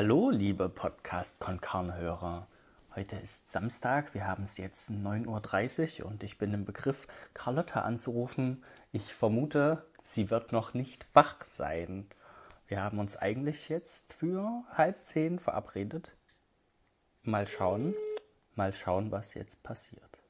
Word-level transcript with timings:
Hallo, 0.00 0.30
liebe 0.30 0.68
Podcast-Konkarn-Hörer. 0.68 2.46
Heute 2.94 3.16
ist 3.16 3.50
Samstag, 3.50 4.14
wir 4.14 4.28
haben 4.28 4.44
es 4.44 4.56
jetzt 4.56 4.92
9.30 4.92 6.02
Uhr 6.04 6.08
und 6.08 6.22
ich 6.22 6.38
bin 6.38 6.54
im 6.54 6.64
Begriff, 6.64 7.08
Carlotta 7.34 7.80
anzurufen. 7.80 8.62
Ich 8.92 9.12
vermute, 9.12 9.84
sie 10.00 10.30
wird 10.30 10.52
noch 10.52 10.72
nicht 10.72 11.04
wach 11.14 11.42
sein. 11.42 12.06
Wir 12.68 12.80
haben 12.80 13.00
uns 13.00 13.16
eigentlich 13.16 13.68
jetzt 13.70 14.12
für 14.12 14.62
halb 14.70 15.02
zehn 15.02 15.40
verabredet. 15.40 16.12
Mal 17.24 17.48
schauen, 17.48 17.92
mal 18.54 18.72
schauen, 18.72 19.10
was 19.10 19.34
jetzt 19.34 19.64
passiert. 19.64 20.20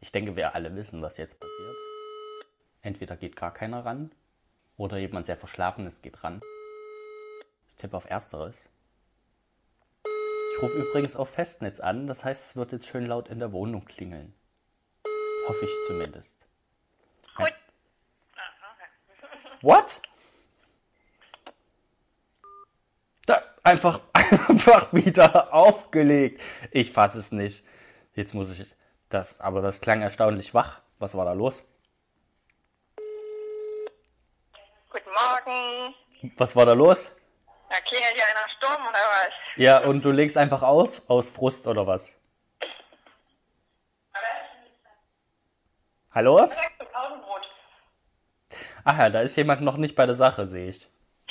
Ich 0.00 0.10
denke, 0.10 0.34
wir 0.34 0.56
alle 0.56 0.74
wissen, 0.74 1.00
was 1.00 1.16
jetzt 1.16 1.38
passiert. 1.38 1.76
Entweder 2.80 3.16
geht 3.16 3.36
gar 3.36 3.54
keiner 3.54 3.84
ran 3.84 4.10
oder 4.76 4.98
jemand 4.98 5.26
sehr 5.26 5.36
Verschlafenes 5.36 6.02
geht 6.02 6.24
ran. 6.24 6.40
Ich 7.68 7.76
tippe 7.76 7.96
auf 7.96 8.10
Ersteres. 8.10 8.68
Ich 10.54 10.62
rufe 10.62 10.78
übrigens 10.78 11.16
auf 11.16 11.30
Festnetz 11.30 11.80
an, 11.80 12.06
das 12.06 12.24
heißt, 12.24 12.50
es 12.50 12.56
wird 12.56 12.72
jetzt 12.72 12.86
schön 12.86 13.06
laut 13.06 13.28
in 13.28 13.38
der 13.38 13.52
Wohnung 13.52 13.84
klingeln. 13.84 14.34
Hoffe 15.48 15.64
ich 15.64 15.70
zumindest. 15.88 16.38
Ja. 17.38 17.48
What? 19.62 20.02
Da, 23.26 23.42
einfach, 23.62 24.00
einfach 24.12 24.92
wieder 24.92 25.52
aufgelegt. 25.52 26.40
Ich 26.70 26.92
fasse 26.92 27.18
es 27.18 27.32
nicht. 27.32 27.64
Jetzt 28.14 28.34
muss 28.34 28.50
ich 28.50 28.66
das, 29.08 29.40
aber 29.40 29.62
das 29.62 29.80
klang 29.80 30.02
erstaunlich 30.02 30.54
wach. 30.54 30.80
Was 30.98 31.16
war 31.16 31.24
da 31.24 31.32
los? 31.32 31.64
Guten 34.90 35.10
Morgen. 35.10 35.94
Was 36.36 36.54
war 36.54 36.66
da 36.66 36.72
los? 36.72 37.10
Da 37.70 37.76
klingelt 37.80 38.14
hier 38.14 38.24
einer 38.26 38.48
Sturm 38.56 38.81
oder 38.92 39.26
was? 39.26 39.30
Ja, 39.56 39.78
und 39.78 40.04
du 40.04 40.10
legst 40.10 40.36
einfach 40.38 40.62
auf 40.62 41.02
aus 41.08 41.30
Frust 41.30 41.66
oder 41.66 41.86
was? 41.86 42.18
Hallo? 46.14 46.48
Ach 48.84 48.98
ja, 48.98 49.08
da 49.10 49.20
ist 49.22 49.36
jemand 49.36 49.60
noch 49.62 49.76
nicht 49.76 49.94
bei 49.96 50.04
der 50.06 50.14
Sache, 50.14 50.46
sehe 50.46 50.68
ich. 50.70 50.90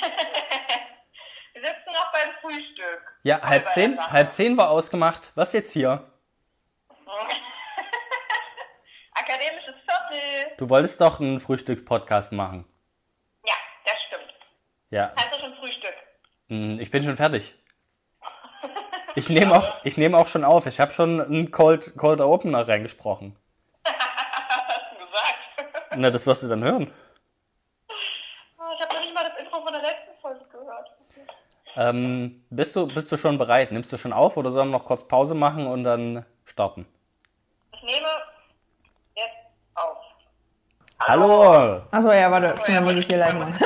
Wir 1.52 1.62
sitzen 1.62 1.92
noch 1.92 2.12
beim 2.12 2.30
Frühstück. 2.40 3.20
Ja, 3.22 3.40
halb 3.42 3.70
zehn, 3.72 3.98
halb 4.00 4.32
zehn 4.32 4.56
war 4.56 4.70
ausgemacht. 4.70 5.30
Was 5.36 5.52
jetzt 5.52 5.70
hier? 5.70 6.10
Akademisches 9.14 9.74
Viertel. 9.86 10.56
Du 10.56 10.68
wolltest 10.70 11.00
doch 11.00 11.20
einen 11.20 11.38
Frühstückspodcast 11.38 12.32
machen. 12.32 12.64
Ja, 13.46 13.54
das 13.84 14.02
stimmt. 14.08 14.34
Ja, 14.90 15.12
Hast 15.16 15.32
du 15.32 15.38
schon 15.40 15.54
Frühstück? 15.56 15.94
hm, 15.94 16.31
ich 16.48 16.90
bin 16.90 17.02
schon 17.02 17.16
fertig. 17.16 17.54
Ich 19.14 19.28
nehme 19.28 19.54
auch, 19.54 19.84
ich 19.84 19.96
nehme 19.98 20.16
auch 20.16 20.26
schon 20.26 20.44
auf. 20.44 20.66
Ich 20.66 20.80
habe 20.80 20.92
schon 20.92 21.20
einen 21.20 21.50
Cold, 21.50 21.94
Cold 21.96 22.20
Opener 22.20 22.66
reingesprochen. 22.66 23.36
Hast 23.84 23.94
du 24.92 25.04
gesagt? 25.04 25.96
Na, 25.96 26.10
das 26.10 26.26
wirst 26.26 26.42
du 26.42 26.48
dann 26.48 26.64
hören. 26.64 26.90
Oh, 28.58 28.62
ich 28.74 28.84
habe 28.84 28.94
noch 28.94 29.02
nicht 29.02 29.14
mal 29.14 29.24
das 29.24 29.38
Intro 29.38 29.62
von 29.62 29.72
der 29.72 29.82
letzten 29.82 30.20
Folge 30.20 30.44
gehört. 30.50 30.90
Ähm, 31.76 32.44
bist 32.50 32.76
du, 32.76 32.86
bist 32.86 33.10
du 33.12 33.16
schon 33.16 33.38
bereit? 33.38 33.72
Nimmst 33.72 33.92
du 33.92 33.96
schon 33.96 34.12
auf 34.12 34.36
oder 34.36 34.50
sollen 34.50 34.68
wir 34.68 34.78
noch 34.78 34.84
kurz 34.84 35.06
Pause 35.06 35.34
machen 35.34 35.66
und 35.66 35.84
dann 35.84 36.24
starten? 36.44 36.86
Ich 37.74 37.82
nehme 37.82 38.08
jetzt 39.14 39.36
auf. 39.74 39.98
Hallo! 41.00 41.82
Achso, 41.90 42.12
ja, 42.12 42.30
warte, 42.30 42.54
schnell 42.64 42.82
muss 42.82 42.94
ich 42.94 43.06
hier 43.06 43.18
live 43.18 43.34
machen. 43.34 43.58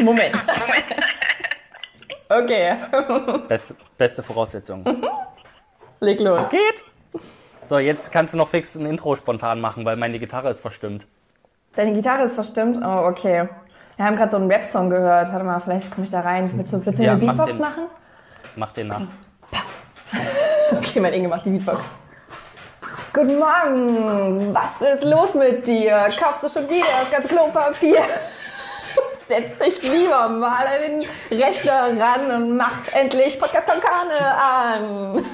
Moment. 0.04 0.36
Okay, 2.42 2.74
Beste, 3.48 3.76
beste 3.96 4.22
Voraussetzung. 4.22 4.84
leg 6.00 6.20
los. 6.20 6.42
Es 6.42 6.50
geht! 6.50 6.84
So, 7.62 7.78
jetzt 7.78 8.10
kannst 8.12 8.32
du 8.34 8.36
noch 8.38 8.48
fix 8.48 8.74
ein 8.74 8.86
Intro 8.86 9.14
spontan 9.16 9.60
machen, 9.60 9.84
weil 9.84 9.96
meine 9.96 10.18
Gitarre 10.18 10.50
ist 10.50 10.60
verstimmt. 10.60 11.06
Deine 11.76 11.92
Gitarre 11.92 12.24
ist 12.24 12.34
verstimmt? 12.34 12.78
Oh, 12.82 13.06
okay. 13.06 13.48
Wir 13.96 14.04
haben 14.04 14.16
gerade 14.16 14.30
so 14.30 14.36
einen 14.36 14.50
Rap-Song 14.50 14.90
gehört. 14.90 15.32
Warte 15.32 15.44
mal, 15.44 15.60
vielleicht 15.60 15.90
komme 15.92 16.04
ich 16.04 16.10
da 16.10 16.20
rein. 16.20 16.50
Willst 16.54 16.72
du, 16.72 16.78
du 16.78 16.90
Ja, 17.02 17.12
eine 17.12 17.24
mach 17.24 17.34
Beatbox 17.34 17.54
den. 17.54 17.60
machen? 17.60 17.82
Mach 18.56 18.70
den 18.72 18.88
nach. 18.88 19.00
Okay, 20.72 20.98
mein 21.00 21.12
Inge 21.12 21.28
macht 21.28 21.44
die 21.46 21.50
Beatbox. 21.50 21.80
Guten 23.12 23.38
Morgen. 23.38 24.54
Was 24.54 24.80
ist 24.80 25.04
los 25.04 25.34
mit 25.34 25.66
dir? 25.66 26.08
Kaufst 26.18 26.42
du 26.42 26.48
schon 26.48 26.68
wieder 26.68 26.84
das 27.00 27.10
ganze 27.10 27.28
Klopapier? 27.28 28.02
Setz 29.26 29.58
dich 29.58 29.90
lieber 29.90 30.28
mal 30.28 30.66
an 30.66 31.00
den 31.30 31.38
Rechner 31.38 31.98
ran 31.98 32.30
und 32.30 32.56
macht 32.56 32.94
endlich 32.94 33.38
Podcast 33.40 33.66
Konkane 33.66 34.20
an. 34.20 35.24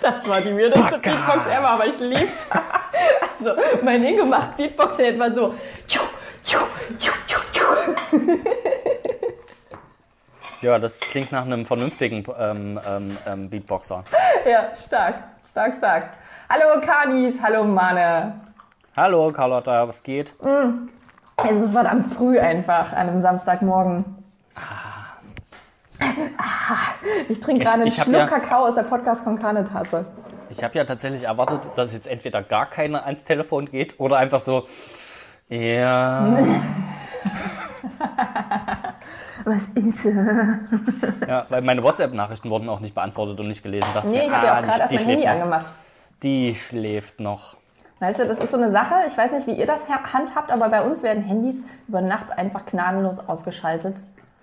Das 0.00 0.26
war 0.26 0.40
die 0.40 0.56
weirdeste 0.56 0.92
Podcast. 0.92 1.02
Beatbox 1.02 1.46
ever, 1.46 1.68
aber 1.68 1.86
ich 1.86 2.00
lieb's. 2.00 2.46
Also, 3.38 3.60
mein 3.82 4.04
Inge 4.04 4.24
macht 4.24 4.56
Beatbox 4.56 4.98
in 4.98 5.04
etwa 5.06 5.34
so. 5.34 5.54
Ja, 10.60 10.78
das 10.78 11.00
klingt 11.00 11.32
nach 11.32 11.44
einem 11.44 11.66
vernünftigen 11.66 12.22
ähm, 12.38 12.78
ähm, 12.86 13.18
ähm, 13.26 13.50
Beatboxer. 13.50 14.04
Ja, 14.48 14.68
stark, 14.76 15.14
stark, 15.50 15.76
stark. 15.78 16.10
Hallo 16.48 16.80
Kanis, 16.80 17.42
hallo 17.42 17.64
Manne. 17.64 18.40
Hallo 18.96 19.32
Carlotta, 19.32 19.88
was 19.88 20.02
geht? 20.04 20.34
Es 21.50 21.56
ist 21.56 21.72
verdammt 21.72 22.12
früh 22.14 22.38
einfach, 22.38 22.92
an 22.92 23.08
einem 23.08 23.22
Samstagmorgen. 23.22 24.04
Ah, 24.54 24.60
Ich 27.28 27.40
trinke 27.40 27.62
gerade 27.64 27.78
einen 27.80 27.86
ich 27.88 27.94
Schluck 27.94 28.12
ja- 28.14 28.26
Kakao 28.26 28.66
aus 28.66 28.74
der 28.74 28.82
Podcast 28.84 29.24
Konkane 29.24 29.64
Tasse. 29.70 30.04
Ich 30.50 30.62
habe 30.62 30.76
ja 30.76 30.84
tatsächlich 30.84 31.24
erwartet, 31.24 31.68
dass 31.76 31.92
jetzt 31.92 32.06
entweder 32.06 32.42
gar 32.42 32.66
keiner 32.66 33.06
ans 33.06 33.24
Telefon 33.24 33.70
geht 33.70 33.98
oder 33.98 34.18
einfach 34.18 34.40
so, 34.40 34.64
ja, 35.48 36.26
Was 39.44 39.70
ist? 39.70 40.06
äh? 40.06 40.12
ja 41.26 41.46
weil 41.48 41.62
meine 41.62 41.82
WhatsApp-Nachrichten 41.82 42.50
wurden 42.50 42.68
auch 42.68 42.80
nicht 42.80 42.94
beantwortet 42.94 43.40
und 43.40 43.48
nicht 43.48 43.62
gelesen. 43.62 43.88
Dachte 43.94 44.08
Nee, 44.08 44.18
mir, 44.18 44.24
ich 44.26 44.30
habe 44.32 44.46
ja 44.46 44.52
ah, 44.54 44.58
auch 44.58 44.62
gerade 44.62 44.80
erst 44.80 44.92
die, 44.92 44.96
mein 44.96 45.04
Handy 45.06 45.22
schläft 45.22 45.34
noch. 45.34 45.42
angemacht. 45.42 45.66
Die 46.22 46.54
schläft 46.54 47.20
noch. 47.20 47.56
Weißt 48.02 48.18
du, 48.18 48.26
das 48.26 48.38
ist 48.40 48.50
so 48.50 48.56
eine 48.56 48.68
Sache, 48.72 48.94
ich 49.06 49.16
weiß 49.16 49.30
nicht, 49.30 49.46
wie 49.46 49.52
ihr 49.52 49.64
das 49.66 49.88
ha- 49.88 50.12
handhabt, 50.12 50.50
aber 50.50 50.68
bei 50.68 50.82
uns 50.82 51.04
werden 51.04 51.22
Handys 51.22 51.62
über 51.86 52.00
Nacht 52.00 52.36
einfach 52.36 52.66
gnadenlos 52.66 53.20
ausgeschaltet. 53.20 53.94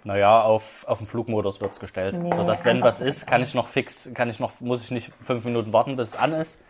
Naja, 0.05 0.41
auf, 0.43 0.85
auf 0.87 0.99
den 0.99 1.07
Flugmodus 1.07 1.59
wird's 1.59 1.81
gestellt. 1.81 2.17
Nee, 2.23 2.31
so 2.33 2.45
dass 2.45 2.63
wenn 2.63 2.81
was 2.81 3.01
ist, 3.01 3.27
kann 3.27 3.41
ich 3.43 3.53
noch 3.53 3.67
fix, 3.67 4.13
kann 4.13 4.29
ich 4.29 4.39
noch, 4.39 4.61
muss 4.61 4.85
ich 4.85 4.91
nicht 4.91 5.11
fünf 5.21 5.43
Minuten 5.43 5.73
warten, 5.73 5.97
bis 5.97 6.09
es 6.09 6.15
an 6.15 6.31
ist. 6.31 6.61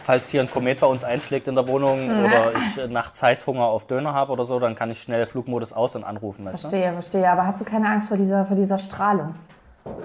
Falls 0.00 0.30
hier 0.30 0.40
ein 0.40 0.50
Komet 0.50 0.80
bei 0.80 0.88
uns 0.88 1.04
einschlägt 1.04 1.46
in 1.46 1.54
der 1.54 1.68
Wohnung 1.68 2.06
oder 2.08 2.50
ich 2.56 2.90
nachts 2.90 3.22
Heißhunger 3.22 3.62
auf 3.64 3.86
Döner 3.86 4.12
habe 4.12 4.32
oder 4.32 4.42
so, 4.44 4.58
dann 4.58 4.74
kann 4.74 4.90
ich 4.90 5.00
schnell 5.00 5.26
Flugmodus 5.26 5.72
aus 5.72 5.94
und 5.94 6.02
anrufen. 6.02 6.44
Weißt? 6.44 6.62
Verstehe, 6.62 6.92
verstehe. 6.92 7.30
Aber 7.30 7.46
hast 7.46 7.60
du 7.60 7.64
keine 7.64 7.86
Angst 7.88 8.08
vor 8.08 8.16
dieser, 8.16 8.46
vor 8.46 8.56
dieser 8.56 8.78
Strahlung? 8.80 9.36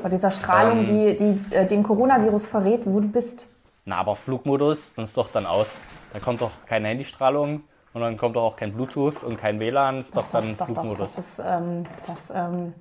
Vor 0.02 0.12
dieser 0.12 0.30
Strahlung, 0.30 0.86
Ähm. 0.86 0.86
die, 0.86 1.18
die 1.50 1.56
äh, 1.56 1.66
dem 1.66 1.82
Coronavirus 1.82 2.46
verrät, 2.46 2.82
wo 2.86 3.00
du 3.00 3.08
bist. 3.08 3.48
Na, 3.86 3.98
aber 3.98 4.16
Flugmodus, 4.16 4.94
dann 4.94 5.06
ist 5.06 5.18
doch 5.18 5.32
dann 5.32 5.48
aus. 5.48 5.76
Da 6.14 6.20
kommt 6.20 6.42
doch 6.42 6.52
keine 6.68 6.88
Handystrahlung 6.90 7.62
und 7.94 8.02
dann 8.02 8.18
kommt 8.18 8.36
doch 8.36 8.44
auch 8.44 8.56
kein 8.56 8.74
Bluetooth 8.74 9.24
und 9.24 9.38
kein 9.38 9.60
WLAN, 9.60 10.00
ist 10.00 10.16
doch, 10.16 10.28
dann 10.28 10.56
Doch, 10.58 10.68
doch, 10.68 10.74
Flugmodus. 10.74 11.16
das 11.16 11.18
ist, 11.40 11.42
ähm, 11.46 11.84
das 12.08 12.30
ähm, 12.36 12.74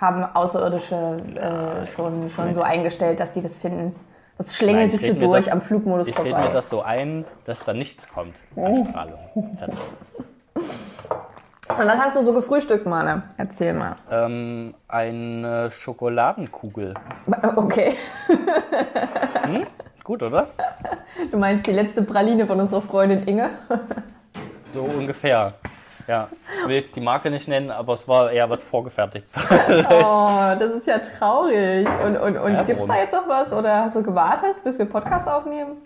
haben 0.00 0.24
Außerirdische 0.34 1.16
äh, 1.34 1.86
schon, 1.88 2.30
schon 2.30 2.54
so 2.54 2.62
eingestellt, 2.62 3.20
dass 3.20 3.32
die 3.32 3.40
das 3.40 3.58
finden. 3.58 3.94
Das 4.38 4.56
schlängelt 4.56 4.92
sich 4.92 5.02
ich 5.02 5.14
so 5.14 5.20
durch 5.20 5.44
das- 5.44 5.52
am 5.52 5.60
Flugmodus 5.60 6.08
Ich 6.08 6.18
rede 6.18 6.30
vorbei. 6.30 6.46
mir 6.48 6.54
das 6.54 6.70
so 6.70 6.80
ein, 6.82 7.26
dass 7.44 7.64
da 7.64 7.74
nichts 7.74 8.08
kommt 8.08 8.36
an 8.56 8.86
Strahlung. 8.88 9.18
Fertig. 9.58 9.78
Und 11.68 11.86
was 11.86 11.98
hast 12.00 12.16
du 12.16 12.22
so 12.22 12.32
gefrühstückt, 12.32 12.84
Mane? 12.84 13.22
Erzähl 13.36 13.72
mal. 13.74 13.94
Ähm, 14.10 14.74
eine 14.88 15.70
Schokoladenkugel. 15.70 16.94
Okay. 17.56 17.94
Gut, 20.10 20.24
oder? 20.24 20.48
Du 21.30 21.38
meinst 21.38 21.68
die 21.68 21.70
letzte 21.70 22.02
Praline 22.02 22.44
von 22.44 22.58
unserer 22.58 22.82
Freundin 22.82 23.22
Inge? 23.28 23.48
So 24.60 24.82
ungefähr. 24.82 25.54
Ja, 26.08 26.26
ich 26.62 26.66
will 26.68 26.74
jetzt 26.74 26.96
die 26.96 27.00
Marke 27.00 27.30
nicht 27.30 27.46
nennen, 27.46 27.70
aber 27.70 27.92
es 27.92 28.08
war 28.08 28.32
eher 28.32 28.50
was 28.50 28.64
vorgefertigt. 28.64 29.24
Oh, 29.88 30.56
das 30.58 30.72
ist 30.78 30.88
ja 30.88 30.98
traurig. 30.98 31.86
Und, 32.04 32.16
und, 32.16 32.36
und 32.38 32.54
Ja, 32.54 32.64
gibt's 32.64 32.80
warum? 32.82 32.88
da 32.88 32.96
jetzt 32.96 33.12
noch 33.12 33.28
was? 33.28 33.52
Oder 33.52 33.84
hast 33.84 33.94
du 33.94 34.02
gewartet, 34.02 34.56
bis 34.64 34.80
wir 34.80 34.86
Podcast 34.86 35.28
aufnehmen? 35.28 35.76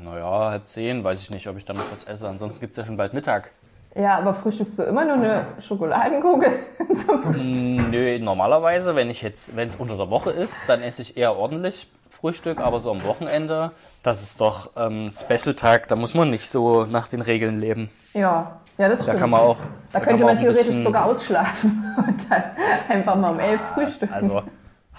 naja, 0.00 0.50
halb 0.50 0.68
zehn, 0.68 1.02
weiß 1.02 1.20
ich 1.20 1.30
nicht, 1.32 1.48
ob 1.48 1.56
ich 1.56 1.64
da 1.64 1.72
noch 1.72 1.90
was 1.90 2.04
esse. 2.04 2.28
Ansonsten 2.28 2.60
gibt's 2.60 2.76
ja 2.76 2.84
schon 2.84 2.96
bald 2.96 3.14
Mittag. 3.14 3.50
Ja, 3.96 4.18
aber 4.18 4.32
frühstückst 4.32 4.78
du 4.78 4.84
immer 4.84 5.04
nur 5.04 5.14
eine 5.14 5.46
Schokoladenkugel 5.58 6.52
zum 7.04 7.20
Frühstück? 7.20 7.90
Nö, 7.90 8.16
normalerweise, 8.20 8.94
wenn 8.94 9.10
ich 9.10 9.22
jetzt, 9.22 9.56
wenn 9.56 9.66
es 9.66 9.74
unter 9.74 9.96
der 9.96 10.08
Woche 10.08 10.30
ist, 10.30 10.54
dann 10.68 10.82
esse 10.82 11.02
ich 11.02 11.16
eher 11.16 11.34
ordentlich 11.34 11.88
Frühstück, 12.10 12.58
aber 12.60 12.80
so 12.80 12.90
am 12.90 13.02
Wochenende, 13.04 13.70
das 14.02 14.22
ist 14.22 14.40
doch 14.40 14.70
ähm, 14.76 15.10
Special-Tag, 15.10 15.88
da 15.88 15.96
muss 15.96 16.14
man 16.14 16.30
nicht 16.30 16.48
so 16.50 16.84
nach 16.84 17.08
den 17.08 17.20
Regeln 17.22 17.60
leben. 17.60 17.90
Ja, 18.12 18.60
Ja, 18.78 18.88
das 18.88 18.98
Da 19.00 19.02
stimmt. 19.04 19.20
kann 19.20 19.30
man 19.30 19.40
auch. 19.40 19.58
Da 19.92 20.00
kann 20.00 20.08
könnte 20.10 20.24
man 20.24 20.34
man 20.34 20.42
theoretisch 20.42 20.66
bisschen- 20.68 20.84
sogar 20.84 21.04
ausschlafen 21.06 21.84
und 21.96 22.30
dann 22.30 22.42
einfach 22.88 23.14
mal 23.16 23.30
um 23.30 23.38
elf 23.40 23.60
frühstücken. 23.74 24.12
Also 24.14 24.42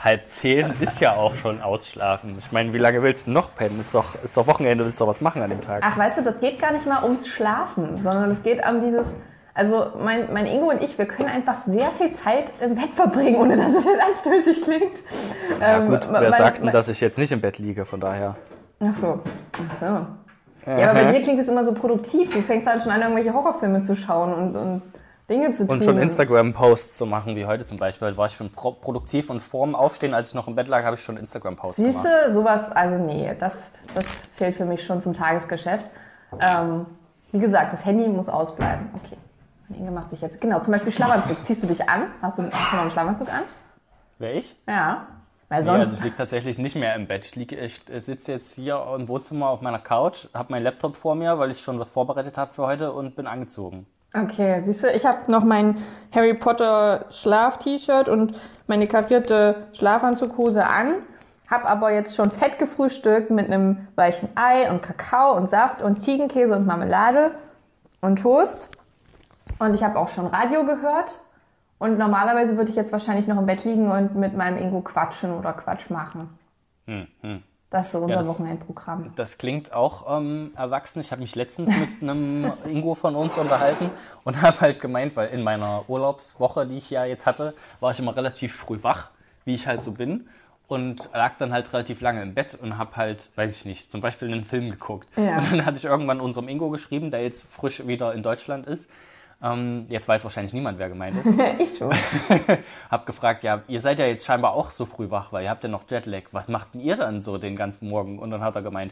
halb 0.04 0.28
zehn 0.30 0.74
ist 0.80 1.00
ja 1.00 1.14
auch 1.16 1.36
schon 1.36 1.62
ausschlafen. 1.62 2.36
Ich 2.40 2.52
meine, 2.52 2.74
wie 2.74 2.78
lange 2.80 3.04
willst 3.04 3.28
du 3.28 3.32
noch 3.32 3.54
pennen? 3.54 3.80
Ist 3.80 3.94
doch, 3.94 4.16
ist 4.24 4.36
doch 4.38 4.48
Wochenende, 4.48 4.84
willst 4.86 5.00
du 5.00 5.04
doch 5.06 5.10
was 5.10 5.22
machen 5.22 5.42
an 5.44 5.50
dem 5.52 5.62
Tag. 5.62 5.84
Ach, 5.86 5.98
weißt 5.98 6.18
du, 6.20 6.24
das 6.24 6.40
geht 6.40 6.60
gar 6.60 6.72
nicht 6.74 6.88
mal 6.88 7.04
ums 7.04 7.28
Schlafen, 7.28 8.02
sondern 8.02 8.32
es 8.32 8.42
geht 8.44 8.62
um 8.68 8.82
dieses. 8.82 9.18
Also 9.54 9.88
mein, 10.02 10.32
mein 10.32 10.46
Ingo 10.46 10.70
und 10.70 10.82
ich, 10.82 10.98
wir 10.98 11.06
können 11.06 11.30
einfach 11.30 11.66
sehr 11.66 11.90
viel 11.90 12.12
Zeit 12.12 12.46
im 12.62 12.76
Bett 12.76 12.90
verbringen, 12.96 13.36
ohne 13.36 13.58
dass 13.58 13.74
es 13.74 13.84
jetzt 13.84 14.02
anstößig 14.02 14.62
klingt. 14.62 14.98
Ja 15.60 15.78
Ähm, 15.78 15.90
gut, 15.90 16.08
wer 16.10 16.32
sagt 16.32 16.64
denn, 16.64 16.72
dass 16.72 16.88
ich 16.88 17.02
jetzt 17.02 17.18
nicht 17.18 17.32
im 17.32 17.42
Bett 17.42 17.58
liege, 17.58 17.86
von 17.86 18.00
daher. 18.00 18.36
Ach 18.80 18.94
so. 18.94 19.20
Ach 19.54 19.80
so. 19.80 20.72
Ja, 20.72 20.92
aber 20.92 21.04
bei 21.04 21.12
dir 21.12 21.22
klingt 21.22 21.40
es 21.40 21.48
immer 21.48 21.64
so 21.64 21.74
produktiv. 21.74 22.32
Du 22.32 22.42
fängst 22.42 22.68
halt 22.68 22.82
schon 22.82 22.92
an, 22.92 23.02
irgendwelche 23.02 23.34
Horrorfilme 23.34 23.82
zu 23.82 23.96
schauen 23.96 24.34
und, 24.34 24.56
und 24.56 24.82
Dinge 25.30 25.52
zu 25.52 25.66
tun. 25.66 25.78
Und 25.78 25.84
schon 25.84 25.98
Instagram-Posts 25.98 26.98
zu 26.98 27.06
machen, 27.06 27.36
wie 27.36 27.46
heute 27.46 27.66
zum 27.66 27.78
Beispiel. 27.78 28.16
War 28.16 28.28
ich 28.28 28.34
schon 28.34 28.52
pro 28.52 28.72
produktiv 28.72 29.30
und 29.30 29.40
vorm 29.40 29.76
Aufstehen, 29.76 30.14
als 30.14 30.30
ich 30.30 30.36
noch 30.36 30.48
im 30.48 30.56
Bett 30.56 30.68
lag, 30.68 30.84
habe 30.84 30.96
ich 30.96 31.02
schon 31.02 31.18
Instagram-Posts 31.18 31.78
Siehst 31.78 32.04
gemacht. 32.04 32.08
du, 32.28 32.34
sowas, 32.34 32.72
also 32.72 32.98
nee, 32.98 33.32
das, 33.40 33.74
das 33.96 34.36
zählt 34.36 34.56
für 34.56 34.66
mich 34.66 34.86
schon 34.86 35.02
zum 35.02 35.14
Tagesgeschäft. 35.14 35.86
Ähm, 36.40 36.86
wie 37.32 37.40
gesagt, 37.40 37.74
das 37.74 37.86
Handy 37.86 38.08
muss 38.08 38.30
ausbleiben. 38.30 38.90
Okay. 39.04 39.18
Inge 39.76 39.92
macht 39.92 40.10
sich 40.10 40.22
jetzt, 40.22 40.40
genau, 40.42 40.60
zum 40.60 40.72
Beispiel 40.74 40.92
Schlafanzug. 40.92 41.38
Ziehst 41.44 41.64
du 41.64 41.68
dich 41.68 41.88
an? 41.88 42.08
Hast 42.22 42.38
du, 42.38 42.44
hast 42.52 42.72
du 42.72 42.76
noch 42.76 42.82
einen 42.84 42.92
Schlafanzug 42.92 43.30
an? 43.30 43.42
Wer 44.20 44.36
ich? 44.36 44.56
Ja. 44.68 45.08
Weil 45.50 45.62
Nee, 45.62 45.66
sonst, 45.66 45.80
also 45.80 45.98
ich 45.98 46.04
liege 46.04 46.16
tatsächlich 46.16 46.58
nicht 46.58 46.76
mehr 46.78 46.96
im 46.96 47.08
Bett. 47.08 47.26
Ich, 47.26 47.36
lieg, 47.36 47.52
ich 47.52 47.82
sitze 47.98 48.32
jetzt 48.32 48.56
hier 48.56 48.82
im 48.96 49.10
Wohnzimmer 49.10 49.50
auf 49.50 49.62
meiner 49.62 49.80
Couch, 49.80 50.28
habe 50.34 50.52
meinen 50.52 50.64
Laptop 50.64 50.96
vor 50.96 51.16
mir, 51.16 51.40
weil 51.40 51.52
ich 51.52 51.60
schon 51.60 51.78
was 51.78 51.90
vorbereitet 51.90 52.38
habe 52.38 52.54
für 52.54 52.66
heute 52.66 52.94
und 52.94 53.16
bin 53.18 53.28
angezogen. 53.28 53.86
Okay, 54.14 54.62
siehst 54.64 54.84
du, 54.84 54.92
ich 54.92 55.06
habe 55.06 55.32
noch 55.32 55.44
mein 55.44 55.82
Harry 56.14 56.34
Potter 56.34 57.06
Schlaf-T-Shirt 57.12 58.10
und 58.10 58.36
meine 58.68 58.88
karierte 58.88 59.68
Schlafanzughose 59.74 60.66
an, 60.66 60.96
habe 61.50 61.66
aber 61.68 61.92
jetzt 61.92 62.16
schon 62.16 62.30
fett 62.30 62.60
gefrühstückt 62.60 63.32
mit 63.32 63.46
einem 63.48 63.88
weichen 63.96 64.30
Ei 64.36 64.70
und 64.70 64.82
Kakao 64.82 65.36
und 65.36 65.50
Saft 65.50 65.82
und 65.82 66.04
Ziegenkäse 66.04 66.56
und 66.56 66.66
Marmelade 66.66 67.32
und 68.02 68.22
Toast. 68.22 68.70
Und 69.62 69.76
ich 69.76 69.84
habe 69.84 70.00
auch 70.00 70.10
schon 70.10 70.26
Radio 70.26 70.66
gehört. 70.66 71.14
Und 71.78 71.98
normalerweise 72.00 72.58
würde 72.58 72.72
ich 72.72 72.76
jetzt 72.76 72.92
wahrscheinlich 72.92 73.28
noch 73.28 73.38
im 73.38 73.46
Bett 73.46 73.64
liegen 73.64 73.92
und 73.92 74.16
mit 74.16 74.36
meinem 74.36 74.58
Ingo 74.58 74.82
quatschen 74.82 75.34
oder 75.34 75.54
Quatsch 75.54 75.90
machen. 75.92 76.30
Das 77.70 77.86
ist 77.86 77.92
so 77.92 78.00
unser 78.00 78.18
das- 78.20 78.28
Wochenendprogramm. 78.28 79.14
Das 79.16 79.38
klingt 79.38 79.74
auch 79.74 80.18
ähm, 80.18 80.52
erwachsen. 80.56 81.00
Ich 81.00 81.12
habe 81.12 81.22
mich 81.22 81.36
letztens 81.36 81.70
mit 81.76 81.90
einem 82.02 82.52
Ingo 82.68 82.96
von 82.96 83.16
uns 83.16 83.38
unterhalten 83.38 83.92
und 84.24 84.42
habe 84.42 84.62
halt 84.62 84.82
gemeint, 84.82 85.16
weil 85.16 85.30
in 85.30 85.44
meiner 85.44 85.88
Urlaubswoche, 85.88 86.66
die 86.66 86.78
ich 86.78 86.90
ja 86.90 87.06
jetzt 87.06 87.28
hatte, 87.28 87.54
war 87.80 87.92
ich 87.92 88.00
immer 88.00 88.16
relativ 88.16 88.56
früh 88.56 88.82
wach, 88.82 89.10
wie 89.46 89.54
ich 89.54 89.68
halt 89.68 89.84
so 89.84 89.92
bin. 89.92 90.28
Und 90.68 91.10
lag 91.14 91.34
dann 91.38 91.52
halt 91.52 91.72
relativ 91.74 92.02
lange 92.02 92.22
im 92.24 92.34
Bett 92.34 92.58
und 92.60 92.78
habe 92.78 92.96
halt, 92.96 93.30
weiß 93.36 93.58
ich 93.58 93.66
nicht, 93.66 93.92
zum 93.92 94.02
Beispiel 94.02 94.32
einen 94.32 94.46
Film 94.46 94.72
geguckt. 94.72 95.08
Ja. 95.18 95.38
Und 95.38 95.52
dann 95.52 95.66
hatte 95.66 95.78
ich 95.78 95.86
irgendwann 95.86 96.20
unserem 96.20 96.48
Ingo 96.48 96.70
geschrieben, 96.70 97.12
der 97.12 97.22
jetzt 97.24 97.54
frisch 97.54 97.86
wieder 97.86 98.14
in 98.14 98.24
Deutschland 98.24 98.66
ist. 98.66 98.90
Ähm, 99.44 99.86
jetzt 99.90 100.08
weiß 100.08 100.24
wahrscheinlich 100.24 100.54
niemand, 100.54 100.78
wer 100.80 100.90
gemeint 100.90 101.18
ist. 101.18 101.34
ich 101.60 101.78
schon. 101.78 101.92
hab 102.92 103.06
gefragt, 103.06 103.44
ja, 103.44 103.62
ihr 103.68 103.82
seid 103.82 104.00
ja 104.00 104.06
jetzt 104.06 104.26
scheinbar 104.26 104.54
auch 104.54 104.72
so 104.72 104.86
früh 104.86 105.10
wach, 105.10 105.32
weil 105.32 105.44
ihr 105.44 105.50
habt 105.50 105.64
ja 105.64 105.70
noch 105.70 105.84
Jetlag. 105.90 106.24
Was 106.32 106.48
macht 106.48 106.74
denn 106.74 106.82
ihr 106.82 106.96
dann 106.98 107.22
so 107.22 107.38
den 107.38 107.56
ganzen 107.56 107.90
Morgen? 107.90 108.20
Und 108.20 108.32
dann 108.32 108.42
hat 108.44 108.56
er 108.56 108.62
gemeint, 108.62 108.92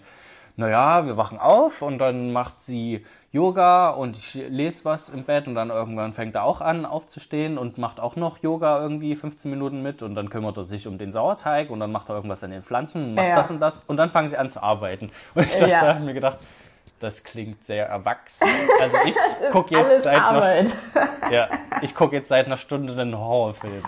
naja, 0.56 1.06
wir 1.06 1.16
wachen 1.16 1.38
auf 1.40 1.82
und 1.82 2.00
dann 2.00 2.34
macht 2.34 2.62
sie 2.64 3.06
Yoga 3.32 3.92
und 3.92 4.18
ich 4.18 4.34
lese 4.34 4.84
was 4.86 5.08
im 5.10 5.24
Bett 5.24 5.48
und 5.48 5.56
dann 5.56 5.70
irgendwann 5.70 6.12
fängt 6.12 6.36
er 6.36 6.44
auch 6.44 6.60
an 6.62 6.86
aufzustehen 6.86 7.58
und 7.58 7.78
macht 7.78 8.00
auch 8.00 8.16
noch 8.18 8.40
Yoga 8.42 8.82
irgendwie 8.82 9.16
15 9.16 9.50
Minuten 9.52 9.82
mit 9.84 10.02
und 10.02 10.16
dann 10.16 10.30
kümmert 10.30 10.58
er 10.58 10.66
sich 10.66 10.88
um 10.88 10.98
den 10.98 11.12
Sauerteig 11.14 11.70
und 11.70 11.80
dann 11.80 11.92
macht 11.92 12.10
er 12.10 12.16
irgendwas 12.16 12.44
an 12.44 12.52
den 12.52 12.64
Pflanzen, 12.64 13.14
macht 13.14 13.28
Ja. 13.28 13.36
das 13.36 13.52
und 13.52 13.60
das 13.62 13.84
und 13.84 13.98
dann 13.98 14.10
fangen 14.10 14.28
sie 14.28 14.36
an 14.38 14.50
zu 14.50 14.62
arbeiten. 14.62 15.12
Und 15.36 15.46
ich 15.46 15.60
Ja. 15.60 15.68
da 15.68 15.82
und 15.92 15.96
hab 15.98 16.02
mir 16.04 16.14
gedacht, 16.16 16.40
das 17.00 17.24
klingt 17.24 17.64
sehr 17.64 17.88
erwachsen. 17.88 18.48
Also 18.80 18.98
ich 19.06 19.16
gucke 19.52 19.76
jetzt 19.76 20.04
seit 20.04 20.22
einer 20.22 20.66
ja, 21.32 21.50
ich 21.82 21.96
gucke 21.96 22.16
jetzt 22.16 22.28
seit 22.28 22.46
einer 22.46 22.58
Stunde 22.58 22.94
einen 22.94 23.18
Horrorfilm. 23.18 23.84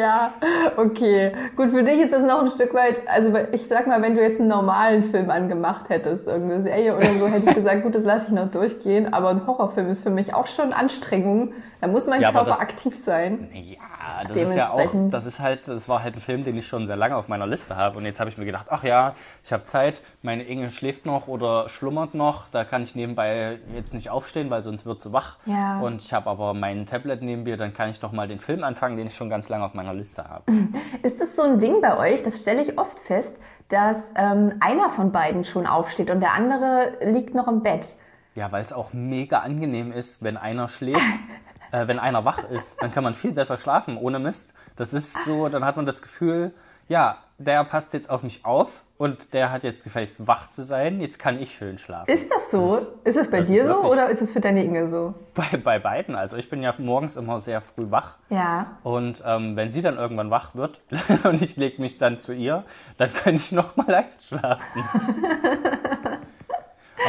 Ja, 0.00 0.32
okay. 0.76 1.32
Gut, 1.56 1.70
für 1.70 1.82
dich 1.82 1.98
ist 1.98 2.12
das 2.12 2.24
noch 2.24 2.42
ein 2.42 2.50
Stück 2.50 2.72
weit, 2.74 3.02
also 3.08 3.32
ich 3.52 3.66
sag 3.66 3.86
mal, 3.86 4.00
wenn 4.02 4.14
du 4.14 4.22
jetzt 4.22 4.38
einen 4.38 4.48
normalen 4.48 5.02
Film 5.02 5.30
angemacht 5.30 5.88
hättest, 5.88 6.26
irgendeine 6.28 6.62
Serie 6.62 6.94
oder 6.96 7.06
so, 7.06 7.26
hätte 7.26 7.48
ich 7.50 7.54
gesagt, 7.56 7.82
gut, 7.82 7.94
das 7.94 8.04
lasse 8.04 8.26
ich 8.28 8.32
noch 8.32 8.50
durchgehen, 8.50 9.12
aber 9.12 9.30
ein 9.30 9.46
Horrorfilm 9.46 9.88
ist 9.90 10.02
für 10.02 10.10
mich 10.10 10.32
auch 10.32 10.46
schon 10.46 10.72
Anstrengung. 10.72 11.52
Da 11.80 11.86
muss 11.88 12.06
mein 12.06 12.20
Ja, 12.20 12.30
Körper 12.30 12.50
das- 12.50 12.60
aktiv 12.60 12.94
sein. 12.94 13.48
Ja, 13.52 14.24
das 14.28 14.36
ist 14.36 14.54
ja 14.54 14.70
auch, 14.70 14.90
das 15.10 15.24
ist 15.26 15.40
halt, 15.40 15.66
das 15.66 15.88
war 15.88 16.02
halt 16.02 16.14
ein 16.16 16.20
Film, 16.20 16.44
den 16.44 16.56
ich 16.56 16.66
schon 16.66 16.86
sehr 16.86 16.96
lange 16.96 17.16
auf 17.16 17.28
meiner 17.28 17.46
Liste 17.46 17.74
habe. 17.76 17.96
Und 17.98 18.04
jetzt 18.04 18.20
habe 18.20 18.28
ich 18.30 18.36
mir 18.38 18.44
gedacht, 18.44 18.66
ach 18.70 18.84
ja, 18.84 19.14
ich 19.42 19.52
habe 19.52 19.64
Zeit, 19.64 20.02
meine 20.22 20.42
Inge 20.44 20.68
schläft 20.70 21.06
noch 21.06 21.26
oder 21.26 21.68
schlummert 21.68 22.14
noch, 22.14 22.44
da 22.52 22.64
kann 22.64 22.82
ich 22.82 22.94
nebenbei 22.94 23.58
jetzt 23.74 23.94
nicht 23.94 24.10
aufstehen, 24.10 24.50
weil 24.50 24.62
sonst 24.62 24.84
wird 24.86 25.00
sie 25.00 25.12
wach. 25.12 25.36
Ja. 25.46 25.80
Und 25.80 26.02
ich 26.02 26.12
habe 26.12 26.28
aber 26.28 26.52
mein 26.54 26.84
Tablet 26.86 27.22
neben 27.22 27.42
mir, 27.44 27.56
dann 27.56 27.72
kann 27.72 27.88
ich 27.88 27.98
doch 27.98 28.12
mal 28.12 28.28
den 28.28 28.40
Film 28.40 28.62
anfangen, 28.62 28.96
den 29.00 29.06
ich 29.06 29.16
schon 29.16 29.30
ganz 29.30 29.48
lange 29.48 29.64
auf 29.64 29.74
meiner 29.74 29.94
Liste 29.94 30.28
habe. 30.28 30.44
Ist 31.02 31.20
das 31.20 31.34
so 31.34 31.42
ein 31.42 31.58
Ding 31.58 31.80
bei 31.80 31.96
euch, 31.96 32.22
das 32.22 32.40
stelle 32.40 32.60
ich 32.62 32.78
oft 32.78 33.00
fest, 33.00 33.34
dass 33.68 34.02
ähm, 34.14 34.52
einer 34.60 34.90
von 34.90 35.10
beiden 35.12 35.44
schon 35.44 35.66
aufsteht 35.66 36.10
und 36.10 36.20
der 36.20 36.34
andere 36.34 36.92
liegt 37.02 37.34
noch 37.34 37.48
im 37.48 37.62
Bett. 37.62 37.86
Ja, 38.34 38.52
weil 38.52 38.62
es 38.62 38.72
auch 38.72 38.92
mega 38.92 39.38
angenehm 39.38 39.92
ist, 39.92 40.22
wenn 40.22 40.36
einer 40.36 40.68
schläft, 40.68 41.00
äh, 41.72 41.86
wenn 41.88 41.98
einer 41.98 42.24
wach 42.24 42.44
ist, 42.50 42.82
dann 42.82 42.92
kann 42.92 43.02
man 43.02 43.14
viel 43.14 43.32
besser 43.32 43.56
schlafen, 43.56 43.96
ohne 43.96 44.18
Mist. 44.18 44.54
Das 44.76 44.92
ist 44.92 45.24
so, 45.24 45.48
dann 45.48 45.64
hat 45.64 45.76
man 45.76 45.86
das 45.86 46.02
Gefühl, 46.02 46.52
ja, 46.88 47.18
der 47.42 47.64
passt 47.64 47.94
jetzt 47.94 48.10
auf 48.10 48.22
mich 48.22 48.44
auf 48.44 48.82
und 48.98 49.32
der 49.32 49.50
hat 49.50 49.64
jetzt 49.64 49.82
gefälligst 49.82 50.26
wach 50.26 50.48
zu 50.48 50.62
sein, 50.62 51.00
jetzt 51.00 51.18
kann 51.18 51.40
ich 51.40 51.54
schön 51.54 51.78
schlafen. 51.78 52.10
Ist 52.10 52.30
das 52.30 52.50
so? 52.50 52.76
ist 53.02 53.16
es 53.16 53.30
bei 53.30 53.40
das 53.40 53.48
dir 53.48 53.62
ist 53.62 53.68
so 53.68 53.78
oder 53.82 54.10
ist 54.10 54.20
es 54.20 54.30
für 54.30 54.40
deine 54.40 54.62
Inge 54.62 54.88
so? 54.90 55.14
Bei, 55.34 55.56
bei 55.56 55.78
beiden, 55.78 56.14
also 56.14 56.36
ich 56.36 56.50
bin 56.50 56.62
ja 56.62 56.74
morgens 56.76 57.16
immer 57.16 57.40
sehr 57.40 57.62
früh 57.62 57.90
wach 57.90 58.18
Ja. 58.28 58.76
und 58.82 59.22
ähm, 59.26 59.56
wenn 59.56 59.72
sie 59.72 59.80
dann 59.80 59.96
irgendwann 59.96 60.30
wach 60.30 60.54
wird 60.54 60.80
und 61.24 61.40
ich 61.40 61.56
lege 61.56 61.80
mich 61.80 61.96
dann 61.96 62.18
zu 62.18 62.34
ihr, 62.34 62.64
dann 62.98 63.12
kann 63.12 63.36
ich 63.36 63.52
noch 63.52 63.74
mal 63.74 63.94
einschlafen. 63.94 64.84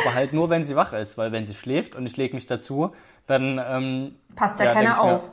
Aber 0.04 0.14
halt 0.16 0.32
nur, 0.32 0.50
wenn 0.50 0.64
sie 0.64 0.78
wach 0.78 0.94
ist, 0.94 1.18
weil 1.18 1.34
wenn 1.34 1.46
sie 1.46 1.54
schläft 1.54 1.96
und 1.96 2.06
ich 2.06 2.16
lege 2.16 2.34
mich 2.36 2.48
dazu, 2.48 2.94
dann 3.28 3.62
ähm, 3.68 4.16
Passt 4.36 4.58
ja 4.60 4.66
denk 4.66 4.78
keiner 4.78 4.92
ich 4.92 4.96
mir, 4.96 5.02
auf. 5.16 5.24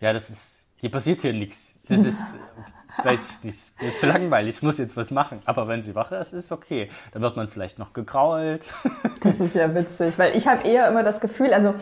Ja, 0.00 0.12
das 0.12 0.28
ist, 0.28 0.64
hier 0.76 0.90
passiert 0.90 1.22
hier 1.22 1.32
nichts. 1.32 1.78
Das 1.88 2.04
ist, 2.04 2.34
weiß 3.02 3.30
ich 3.30 3.44
nicht, 3.44 3.82
mir 3.82 3.94
zu 3.94 4.06
langweilig, 4.06 4.56
ich 4.56 4.62
muss 4.62 4.78
jetzt 4.78 4.96
was 4.96 5.10
machen. 5.10 5.40
Aber 5.44 5.68
wenn 5.68 5.82
sie 5.82 5.94
wach 5.94 6.12
ist, 6.12 6.32
ist 6.32 6.52
okay. 6.52 6.88
Dann 7.12 7.22
wird 7.22 7.36
man 7.36 7.48
vielleicht 7.48 7.78
noch 7.78 7.92
gekrault. 7.92 8.64
Das 9.22 9.38
ist 9.38 9.54
ja 9.54 9.72
witzig, 9.72 10.18
weil 10.18 10.36
ich 10.36 10.48
habe 10.48 10.66
eher 10.66 10.88
immer 10.88 11.04
das 11.04 11.20
Gefühl, 11.20 11.54
also 11.54 11.74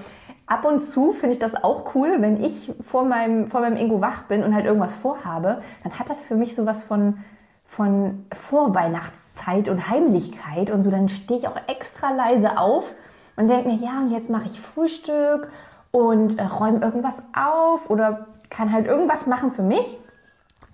ab 0.46 0.64
und 0.66 0.80
zu 0.80 1.12
finde 1.12 1.34
ich 1.34 1.38
das 1.38 1.54
auch 1.54 1.94
cool, 1.94 2.16
wenn 2.18 2.44
ich 2.44 2.70
vor 2.82 3.04
meinem, 3.04 3.46
vor 3.46 3.60
meinem 3.60 3.76
Ingo 3.76 4.00
wach 4.02 4.24
bin 4.24 4.42
und 4.42 4.54
halt 4.54 4.66
irgendwas 4.66 4.94
vorhabe, 4.94 5.62
dann 5.82 5.98
hat 5.98 6.10
das 6.10 6.20
für 6.20 6.34
mich 6.34 6.54
sowas 6.54 6.82
von, 6.82 7.18
von 7.64 8.26
Vorweihnachtszeit 8.34 9.68
und 9.68 9.88
Heimlichkeit 9.88 10.70
und 10.70 10.82
so, 10.82 10.90
dann 10.90 11.08
stehe 11.08 11.38
ich 11.40 11.48
auch 11.48 11.56
extra 11.66 12.10
leise 12.10 12.58
auf 12.58 12.94
und 13.36 13.48
denke 13.48 13.68
mir, 13.68 13.76
ja, 13.76 14.00
und 14.00 14.10
jetzt 14.10 14.28
mache 14.28 14.46
ich 14.46 14.60
Frühstück 14.60 15.48
und 15.92 16.38
äh, 16.38 16.42
räume 16.42 16.80
irgendwas 16.80 17.16
auf 17.34 17.88
oder 17.88 18.26
kann 18.50 18.72
halt 18.72 18.86
irgendwas 18.86 19.26
machen 19.26 19.52
für 19.52 19.62
mich. 19.62 19.98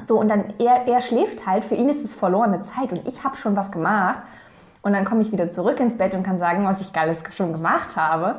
So, 0.00 0.20
und 0.20 0.28
dann 0.28 0.54
er, 0.58 0.86
er 0.86 1.00
schläft 1.00 1.46
halt, 1.46 1.64
für 1.64 1.74
ihn 1.74 1.88
ist 1.88 2.04
es 2.04 2.14
verlorene 2.14 2.60
Zeit 2.62 2.92
und 2.92 3.06
ich 3.08 3.24
habe 3.24 3.36
schon 3.36 3.56
was 3.56 3.70
gemacht. 3.70 4.20
Und 4.82 4.92
dann 4.92 5.04
komme 5.04 5.22
ich 5.22 5.32
wieder 5.32 5.50
zurück 5.50 5.80
ins 5.80 5.98
Bett 5.98 6.14
und 6.14 6.22
kann 6.22 6.38
sagen, 6.38 6.64
was 6.64 6.80
ich 6.80 6.92
Geiles 6.92 7.24
schon 7.34 7.52
gemacht 7.52 7.96
habe. 7.96 8.36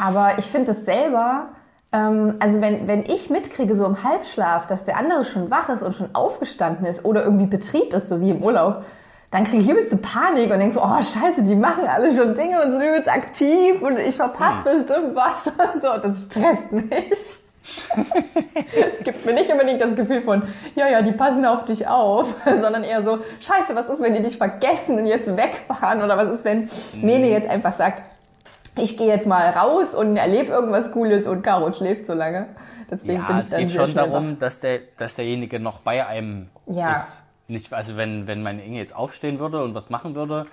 Aber 0.00 0.38
ich 0.38 0.44
finde 0.44 0.70
es 0.70 0.84
selber, 0.84 1.48
ähm, 1.90 2.36
also 2.38 2.60
wenn, 2.60 2.86
wenn 2.86 3.02
ich 3.04 3.30
mitkriege, 3.30 3.74
so 3.74 3.84
im 3.84 4.04
Halbschlaf, 4.04 4.66
dass 4.66 4.84
der 4.84 4.96
andere 4.96 5.24
schon 5.24 5.50
wach 5.50 5.68
ist 5.70 5.82
und 5.82 5.94
schon 5.94 6.14
aufgestanden 6.14 6.86
ist 6.86 7.04
oder 7.04 7.24
irgendwie 7.24 7.46
Betrieb 7.46 7.92
ist, 7.92 8.08
so 8.08 8.20
wie 8.20 8.30
im 8.30 8.42
Urlaub, 8.44 8.84
dann 9.30 9.44
kriege 9.44 9.62
ich 9.62 9.68
übelste 9.68 9.96
Panik 9.96 10.50
und 10.50 10.58
denke 10.58 10.74
so, 10.74 10.82
oh 10.82 10.96
scheiße, 10.96 11.42
die 11.42 11.56
machen 11.56 11.86
alle 11.86 12.14
schon 12.14 12.34
Dinge 12.34 12.62
und 12.62 12.70
sind 12.70 12.80
übelst 12.80 13.08
aktiv 13.08 13.82
und 13.82 13.98
ich 13.98 14.16
verpasse 14.16 14.62
bestimmt 14.64 15.14
was. 15.14 15.50
So, 15.82 15.98
das 16.00 16.24
stresst 16.24 16.72
mich. 16.72 17.40
Es 18.98 19.04
gibt 19.04 19.24
mir 19.24 19.32
nicht 19.34 19.50
unbedingt 19.50 19.80
das 19.80 19.94
Gefühl 19.94 20.22
von, 20.22 20.42
ja, 20.74 20.88
ja, 20.88 21.02
die 21.02 21.12
passen 21.12 21.44
auf 21.44 21.64
dich 21.64 21.86
auf, 21.86 22.34
sondern 22.44 22.84
eher 22.84 23.02
so, 23.02 23.18
scheiße, 23.40 23.74
was 23.74 23.88
ist, 23.88 24.02
wenn 24.02 24.14
die 24.14 24.22
dich 24.22 24.36
vergessen 24.36 24.98
und 24.98 25.06
jetzt 25.06 25.34
wegfahren? 25.36 26.02
Oder 26.02 26.16
was 26.16 26.38
ist, 26.38 26.44
wenn 26.44 26.68
Mene 27.00 27.28
jetzt 27.28 27.48
einfach 27.48 27.72
sagt, 27.72 28.02
ich 28.76 28.96
gehe 28.96 29.08
jetzt 29.08 29.26
mal 29.26 29.48
raus 29.50 29.94
und 29.94 30.16
erlebe 30.16 30.52
irgendwas 30.52 30.92
Cooles 30.92 31.26
und 31.26 31.42
Caro 31.42 31.72
schläft 31.72 32.06
so 32.06 32.14
lange. 32.14 32.46
Deswegen 32.90 33.26
bin 33.26 33.36
Ja, 33.36 33.38
ich 33.38 33.44
es 33.44 33.50
dann 33.50 33.60
geht 33.60 33.72
schon 33.72 33.94
darum, 33.94 34.38
dass, 34.38 34.60
der, 34.60 34.80
dass 34.96 35.14
derjenige 35.14 35.60
noch 35.60 35.80
bei 35.80 36.06
einem 36.06 36.48
Ja. 36.66 36.92
ist. 36.92 37.22
Nicht, 37.48 37.72
also 37.72 37.96
wenn, 37.96 38.26
wenn 38.26 38.42
meine 38.42 38.62
Inge 38.62 38.78
jetzt 38.78 38.94
aufstehen 38.94 39.38
würde 39.38 39.62
und 39.64 39.74
was 39.74 39.88
machen 39.88 40.14
würde, 40.14 40.46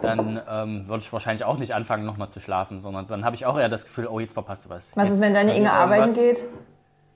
dann 0.00 0.40
ähm, 0.48 0.88
würde 0.88 1.02
ich 1.02 1.12
wahrscheinlich 1.12 1.44
auch 1.44 1.58
nicht 1.58 1.74
anfangen, 1.74 2.04
nochmal 2.04 2.28
zu 2.28 2.40
schlafen, 2.40 2.80
sondern 2.80 3.06
dann 3.06 3.24
habe 3.24 3.36
ich 3.36 3.46
auch 3.46 3.58
eher 3.58 3.68
das 3.68 3.84
Gefühl, 3.84 4.06
oh, 4.06 4.20
jetzt 4.20 4.34
verpasst 4.34 4.64
du 4.64 4.70
was. 4.70 4.96
Was 4.96 5.04
jetzt 5.04 5.14
ist, 5.14 5.20
wenn 5.20 5.34
deine 5.34 5.56
Inge 5.56 5.72
arbeiten 5.72 6.14
geht? 6.14 6.42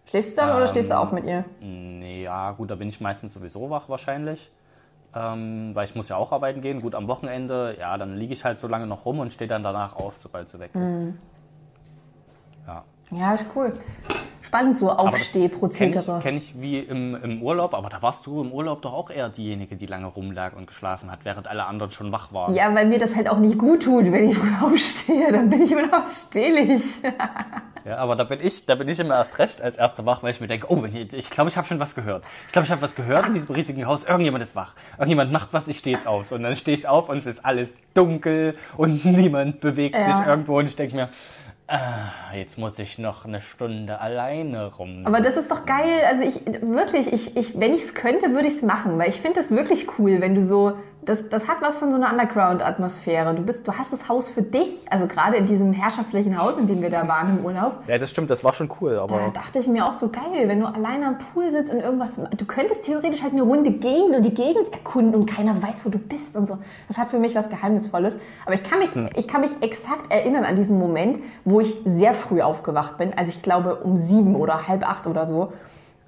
Schläfst 0.08 0.32
du 0.32 0.42
dann 0.42 0.56
oder 0.56 0.66
stehst 0.68 0.90
du 0.90 0.98
auf 0.98 1.12
mit 1.12 1.24
ihr? 1.24 1.44
Nee, 1.60 2.22
ja, 2.22 2.52
gut, 2.52 2.70
da 2.70 2.76
bin 2.76 2.88
ich 2.88 3.00
meistens 3.00 3.32
sowieso 3.34 3.70
wach 3.70 3.88
wahrscheinlich. 3.88 4.50
Ähm, 5.14 5.70
weil 5.74 5.84
ich 5.86 5.94
muss 5.94 6.08
ja 6.08 6.16
auch 6.16 6.30
arbeiten 6.30 6.60
gehen. 6.60 6.82
Gut, 6.82 6.94
am 6.94 7.08
Wochenende, 7.08 7.76
ja, 7.78 7.96
dann 7.96 8.16
liege 8.16 8.34
ich 8.34 8.44
halt 8.44 8.58
so 8.58 8.68
lange 8.68 8.86
noch 8.86 9.06
rum 9.06 9.18
und 9.18 9.32
stehe 9.32 9.48
dann 9.48 9.62
danach 9.62 9.96
auf, 9.96 10.16
sobald 10.18 10.48
sie 10.48 10.60
weg 10.60 10.70
ist. 10.74 10.92
Mhm. 10.92 11.18
Ja. 12.66 12.84
Ja, 13.12 13.34
ist 13.34 13.46
cool. 13.54 13.72
Spannend 14.46 14.76
so 14.76 14.86
Kenne 14.88 14.98
Aufstehprozedere. 14.98 16.16
ich, 16.18 16.22
kenn 16.22 16.36
ich 16.36 16.60
wie 16.60 16.78
im, 16.78 17.14
im 17.22 17.42
Urlaub, 17.42 17.74
aber 17.74 17.88
da 17.88 18.00
warst 18.02 18.26
du 18.26 18.40
im 18.42 18.52
Urlaub 18.52 18.82
doch 18.82 18.92
auch 18.94 19.10
eher 19.10 19.28
diejenige, 19.28 19.76
die 19.76 19.86
lange 19.86 20.06
rumlag 20.06 20.54
und 20.56 20.66
geschlafen 20.66 21.10
hat, 21.10 21.20
während 21.24 21.48
alle 21.48 21.64
anderen 21.66 21.90
schon 21.92 22.12
wach 22.12 22.32
waren. 22.32 22.54
Ja, 22.54 22.72
weil 22.74 22.86
mir 22.86 22.98
das 22.98 23.14
halt 23.14 23.28
auch 23.28 23.38
nicht 23.38 23.58
gut 23.58 23.82
tut, 23.84 24.04
wenn 24.12 24.28
ich 24.28 24.36
früh 24.38 24.50
aufstehe. 24.64 25.32
Dann 25.32 25.50
bin 25.50 25.62
ich 25.62 25.72
immer 25.72 25.86
noch 25.86 26.06
stehlig. 26.08 26.82
Ja, 27.84 27.98
aber 27.98 28.16
da 28.16 28.24
bin 28.24 28.40
ich, 28.42 28.66
da 28.66 28.74
bin 28.74 28.88
ich 28.88 28.98
immer 28.98 29.14
erst 29.14 29.38
recht 29.38 29.62
als 29.62 29.76
erster 29.76 30.04
wach, 30.06 30.22
weil 30.22 30.32
ich 30.32 30.40
mir 30.40 30.48
denke, 30.48 30.66
oh, 30.68 30.84
ich 30.84 30.92
glaube, 30.92 31.16
ich, 31.16 31.30
glaub, 31.30 31.48
ich 31.48 31.56
habe 31.56 31.66
schon 31.68 31.78
was 31.78 31.94
gehört. 31.94 32.24
Ich 32.46 32.52
glaube, 32.52 32.66
ich 32.66 32.72
habe 32.72 32.82
was 32.82 32.96
gehört 32.96 33.26
in 33.28 33.32
diesem 33.32 33.54
riesigen 33.54 33.86
Haus. 33.86 34.04
Irgendjemand 34.04 34.42
ist 34.42 34.56
wach. 34.56 34.74
Irgendjemand 34.98 35.30
macht 35.32 35.52
was, 35.52 35.68
ich 35.68 35.78
stehe 35.78 35.94
jetzt 35.96 36.06
auf. 36.06 36.32
Und 36.32 36.42
dann 36.42 36.56
stehe 36.56 36.76
ich 36.76 36.88
auf 36.88 37.08
und 37.08 37.18
es 37.18 37.26
ist 37.26 37.44
alles 37.44 37.76
dunkel 37.94 38.56
und 38.76 39.04
niemand 39.04 39.60
bewegt 39.60 39.94
Ja. 39.94 40.02
sich 40.04 40.26
irgendwo 40.26 40.58
und 40.58 40.66
ich 40.66 40.74
denke 40.76 40.96
mir, 40.96 41.08
ah, 41.68 42.34
jetzt 42.34 42.58
muss 42.58 42.78
ich 42.78 42.98
noch 42.98 43.24
eine 43.24 43.40
Stunde 43.40 44.00
alleine 44.00 44.72
rum. 44.74 45.02
Aber 45.04 45.20
das 45.20 45.36
ist 45.36 45.50
doch 45.50 45.66
geil. 45.66 46.00
Also 46.08 46.22
ich 46.22 46.40
wirklich, 46.62 47.12
ich, 47.12 47.36
ich, 47.36 47.58
wenn 47.58 47.74
ich 47.74 47.84
es 47.84 47.94
könnte, 47.94 48.32
würde 48.32 48.48
ich 48.48 48.54
es 48.54 48.62
machen, 48.62 48.98
weil 48.98 49.08
ich 49.08 49.20
finde 49.20 49.40
das 49.40 49.50
wirklich 49.50 49.86
cool, 49.98 50.20
wenn 50.20 50.34
du 50.34 50.44
so, 50.44 50.78
das, 51.06 51.28
das 51.28 51.46
hat 51.46 51.62
was 51.62 51.76
von 51.76 51.92
so 51.92 51.96
einer 51.96 52.10
Underground-Atmosphäre. 52.10 53.32
Du 53.34 53.42
bist, 53.42 53.66
du 53.66 53.72
hast 53.72 53.92
das 53.92 54.08
Haus 54.08 54.28
für 54.28 54.42
dich, 54.42 54.84
also 54.90 55.06
gerade 55.06 55.36
in 55.36 55.46
diesem 55.46 55.72
herrschaftlichen 55.72 56.36
Haus, 56.36 56.58
in 56.58 56.66
dem 56.66 56.82
wir 56.82 56.90
da 56.90 57.06
waren 57.06 57.38
im 57.38 57.44
Urlaub. 57.44 57.84
ja, 57.86 57.96
das 57.96 58.10
stimmt, 58.10 58.28
das 58.28 58.42
war 58.42 58.52
schon 58.52 58.68
cool, 58.80 58.94
Da 58.94 59.02
aber 59.04 59.30
dachte 59.32 59.60
ich 59.60 59.68
mir 59.68 59.86
auch 59.86 59.92
so 59.92 60.08
geil, 60.08 60.48
wenn 60.48 60.58
du 60.58 60.66
alleine 60.66 61.06
am 61.06 61.18
Pool 61.18 61.50
sitzt 61.52 61.72
und 61.72 61.78
irgendwas, 61.78 62.16
du 62.36 62.44
könntest 62.44 62.84
theoretisch 62.84 63.22
halt 63.22 63.32
eine 63.32 63.42
Runde 63.42 63.70
gehen 63.70 64.14
und 64.16 64.24
die 64.24 64.34
Gegend 64.34 64.72
erkunden 64.72 65.14
und 65.14 65.26
keiner 65.26 65.62
weiß, 65.62 65.86
wo 65.86 65.90
du 65.90 65.98
bist 65.98 66.34
und 66.34 66.46
so. 66.46 66.58
Das 66.88 66.98
hat 66.98 67.08
für 67.08 67.20
mich 67.20 67.36
was 67.36 67.48
Geheimnisvolles. 67.48 68.16
Aber 68.44 68.54
ich 68.54 68.64
kann 68.64 68.80
mich, 68.80 68.90
ich 69.16 69.28
kann 69.28 69.42
mich 69.42 69.52
exakt 69.60 70.12
erinnern 70.12 70.42
an 70.42 70.56
diesen 70.56 70.76
Moment, 70.76 71.20
wo 71.44 71.60
ich 71.60 71.76
sehr 71.84 72.14
früh 72.14 72.42
aufgewacht 72.42 72.98
bin. 72.98 73.12
Also 73.16 73.30
ich 73.30 73.42
glaube 73.42 73.76
um 73.76 73.96
sieben 73.96 74.34
oder 74.34 74.66
halb 74.66 74.88
acht 74.88 75.06
oder 75.06 75.28
so. 75.28 75.52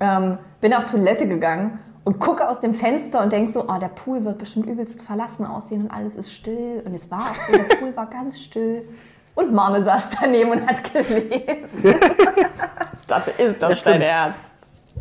Ähm, 0.00 0.38
bin 0.60 0.74
auf 0.74 0.86
Toilette 0.86 1.28
gegangen 1.28 1.78
und 2.08 2.18
gucke 2.20 2.48
aus 2.48 2.62
dem 2.62 2.72
Fenster 2.72 3.22
und 3.22 3.32
denk 3.32 3.50
so, 3.50 3.66
oh, 3.68 3.78
der 3.78 3.88
Pool 3.88 4.24
wird 4.24 4.38
bestimmt 4.38 4.64
übelst 4.64 5.02
verlassen 5.02 5.44
aussehen 5.44 5.82
und 5.82 5.90
alles 5.90 6.16
ist 6.16 6.32
still. 6.32 6.82
Und 6.86 6.94
es 6.94 7.10
war 7.10 7.20
auch 7.20 7.34
so, 7.34 7.52
der 7.52 7.76
Pool 7.76 7.94
war 7.94 8.06
ganz 8.06 8.40
still. 8.40 8.88
Und 9.34 9.52
Marne 9.52 9.82
saß 9.82 10.08
daneben 10.18 10.52
und 10.52 10.66
hat 10.66 10.90
gelesen. 10.90 12.00
das 13.06 13.28
ist 13.36 13.62
doch 13.62 13.74
dein 13.84 14.00
Ernst. 14.00 14.38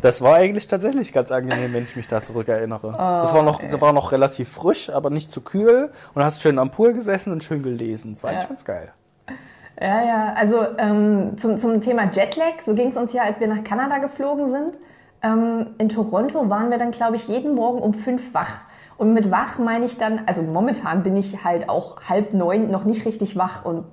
das 0.01 0.21
war 0.21 0.35
eigentlich 0.35 0.67
tatsächlich 0.67 1.13
ganz 1.13 1.31
angenehm, 1.31 1.71
wenn 1.71 1.83
ich 1.83 1.95
mich 1.95 2.09
da 2.09 2.21
zurückerinnere. 2.21 2.91
das 2.91 3.33
war 3.33 3.41
noch, 3.41 3.61
das 3.61 3.79
war 3.79 3.93
noch 3.93 4.11
relativ 4.11 4.49
frisch, 4.49 4.89
aber 4.89 5.09
nicht 5.09 5.31
zu 5.31 5.39
kühl 5.39 5.93
und 6.13 6.23
hast 6.25 6.41
schön 6.41 6.59
am 6.59 6.71
Pool 6.71 6.91
gesessen 6.91 7.31
und 7.31 7.41
schön 7.41 7.63
gelesen. 7.63 8.15
Das 8.15 8.23
war 8.23 8.31
eigentlich 8.31 8.43
Ja. 8.43 8.49
ganz 8.49 8.65
geil. 8.65 8.91
Ja, 9.79 10.03
ja, 10.03 10.33
also 10.35 10.57
ähm, 10.77 11.37
zum, 11.37 11.57
zum 11.57 11.79
Thema 11.79 12.11
Jetlag, 12.11 12.63
so 12.65 12.75
ging 12.75 12.89
es 12.89 12.97
uns 12.97 13.13
ja, 13.13 13.23
als 13.23 13.39
wir 13.39 13.47
nach 13.47 13.63
Kanada 13.63 13.99
geflogen 13.99 14.49
sind. 14.49 14.77
Ähm, 15.27 15.67
in 15.77 15.89
Toronto 15.89 16.49
waren 16.49 16.69
wir 16.69 16.77
dann, 16.77 16.91
glaube 16.91 17.15
ich, 17.15 17.27
jeden 17.27 17.55
Morgen 17.55 17.79
um 17.79 17.93
fünf 17.93 18.33
wach. 18.33 18.51
Und 18.97 19.13
mit 19.13 19.29
wach 19.29 19.59
meine 19.59 19.85
ich 19.85 19.97
dann, 19.97 20.21
also 20.25 20.41
momentan 20.41 21.03
bin 21.03 21.15
ich 21.15 21.43
halt 21.43 21.69
auch 21.69 21.97
halb 22.09 22.33
neun 22.33 22.71
noch 22.71 22.83
nicht 22.83 23.05
richtig 23.05 23.35
wach 23.35 23.63
und 23.63 23.85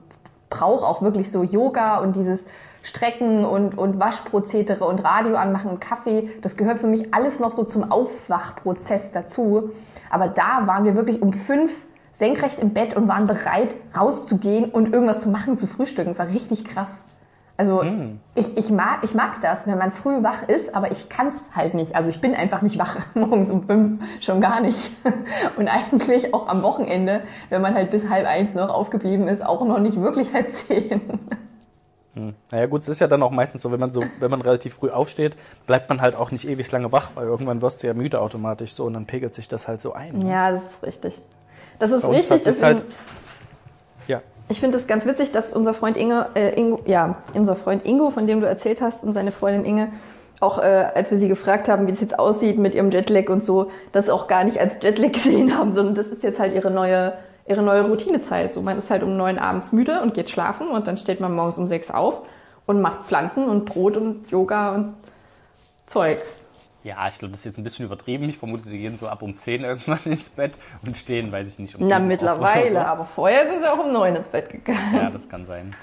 brauche 0.49 0.87
auch 0.87 1.03
wirklich 1.03 1.31
so 1.31 1.43
Yoga 1.43 1.99
und 1.99 2.17
dieses 2.17 2.45
Strecken 2.83 3.45
und, 3.45 3.77
und 3.77 3.99
Waschprozedere 3.99 4.85
und 4.85 5.03
Radio 5.05 5.37
anmachen 5.37 5.71
und 5.71 5.81
Kaffee. 5.81 6.31
Das 6.43 6.57
gehört 6.57 6.79
für 6.79 6.87
mich 6.87 7.13
alles 7.13 7.41
noch 7.41 7.53
so 7.53 7.65
zum 7.65 7.91
Aufwachprozess 7.91 9.11
dazu. 9.13 9.71
Aber 10.11 10.29
da 10.29 10.67
waren 10.67 10.85
wir 10.85 10.95
wirklich 10.95 11.21
um 11.21 11.33
fünf 11.33 11.87
senkrecht 12.13 12.61
im 12.61 12.73
Bett 12.73 12.95
und 12.95 13.09
waren 13.09 13.27
bereit, 13.27 13.75
rauszugehen 13.97 14.71
und 14.71 14.93
irgendwas 14.93 15.23
zu 15.23 15.29
machen, 15.29 15.59
zu 15.59 15.67
frühstücken. 15.67 16.11
Das 16.11 16.19
war 16.19 16.29
richtig 16.29 16.65
krass. 16.65 17.05
Also 17.57 17.85
ich, 18.35 18.57
ich, 18.57 18.71
mag, 18.71 19.05
ich 19.05 19.15
mag 19.15 19.41
das, 19.41 19.67
wenn 19.69 19.79
man 19.79 19.93
früh 19.93 20.25
wach 20.25 20.49
ist, 20.49 20.75
aber 20.75 20.91
ich 20.91 21.09
kann 21.09 21.29
es 21.29 21.55
halt 21.55 21.75
nicht. 21.75 21.95
Also 21.95 22.11
ich 22.11 22.21
bin 22.21 22.35
einfach 22.35 22.63
nicht 22.63 22.79
wach 22.79 22.97
morgens 23.15 23.51
um 23.51 23.65
fünf, 23.65 24.03
schon 24.21 24.41
gar 24.41 24.61
nicht. 24.61 24.91
Und 25.57 25.69
eigentlich 25.69 26.35
auch 26.35 26.49
am 26.49 26.63
Wochenende, 26.65 27.23
wenn 27.51 27.63
man 27.63 27.75
halt 27.75 27.93
bis 27.93 28.09
halb 28.09 28.27
eins 28.27 28.55
noch 28.55 28.71
aufgeblieben 28.71 29.29
ist, 29.29 29.45
auch 29.45 29.65
noch 29.65 29.79
nicht 29.79 30.01
wirklich 30.01 30.33
halb 30.33 30.51
zehn. 30.51 31.01
Naja 32.51 32.67
gut, 32.67 32.83
es 32.83 32.89
ist 32.89 33.01
ja 33.01 33.09
dann 33.09 33.23
auch 33.25 33.33
meistens 33.33 33.63
so, 33.63 33.73
wenn 33.73 33.81
man 33.81 33.93
so, 33.93 34.05
wenn 34.21 34.31
man 34.31 34.41
relativ 34.41 34.75
früh 34.75 34.91
aufsteht, 34.91 35.37
bleibt 35.67 35.89
man 35.89 36.01
halt 36.01 36.15
auch 36.15 36.31
nicht 36.31 36.49
ewig 36.49 36.71
lange 36.71 36.93
wach, 36.93 37.11
weil 37.17 37.27
irgendwann 37.27 37.61
wirst 37.61 37.83
du 37.83 37.89
ja 37.89 37.95
müde 37.95 38.21
automatisch 38.21 38.73
so 38.73 38.85
und 38.85 38.95
dann 38.95 39.07
pegelt 39.07 39.35
sich 39.35 39.49
das 39.49 39.67
halt 39.67 39.83
so 39.83 39.93
ein. 39.95 40.19
ne? 40.19 40.31
Ja, 40.31 40.51
das 40.53 40.63
ist 40.63 40.83
richtig. 40.85 41.23
Das 41.81 41.91
ist 41.91 42.03
Bei 42.03 42.09
uns 42.09 42.17
richtig. 42.19 42.31
hat 42.33 42.45
sich's 42.45 42.59
deswegen- 42.61 42.79
halt-. 42.81 42.95
Ich 44.49 44.61
finde 44.61 44.77
es 44.77 44.87
ganz 44.87 45.07
witzig, 45.07 45.33
dass 45.33 45.53
unser 45.53 45.73
Freund 45.73 45.97
Inge, 45.97 46.27
äh, 46.35 46.59
Ingo, 46.59 46.81
ja, 46.85 47.17
unser 47.33 47.57
Freund 47.57 47.87
Ingo, 47.87 48.11
von 48.11 48.27
dem 48.27 48.41
du 48.41 48.47
erzählt 48.47 48.83
hast, 48.83 49.03
und 49.03 49.15
seine 49.15 49.33
Freundin 49.33 49.65
Inge, 49.65 49.93
auch 50.41 50.59
äh, 50.59 50.87
als 50.95 51.11
wir 51.11 51.19
sie 51.19 51.29
gefragt 51.29 51.69
haben, 51.69 51.87
wie 51.87 51.93
das 51.93 52.01
jetzt 52.01 52.19
aussieht 52.19 52.59
mit 52.59 52.75
ihrem 52.75 52.91
Jetlag 52.91 53.31
und 53.31 53.45
so, 53.45 53.71
das 53.93 54.11
auch 54.11 54.27
gar 54.27 54.45
nicht 54.45 54.61
als 54.61 54.83
Jetlag 54.83 55.13
gesehen 55.13 55.57
haben, 55.57 55.73
sondern 55.73 55.95
das 55.95 56.09
ist 56.09 56.23
jetzt 56.23 56.39
halt 56.39 56.55
ihre 56.55 56.71
neue, 56.71 57.15
ihre 57.47 57.63
neue 57.63 57.87
Routinezeit. 57.87 58.53
So, 58.53 58.61
man 58.61 58.77
ist 58.77 58.91
halt 58.91 59.03
um 59.03 59.17
neun 59.17 59.39
abends 59.39 59.73
müde 59.73 60.03
und 60.03 60.13
geht 60.13 60.29
schlafen 60.29 60.69
und 60.69 60.87
dann 60.87 60.99
steht 60.99 61.21
man 61.21 61.35
morgens 61.35 61.57
um 61.57 61.67
sechs 61.67 61.91
auf 61.91 62.21
und 62.67 62.83
macht 62.83 63.07
Pflanzen 63.07 63.49
und 63.49 63.65
Brot 63.65 63.97
und 63.97 64.31
Yoga 64.31 64.75
und 64.75 64.95
Zeug. 65.87 66.19
Ja, 66.85 67.09
ich 67.09 67.19
glaube, 67.19 67.33
das 67.33 67.41
ist 67.41 67.47
jetzt 67.47 67.59
ein 67.59 67.65
bisschen 67.65 67.87
übertrieben. 67.87 68.29
Ich 68.29 68.37
vermute, 68.39 68.63
sie 68.69 68.79
gehen 68.79 68.97
so 68.99 69.09
ab 69.09 69.23
um 69.23 69.37
10 69.37 69.65
irgendwann 69.65 69.99
ins 70.05 70.29
Bett 70.31 70.59
und 70.85 70.97
stehen, 70.97 71.33
weiß 71.33 71.49
ich 71.49 71.59
nicht, 71.59 71.75
um 71.75 71.81
Na, 71.89 71.97
7 71.97 72.03
auf 72.03 72.09
mittlerweile, 72.09 72.71
oder 72.71 72.87
aber 72.87 73.05
vorher 73.07 73.47
sind 73.49 73.61
sie 73.63 73.73
auch 73.73 73.79
um 73.85 73.91
neun 73.93 74.15
ins 74.15 74.29
Bett 74.29 74.51
gegangen. 74.51 74.79
so. 74.93 74.97
Ja, 74.99 75.11
das 75.11 75.29
kann 75.29 75.47
sein. 75.47 75.75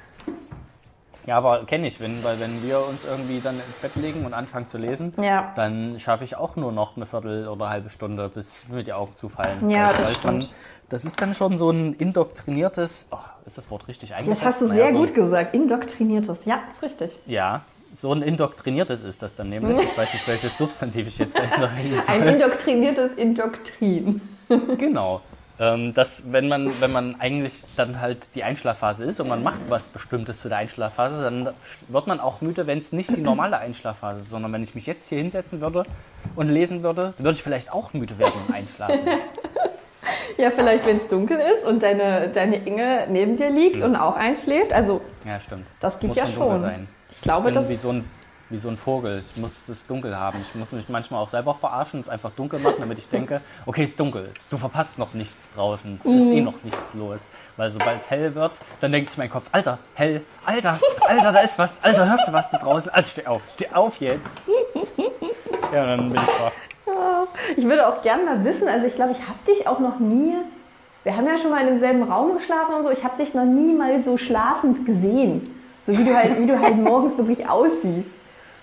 Ja, 1.28 1.38
aber 1.38 1.66
kenne 1.66 1.88
ich, 1.88 2.00
wenn, 2.02 2.24
weil 2.24 2.40
wenn 2.40 2.64
wir 2.64 2.80
uns 2.88 3.06
irgendwie 3.06 3.40
dann 3.42 3.56
ins 3.56 3.78
Bett 3.82 3.96
legen 3.96 4.26
und 4.26 4.34
anfangen 4.34 4.68
zu 4.68 4.78
lesen, 4.80 5.14
Ja. 5.22 5.52
dann 5.56 6.00
schaffe 6.00 6.24
ich 6.24 6.36
auch 6.36 6.56
nur 6.56 6.72
noch 6.72 6.96
eine 6.96 7.06
Viertel 7.06 7.48
oder 7.48 7.66
eine 7.66 7.74
halbe 7.74 7.90
Stunde, 7.92 8.28
bis 8.30 8.68
mir 8.70 8.84
die 8.84 8.94
Augen 8.94 9.16
zufallen. 9.16 9.70
Ja, 9.70 9.90
Weil- 9.90 9.98
das 10.06 10.16
stimmt. 10.16 10.50
das 10.90 11.06
ist 11.06 11.22
dann 11.22 11.34
schon 11.36 11.58
so 11.60 11.70
ein 11.70 11.94
indoktriniertes, 11.94 13.10
oh, 13.12 13.18
ist 13.46 13.58
das 13.58 13.70
Wort 13.70 13.88
richtig 13.88 14.16
eingesetzt? 14.16 14.42
Das 14.42 14.54
hast 14.54 14.62
du 14.62 14.68
Naja, 14.68 14.86
sehr 14.86 14.92
so, 14.94 14.98
gut 15.00 15.14
gesagt. 15.14 15.54
Indoktriniertes. 15.54 16.46
Ja, 16.46 16.60
ist 16.74 16.82
richtig. 16.82 17.20
Ja, 17.28 17.62
so 17.94 18.14
ein 18.14 18.22
indoktriniertes 18.22 19.04
ist 19.04 19.22
das 19.22 19.36
dann 19.36 19.50
nämlich. 19.50 19.78
Ich 19.80 19.98
weiß 19.98 20.14
nicht, 20.14 20.28
welches 20.28 20.58
Substantiv 20.58 21.08
ich 21.08 21.18
jetzt 21.18 21.36
soll. 21.38 21.70
Ein 22.08 22.28
indoktriniertes 22.28 23.14
Indoktrin. 23.14 24.22
Genau. 24.78 25.22
Ähm, 25.60 25.94
dass, 25.94 26.34
wenn 26.34 26.50
man, 26.50 26.82
wenn 26.82 26.92
man 26.92 27.22
eigentlich 27.22 27.64
dann 27.78 28.02
halt 28.02 28.36
die 28.36 28.44
Einschlafphase 28.44 29.06
ist 29.06 29.20
und 29.22 29.30
man 29.30 29.44
macht 29.44 29.62
was 29.70 29.88
Bestimmtes 29.88 30.42
zu 30.42 30.50
der 30.50 30.58
Einschlafphase, 30.58 31.22
dann 31.22 31.54
wird 31.88 32.08
man 32.08 32.20
auch 32.20 32.42
müde, 32.42 32.68
wenn 32.68 32.80
es 32.80 32.92
nicht 32.92 33.16
die 33.16 33.22
normale 33.22 33.60
Einschlafphase 33.60 34.22
ist, 34.24 34.30
sondern 34.30 34.52
wenn 34.52 34.64
ich 34.64 34.76
mich 34.76 34.88
jetzt 34.88 35.08
hier 35.08 35.20
hinsetzen 35.20 35.62
würde 35.62 35.86
und 36.36 36.50
lesen 36.50 36.84
würde, 36.84 37.14
würde 37.18 37.32
ich 37.36 37.44
vielleicht 37.44 37.72
auch 37.72 37.94
müde 37.94 38.18
werden 38.20 38.34
und 38.48 38.54
einschlafen. 38.54 39.00
Ja, 40.38 40.50
vielleicht, 40.50 40.86
wenn 40.88 40.98
es 40.98 41.08
dunkel 41.08 41.40
ist 41.40 41.66
und 41.66 41.84
deine, 41.84 42.30
deine 42.30 42.66
Inge 42.66 43.06
neben 43.10 43.38
dir 43.38 43.52
liegt 43.52 43.84
und 43.84 43.96
auch 43.96 44.16
einschläft. 44.16 44.74
Also, 44.74 45.02
Ja, 45.26 45.40
stimmt. 45.40 45.68
Das 45.80 46.00
gibt 46.00 46.08
muss 46.08 46.18
ja 46.18 46.26
schon 46.26 46.36
dunkel 46.40 46.52
schon. 46.54 46.60
sein. 46.60 46.88
Ich 47.12 47.22
glaube, 47.22 47.50
ich 47.50 47.54
bin 47.54 47.62
das. 47.64 47.70
wie 47.70 47.78
so, 47.78 47.90
ein, 47.92 48.10
wie 48.50 48.58
so 48.58 48.70
ein 48.70 48.78
Vogel. 48.78 49.24
Ich 49.34 49.40
muss 49.42 49.70
es 49.70 49.88
dunkel 49.88 50.18
haben. 50.18 50.40
Ich 50.48 50.56
muss 50.56 50.72
mich 50.72 50.88
manchmal 50.90 51.22
auch 51.22 51.28
selber 51.28 51.54
verarschen, 51.54 52.00
es 52.00 52.10
einfach 52.10 52.32
dunkel 52.32 52.60
machen, 52.60 52.76
damit 52.80 52.98
ich 52.98 53.08
denke, 53.10 53.42
okay, 53.66 53.84
es 53.84 53.92
ist 53.92 54.00
dunkel. 54.00 54.30
Du 54.50 54.58
verpasst 54.58 54.98
noch 54.98 55.14
nichts 55.14 55.50
draußen. 55.56 56.00
Es 56.04 56.06
ist 56.10 56.26
Mhm. 56.28 56.32
eh 56.34 56.42
noch 56.42 56.64
nichts 56.64 56.94
los. 56.94 57.28
Weil 57.58 57.72
sobald 57.72 58.02
es 58.02 58.10
hell 58.10 58.34
wird, 58.36 58.58
dann 58.80 58.92
denkt 58.92 59.10
sich 59.12 59.18
mein 59.18 59.30
Kopf, 59.30 59.48
Alter, 59.52 59.78
hell, 59.96 60.22
Alter, 60.46 60.80
Alter, 61.08 61.32
da 61.32 61.40
ist 61.40 61.58
was. 61.60 61.84
Alter, 61.84 62.10
hörst 62.10 62.28
du 62.28 62.34
was 62.34 62.50
da 62.52 62.58
draußen? 62.58 62.90
Alter, 62.92 63.08
steh 63.10 63.28
auf, 63.28 63.42
steh 63.54 63.68
auf 63.74 63.98
jetzt. 64.02 64.42
Ja, 65.74 65.86
dann 65.86 66.10
bin 66.10 66.22
ich 66.22 66.40
wach. 66.40 66.52
Ich 67.56 67.64
würde 67.64 67.88
auch 67.88 68.02
gerne 68.02 68.24
mal 68.24 68.44
wissen, 68.44 68.68
also 68.68 68.86
ich 68.86 68.96
glaube, 68.96 69.12
ich 69.14 69.20
habe 69.22 69.40
dich 69.48 69.68
auch 69.68 69.80
noch 69.80 70.00
nie. 70.00 70.34
Wir 71.04 71.16
haben 71.16 71.26
ja 71.26 71.38
schon 71.38 71.50
mal 71.52 71.62
in 71.62 71.68
demselben 71.68 72.04
Raum 72.04 72.34
geschlafen 72.38 72.76
und 72.76 72.84
so. 72.84 72.92
Ich 72.92 73.04
habe 73.04 73.18
dich 73.18 73.34
noch 73.34 73.46
nie 73.46 73.74
mal 73.74 73.98
so 74.04 74.18
schlafend 74.18 74.86
gesehen. 74.86 75.50
So 75.86 75.98
wie 75.98 76.04
du 76.04 76.16
halt, 76.16 76.40
wie 76.40 76.46
du 76.46 76.60
halt 76.60 76.78
morgens 76.78 77.18
wirklich 77.18 77.48
aussiehst. 77.48 78.10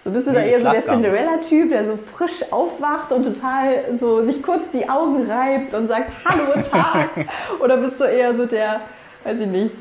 So 0.04 0.10
bist 0.10 0.26
du 0.28 0.32
da 0.32 0.40
Nee, 0.40 0.46
ich 0.46 0.52
eher 0.52 0.58
so 0.60 0.70
der. 0.70 0.84
Cinderella-Typ, 0.84 1.70
der 1.70 1.84
so 1.84 1.98
frisch 2.16 2.52
aufwacht 2.52 3.12
und 3.12 3.24
total 3.24 3.96
so 3.96 4.24
sich 4.24 4.42
kurz 4.42 4.70
die 4.72 4.88
Augen 4.88 5.28
reibt 5.28 5.74
und 5.74 5.88
sagt 5.88 6.10
Hallo 6.24 6.62
Tag. 6.70 7.10
Oder 7.60 7.76
bist 7.78 8.00
du 8.00 8.04
eher 8.04 8.36
so 8.36 8.46
der, 8.46 8.80
weiß 9.24 9.40
ich 9.40 9.46
nicht, 9.46 9.74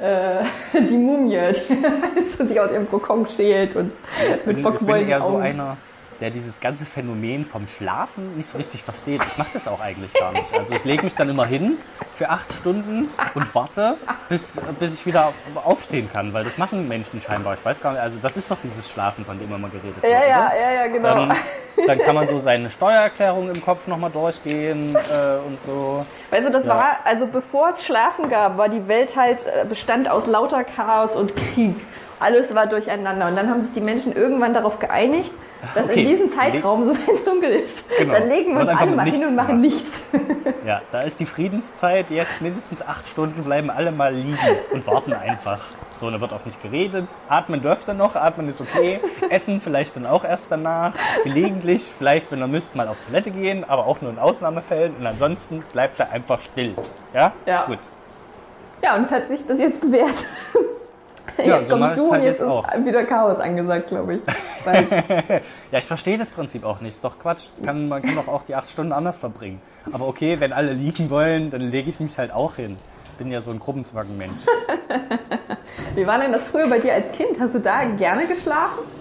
äh, 0.00 0.44
die 0.80 0.96
Mumie, 0.96 1.38
die 1.68 2.24
so 2.24 2.44
sich 2.44 2.60
aus 2.60 2.70
ihrem 2.70 2.90
Kokon 2.90 3.26
schält 3.28 3.76
und 3.76 3.92
mit 4.44 4.58
Ich 4.58 4.62
bin 4.62 4.62
verquollenen 4.62 5.08
eher 5.08 5.22
so 5.22 5.36
einer, 5.36 5.76
der 6.20 6.30
dieses 6.30 6.60
ganze 6.60 6.86
Phänomen 6.86 7.44
vom 7.44 7.66
Schlafen 7.66 8.36
nicht 8.36 8.48
so 8.48 8.58
richtig 8.58 8.82
versteht. 8.82 9.20
Ich 9.26 9.38
mache 9.38 9.50
das 9.52 9.68
auch 9.68 9.80
eigentlich 9.80 10.14
gar 10.14 10.32
nicht. 10.32 10.44
Also 10.56 10.74
ich 10.74 10.84
lege 10.84 11.02
mich 11.04 11.14
dann 11.14 11.28
immer 11.28 11.46
hin 11.46 11.78
für 12.14 12.30
acht 12.30 12.52
Stunden 12.52 13.08
und 13.34 13.54
warte, 13.54 13.96
bis, 14.28 14.58
bis 14.78 14.94
ich 14.94 15.06
wieder 15.06 15.32
aufstehen 15.54 16.08
kann, 16.10 16.32
weil 16.32 16.44
das 16.44 16.56
machen 16.56 16.88
Menschen 16.88 17.20
scheinbar. 17.20 17.54
Ich 17.54 17.64
weiß 17.64 17.80
gar 17.82 17.92
nicht, 17.92 18.00
also 18.00 18.18
das 18.18 18.36
ist 18.36 18.50
doch 18.50 18.58
dieses 18.62 18.90
Schlafen, 18.90 19.24
von 19.24 19.38
dem 19.38 19.52
immer 19.54 19.68
geredet 19.68 20.02
wird. 20.02 20.04
Ja, 20.12 20.20
ja, 20.26 20.50
ja, 20.54 20.72
ja, 20.72 20.86
genau. 20.88 21.14
Dann, 21.14 21.36
dann 21.86 21.98
kann 21.98 22.14
man 22.14 22.26
so 22.26 22.38
seine 22.38 22.70
Steuererklärung 22.70 23.50
im 23.50 23.60
Kopf 23.62 23.86
nochmal 23.86 24.10
durchgehen 24.10 24.96
äh, 24.96 25.46
und 25.46 25.60
so. 25.60 26.06
Weißt 26.30 26.46
du, 26.48 26.52
das 26.52 26.64
Ja. 26.64 26.76
war, 26.76 26.96
also 27.04 27.26
bevor 27.26 27.68
es 27.68 27.84
Schlafen 27.84 28.30
gab, 28.30 28.56
war 28.56 28.68
die 28.70 28.88
Welt 28.88 29.14
halt, 29.16 29.44
äh, 29.44 29.66
bestand 29.68 30.10
aus 30.10 30.26
lauter 30.26 30.64
Chaos 30.64 31.14
und 31.14 31.36
Krieg. 31.36 31.76
Alles 32.18 32.54
war 32.54 32.66
durcheinander. 32.66 33.26
Und 33.28 33.36
dann 33.36 33.50
haben 33.50 33.60
sich 33.60 33.72
die 33.74 33.82
Menschen 33.82 34.14
irgendwann 34.16 34.54
darauf 34.54 34.78
geeinigt, 34.78 35.32
dass 35.74 35.84
Okay. 35.84 36.02
in 36.02 36.08
diesem 36.08 36.30
Zeitraum, 36.30 36.84
so 36.84 36.92
wenn 36.94 37.14
es 37.14 37.24
dunkel 37.24 37.50
ist, 37.50 37.84
Genau. 37.98 38.14
dann 38.14 38.28
legen 38.28 38.54
wir 38.54 38.60
uns 38.60 38.70
alle 38.80 38.90
mal 38.92 39.10
hin 39.10 39.26
und 39.26 39.34
machen 39.36 39.60
nichts. 39.60 40.04
Ja, 40.66 40.82
da 40.92 41.02
ist 41.02 41.20
die 41.20 41.26
Friedenszeit 41.26 42.10
jetzt 42.10 42.42
mindestens 42.42 42.86
acht 42.86 43.06
Stunden, 43.06 43.44
bleiben 43.44 43.70
alle 43.70 43.92
mal 43.92 44.14
liegen 44.14 44.38
und 44.72 44.86
warten 44.86 45.12
einfach. 45.12 45.60
So, 45.98 46.10
da 46.10 46.20
wird 46.20 46.32
auch 46.34 46.44
nicht 46.44 46.62
geredet. 46.62 47.06
Atmen 47.28 47.62
dürft 47.62 47.88
ihr 47.88 47.94
noch, 47.94 48.16
atmen 48.16 48.48
ist 48.48 48.60
okay. 48.60 49.00
Essen 49.30 49.60
vielleicht 49.62 49.96
dann 49.96 50.04
auch 50.04 50.24
erst 50.24 50.46
danach. 50.50 50.94
Gelegentlich, 51.24 51.90
vielleicht, 51.96 52.30
wenn 52.32 52.40
ihr 52.40 52.48
müsst, 52.48 52.76
mal 52.76 52.86
auf 52.88 52.96
Toilette 53.06 53.30
gehen, 53.30 53.64
aber 53.64 53.86
auch 53.86 54.02
nur 54.02 54.10
in 54.10 54.18
Ausnahmefällen. 54.18 54.94
Und 54.96 55.06
ansonsten 55.06 55.60
bleibt 55.72 55.98
er 56.00 56.12
einfach 56.12 56.40
still. 56.42 56.74
Ja? 57.14 57.32
Ja. 57.46 57.64
Gut. 57.64 57.78
Ja, 58.82 58.94
und 58.96 59.02
es 59.06 59.10
hat 59.10 59.28
sich 59.28 59.42
bis 59.46 59.58
jetzt 59.58 59.80
bewährt. 59.80 60.14
Ja, 61.38 61.58
jetzt 61.58 61.68
so 61.68 61.76
mach 61.76 61.88
kommst 61.88 62.02
du 62.02 62.12
halt 62.12 62.20
und 62.20 62.26
jetzt 62.26 62.40
jetzt 62.40 62.48
auch. 62.48 62.72
ist 62.72 62.84
wieder 62.84 63.04
Chaos 63.04 63.38
angesagt, 63.38 63.88
glaube 63.88 64.14
ich. 64.14 64.22
Ja, 65.70 65.78
ich 65.78 65.84
verstehe 65.84 66.18
das 66.18 66.30
Prinzip 66.30 66.64
auch 66.64 66.80
nicht. 66.80 66.94
Ist 66.94 67.04
doch 67.04 67.18
Quatsch. 67.18 67.48
Kann, 67.64 67.88
man 67.88 68.02
kann 68.02 68.16
doch 68.16 68.26
auch 68.28 68.42
die 68.42 68.54
acht 68.54 68.68
Stunden 68.68 68.92
anders 68.92 69.18
verbringen. 69.18 69.60
Aber 69.92 70.08
okay, 70.08 70.40
wenn 70.40 70.52
alle 70.52 70.72
liegen 70.72 71.10
wollen, 71.10 71.50
dann 71.50 71.60
lege 71.60 71.88
ich 71.88 72.00
mich 72.00 72.18
halt 72.18 72.32
auch 72.32 72.56
hin. 72.56 72.76
Bin 73.18 73.30
ja 73.30 73.40
so 73.40 73.50
ein 73.50 73.60
Gruppenzwangenmensch. 73.60 74.40
wie 75.94 76.06
war 76.06 76.18
denn 76.18 76.32
das 76.32 76.48
früher 76.48 76.68
bei 76.68 76.78
dir 76.78 76.94
als 76.94 77.12
Kind? 77.12 77.38
Hast 77.38 77.54
du 77.54 77.60
da 77.60 77.84
gerne 77.84 78.26
geschlafen? 78.26 78.95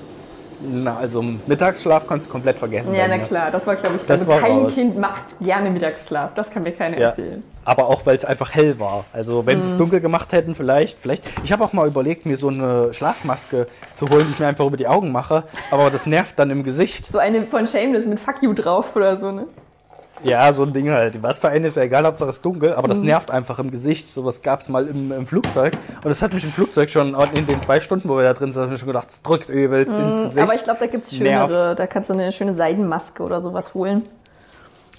Na, 0.67 0.97
also 0.97 1.21
Mittagsschlaf 1.21 2.07
kannst 2.07 2.27
du 2.27 2.31
komplett 2.31 2.57
vergessen. 2.57 2.93
Ja, 2.93 3.07
na 3.07 3.17
klar, 3.19 3.51
das 3.51 3.65
war, 3.67 3.75
glaube 3.75 3.95
ich, 3.97 4.01
Das 4.03 4.21
also 4.21 4.27
war 4.31 4.39
kein 4.39 4.51
raus. 4.59 4.73
Kind 4.73 4.97
macht 4.97 5.23
gerne 5.39 5.69
Mittagsschlaf. 5.69 6.33
Das 6.33 6.49
kann 6.51 6.63
mir 6.63 6.71
keiner 6.71 6.99
Ja. 6.99 7.09
erzählen. 7.09 7.43
Aber 7.63 7.87
auch 7.87 8.05
weil 8.05 8.15
es 8.15 8.23
einfach 8.25 8.53
hell 8.53 8.79
war. 8.79 9.05
Also 9.13 9.45
wenn 9.45 9.59
sie 9.61 9.67
Mhm. 9.67 9.71
es 9.73 9.77
dunkel 9.77 9.99
gemacht 9.99 10.31
hätten, 10.33 10.53
vielleicht, 10.55 10.99
vielleicht. 11.01 11.23
Ich 11.43 11.51
habe 11.51 11.63
auch 11.63 11.73
mal 11.73 11.87
überlegt, 11.87 12.25
mir 12.25 12.37
so 12.37 12.49
eine 12.49 12.93
Schlafmaske 12.93 13.67
zu 13.95 14.09
holen, 14.09 14.25
die 14.27 14.33
ich 14.33 14.39
mir 14.39 14.47
einfach 14.47 14.65
über 14.65 14.77
die 14.77 14.87
Augen 14.87 15.11
mache. 15.11 15.43
Aber 15.71 15.89
das 15.89 16.05
nervt 16.05 16.37
dann 16.37 16.49
im 16.51 16.63
Gesicht. 16.63 17.11
So 17.11 17.17
eine 17.17 17.47
von 17.47 17.65
Shameless 17.67 18.05
mit 18.05 18.19
Fuck 18.19 18.43
You 18.43 18.53
drauf 18.53 18.95
oder 18.95 19.17
so, 19.17 19.31
ne? 19.31 19.45
Ja, 20.25 20.51
so 20.53 20.63
ein 20.63 20.73
Ding 20.73 20.89
halt. 20.89 21.21
Was 21.21 21.39
für 21.39 21.49
einen 21.49 21.65
ist 21.65 21.77
ja 21.77 21.83
egal, 21.83 22.05
Hauptsache 22.05 22.29
es 22.29 22.37
ist 22.37 22.45
dunkel, 22.45 22.73
aber 22.73 22.87
Mhm. 22.87 22.91
das 22.91 22.99
nervt 22.99 23.31
einfach 23.31 23.59
im 23.59 23.71
Gesicht. 23.71 24.07
Sowas 24.09 24.41
gab 24.41 24.61
es 24.61 24.69
mal 24.69 24.87
im, 24.87 25.11
im 25.11 25.27
Flugzeug. 25.27 25.73
Und 25.97 26.05
das 26.09 26.21
hat 26.21 26.33
mich 26.33 26.43
im 26.43 26.51
Flugzeug 26.51 26.89
schon 26.89 27.15
in 27.33 27.45
den 27.45 27.61
zwei 27.61 27.79
Stunden, 27.79 28.09
wo 28.09 28.17
wir 28.17 28.23
da 28.23 28.33
drin 28.33 28.51
sind, 28.51 28.61
hab 28.61 28.67
ich 28.67 28.71
mir 28.73 28.77
schon 28.79 28.87
gedacht, 28.87 29.09
es 29.09 29.21
drückt 29.21 29.49
übelst 29.49 29.91
ins 29.91 30.17
Gesicht. 30.19 30.35
Mhm. 30.37 30.41
Aber 30.43 30.53
ich 30.55 30.63
glaube, 30.63 30.79
da 30.79 30.87
gibt's 30.87 31.11
Es 31.11 31.19
nervt. 31.19 31.51
schönere. 31.51 31.75
Da 31.75 31.87
kannst 31.87 32.09
du 32.09 32.13
eine 32.13 32.31
schöne 32.31 32.53
Seidenmaske 32.53 33.23
oder 33.23 33.41
sowas 33.41 33.73
holen. 33.73 34.03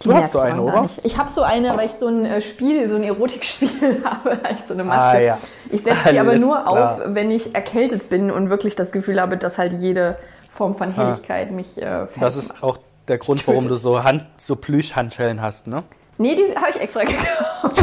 Die 0.03 0.09
Du 0.09 0.13
hast 0.15 0.21
nervt 0.21 0.33
so 0.33 0.39
eine, 0.41 0.61
oder? 0.61 0.83
nicht. 0.83 1.01
Ich 1.05 1.17
habe 1.17 1.31
so 1.31 1.41
eine, 1.43 1.75
weil 1.77 1.87
ich 1.87 1.93
so 1.95 2.07
ein 2.07 2.27
äh, 2.27 2.41
Spiel, 2.43 2.87
so 2.89 2.97
ein 2.97 3.03
Erotikspiel 3.03 3.69
habe, 4.05 4.39
ich 4.53 4.61
so 4.69 4.75
eine 4.75 4.85
Maske. 4.85 5.01
Ah, 5.03 5.21
ja. 5.21 5.39
Ich 5.71 5.83
setze 5.83 6.13
die 6.13 6.19
aber 6.21 6.31
Alles 6.31 6.41
nur 6.43 6.55
klar. 6.63 6.93
auf, 6.97 7.01
wenn 7.07 7.31
ich 7.31 7.55
erkältet 7.55 8.11
bin 8.11 8.31
und 8.31 8.51
wirklich 8.51 8.77
das 8.77 8.93
Gefühl 8.93 9.21
habe, 9.21 9.39
dass 9.39 9.57
halt 9.57 9.73
jede 9.81 10.19
Form 10.51 10.77
von 10.77 10.93
Helligkeit 10.93 11.51
mich 11.51 11.81
äh, 11.81 12.07
Das 12.21 12.37
ist 12.37 12.51
macht. 12.53 12.63
auch 12.63 12.79
der 13.09 13.19
Grund, 13.19 13.47
warum 13.47 13.69
du 13.69 13.77
so 13.77 14.03
Hand, 14.03 14.27
so 14.37 14.57
Plüschhandschellen 14.57 15.41
hast, 15.41 15.67
ne? 15.67 15.85
Nee, 16.19 16.35
die 16.35 16.57
habe 16.57 16.71
ich 16.71 16.81
extra 16.81 17.05
gekauft. 17.05 17.83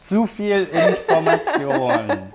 Zu 0.00 0.26
viel 0.26 0.66
Information. 0.66 2.30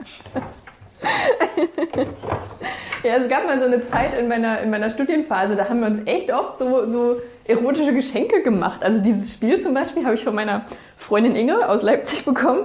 Ja, 3.04 3.18
es 3.18 3.28
gab 3.28 3.46
mal 3.46 3.60
so 3.60 3.66
eine 3.66 3.82
Zeit 3.82 4.14
in 4.14 4.28
meiner, 4.28 4.62
in 4.62 4.70
meiner 4.70 4.90
Studienphase, 4.90 5.56
da 5.56 5.68
haben 5.68 5.82
wir 5.82 5.88
uns 5.88 6.00
echt 6.06 6.32
oft 6.32 6.58
so, 6.58 6.90
so 6.90 7.18
erotische 7.46 7.94
Geschenke 7.94 8.42
gemacht. 8.42 8.82
Also 8.84 9.02
dieses 9.02 9.34
Spiel 9.34 9.62
zum 9.62 9.74
Beispiel 9.74 10.06
habe 10.06 10.16
ich 10.16 10.24
von 10.24 10.34
meiner 10.34 10.66
Freundin 10.98 11.36
Inge 11.36 11.68
aus 11.68 11.82
Leipzig 11.82 12.26
bekommen. 12.26 12.62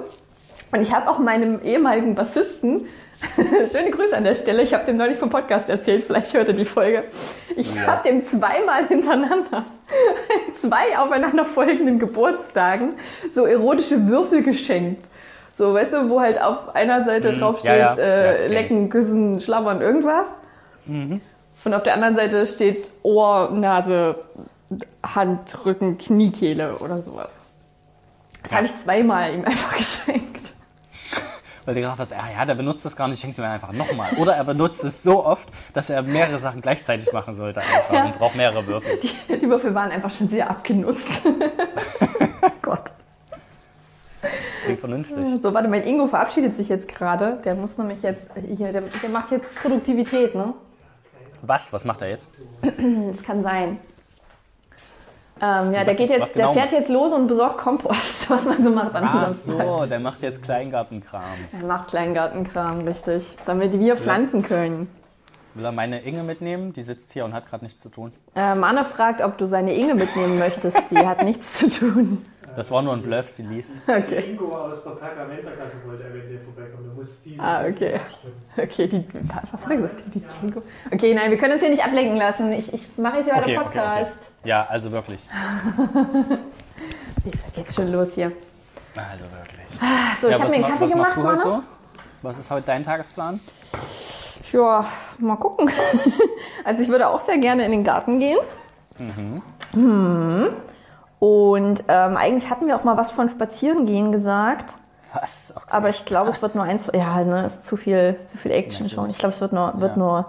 Und 0.70 0.82
ich 0.82 0.92
habe 0.92 1.10
auch 1.10 1.18
meinem 1.18 1.60
ehemaligen 1.62 2.14
Bassisten, 2.14 2.86
schöne 3.70 3.90
Grüße 3.90 4.16
an 4.16 4.24
der 4.24 4.34
Stelle, 4.36 4.62
ich 4.62 4.74
habe 4.74 4.84
dem 4.84 4.96
neulich 4.96 5.18
vom 5.18 5.30
Podcast 5.30 5.68
erzählt, 5.68 6.04
vielleicht 6.04 6.34
hört 6.34 6.48
er 6.48 6.54
die 6.54 6.64
Folge. 6.64 7.04
Ich 7.56 7.74
Ja. 7.74 7.86
habe 7.88 8.08
dem 8.08 8.24
zweimal 8.24 8.86
hintereinander, 8.88 9.58
an 9.58 10.54
zwei 10.60 10.96
aufeinander 10.98 11.44
folgenden 11.44 11.98
Geburtstagen, 11.98 12.94
so 13.34 13.44
erotische 13.46 14.06
Würfel 14.06 14.42
geschenkt. 14.42 15.04
So, 15.56 15.74
weißt 15.74 15.92
du, 15.92 16.08
wo 16.08 16.20
halt 16.20 16.40
auf 16.40 16.74
einer 16.76 17.04
Seite 17.04 17.32
Mhm. 17.32 17.40
drauf 17.40 17.58
steht, 17.58 17.70
Ja, 17.72 17.94
ja. 17.94 17.98
Äh, 17.98 18.46
lecken, 18.46 18.88
küssen, 18.90 19.40
schlabbern, 19.40 19.80
irgendwas. 19.80 20.26
Mhm. 20.86 21.20
Und 21.64 21.74
auf 21.74 21.82
der 21.82 21.94
anderen 21.94 22.14
Seite 22.14 22.46
steht 22.46 22.88
Ohr, 23.02 23.50
Nase, 23.50 24.14
Hand, 25.04 25.64
Rücken, 25.66 25.98
Kniekehle 25.98 26.76
oder 26.76 27.00
sowas. 27.00 27.42
Das 28.44 28.52
habe 28.54 28.66
ich 28.66 28.78
zweimal 28.78 29.34
ihm 29.34 29.44
einfach 29.44 29.76
geschenkt. 29.76 30.52
Weil 31.68 31.74
du 31.74 31.82
gedacht 31.82 31.98
hast, 31.98 32.14
ah 32.14 32.24
ja, 32.34 32.46
der 32.46 32.54
benutzt 32.54 32.82
das 32.86 32.96
gar 32.96 33.08
nicht, 33.08 33.20
schenk 33.20 33.34
sie 33.34 33.42
mir 33.42 33.50
einfach 33.50 33.72
nochmal. 33.72 34.14
Oder 34.16 34.34
er 34.34 34.44
benutzt 34.44 34.82
es 34.84 35.02
so 35.02 35.22
oft, 35.22 35.46
dass 35.74 35.90
er 35.90 36.00
mehrere 36.00 36.38
Sachen 36.38 36.62
gleichzeitig 36.62 37.12
machen 37.12 37.34
sollte 37.34 37.60
einfach 37.60 37.92
Ja. 37.92 38.06
und 38.06 38.18
braucht 38.18 38.36
mehrere 38.36 38.66
Würfel. 38.66 38.98
Die, 39.02 39.38
die 39.38 39.50
Würfel 39.50 39.74
waren 39.74 39.90
einfach 39.90 40.10
schon 40.10 40.30
sehr 40.30 40.48
abgenutzt. 40.48 41.24
Gott. 42.62 42.90
Klingt 44.64 44.80
vernünftig. 44.80 45.42
So, 45.42 45.52
warte, 45.52 45.68
mein 45.68 45.82
Ingo 45.86 46.06
verabschiedet 46.06 46.56
sich 46.56 46.70
jetzt 46.70 46.88
gerade. 46.88 47.38
Der 47.44 47.54
muss 47.54 47.76
nämlich 47.76 48.00
jetzt, 48.00 48.30
hier, 48.46 48.72
der, 48.72 48.80
der 48.80 49.10
macht 49.10 49.30
jetzt 49.30 49.54
Produktivität, 49.56 50.34
ne? 50.34 50.54
Was? 51.42 51.70
Was 51.74 51.84
macht 51.84 52.00
er 52.00 52.08
jetzt? 52.08 52.30
Das 53.08 53.22
kann 53.22 53.42
sein. 53.42 53.78
Ähm, 55.40 55.72
ja, 55.72 55.84
der 55.84 55.88
Was- 55.88 55.96
geht 55.96 56.10
was 56.10 56.18
jetzt, 56.18 56.34
genau? 56.34 56.52
der 56.52 56.62
fährt 56.62 56.72
jetzt 56.72 56.88
los 56.88 57.12
und 57.12 57.26
besorgt 57.28 57.58
Kompost, 57.58 58.28
was 58.30 58.44
man 58.44 58.62
so 58.62 58.70
macht 58.70 58.94
an 58.94 59.04
Ach 59.06 59.28
so, 59.32 59.86
der 59.86 60.00
macht 60.00 60.22
jetzt 60.22 60.42
Kleingartenkram. 60.42 61.22
Er 61.52 61.66
macht 61.66 61.88
Kleingartenkram, 61.88 62.80
richtig. 62.80 63.36
Damit 63.46 63.78
wir 63.78 63.96
pflanzen 63.96 64.42
können. 64.42 64.88
Will 65.54 65.64
er 65.64 65.72
meine 65.72 66.02
Inge 66.02 66.22
mitnehmen? 66.22 66.72
Die 66.72 66.82
sitzt 66.82 67.12
hier 67.12 67.24
und 67.24 67.34
hat 67.34 67.48
gerade 67.48 67.64
nichts 67.64 67.80
zu 67.80 67.88
tun. 67.88 68.12
Ähm, 68.36 68.62
Anne 68.64 68.84
fragt, 68.84 69.22
ob 69.22 69.38
du 69.38 69.46
seine 69.46 69.74
Inge 69.74 69.94
mitnehmen 69.94 70.38
möchtest. 70.38 70.78
Die 70.90 70.98
hat 70.98 71.24
nichts 71.24 71.54
zu 71.54 71.68
tun. 71.68 72.24
Das 72.58 72.72
war 72.72 72.82
nur 72.82 72.92
ein 72.92 73.02
Bluff, 73.02 73.30
sie 73.30 73.44
liest. 73.44 73.76
Okay. 73.86 74.30
Ingo 74.30 74.52
aus 74.52 74.82
der 74.82 74.90
Pergamenterkasse 74.90 75.76
wollte 75.86 76.02
eventuell 76.02 76.40
vorbeikommen. 76.40 76.90
Du 76.90 76.96
musst 76.96 77.24
diese. 77.24 77.40
Ah, 77.40 77.64
okay. 77.64 78.00
Okay, 78.56 78.88
die, 78.88 79.04
was 79.52 79.62
hat 79.62 79.70
er 79.70 79.76
gesagt? 79.76 80.02
Die 80.12 80.24
Jingo. 80.42 80.62
Okay, 80.92 81.14
nein, 81.14 81.30
wir 81.30 81.38
können 81.38 81.52
uns 81.52 81.62
hier 81.62 81.70
nicht 81.70 81.84
ablenken 81.84 82.16
lassen. 82.16 82.52
Ich, 82.52 82.74
ich 82.74 82.98
mache 82.98 83.18
jetzt 83.18 83.30
weiter 83.30 83.42
Okay, 83.42 83.58
okay, 83.58 83.64
Podcast. 83.64 84.18
okay. 84.40 84.48
Ja, 84.48 84.66
also 84.68 84.90
wirklich. 84.90 85.20
Wie 87.24 87.30
geht's 87.54 87.76
schon 87.76 87.92
los 87.92 88.14
hier? 88.14 88.32
Also 88.96 89.24
wirklich. 89.26 90.20
So, 90.20 90.26
ich 90.26 90.32
ja, 90.32 90.40
habe 90.40 90.44
was, 90.44 90.50
mir 90.50 90.56
einen 90.56 90.64
Kaffee 90.64 90.90
was 90.90 90.94
machst 90.96 91.14
gemacht, 91.14 91.44
du 91.44 91.52
heute 91.52 91.62
so? 91.62 92.02
Was 92.22 92.40
ist 92.40 92.50
heute 92.50 92.66
dein 92.66 92.82
Tagesplan? 92.82 93.38
Ja, 94.52 94.84
mal 95.18 95.36
gucken. 95.36 95.70
Also 96.64 96.82
ich 96.82 96.88
würde 96.88 97.06
auch 97.06 97.20
sehr 97.20 97.38
gerne 97.38 97.64
in 97.64 97.70
den 97.70 97.84
Garten 97.84 98.18
gehen. 98.18 98.38
Mhm. 98.98 99.42
Und 101.18 101.82
ähm, 101.88 102.16
eigentlich 102.16 102.48
hatten 102.50 102.66
wir 102.66 102.76
auch 102.76 102.84
mal 102.84 102.96
was 102.96 103.10
von 103.10 103.28
Spazierengehen 103.28 104.12
gesagt. 104.12 104.76
Was? 105.14 105.54
Okay. 105.56 105.66
Aber 105.70 105.88
ich 105.88 106.04
glaube, 106.04 106.30
es 106.30 106.40
wird 106.42 106.54
nur 106.54 106.64
eins. 106.64 106.88
Ja, 106.94 107.24
ne, 107.24 107.46
ist 107.46 107.64
zu 107.66 107.76
viel, 107.76 108.16
zu 108.24 108.36
viel 108.36 108.52
Action 108.52 108.88
schon. 108.90 109.10
Ich 109.10 109.18
glaube, 109.18 109.34
es 109.34 109.40
wird 109.40 109.52
nur, 109.52 109.72
wird 109.80 109.92
Ja. 109.92 109.98
nur 109.98 110.26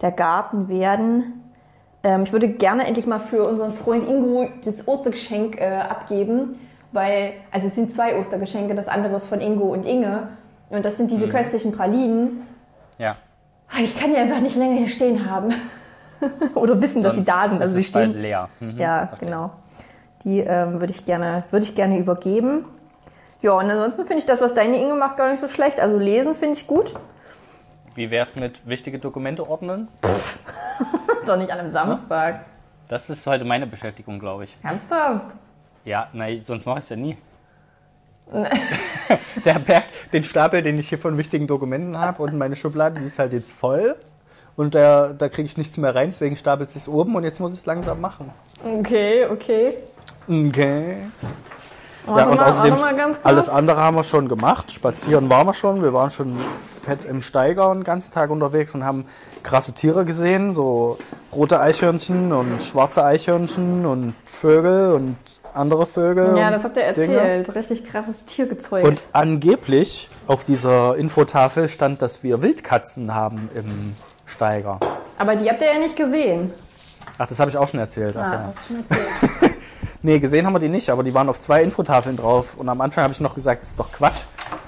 der 0.00 0.10
Garten 0.10 0.68
werden. 0.68 1.42
Ähm, 2.02 2.24
ich 2.24 2.32
würde 2.32 2.48
gerne 2.48 2.86
endlich 2.86 3.06
mal 3.06 3.20
für 3.20 3.46
unseren 3.46 3.72
Freund 3.74 4.08
Ingo 4.08 4.48
das 4.64 4.88
Ostergeschenk 4.88 5.60
äh, 5.60 5.76
abgeben, 5.88 6.58
weil, 6.90 7.34
also 7.52 7.68
es 7.68 7.76
sind 7.76 7.94
zwei 7.94 8.18
Ostergeschenke, 8.18 8.74
das 8.74 8.88
andere 8.88 9.14
ist 9.16 9.26
von 9.26 9.40
Ingo 9.40 9.66
und 9.66 9.84
Inge. 9.84 10.28
Und 10.70 10.84
das 10.84 10.96
sind 10.96 11.10
diese 11.10 11.28
köstlichen 11.28 11.72
Pralinen. 11.72 12.46
ja. 12.98 13.16
Ich 13.78 13.98
kann 13.98 14.10
die 14.10 14.16
einfach 14.18 14.40
nicht 14.40 14.54
länger 14.56 14.76
hier 14.76 14.88
stehen 14.90 15.30
haben. 15.30 15.54
Oder 16.54 16.80
wissen, 16.82 17.02
dass 17.02 17.14
sie 17.14 17.22
Sonst 17.22 17.28
da 17.28 17.48
sind. 17.48 17.60
Also 17.62 17.76
ist 17.78 17.82
sie 17.84 17.86
es 17.88 17.92
bald 17.92 18.10
stehen. 18.10 18.20
leer. 18.22 18.48
Mhm, 18.60 18.78
Ja, 18.78 19.06
verstehe. 19.06 19.28
genau. 19.30 19.50
Die 20.24 20.40
ähm, 20.40 20.80
würde 20.80 20.92
ich, 20.92 21.04
gerne, 21.04 21.44
würde 21.50 21.64
ich 21.64 21.74
gerne 21.74 21.98
übergeben. 21.98 22.64
Ja, 23.40 23.52
und 23.52 23.68
ansonsten 23.68 24.06
finde 24.06 24.18
ich 24.18 24.26
das, 24.26 24.40
was 24.40 24.54
deine 24.54 24.76
Inge 24.76 24.94
macht, 24.94 25.16
gar 25.16 25.30
nicht 25.30 25.40
so 25.40 25.48
schlecht. 25.48 25.80
Also 25.80 25.98
lesen 25.98 26.34
finde 26.34 26.58
ich 26.58 26.66
gut. 26.66 26.94
Wie 27.94 28.10
wär's 28.10 28.36
mit 28.36 28.66
wichtige 28.66 28.98
Dokumente 28.98 29.46
ordnen? 29.48 29.88
Doch 31.26 31.36
nicht 31.36 31.52
an 31.52 31.58
einem 31.58 31.70
Samstag. 31.70 32.44
Das 32.88 33.10
ist 33.10 33.26
heute 33.26 33.44
meine 33.44 33.66
Beschäftigung, 33.66 34.18
glaube 34.18 34.44
ich. 34.44 34.56
Ernsthaft? 34.62 35.26
Ja, 35.84 36.08
nein, 36.12 36.36
sonst 36.36 36.66
mache 36.66 36.78
ich 36.78 36.84
es 36.84 36.88
ja 36.90 36.96
nie. 36.96 37.16
Der 39.44 39.58
Berg, 39.58 39.84
den 40.12 40.24
Stapel, 40.24 40.62
den 40.62 40.78
ich 40.78 40.88
hier 40.88 40.98
von 40.98 41.18
wichtigen 41.18 41.46
Dokumenten 41.46 41.98
habe 41.98 42.22
und 42.22 42.38
meine 42.38 42.56
Schublade, 42.56 43.00
die 43.00 43.06
ist 43.06 43.18
halt 43.18 43.32
jetzt 43.32 43.52
voll. 43.52 43.96
und 44.56 44.74
der, 44.74 45.14
da 45.14 45.28
kriege 45.28 45.46
ich 45.46 45.56
nichts 45.56 45.76
mehr 45.76 45.94
rein, 45.94 46.08
deswegen 46.10 46.36
stapelt 46.36 46.70
sich 46.70 46.88
oben 46.88 47.14
und 47.16 47.24
jetzt 47.24 47.40
muss 47.40 47.52
ich 47.54 47.60
es 47.60 47.66
langsam 47.66 48.00
machen. 48.00 48.30
Okay, 48.64 49.26
okay. 49.26 49.74
Okay. 50.28 50.96
Oh, 52.06 52.10
Ja, 52.10 52.14
warte 52.16 52.30
und 52.30 52.36
mal, 52.36 52.48
außerdem 52.48 52.80
warte 52.80 53.16
alles 53.24 53.48
andere 53.48 53.76
haben 53.80 53.96
wir 53.96 54.04
schon 54.04 54.28
gemacht. 54.28 54.72
Spazieren 54.72 55.28
waren 55.30 55.46
wir 55.46 55.54
schon. 55.54 55.82
Wir 55.82 55.92
waren 55.92 56.10
schon 56.10 56.36
fett 56.82 57.04
im 57.04 57.22
Steiger 57.22 57.72
den 57.72 57.84
ganzen 57.84 58.12
Tag 58.12 58.30
unterwegs 58.30 58.74
und 58.74 58.84
haben 58.84 59.06
krasse 59.42 59.72
Tiere 59.72 60.04
gesehen, 60.04 60.52
so 60.52 60.98
rote 61.32 61.60
Eichhörnchen 61.60 62.32
und 62.32 62.60
schwarze 62.62 63.04
Eichhörnchen 63.04 63.86
und 63.86 64.14
Vögel 64.24 64.92
und 64.94 65.16
andere 65.54 65.86
Vögel. 65.86 66.36
Ja, 66.36 66.50
das 66.50 66.64
habt 66.64 66.76
ihr 66.76 66.92
Dinge. 66.92 67.14
erzählt. 67.14 67.54
Richtig 67.54 67.84
krasses 67.84 68.24
Tiergezeugs. 68.24 68.88
Und 68.88 69.00
angeblich 69.12 70.08
auf 70.26 70.44
dieser 70.44 70.96
Infotafel 70.96 71.68
stand, 71.68 72.02
dass 72.02 72.22
wir 72.24 72.42
Wildkatzen 72.42 73.14
haben 73.14 73.48
im 73.54 73.94
Steiger. 74.26 74.80
Aber 75.18 75.36
die 75.36 75.48
habt 75.48 75.60
ihr 75.60 75.72
ja 75.72 75.78
nicht 75.78 75.94
gesehen. 75.96 76.52
Ach, 77.18 77.26
das 77.28 77.38
habe 77.38 77.50
ich 77.50 77.56
auch 77.56 77.68
schon 77.68 77.78
erzählt. 77.80 78.16
Ach, 78.16 78.26
Ah, 78.26 78.32
ja. 78.32 78.44
hast 78.48 78.60
du 78.68 78.74
schon 78.74 78.84
erzählt. 78.88 79.51
Nee, 80.04 80.18
gesehen 80.18 80.46
haben 80.46 80.52
wir 80.52 80.58
die 80.58 80.68
nicht, 80.68 80.90
aber 80.90 81.02
die 81.04 81.14
waren 81.14 81.28
auf 81.28 81.38
zwei 81.40 81.62
Infotafeln 81.62 82.16
drauf. 82.16 82.56
Und 82.56 82.68
am 82.68 82.80
Anfang 82.80 83.04
habe 83.04 83.12
ich 83.12 83.20
noch 83.20 83.34
gesagt, 83.36 83.62
das 83.62 83.70
ist 83.70 83.78
doch 83.78 83.92
Quatsch. 83.92 84.22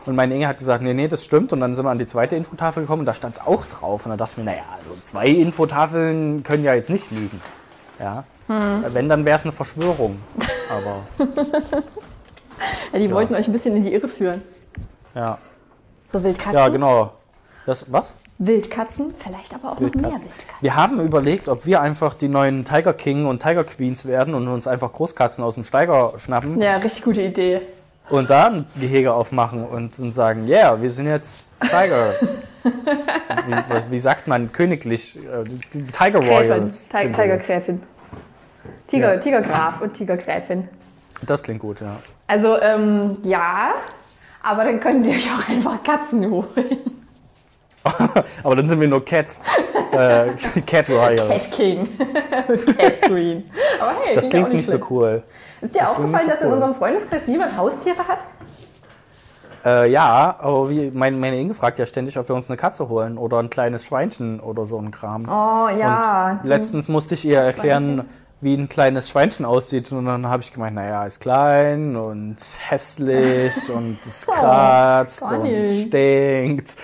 Und 0.06 0.14
meine 0.14 0.34
Inge 0.34 0.46
hat 0.46 0.58
gesagt, 0.58 0.82
nee, 0.82 0.94
nee, 0.94 1.08
das 1.08 1.24
stimmt. 1.24 1.52
Und 1.52 1.60
dann 1.60 1.74
sind 1.74 1.84
wir 1.84 1.90
an 1.90 1.98
die 1.98 2.06
zweite 2.06 2.36
Infotafel 2.36 2.82
gekommen 2.84 3.00
und 3.00 3.06
da 3.06 3.14
stand 3.14 3.34
es 3.36 3.40
auch 3.44 3.64
drauf. 3.66 4.04
Und 4.06 4.10
da 4.10 4.16
dachte 4.16 4.32
ich 4.32 4.38
mir, 4.38 4.44
naja, 4.44 4.62
also 4.76 4.90
zwei 5.02 5.26
Infotafeln 5.26 6.42
können 6.44 6.62
ja 6.62 6.74
jetzt 6.74 6.90
nicht 6.90 7.10
lügen. 7.10 7.40
Ja. 7.98 8.24
Wenn, 8.46 9.08
dann 9.08 9.24
wäre 9.24 9.36
es 9.38 9.42
eine 9.44 9.52
Verschwörung. 9.52 10.18
Aber 10.70 11.02
Ja, 12.92 12.98
die 12.98 13.06
Ja. 13.06 13.10
wollten 13.14 13.34
euch 13.34 13.46
ein 13.48 13.52
bisschen 13.52 13.74
in 13.76 13.82
die 13.82 13.92
Irre 13.92 14.08
führen. 14.08 14.42
ja. 15.14 15.38
So 16.12 16.22
Wildkatzen. 16.22 16.54
Ja, 16.54 16.68
genau. 16.68 17.12
Das, 17.66 17.90
was? 17.90 18.14
Wildkatzen, 18.38 19.14
vielleicht 19.18 19.54
aber 19.54 19.72
auch 19.72 19.80
noch 19.80 19.80
mehr 19.80 19.94
Wildkatzen. 19.94 20.22
Wildkatzen. 20.26 20.56
Wir 20.60 20.76
haben 20.76 21.00
überlegt, 21.00 21.48
ob 21.48 21.66
wir 21.66 21.80
einfach 21.80 22.14
die 22.14 22.28
neuen 22.28 22.64
Tiger 22.64 22.92
King 22.92 23.26
und 23.26 23.42
Tiger 23.42 23.64
Queens 23.64 24.06
werden 24.06 24.34
und 24.34 24.48
uns 24.48 24.66
einfach 24.66 24.92
Großkatzen 24.92 25.44
aus 25.44 25.54
dem 25.54 25.64
Steiger 25.64 26.14
schnappen 26.18 26.60
Ja, 26.60 26.76
richtig 26.78 27.04
gute 27.04 27.22
Idee. 27.22 27.60
und 28.10 28.28
da 28.30 28.46
ein 28.48 28.66
Gehege 28.78 29.12
aufmachen 29.14 29.64
und, 29.64 29.98
und 29.98 30.12
sagen, 30.12 30.48
yeah, 30.48 30.80
wir 30.82 30.90
sind 30.90 31.06
jetzt 31.06 31.48
Tiger. 31.60 32.12
wie, 32.64 33.90
wie 33.92 33.98
sagt 33.98 34.26
man 34.26 34.50
königlich? 34.52 35.16
Äh, 35.16 35.44
Tiger 35.92 36.18
Gräfin. 36.20 36.28
Royals. 36.28 36.88
Ti-. 36.88 37.12
Tigergräfin. 37.12 37.82
Tiger, 38.88 39.14
Ja. 39.14 39.20
Tigergraf 39.20 39.80
und 39.80 39.94
Tigergräfin. 39.94 40.68
Das 41.22 41.42
klingt 41.42 41.60
gut, 41.60 41.80
ja. 41.80 41.96
Also, 42.26 42.60
ähm, 42.60 43.18
ja, 43.22 43.74
aber 44.42 44.64
dann 44.64 44.80
könnt 44.80 45.06
ihr 45.06 45.12
euch 45.14 45.30
auch 45.32 45.48
einfach 45.48 45.82
Katzen 45.82 46.28
holen. 46.30 47.03
Aber 48.42 48.56
dann 48.56 48.66
sind 48.66 48.80
wir 48.80 48.88
nur 48.88 49.04
Cat. 49.04 49.38
Äh, 49.92 50.30
Cat 50.66 50.66
Cat 50.66 50.90
Royals. 50.90 51.50
King 51.50 51.88
und 52.48 52.78
Cat 52.78 53.02
Queen. 53.02 53.44
Aber 53.80 53.92
hey, 54.02 54.14
Das 54.14 54.28
klingt 54.28 54.52
nicht 54.52 54.66
so 54.66 54.72
schlecht. 54.72 54.90
cool. 54.90 55.22
Ist 55.60 55.74
dir 55.74 55.78
klingt 55.78 55.90
aufgefallen, 55.90 56.12
nicht 56.12 56.24
so 56.24 56.30
dass 56.30 56.40
in 56.40 56.46
cool. 56.46 56.52
unserem 56.54 56.74
Freundeskreis 56.74 57.22
niemand 57.26 57.56
Haustiere 57.56 58.08
hat? 58.08 58.26
Äh, 59.64 59.90
ja, 59.90 60.36
aber 60.40 60.68
wie, 60.68 60.90
mein, 60.92 61.18
meine 61.18 61.38
Inge 61.40 61.54
fragt 61.54 61.78
ja 61.78 61.86
ständig, 61.86 62.18
ob 62.18 62.28
wir 62.28 62.34
uns 62.36 62.48
eine 62.50 62.56
Katze 62.58 62.88
holen 62.90 63.16
oder 63.16 63.38
ein 63.38 63.48
kleines 63.48 63.84
Schweinchen 63.84 64.40
oder 64.40 64.66
so 64.66 64.78
ein 64.78 64.90
Kram. 64.90 65.24
Oh 65.26 65.68
ja. 65.68 66.40
Und 66.42 66.48
letztens 66.48 66.88
musste 66.88 67.14
ich 67.14 67.24
ihr 67.24 67.40
erklären, 67.40 68.04
wie 68.42 68.54
ein 68.54 68.68
kleines 68.68 69.08
Schweinchen 69.08 69.46
aussieht. 69.46 69.90
Und 69.90 70.04
dann 70.04 70.26
habe 70.28 70.42
ich 70.42 70.52
gemeint, 70.52 70.74
naja, 70.76 71.04
ist 71.06 71.20
klein 71.20 71.96
und 71.96 72.36
hässlich 72.68 73.54
und 73.74 73.96
es 74.04 74.26
kratzt 74.26 75.20
gar 75.22 75.40
und 75.40 75.46
es 75.46 75.70
nicht. 75.70 76.76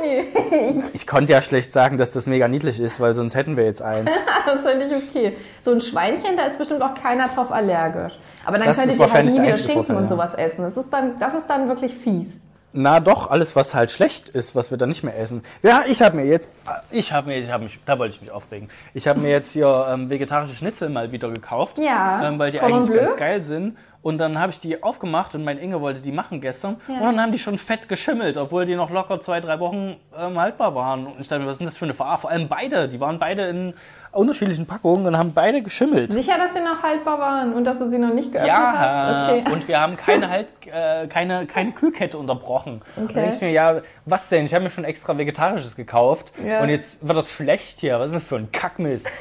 Stinkt. 0.00 0.90
Ich 0.94 1.06
konnte 1.06 1.32
ja 1.32 1.42
schlecht 1.42 1.72
sagen, 1.72 1.98
dass 1.98 2.10
das 2.10 2.26
mega 2.26 2.48
niedlich 2.48 2.80
ist, 2.80 3.00
weil 3.00 3.14
sonst 3.14 3.34
hätten 3.34 3.56
wir 3.56 3.64
jetzt 3.64 3.82
eins. 3.82 4.10
das 4.46 4.62
finde 4.62 4.86
ich 4.86 4.92
okay. 4.94 5.36
So 5.62 5.72
ein 5.72 5.80
Schweinchen, 5.80 6.36
da 6.36 6.44
ist 6.44 6.58
bestimmt 6.58 6.82
auch 6.82 6.94
keiner 6.94 7.28
drauf 7.28 7.50
allergisch. 7.50 8.18
Aber 8.44 8.58
dann 8.58 8.68
Das 8.68 8.78
könntet 8.78 8.98
ihr 8.98 9.12
halt 9.12 9.26
nie 9.26 9.32
der 9.36 9.42
wieder 9.44 9.56
Schinken 9.56 9.74
Vorteil, 9.74 9.96
und 9.96 10.08
sowas 10.08 10.34
essen. 10.34 10.62
Das 10.62 10.76
ist, 10.76 10.92
dann, 10.92 11.18
das 11.18 11.34
ist 11.34 11.46
dann 11.46 11.68
wirklich 11.68 11.94
fies. 11.94 12.28
Na 12.72 13.00
doch, 13.00 13.28
alles, 13.30 13.56
was 13.56 13.74
halt 13.74 13.90
schlecht 13.90 14.28
ist, 14.28 14.54
was 14.54 14.70
wir 14.70 14.78
dann 14.78 14.90
nicht 14.90 15.02
mehr 15.02 15.18
essen. 15.18 15.42
Ja, 15.60 15.82
ich 15.88 16.02
habe 16.02 16.16
mir 16.16 16.24
jetzt, 16.24 16.50
ich 16.92 17.12
habe 17.12 17.28
mir, 17.28 17.38
ich 17.38 17.50
habe 17.50 17.64
mich, 17.64 17.80
da 17.84 17.98
wollte 17.98 18.14
ich 18.14 18.20
mich 18.20 18.30
aufregen. 18.30 18.68
Ich 18.94 19.08
habe 19.08 19.18
mir 19.20 19.28
jetzt 19.28 19.50
hier 19.50 19.88
ähm, 19.92 20.08
vegetarische 20.08 20.54
Schnitzel 20.54 20.88
mal 20.88 21.10
wieder 21.10 21.30
gekauft, 21.30 21.78
Ja, 21.78 22.28
ähm, 22.28 22.38
weil 22.38 22.52
die 22.52 22.58
Cordon 22.58 22.76
eigentlich 22.78 22.90
Bleu. 22.92 23.00
ganz 23.06 23.16
geil 23.16 23.42
sind. 23.42 23.76
Und 24.02 24.16
dann 24.16 24.38
habe 24.40 24.50
ich 24.50 24.58
die 24.60 24.82
aufgemacht 24.82 25.34
und 25.34 25.44
mein 25.44 25.58
Inge 25.58 25.80
wollte 25.82 26.00
die 26.00 26.10
machen 26.12 26.40
gestern. 26.40 26.80
Ja. 26.88 26.94
Und 27.00 27.02
dann 27.02 27.20
haben 27.20 27.32
die 27.32 27.38
schon 27.38 27.58
fett 27.58 27.86
geschimmelt, 27.86 28.38
obwohl 28.38 28.64
die 28.64 28.74
noch 28.74 28.88
locker 28.90 29.20
zwei, 29.20 29.40
drei 29.40 29.60
Wochen 29.60 29.96
ähm, 30.18 30.38
haltbar 30.40 30.74
waren. 30.74 31.06
Und 31.06 31.20
ich 31.20 31.28
dachte 31.28 31.40
mir, 31.42 31.46
was 31.46 31.52
ist 31.54 31.58
denn 31.60 31.66
das 31.68 31.76
für 31.76 31.84
eine 31.84 31.92
Verarsche? 31.92 32.22
Vor 32.22 32.30
allem 32.30 32.48
beide, 32.48 32.88
die 32.88 32.98
waren 32.98 33.18
beide 33.18 33.42
in 33.48 33.74
unterschiedlichen 34.12 34.66
Packungen 34.66 35.06
und 35.06 35.18
haben 35.18 35.34
beide 35.34 35.60
geschimmelt. 35.62 36.12
Sicher, 36.12 36.38
dass 36.38 36.54
sie 36.54 36.60
noch 36.60 36.82
haltbar 36.82 37.18
waren 37.20 37.52
und 37.52 37.64
dass 37.64 37.78
du 37.78 37.90
sie 37.90 37.98
noch 37.98 38.12
nicht 38.14 38.32
geöffnet 38.32 38.48
Ja, 38.54 38.78
hast? 38.78 39.30
Okay. 39.42 39.44
und 39.52 39.68
wir 39.68 39.80
haben 39.80 39.96
keine 39.98 40.30
halt 40.30 40.48
äh, 40.66 41.06
keine 41.06 41.46
keine 41.46 41.72
Kühlkette 41.72 42.16
unterbrochen. 42.16 42.80
Und 42.96 43.04
Okay. 43.04 43.12
dann 43.12 43.22
denke 43.24 43.36
ich 43.36 43.42
mir, 43.42 43.50
ja, 43.50 43.80
was 44.06 44.30
denn? 44.30 44.46
Ich 44.46 44.54
habe 44.54 44.64
mir 44.64 44.70
schon 44.70 44.84
extra 44.84 45.16
vegetarisches 45.18 45.76
gekauft 45.76 46.32
Ja. 46.44 46.62
und 46.62 46.70
jetzt 46.70 47.06
wird 47.06 47.18
das 47.18 47.30
schlecht 47.30 47.80
hier. 47.80 48.00
Was 48.00 48.08
ist 48.08 48.14
das 48.14 48.24
für 48.24 48.36
ein 48.36 48.50
Kackmist? 48.50 49.10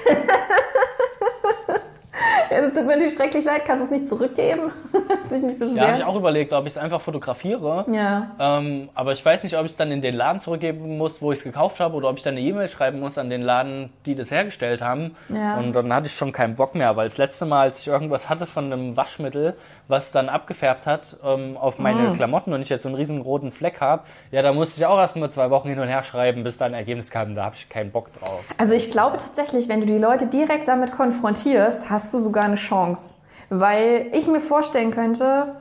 Ja, 2.52 2.62
das 2.62 2.74
tut 2.74 2.84
mir 2.86 2.94
natürlich 2.94 3.14
schrecklich 3.16 3.46
leid. 3.46 3.66
Kannst 3.66 3.82
du 3.82 3.86
es 3.86 3.92
nicht 3.92 4.08
zurückgeben? 4.08 4.72
Sich 5.30 5.42
nicht 5.42 5.60
Ja, 5.60 5.66
habe 5.68 5.74
beschweren? 5.76 5.96
ich 5.96 6.04
auch 6.04 6.16
überlegt, 6.16 6.54
ob 6.54 6.66
ich 6.66 6.74
es 6.74 6.78
einfach 6.78 7.02
fotografiere. 7.02 7.86
Ja. 7.92 8.32
Ähm, 8.40 8.90
aber 8.94 9.12
ich 9.12 9.24
weiß 9.24 9.44
nicht, 9.44 9.58
ob 9.58 9.66
ich 9.66 9.72
es 9.72 9.78
dann 9.78 9.92
in 9.92 10.02
den 10.02 10.16
Laden 10.16 10.42
zurückgeben 10.42 10.98
muss, 10.98 11.22
wo 11.22 11.32
ich 11.32 11.40
es 11.40 11.44
gekauft 11.44 11.80
habe, 11.80 11.96
oder 11.96 12.10
ob 12.10 12.18
ich 12.18 12.24
dann 12.24 12.34
eine 12.36 12.42
E-Mail 12.42 12.68
schreiben 12.70 13.00
muss 13.00 13.18
an 13.18 13.30
den 13.30 13.42
Laden, 13.42 13.92
die 14.06 14.16
das 14.16 14.32
hergestellt 14.32 14.82
haben. 14.82 15.16
Ja. 15.30 15.58
Und 15.58 15.74
dann 15.74 15.94
hatte 15.94 16.08
ich 16.08 16.14
schon 16.16 16.32
keinen 16.32 16.56
Bock 16.56 16.76
mehr, 16.76 16.96
weil 16.96 17.08
das 17.08 17.18
letzte 17.18 17.46
Mal, 17.46 17.62
als 17.62 17.82
ich 17.82 17.88
irgendwas 17.88 18.30
hatte 18.30 18.46
von 18.46 18.66
einem 18.72 18.98
Waschmittel, 18.98 19.56
was 19.88 20.12
dann 20.12 20.30
abgefärbt 20.30 20.86
hat 20.86 21.18
ähm, 21.26 21.58
auf 21.58 21.80
meine 21.80 22.00
Mhm. 22.00 22.14
Klamotten 22.14 22.54
und 22.54 22.62
ich 22.62 22.70
jetzt 22.70 22.84
so 22.84 22.90
einen 22.90 22.96
riesen 22.96 23.22
roten 23.22 23.52
Fleck 23.52 23.82
habe, 23.82 24.04
ja, 24.32 24.42
da 24.42 24.54
musste 24.54 24.80
ich 24.80 24.86
auch 24.86 24.98
erst 25.00 25.16
mal 25.18 25.30
zwei 25.32 25.50
Wochen 25.50 25.68
hin 25.70 25.80
und 25.80 25.88
her 25.88 26.04
schreiben, 26.04 26.44
bis 26.44 26.58
da 26.58 26.66
ein 26.66 26.74
Ergebnis 26.76 27.10
kam. 27.12 27.36
Da 27.36 27.46
habe 27.46 27.56
ich 27.56 27.68
keinen 27.70 27.92
Bock 27.92 28.14
drauf. 28.14 28.42
Also 28.58 28.74
ich 28.74 28.92
glaube 28.92 29.18
tatsächlich, 29.18 29.68
wenn 29.68 29.80
du 29.82 29.86
die 29.88 29.98
Leute 29.98 30.28
direkt 30.28 30.68
damit 30.68 30.92
konfrontierst, 30.92 31.90
hast 31.90 32.14
du 32.14 32.20
sogar 32.20 32.39
eine 32.42 32.56
Chance. 32.56 33.14
Weil 33.50 34.08
ich 34.14 34.28
mir 34.28 34.42
vorstellen 34.42 34.92
könnte, 34.92 35.56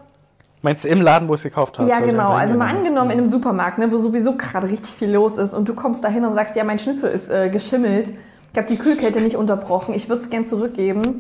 Meinst 0.61 0.85
du 0.85 0.89
im 0.89 1.01
Laden, 1.01 1.29
wo 1.29 1.35
ich 1.35 1.41
es 1.41 1.45
gekauft 1.45 1.79
habe? 1.79 1.89
ja 1.89 2.01
genau, 2.01 2.31
also 2.33 2.55
mal 2.57 2.69
angenommen 2.69 3.13
in 3.13 3.19
einem 3.19 3.31
Supermarkt, 3.31 3.79
ne, 3.79 3.93
wo 3.93 3.97
sowieso 3.99 4.37
gerade 4.37 4.69
richtig 4.69 4.93
viel 4.93 5.13
los 5.13 5.39
ist 5.39 5.55
und 5.55 5.69
du 5.69 5.75
kommst 5.75 6.03
da 6.03 6.09
hin 6.09 6.25
und 6.25 6.35
sagst, 6.35 6.57
ja, 6.57 6.65
mein 6.65 6.81
Schnitzel 6.81 7.11
ist 7.11 7.31
äh, 7.31 7.49
geschimmelt, 7.49 8.11
ich 8.53 8.59
habe 8.59 8.67
die 8.67 8.77
Kühlkette 8.77 9.21
nicht 9.21 9.37
unterbrochen, 9.37 9.95
ich 9.95 10.09
würde 10.09 10.23
es 10.23 10.31
gern 10.31 10.45
zurückgeben. 10.47 11.19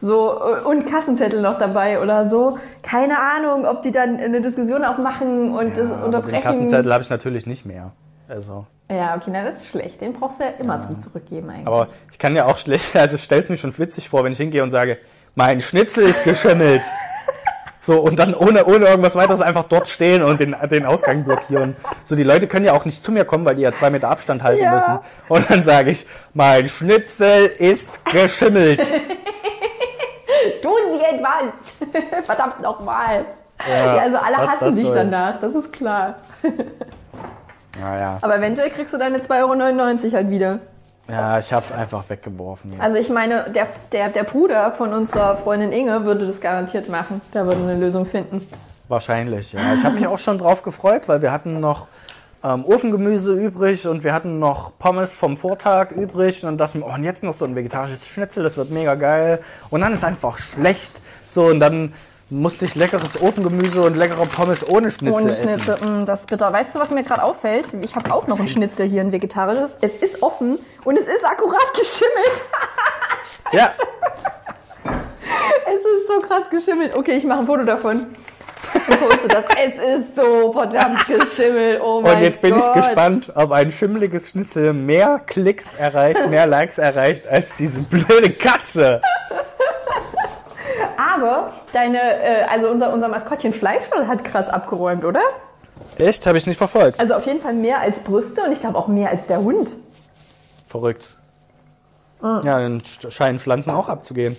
So, 0.00 0.32
äh, 0.40 0.66
und 0.66 0.86
Kassenzettel 0.86 1.40
noch 1.40 1.58
dabei 1.58 2.02
oder 2.02 2.28
so. 2.30 2.58
Keine 2.82 3.16
Ahnung, 3.18 3.64
ob 3.66 3.82
die 3.82 3.92
dann 3.92 4.16
eine 4.16 4.40
Diskussion 4.40 4.82
aufmachen 4.84 5.50
und 5.52 5.76
das 5.76 5.90
Ja, 5.90 5.96
den 5.96 6.04
unterbrechen. 6.06 6.42
Kassenzettel 6.42 6.92
habe 6.92 7.02
ich 7.02 7.10
natürlich 7.10 7.46
nicht 7.46 7.64
mehr. 7.66 7.92
Also. 8.28 8.66
Ja, 8.90 9.14
okay, 9.16 9.30
na, 9.32 9.44
das 9.44 9.58
ist 9.62 9.68
schlecht. 9.68 10.00
Den 10.00 10.12
brauchst 10.14 10.40
du 10.40 10.44
ja 10.44 10.50
immer 10.58 10.80
zum 10.80 10.98
Zurückgeben 10.98 11.48
eigentlich. 11.50 11.66
Aber 11.66 11.86
ich 12.10 12.18
kann 12.18 12.34
ja 12.34 12.46
auch 12.46 12.58
schlecht, 12.58 12.94
also 12.96 13.16
stell's 13.16 13.48
mir 13.48 13.56
schon 13.56 13.76
witzig 13.78 14.08
vor, 14.08 14.24
wenn 14.24 14.32
ich 14.32 14.38
hingehe 14.38 14.62
und 14.62 14.70
sage, 14.72 14.98
mein 15.34 15.60
Schnitzel 15.60 16.04
ist 16.08 16.24
geschimmelt. 16.24 16.82
So, 17.82 17.98
und 17.98 18.18
dann 18.18 18.34
ohne, 18.34 18.66
ohne 18.66 18.84
irgendwas 18.84 19.16
weiteres 19.16 19.40
einfach 19.40 19.64
dort 19.64 19.88
stehen 19.88 20.22
und 20.22 20.38
den, 20.38 20.54
den 20.70 20.84
Ausgang 20.84 21.24
blockieren. 21.24 21.74
So, 22.04 22.14
die 22.14 22.24
Leute 22.24 22.46
können 22.46 22.66
ja 22.66 22.74
auch 22.74 22.84
nicht 22.84 23.02
zu 23.02 23.10
mir 23.10 23.24
kommen, 23.24 23.46
weil 23.46 23.56
die 23.56 23.62
ja 23.62 23.72
zwei 23.72 23.88
Meter 23.88 24.10
Abstand 24.10 24.42
halten 24.42 24.62
Ja. 24.62 24.74
müssen. 24.74 24.98
Und 25.30 25.50
dann 25.50 25.62
sage 25.62 25.90
ich, 25.92 26.06
mein 26.34 26.68
Schnitzel 26.68 27.46
ist 27.46 28.04
geschimmelt. 28.04 28.80
Tun 30.62 30.72
Sie 30.92 31.04
etwas! 31.16 32.24
Verdammt 32.26 32.60
nochmal! 32.60 33.24
Ja, 33.66 33.96
Ja, 33.96 34.02
also 34.02 34.18
alle 34.18 34.36
hassen 34.36 34.74
dich 34.76 34.84
soll. 34.84 34.94
danach, 34.94 35.40
das 35.40 35.54
ist 35.54 35.72
klar. 35.72 36.16
Naja, 37.78 38.18
Aber 38.22 38.36
eventuell 38.38 38.70
kriegst 38.70 38.92
du 38.94 38.98
deine 38.98 39.18
2,99 39.18 40.04
Euro 40.04 40.12
halt 40.14 40.30
wieder. 40.30 40.58
ja, 41.08 41.38
ich 41.38 41.52
hab's 41.52 41.70
einfach 41.72 42.08
weggeworfen 42.08 42.72
jetzt. 42.72 42.82
Also 42.82 42.98
ich 42.98 43.10
meine, 43.10 43.50
der, 43.50 43.66
der, 43.92 44.08
der 44.08 44.24
Bruder 44.24 44.72
von 44.72 44.92
unserer 44.92 45.36
Freundin 45.36 45.72
Inge 45.72 46.04
würde 46.04 46.26
das 46.26 46.40
garantiert 46.40 46.88
machen. 46.88 47.20
Da 47.32 47.44
würde 47.44 47.62
eine 47.62 47.76
Lösung 47.76 48.06
finden. 48.06 48.46
Wahrscheinlich, 48.88 49.52
ja. 49.52 49.74
Ich 49.74 49.84
habe 49.84 49.94
mich 49.94 50.06
auch 50.06 50.18
schon 50.18 50.38
drauf 50.38 50.62
gefreut, 50.62 51.06
weil 51.06 51.22
wir 51.22 51.30
hatten 51.30 51.60
noch 51.60 51.86
ähm, 52.42 52.64
Ofengemüse 52.64 53.34
übrig 53.34 53.86
und 53.86 54.02
wir 54.02 54.12
hatten 54.12 54.38
noch 54.38 54.72
Pommes 54.78 55.14
vom 55.14 55.36
Vortag 55.36 55.92
übrig. 55.92 56.44
Und 56.44 56.58
wir, 56.58 56.86
oh, 56.86 56.94
und 56.94 57.04
jetzt 57.04 57.22
noch 57.22 57.34
so 57.34 57.44
ein 57.44 57.54
vegetarisches 57.54 58.06
Schnitzel, 58.08 58.42
das 58.42 58.56
wird 58.56 58.70
mega 58.70 58.94
geil. 58.96 59.40
Und 59.70 59.82
dann 59.82 59.92
ist 59.92 60.04
einfach 60.04 60.38
schlecht. 60.38 61.00
So, 61.28 61.46
und 61.46 61.60
dann 61.60 61.92
musste 62.30 62.64
ich 62.64 62.74
leckeres 62.74 63.20
Ofengemüse 63.20 63.82
und 63.82 63.96
leckere 63.96 64.24
Pommes 64.26 64.66
ohne 64.68 64.90
Schnitzel 64.90 65.22
Ohne 65.22 65.32
essen. 65.32 65.60
Schnitzel, 65.60 65.76
mm, 66.02 66.06
das 66.06 66.20
ist 66.20 66.30
bitter. 66.30 66.52
Weißt 66.52 66.74
du, 66.74 66.78
was 66.78 66.90
mir 66.90 67.02
gerade 67.02 67.22
auffällt? 67.22 67.66
Ich 67.82 67.94
habe 67.96 68.12
auch 68.14 68.26
noch 68.26 68.38
ein 68.38 68.48
Schnitzel 68.48 68.88
hier, 68.88 69.00
ein 69.02 69.12
vegetarisches. 69.12 69.76
Es 69.80 69.94
ist 69.94 70.22
offen 70.22 70.58
und 70.84 70.96
es 70.96 71.06
ist 71.08 71.24
akkurat 71.24 71.74
geschimmelt. 71.78 72.44
Ja, 73.52 73.72
Es 75.66 75.74
ist 75.74 76.08
so 76.08 76.20
krass 76.20 76.48
geschimmelt. 76.50 76.94
Okay, 76.96 77.12
ich 77.16 77.24
mache 77.24 77.40
ein 77.40 77.46
Foto 77.46 77.64
davon. 77.64 78.06
Das. 79.28 79.44
Es 79.62 79.74
ist 79.74 80.16
so 80.16 80.52
verdammt 80.52 81.06
geschimmelt. 81.06 81.80
Oh 81.82 82.00
mein 82.00 82.16
Und 82.16 82.22
jetzt 82.22 82.40
bin 82.40 82.54
Gott. 82.54 82.64
ich 82.64 82.72
gespannt, 82.72 83.32
ob 83.34 83.50
ein 83.52 83.70
schimmeliges 83.72 84.30
Schnitzel 84.30 84.72
mehr 84.72 85.20
Klicks 85.26 85.74
erreicht, 85.74 86.28
mehr 86.28 86.46
Likes 86.46 86.78
erreicht 86.78 87.26
als 87.26 87.54
diese 87.54 87.80
blöde 87.82 88.30
Katze. 88.30 89.02
Aber 91.20 91.52
deine, 91.72 91.98
äh, 91.98 92.42
also 92.44 92.68
unser, 92.68 92.92
unser 92.92 93.08
Maskottchen 93.08 93.52
Fleischwall 93.52 94.06
hat 94.08 94.24
krass 94.24 94.48
abgeräumt, 94.48 95.04
oder? 95.04 95.20
Echt? 95.98 96.26
Habe 96.26 96.38
ich 96.38 96.46
nicht 96.46 96.56
verfolgt. 96.56 96.98
Also 97.00 97.14
auf 97.14 97.26
jeden 97.26 97.40
Fall 97.40 97.52
mehr 97.52 97.80
als 97.80 97.98
Brüste 98.00 98.42
und 98.42 98.52
ich 98.52 98.60
glaube 98.60 98.78
auch 98.78 98.88
mehr 98.88 99.10
als 99.10 99.26
der 99.26 99.40
Hund. 99.40 99.76
Verrückt. 100.66 101.10
Ja, 102.22 102.40
dann 102.42 102.80
sch- 102.82 103.10
scheinen 103.10 103.38
Pflanzen 103.38 103.70
auch 103.70 103.88
abzugehen. 103.88 104.36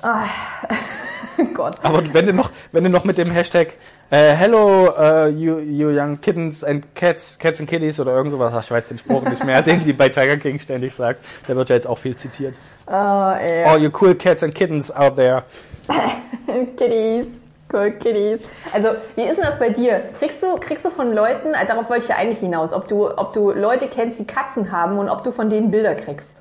Gott. 1.54 1.76
Aber 1.82 2.02
wenn 2.14 2.26
du 2.26 2.32
noch, 2.32 2.50
wenn 2.72 2.84
du 2.84 2.90
noch 2.90 3.04
mit 3.04 3.18
dem 3.18 3.30
Hashtag 3.30 3.74
äh, 4.10 4.34
Hello 4.34 4.88
uh, 4.88 5.28
you, 5.28 5.58
you 5.58 5.90
young 5.90 6.20
kittens 6.20 6.64
and 6.64 6.94
cats, 6.94 7.38
cats 7.38 7.60
and 7.60 7.68
kitties 7.68 8.00
oder 8.00 8.12
irgend 8.12 8.32
sowas, 8.32 8.52
ich 8.64 8.70
weiß 8.70 8.88
den 8.88 8.98
Spruch 8.98 9.22
nicht 9.22 9.44
mehr, 9.44 9.62
den 9.62 9.82
sie 9.82 9.92
bei 9.92 10.08
Tiger 10.08 10.36
King 10.36 10.58
ständig 10.58 10.94
sagt, 10.94 11.20
der 11.46 11.56
wird 11.56 11.68
ja 11.68 11.74
jetzt 11.74 11.86
auch 11.86 11.98
viel 11.98 12.16
zitiert. 12.16 12.58
Ah, 12.86 13.36
ey. 13.36 13.64
All 13.64 13.82
you 13.82 13.90
cool 14.00 14.14
cats 14.14 14.42
and 14.42 14.54
kittens 14.54 14.90
out 14.90 15.16
there. 15.16 15.44
Kitties. 16.76 17.44
Cool 17.70 17.92
Kitties. 17.92 18.40
Also, 18.72 18.88
wie 19.14 19.22
ist 19.22 19.36
denn 19.36 19.44
das 19.44 19.58
bei 19.58 19.68
dir? 19.68 20.00
Kriegst 20.18 20.42
du, 20.42 20.56
kriegst 20.56 20.86
du 20.86 20.90
von 20.90 21.12
Leuten, 21.12 21.52
äh, 21.52 21.66
darauf 21.66 21.90
wollte 21.90 22.04
ich 22.04 22.08
ja 22.08 22.16
eigentlich 22.16 22.38
hinaus, 22.38 22.72
ob 22.72 22.88
du, 22.88 23.10
ob 23.14 23.34
du 23.34 23.50
Leute 23.50 23.88
kennst, 23.88 24.18
die 24.18 24.24
Katzen 24.24 24.72
haben 24.72 24.98
und 24.98 25.10
ob 25.10 25.22
du 25.22 25.32
von 25.32 25.50
denen 25.50 25.70
Bilder 25.70 25.94
kriegst? 25.94 26.38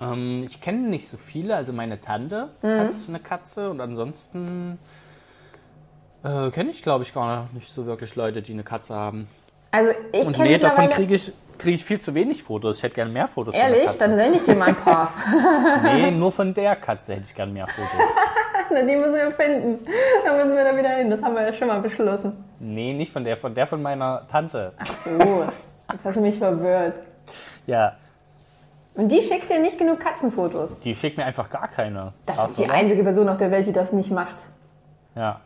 Ähm, 0.00 0.44
ich 0.46 0.60
kenne 0.60 0.88
nicht 0.88 1.08
so 1.08 1.16
viele, 1.16 1.56
also 1.56 1.72
meine 1.72 2.00
Tante 2.00 2.50
hat 2.62 2.94
eine 3.08 3.20
Katze 3.20 3.70
und 3.70 3.80
ansonsten 3.80 4.78
äh, 6.24 6.50
kenne 6.50 6.70
ich 6.70 6.82
glaube 6.82 7.04
ich 7.04 7.14
gar 7.14 7.48
nicht 7.52 7.68
so 7.72 7.86
wirklich 7.86 8.16
Leute, 8.16 8.42
die 8.42 8.52
eine 8.52 8.64
Katze 8.64 8.94
haben. 8.94 9.28
Also, 9.70 9.90
ich 10.12 10.26
Und 10.26 10.34
kenne 10.36 10.50
nee, 10.50 10.58
davon 10.58 10.88
kriege 10.90 11.14
ich, 11.16 11.32
krieg 11.58 11.74
ich 11.74 11.84
viel 11.84 12.00
zu 12.00 12.14
wenig 12.14 12.42
Fotos. 12.44 12.76
Ich 12.78 12.82
hätte 12.84 12.94
gerne 12.94 13.10
mehr 13.10 13.26
Fotos 13.26 13.54
von 13.56 13.62
Ehrlich? 13.64 13.78
der 13.82 13.86
Katze. 13.88 13.98
Dann 13.98 14.16
sende 14.16 14.36
ich 14.38 14.44
dir 14.44 14.54
mal 14.54 14.68
ein 14.68 14.76
paar. 14.76 15.12
Nee, 15.82 16.10
nur 16.12 16.30
von 16.30 16.54
der 16.54 16.76
Katze 16.76 17.14
hätte 17.14 17.24
ich 17.24 17.34
gerne 17.34 17.52
mehr 17.52 17.66
Fotos. 17.66 17.90
Na, 18.70 18.82
die 18.82 18.94
müssen 18.96 19.14
wir 19.14 19.30
finden. 19.32 19.84
Da 20.24 20.32
müssen 20.36 20.56
wir 20.56 20.64
da 20.64 20.76
wieder 20.76 20.90
hin. 20.90 21.10
Das 21.10 21.20
haben 21.22 21.34
wir 21.34 21.42
ja 21.42 21.52
schon 21.52 21.68
mal 21.68 21.80
beschlossen. 21.80 22.44
Nee, 22.60 22.92
nicht 22.92 23.12
von 23.12 23.24
der, 23.24 23.36
von 23.36 23.52
der 23.54 23.66
von 23.66 23.82
meiner 23.82 24.26
Tante. 24.28 24.72
So, 25.04 25.44
jetzt 25.92 26.04
hast 26.04 26.16
du 26.16 26.20
mich 26.20 26.38
verwirrt. 26.38 26.94
Ja, 27.66 27.96
Und 28.94 29.08
die 29.10 29.20
schickt 29.22 29.50
dir 29.50 29.58
nicht 29.58 29.76
genug 29.78 29.98
Katzenfotos. 30.00 30.78
die 30.80 30.94
schickt 30.94 31.16
mir 31.18 31.24
einfach 31.24 31.50
gar 31.50 31.66
keine. 31.68 32.12
Das 32.26 32.36
Krass, 32.36 32.50
ist 32.50 32.58
die 32.60 32.64
oder? 32.64 32.74
einzige 32.74 33.02
Person 33.02 33.28
auf 33.28 33.38
der 33.38 33.50
Welt, 33.50 33.66
die 33.66 33.72
das 33.72 33.92
nicht 33.92 34.10
macht. 34.12 34.36
Ja. 35.16 35.40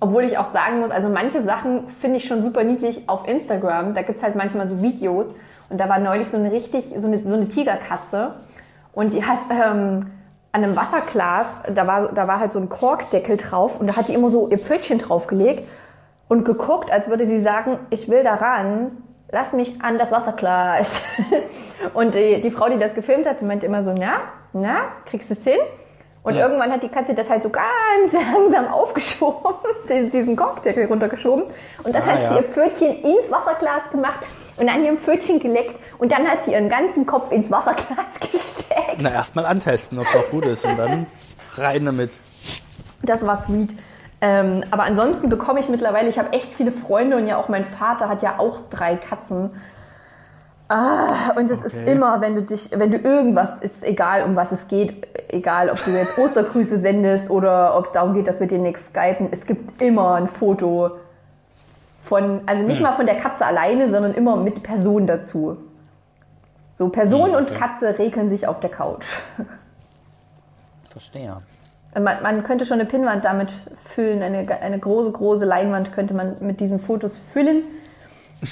Obwohl 0.00 0.24
ich 0.24 0.38
auch 0.38 0.46
sagen 0.46 0.80
muss, 0.80 0.90
also 0.90 1.08
manche 1.10 1.42
Sachen 1.42 1.88
finde 1.88 2.16
ich 2.16 2.24
schon 2.24 2.42
super 2.42 2.64
niedlich 2.64 3.06
auf 3.06 3.28
Instagram. 3.28 3.94
Da 3.94 4.02
gibt's 4.02 4.22
halt 4.22 4.34
manchmal 4.34 4.66
so 4.66 4.80
Videos. 4.82 5.26
Und 5.68 5.78
da 5.78 5.88
war 5.88 5.98
neulich 5.98 6.28
so 6.28 6.38
eine 6.38 6.50
richtig, 6.50 6.94
so 6.96 7.06
eine, 7.06 7.24
so 7.24 7.34
eine 7.34 7.48
Tigerkatze. 7.48 8.34
Und 8.92 9.12
die 9.12 9.24
hat 9.24 9.40
ähm, 9.50 10.00
an 10.52 10.64
einem 10.64 10.74
Wasserglas, 10.74 11.46
da 11.72 11.86
war, 11.86 12.08
da 12.12 12.26
war 12.26 12.40
halt 12.40 12.50
so 12.50 12.58
ein 12.58 12.68
Korkdeckel 12.68 13.36
drauf. 13.36 13.78
Und 13.78 13.88
da 13.88 13.96
hat 13.96 14.08
die 14.08 14.14
immer 14.14 14.30
so 14.30 14.48
ihr 14.48 14.58
Pfötchen 14.58 14.98
draufgelegt 14.98 15.64
und 16.28 16.44
geguckt, 16.44 16.90
als 16.90 17.08
würde 17.08 17.26
sie 17.26 17.40
sagen, 17.40 17.78
ich 17.90 18.08
will 18.08 18.24
da 18.24 18.34
ran, 18.34 18.92
lass 19.30 19.52
mich 19.52 19.82
an 19.82 19.98
das 19.98 20.12
Wasserglas. 20.12 20.92
und 21.94 22.14
die, 22.14 22.40
die 22.40 22.50
Frau, 22.50 22.68
die 22.68 22.78
das 22.78 22.94
gefilmt 22.94 23.26
hat, 23.26 23.42
meinte 23.42 23.66
immer 23.66 23.82
so, 23.82 23.92
na, 23.92 24.22
na, 24.52 24.82
kriegst 25.04 25.28
du 25.30 25.34
es 25.34 25.44
hin? 25.44 25.58
Und 26.22 26.34
Ja. 26.34 26.46
irgendwann 26.46 26.70
hat 26.70 26.82
die 26.82 26.88
Katze 26.88 27.14
das 27.14 27.30
halt 27.30 27.42
so 27.42 27.48
ganz 27.48 28.12
langsam 28.32 28.68
aufgeschoben, 28.68 29.54
diesen- 29.88 30.36
Korkdeckel 30.36 30.86
runtergeschoben. 30.86 31.44
Und 31.82 31.94
dann 31.94 32.02
Ah, 32.02 32.06
hat 32.06 32.18
sie 32.18 32.34
ja. 32.34 32.36
ihr 32.36 32.42
Pfötchen 32.42 33.02
ins 33.02 33.30
Wasserglas 33.30 33.90
gemacht 33.90 34.20
und 34.58 34.68
an 34.68 34.84
ihrem 34.84 34.98
Pfötchen 34.98 35.40
geleckt. 35.40 35.76
Und 35.98 36.12
dann 36.12 36.26
hat 36.28 36.44
sie 36.44 36.52
ihren 36.52 36.68
ganzen 36.68 37.06
Kopf 37.06 37.32
ins 37.32 37.50
Wasserglas 37.50 38.20
gesteckt. 38.20 38.98
Na, 38.98 39.10
erstmal 39.12 39.46
antesten, 39.46 39.98
ob 39.98 40.06
es 40.06 40.14
auch 40.16 40.28
gut 40.30 40.44
ist 40.44 40.64
und 40.66 40.76
dann 40.76 41.06
rein 41.54 41.86
damit. 41.86 42.12
Das 43.02 43.24
war 43.26 43.42
sweet. 43.42 43.70
Ähm, 44.20 44.62
aber 44.70 44.82
ansonsten 44.82 45.30
bekomme 45.30 45.60
ich 45.60 45.70
mittlerweile, 45.70 46.10
ich 46.10 46.18
habe 46.18 46.34
echt 46.34 46.52
viele 46.52 46.72
Freunde 46.72 47.16
und 47.16 47.26
ja 47.26 47.38
auch 47.38 47.48
mein 47.48 47.64
Vater 47.64 48.10
hat 48.10 48.20
ja 48.20 48.38
auch 48.38 48.58
drei 48.68 48.96
Katzen. 48.96 49.50
Ah, 50.72 51.32
und 51.36 51.50
es 51.50 51.62
ist 51.64 51.74
Okay. 51.74 51.92
immer, 51.92 52.20
wenn 52.20 52.36
du 52.36 52.42
dich, 52.42 52.70
wenn 52.72 52.92
du 52.92 52.96
irgendwas, 52.98 53.58
ist 53.58 53.82
egal, 53.82 54.22
um 54.22 54.36
was 54.36 54.52
es 54.52 54.68
geht, 54.68 55.08
egal, 55.28 55.68
ob 55.68 55.84
du 55.84 55.90
jetzt 55.90 56.16
Ostergrüße 56.16 56.78
sendest 56.78 57.28
oder 57.28 57.76
ob 57.76 57.86
es 57.86 57.92
darum 57.92 58.14
geht, 58.14 58.28
dass 58.28 58.38
wir 58.38 58.46
dir 58.46 58.58
nichts 58.58 58.86
skypen, 58.86 59.28
es 59.32 59.46
gibt 59.46 59.82
immer 59.82 60.14
ein 60.14 60.28
Foto 60.28 60.92
von, 62.02 62.42
also 62.46 62.62
nicht 62.62 62.80
mal 62.80 62.92
von 62.92 63.06
der 63.06 63.16
Katze 63.16 63.44
alleine, 63.44 63.90
sondern 63.90 64.14
immer 64.14 64.36
mit 64.36 64.62
Person 64.62 65.08
dazu. 65.08 65.56
So, 66.74 66.88
Person 66.88 67.30
Hm, 67.30 67.36
und. 67.36 67.54
Katze 67.54 67.98
rekeln 67.98 68.28
sich 68.30 68.46
auf 68.46 68.60
der 68.60 68.70
Couch. 68.70 69.06
Verstehe. 70.88 71.36
Man, 71.94 72.22
man 72.22 72.44
könnte 72.44 72.64
schon 72.64 72.78
eine 72.80 72.88
Pinnwand 72.88 73.24
damit 73.24 73.52
füllen, 73.94 74.22
eine, 74.22 74.46
eine 74.62 74.78
große, 74.78 75.10
große 75.10 75.44
Leinwand 75.44 75.92
könnte 75.92 76.14
man 76.14 76.36
mit 76.40 76.60
diesen 76.60 76.78
Fotos 76.78 77.18
füllen. 77.32 77.64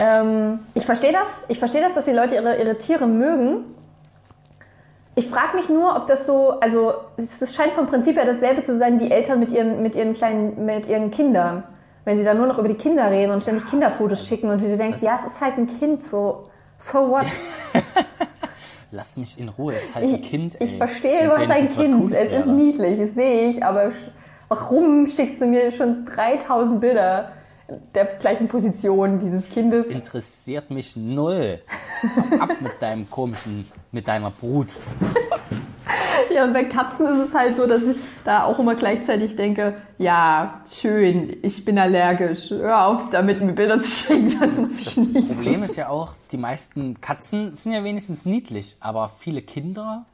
Ähm, 0.01 0.61
ich 0.75 0.85
verstehe 0.85 1.13
das. 1.13 1.29
Ich 1.49 1.59
verstehe 1.59 1.81
das, 1.83 1.95
dass 1.95 2.05
die 2.05 2.13
Leute 2.13 2.35
ihre, 2.35 2.59
ihre 2.59 2.77
Tiere 2.79 3.07
mögen. 3.07 3.65
Ich 5.15 5.29
frage 5.29 5.57
mich 5.57 5.69
nur, 5.69 5.97
ob 5.97 6.07
das 6.07 6.27
so, 6.27 6.61
also 6.61 6.95
es 7.17 7.43
es 7.43 7.55
scheint 7.55 7.73
vom 7.73 7.87
Prinzip 7.87 8.17
her 8.17 8.25
dasselbe 8.25 8.63
zu 8.63 8.77
sein 8.79 9.01
wie 9.01 9.11
Eltern 9.11 9.41
mit 9.41 9.51
ihren, 9.51 9.83
mit 9.83 9.97
ihren 9.97 10.15
kleinen, 10.15 10.65
mit 10.65 10.87
ihren 10.87 11.11
Kindern. 11.11 11.65
Wenn 12.05 12.17
sie 12.17 12.25
dann 12.25 12.37
nur 12.37 12.47
noch 12.47 12.59
über 12.59 12.69
die 12.69 12.75
Kinder 12.77 13.11
reden 13.11 13.33
und 13.33 13.43
ständig 13.43 13.69
Kinderfotos 13.69 14.25
schicken 14.27 14.49
und 14.49 14.63
du 14.63 14.67
dir 14.67 14.77
denkst, 14.77 15.03
ja, 15.03 15.19
es 15.21 15.33
ist 15.33 15.41
halt 15.41 15.59
ein 15.59 15.67
Kind, 15.67 16.05
so, 16.05 16.49
so 16.79 17.11
what? 17.11 17.27
Lass 18.93 19.17
mich 19.17 19.39
in 19.39 19.49
Ruhe, 19.49 19.75
ist 19.75 19.95
halt 19.95 20.07
ein 20.07 20.23
Kind, 20.23 20.59
ey. 20.61 20.69
Ich 20.69 20.77
verstehe, 20.77 21.27
hast 21.27 21.37
ein 21.39 21.49
was 21.49 21.77
Kind. 21.77 22.01
Cooles 22.01 22.13
Es 22.13 22.25
ist 22.25 22.31
wäre. 22.31 22.53
niedlich, 22.53 22.99
das 23.01 23.15
sehe 23.15 23.51
ich, 23.51 23.65
aber 23.65 23.91
warum 24.49 25.07
schickst 25.07 25.41
du 25.43 25.47
mir 25.47 25.71
schon 25.71 26.07
3000 26.07 26.81
Bilder 26.81 27.33
der 27.95 28.05
gleichen 28.21 28.49
Position 28.49 29.21
dieses 29.21 29.49
Kindes? 29.49 29.87
Interessiert 29.89 30.71
mich 30.71 30.97
null. 30.97 31.61
Ab 32.41 32.51
mit 32.61 32.81
deinem 32.81 33.09
komischen, 33.11 33.67
mit 33.93 34.09
deiner 34.09 34.31
Brut. 34.31 34.73
Ja, 36.35 36.45
und 36.45 36.53
bei 36.53 36.65
Katzen 36.65 37.07
ist 37.07 37.29
es 37.29 37.35
halt 37.35 37.57
so, 37.57 37.67
dass 37.67 37.81
ich 37.83 37.97
da 38.23 38.45
auch 38.45 38.59
immer 38.59 38.75
gleichzeitig 38.75 39.35
denke, 39.37 39.81
ja, 39.97 40.61
schön, 40.71 41.35
ich 41.43 41.65
bin 41.65 41.79
allergisch. 41.79 42.51
Hör 42.51 42.87
auf, 42.87 43.11
damit 43.11 43.41
mir 43.41 43.53
Bilder 43.55 43.81
zu 43.81 43.89
schicken, 43.89 44.39
das 44.39 44.59
muss 44.59 44.79
ich 44.79 44.97
nicht. 44.99 45.27
Problem 45.29 45.63
ist 45.63 45.77
ja 45.77 45.89
auch, 45.89 46.11
die 46.31 46.37
meisten 46.37 47.01
Katzen 47.01 47.55
sind 47.55 47.73
ja 47.73 47.83
wenigstens 47.83 48.27
niedlich, 48.27 48.77
aber 48.81 49.11
viele 49.17 49.41
Kinder 49.41 50.05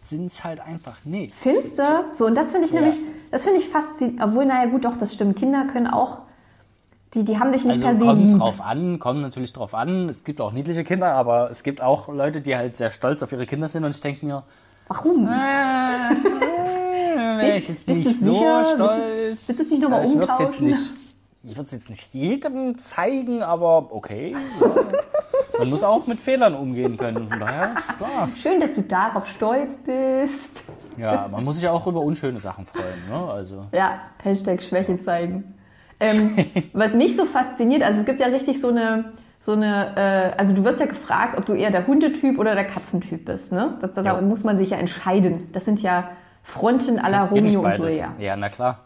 sind 0.00 0.26
es 0.26 0.42
halt 0.42 0.60
einfach 0.60 1.04
nicht. 1.04 1.34
Finster? 1.36 2.06
So, 2.18 2.26
und 2.26 2.34
das 2.34 2.50
finde 2.50 2.66
ich 2.66 2.72
Ja. 2.72 2.80
nämlich, 2.80 2.98
das 3.30 3.44
finde 3.44 3.60
ich 3.60 3.68
faszinierend. 3.68 4.20
Obwohl, 4.22 4.46
naja, 4.46 4.68
gut, 4.68 4.84
doch, 4.84 4.96
das 4.96 5.14
stimmt. 5.14 5.38
Kinder 5.38 5.66
können 5.72 5.86
auch, 5.86 6.18
die, 7.14 7.24
die 7.24 7.38
haben 7.38 7.52
dich 7.52 7.64
nicht 7.64 7.84
Also 7.84 7.88
per 7.88 7.98
se 7.98 8.04
kommt 8.06 8.40
drauf 8.40 8.60
an, 8.60 8.98
kommt 8.98 9.20
natürlich 9.22 9.52
drauf 9.52 9.74
an. 9.74 10.08
Es 10.08 10.24
gibt 10.24 10.40
auch 10.40 10.52
niedliche 10.52 10.84
Kinder, 10.84 11.12
aber 11.12 11.50
es 11.50 11.62
gibt 11.62 11.80
auch 11.80 12.08
Leute, 12.08 12.40
die 12.40 12.56
halt 12.56 12.76
sehr 12.76 12.90
stolz 12.90 13.22
auf 13.22 13.32
ihre 13.32 13.46
Kinder 13.46 13.68
sind 13.68 13.84
und 13.84 13.90
ich 13.90 14.00
denke 14.00 14.24
mir, 14.26 14.42
Warum? 14.88 15.26
äh, 15.26 15.30
wäre 17.38 17.58
ich 17.58 17.68
jetzt 17.68 17.86
Bist 17.86 18.06
nicht 18.06 18.18
so 18.20 18.34
sicher? 18.34 18.64
stolz. 18.74 19.02
Willst 19.18 19.48
du- 19.48 19.52
es 19.62 19.70
nicht 19.70 19.82
noch 19.82 19.90
mal 19.90 20.04
Ja, 20.04 20.10
ich 20.10 20.18
würd's 20.18 20.38
jetzt 20.38 20.60
umtauschen? 20.60 20.66
nicht, 20.66 20.94
ich 21.42 21.56
würde 21.56 21.66
es 21.66 21.72
jetzt 21.72 21.88
nicht 21.90 22.14
jedem 22.14 22.78
zeigen, 22.78 23.42
aber 23.42 23.92
okay. 23.94 24.36
Ja. 24.60 24.70
Man 25.58 25.68
muss 25.70 25.82
auch 25.82 26.06
mit 26.06 26.20
Fehlern 26.20 26.54
umgehen 26.54 26.96
können. 26.96 27.28
Von 27.28 27.40
daher. 27.40 27.74
Schön, 28.40 28.60
dass 28.60 28.74
du 28.74 28.82
darauf 28.82 29.28
stolz 29.28 29.76
bist. 29.84 30.64
ja, 30.96 31.28
man 31.30 31.44
muss 31.44 31.56
sich 31.56 31.68
auch 31.68 31.86
über 31.86 32.00
unschöne 32.00 32.40
Sachen 32.40 32.64
freuen. 32.64 33.06
Ne? 33.10 33.30
Also, 33.30 33.66
Ja, 33.72 34.00
Hashtag 34.22 34.62
Schwäche 34.62 35.02
zeigen. 35.04 35.54
Ähm, 36.00 36.36
was 36.72 36.94
mich 36.94 37.16
so 37.16 37.24
fasziniert, 37.26 37.82
also 37.82 38.00
es 38.00 38.06
gibt 38.06 38.20
ja 38.20 38.26
richtig 38.26 38.60
so 38.60 38.68
eine, 38.68 39.12
so 39.40 39.52
eine, 39.52 40.32
äh, 40.34 40.38
also 40.38 40.52
du 40.54 40.64
wirst 40.64 40.80
ja 40.80 40.86
gefragt, 40.86 41.36
ob 41.38 41.44
du 41.46 41.52
eher 41.52 41.70
der 41.70 41.86
Hundetyp 41.86 42.38
oder 42.38 42.54
der 42.54 42.64
Katzentyp 42.64 43.24
bist, 43.26 43.52
ne? 43.52 43.74
Das, 43.80 43.92
da 43.94 44.02
Ja. 44.02 44.20
muss 44.20 44.44
man 44.44 44.58
sich 44.58 44.70
ja 44.70 44.76
entscheiden. 44.78 45.48
Das 45.52 45.64
sind 45.64 45.82
ja 45.82 46.10
Fronten 46.42 46.98
aller 46.98 47.22
Romeo 47.28 47.60
und. 47.60 47.78
Julia. 47.78 48.08
Ja, 48.18 48.36
na 48.36 48.48
klar. 48.48 48.80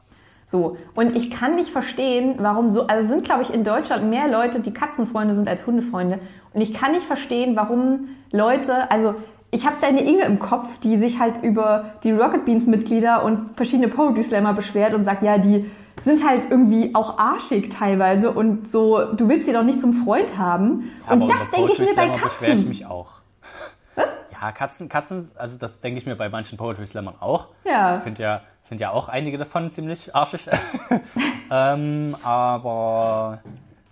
So, 0.47 0.77
und 0.95 1.17
ich 1.17 1.31
kann 1.31 1.57
nicht 1.57 1.71
verstehen, 1.71 2.35
warum 2.39 2.69
so, 2.69 2.87
also 2.87 3.03
es 3.05 3.09
sind, 3.09 3.25
glaube 3.25 3.43
ich, 3.43 3.53
in 3.55 3.65
Deutschland 3.65 4.11
mehr 4.11 4.29
Leute, 4.29 4.61
die 4.61 4.75
Katzenfreunde 4.75 5.35
sind 5.35 5.49
als 5.49 5.67
Hundefreunde. 5.67 6.19
Und 6.53 6.61
ich 6.61 6.75
kann 6.75 6.93
nicht 6.93 7.07
verstehen, 7.07 7.57
warum 7.57 8.09
Leute, 8.31 8.91
also 8.91 9.15
ich 9.51 9.65
habe 9.65 9.77
deine 9.81 10.03
Inge 10.03 10.25
im 10.25 10.39
Kopf, 10.39 10.67
die 10.81 10.99
sich 10.99 11.19
halt 11.19 11.43
über 11.43 11.87
die 12.05 12.11
Rocket 12.13 12.45
Beans 12.45 12.67
Mitglieder 12.67 13.25
und 13.25 13.57
verschiedene 13.57 13.89
Poetry 13.89 14.23
Slammer 14.23 14.53
beschwert 14.53 14.93
und 14.95 15.05
sagt, 15.05 15.23
ja, 15.23 15.39
die 15.39 15.71
sind 16.03 16.27
halt 16.27 16.51
irgendwie 16.51 16.95
auch 16.95 17.19
arschig 17.19 17.71
teilweise 17.71 18.31
und 18.31 18.69
so, 18.69 19.13
du 19.13 19.29
willst 19.29 19.47
sie 19.47 19.53
doch 19.53 19.63
nicht 19.63 19.81
zum 19.81 19.93
Freund 19.93 20.37
haben. 20.37 20.91
Und 21.09 21.23
aber 21.23 21.29
das 21.29 21.51
denke 21.51 21.73
ich 21.73 21.79
mir 21.79 21.87
bei 21.87 21.93
Slammer 21.93 22.19
beschwere 22.23 22.51
ich 22.51 22.57
Katzen. 22.57 22.69
mich 22.69 22.87
auch. 22.87 23.13
Was? 23.95 24.09
Ja, 24.33 24.53
Katzen, 24.53 24.89
Katzen, 24.89 25.31
also 25.37 25.59
das 25.59 25.81
denke 25.81 25.99
ich 25.99 26.07
mir 26.07 26.17
bei 26.17 26.29
manchen 26.29 26.59
Poetry 26.59 26.87
Slammern 26.87 27.15
auch. 27.21 27.49
Ja. 27.65 27.97
Ich 27.97 28.03
finde 28.03 28.23
ja, 28.23 28.43
Sind 28.69 28.81
ja 28.81 28.91
auch 28.91 29.09
einige 29.09 29.39
davon 29.39 29.71
ziemlich 29.71 30.15
arschig. 30.15 30.49
ähm, 31.51 32.17
aber 32.23 33.41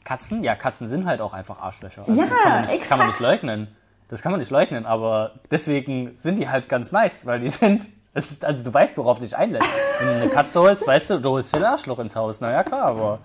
Katzen, 0.05 0.43
ja, 0.43 0.55
Katzen 0.55 0.89
sind 0.89 1.07
halt 1.07 1.21
auch 1.21 1.33
einfach 1.35 1.61
Arschlöcher. 1.61 2.05
Also 2.07 2.21
Ja, 2.21 2.27
das 2.29 2.39
kann 2.39 2.53
man, 2.53 2.63
nicht, 2.65 2.85
kann 2.85 2.99
man 2.99 3.07
nicht 3.07 3.21
leugnen. 3.21 3.69
Das 4.09 4.21
kann 4.23 4.33
man 4.33 4.41
nicht 4.41 4.51
leugnen, 4.51 4.85
aber 4.85 5.33
deswegen 5.51 6.17
sind 6.17 6.37
die 6.39 6.49
halt 6.49 6.69
ganz 6.69 6.93
nice, 6.93 7.25
weil 7.25 7.41
die 7.41 7.49
sind, 7.51 7.89
es 8.15 8.31
ist, 8.31 8.45
also 8.45 8.63
du 8.63 8.73
weißt, 8.73 8.97
worauf 8.99 9.19
dich 9.19 9.37
einlässt. 9.37 9.67
Wenn 9.99 10.09
du 10.09 10.15
eine 10.23 10.29
Katze 10.31 10.61
holst, 10.61 10.87
weißt 10.87 11.11
du, 11.11 11.19
du 11.19 11.31
holst 11.31 11.53
dir 11.53 11.59
ein 11.59 11.65
Arschloch 11.65 11.99
ins 11.99 12.15
Haus. 12.15 12.41
Na 12.41 12.53
ja, 12.53 12.63
klar, 12.63 12.83
aber 12.85 13.19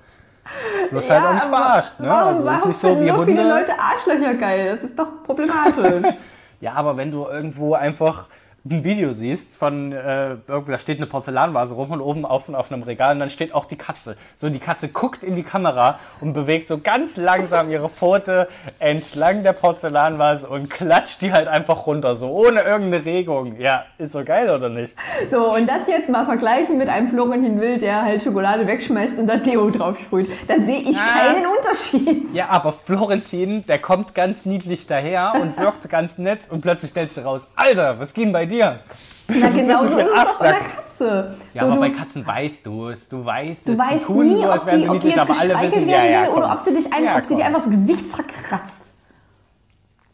du 0.89 0.95
wirst 0.95 1.09
halt 1.09 1.25
auch 1.25 1.33
nicht 1.33 1.45
verarscht, 1.45 1.99
ne? 1.99 2.07
Warum, 2.07 2.27
Also 2.29 2.43
ist 2.43 2.45
warum 2.45 2.67
nicht 2.69 2.79
so 2.79 2.87
wie 2.89 2.93
so 3.09 3.23
viele 3.23 3.43
Hunde. 3.43 3.49
Leute 3.49 3.73
Arschlöcher 3.79 4.33
geil? 4.35 4.71
Das 4.75 4.83
ist 4.89 4.97
doch 4.97 5.23
problematisch. 5.25 6.13
Ja, 6.59 6.73
aber 6.73 6.97
wenn 6.97 7.11
du 7.11 7.27
irgendwo 7.27 7.75
einfach 7.75 8.25
ein 8.69 8.83
Video 8.83 9.11
siehst 9.11 9.55
von, 9.55 9.91
äh, 9.91 10.35
irgendwie, 10.47 10.71
da 10.71 10.77
steht 10.77 10.97
eine 10.97 11.05
Porzellanvase 11.07 11.73
rum 11.75 11.91
und 11.91 12.01
oben 12.01 12.25
auf, 12.25 12.49
auf 12.49 12.71
einem 12.71 12.83
Regal 12.83 13.13
und 13.13 13.19
dann 13.19 13.29
steht 13.29 13.53
auch 13.53 13.65
die 13.65 13.75
Katze. 13.75 14.15
So, 14.35 14.49
die 14.49 14.59
Katze 14.59 14.87
guckt 14.89 15.23
in 15.23 15.35
die 15.35 15.43
Kamera 15.43 15.99
und 16.21 16.33
bewegt 16.33 16.67
so 16.67 16.79
ganz 16.79 17.17
langsam 17.17 17.69
ihre 17.69 17.89
Pfote 17.89 18.47
entlang 18.79 19.43
der 19.43 19.53
Porzellanvase 19.53 20.47
und 20.47 20.69
klatscht 20.69 21.21
die 21.21 21.31
halt 21.31 21.47
einfach 21.47 21.85
runter, 21.87 22.15
so 22.15 22.29
ohne 22.29 22.61
irgendeine 22.61 23.05
Regung. 23.05 23.57
Ja, 23.59 23.85
ist 23.97 24.11
so 24.13 24.23
geil, 24.23 24.49
oder 24.49 24.69
nicht? 24.69 24.93
so, 25.31 25.53
und 25.53 25.67
das 25.67 25.87
jetzt 25.87 26.09
mal 26.09 26.25
vergleichen 26.25 26.77
mit 26.77 26.89
einem 26.89 27.09
Florentin 27.09 27.59
Will, 27.61 27.79
der 27.79 28.03
halt 28.03 28.23
Schokolade 28.23 28.65
wegschmeißt 28.67 29.17
und 29.19 29.27
da 29.27 29.37
Deo 29.37 29.69
drauf 29.69 29.97
sprüht. 29.99 30.29
Da 30.47 30.55
sehe 30.59 30.79
ich 30.79 30.97
Ah. 30.97 31.19
keinen 31.19 31.45
Unterschied. 31.45 32.33
Ja, 32.33 32.49
aber 32.49 32.71
Florentin, 32.71 33.65
der 33.67 33.79
kommt 33.79 34.15
ganz 34.15 34.45
niedlich 34.45 34.87
daher 34.87 35.33
und 35.41 35.57
wirkt 35.57 35.87
ganz 35.89 36.17
nett 36.17 36.49
und 36.49 36.61
plötzlich 36.61 36.91
stellt 36.91 37.11
sich 37.11 37.23
raus, 37.23 37.49
Alter, 37.55 37.99
was 37.99 38.13
ging 38.13 38.31
bei 38.31 38.45
dir? 38.45 38.56
Na, 38.59 39.49
genau 39.49 39.79
so 39.87 39.97
ein 39.97 40.07
ist 40.07 40.31
es 40.31 40.39
bei 40.39 40.53
Katze. 40.53 41.35
Ja, 41.53 41.61
so, 41.61 41.65
aber 41.67 41.75
du, 41.75 41.79
bei 41.81 41.89
Katzen 41.91 42.25
weißt 42.25 42.65
du 42.65 42.87
es, 42.89 43.09
du 43.09 43.23
weißt 43.25 43.67
du 43.67 43.71
es, 43.73 43.77
die 43.77 43.83
weißt 43.83 44.03
tun 44.05 44.27
nie, 44.27 44.37
so, 44.37 44.49
als 44.49 44.65
wären 44.65 44.77
die, 44.77 44.83
sie 44.83 44.87
die 44.89 44.93
niedlich, 44.95 45.19
aber 45.21 45.39
alle 45.39 45.59
wissen, 45.61 45.87
ja, 45.89 46.03
ja, 46.05 46.25
komm. 46.25 46.37
oder 46.37 46.53
ob 46.53 46.61
sie 46.61 46.73
dich 46.73 46.85
einfach, 46.85 46.99
Ja, 47.03 47.17
ob 47.17 47.25
sie 47.25 47.35
dir 47.35 47.45
einfach 47.45 47.63
das 47.65 47.71
Gesicht 47.71 48.05
verkratzt. 48.07 48.81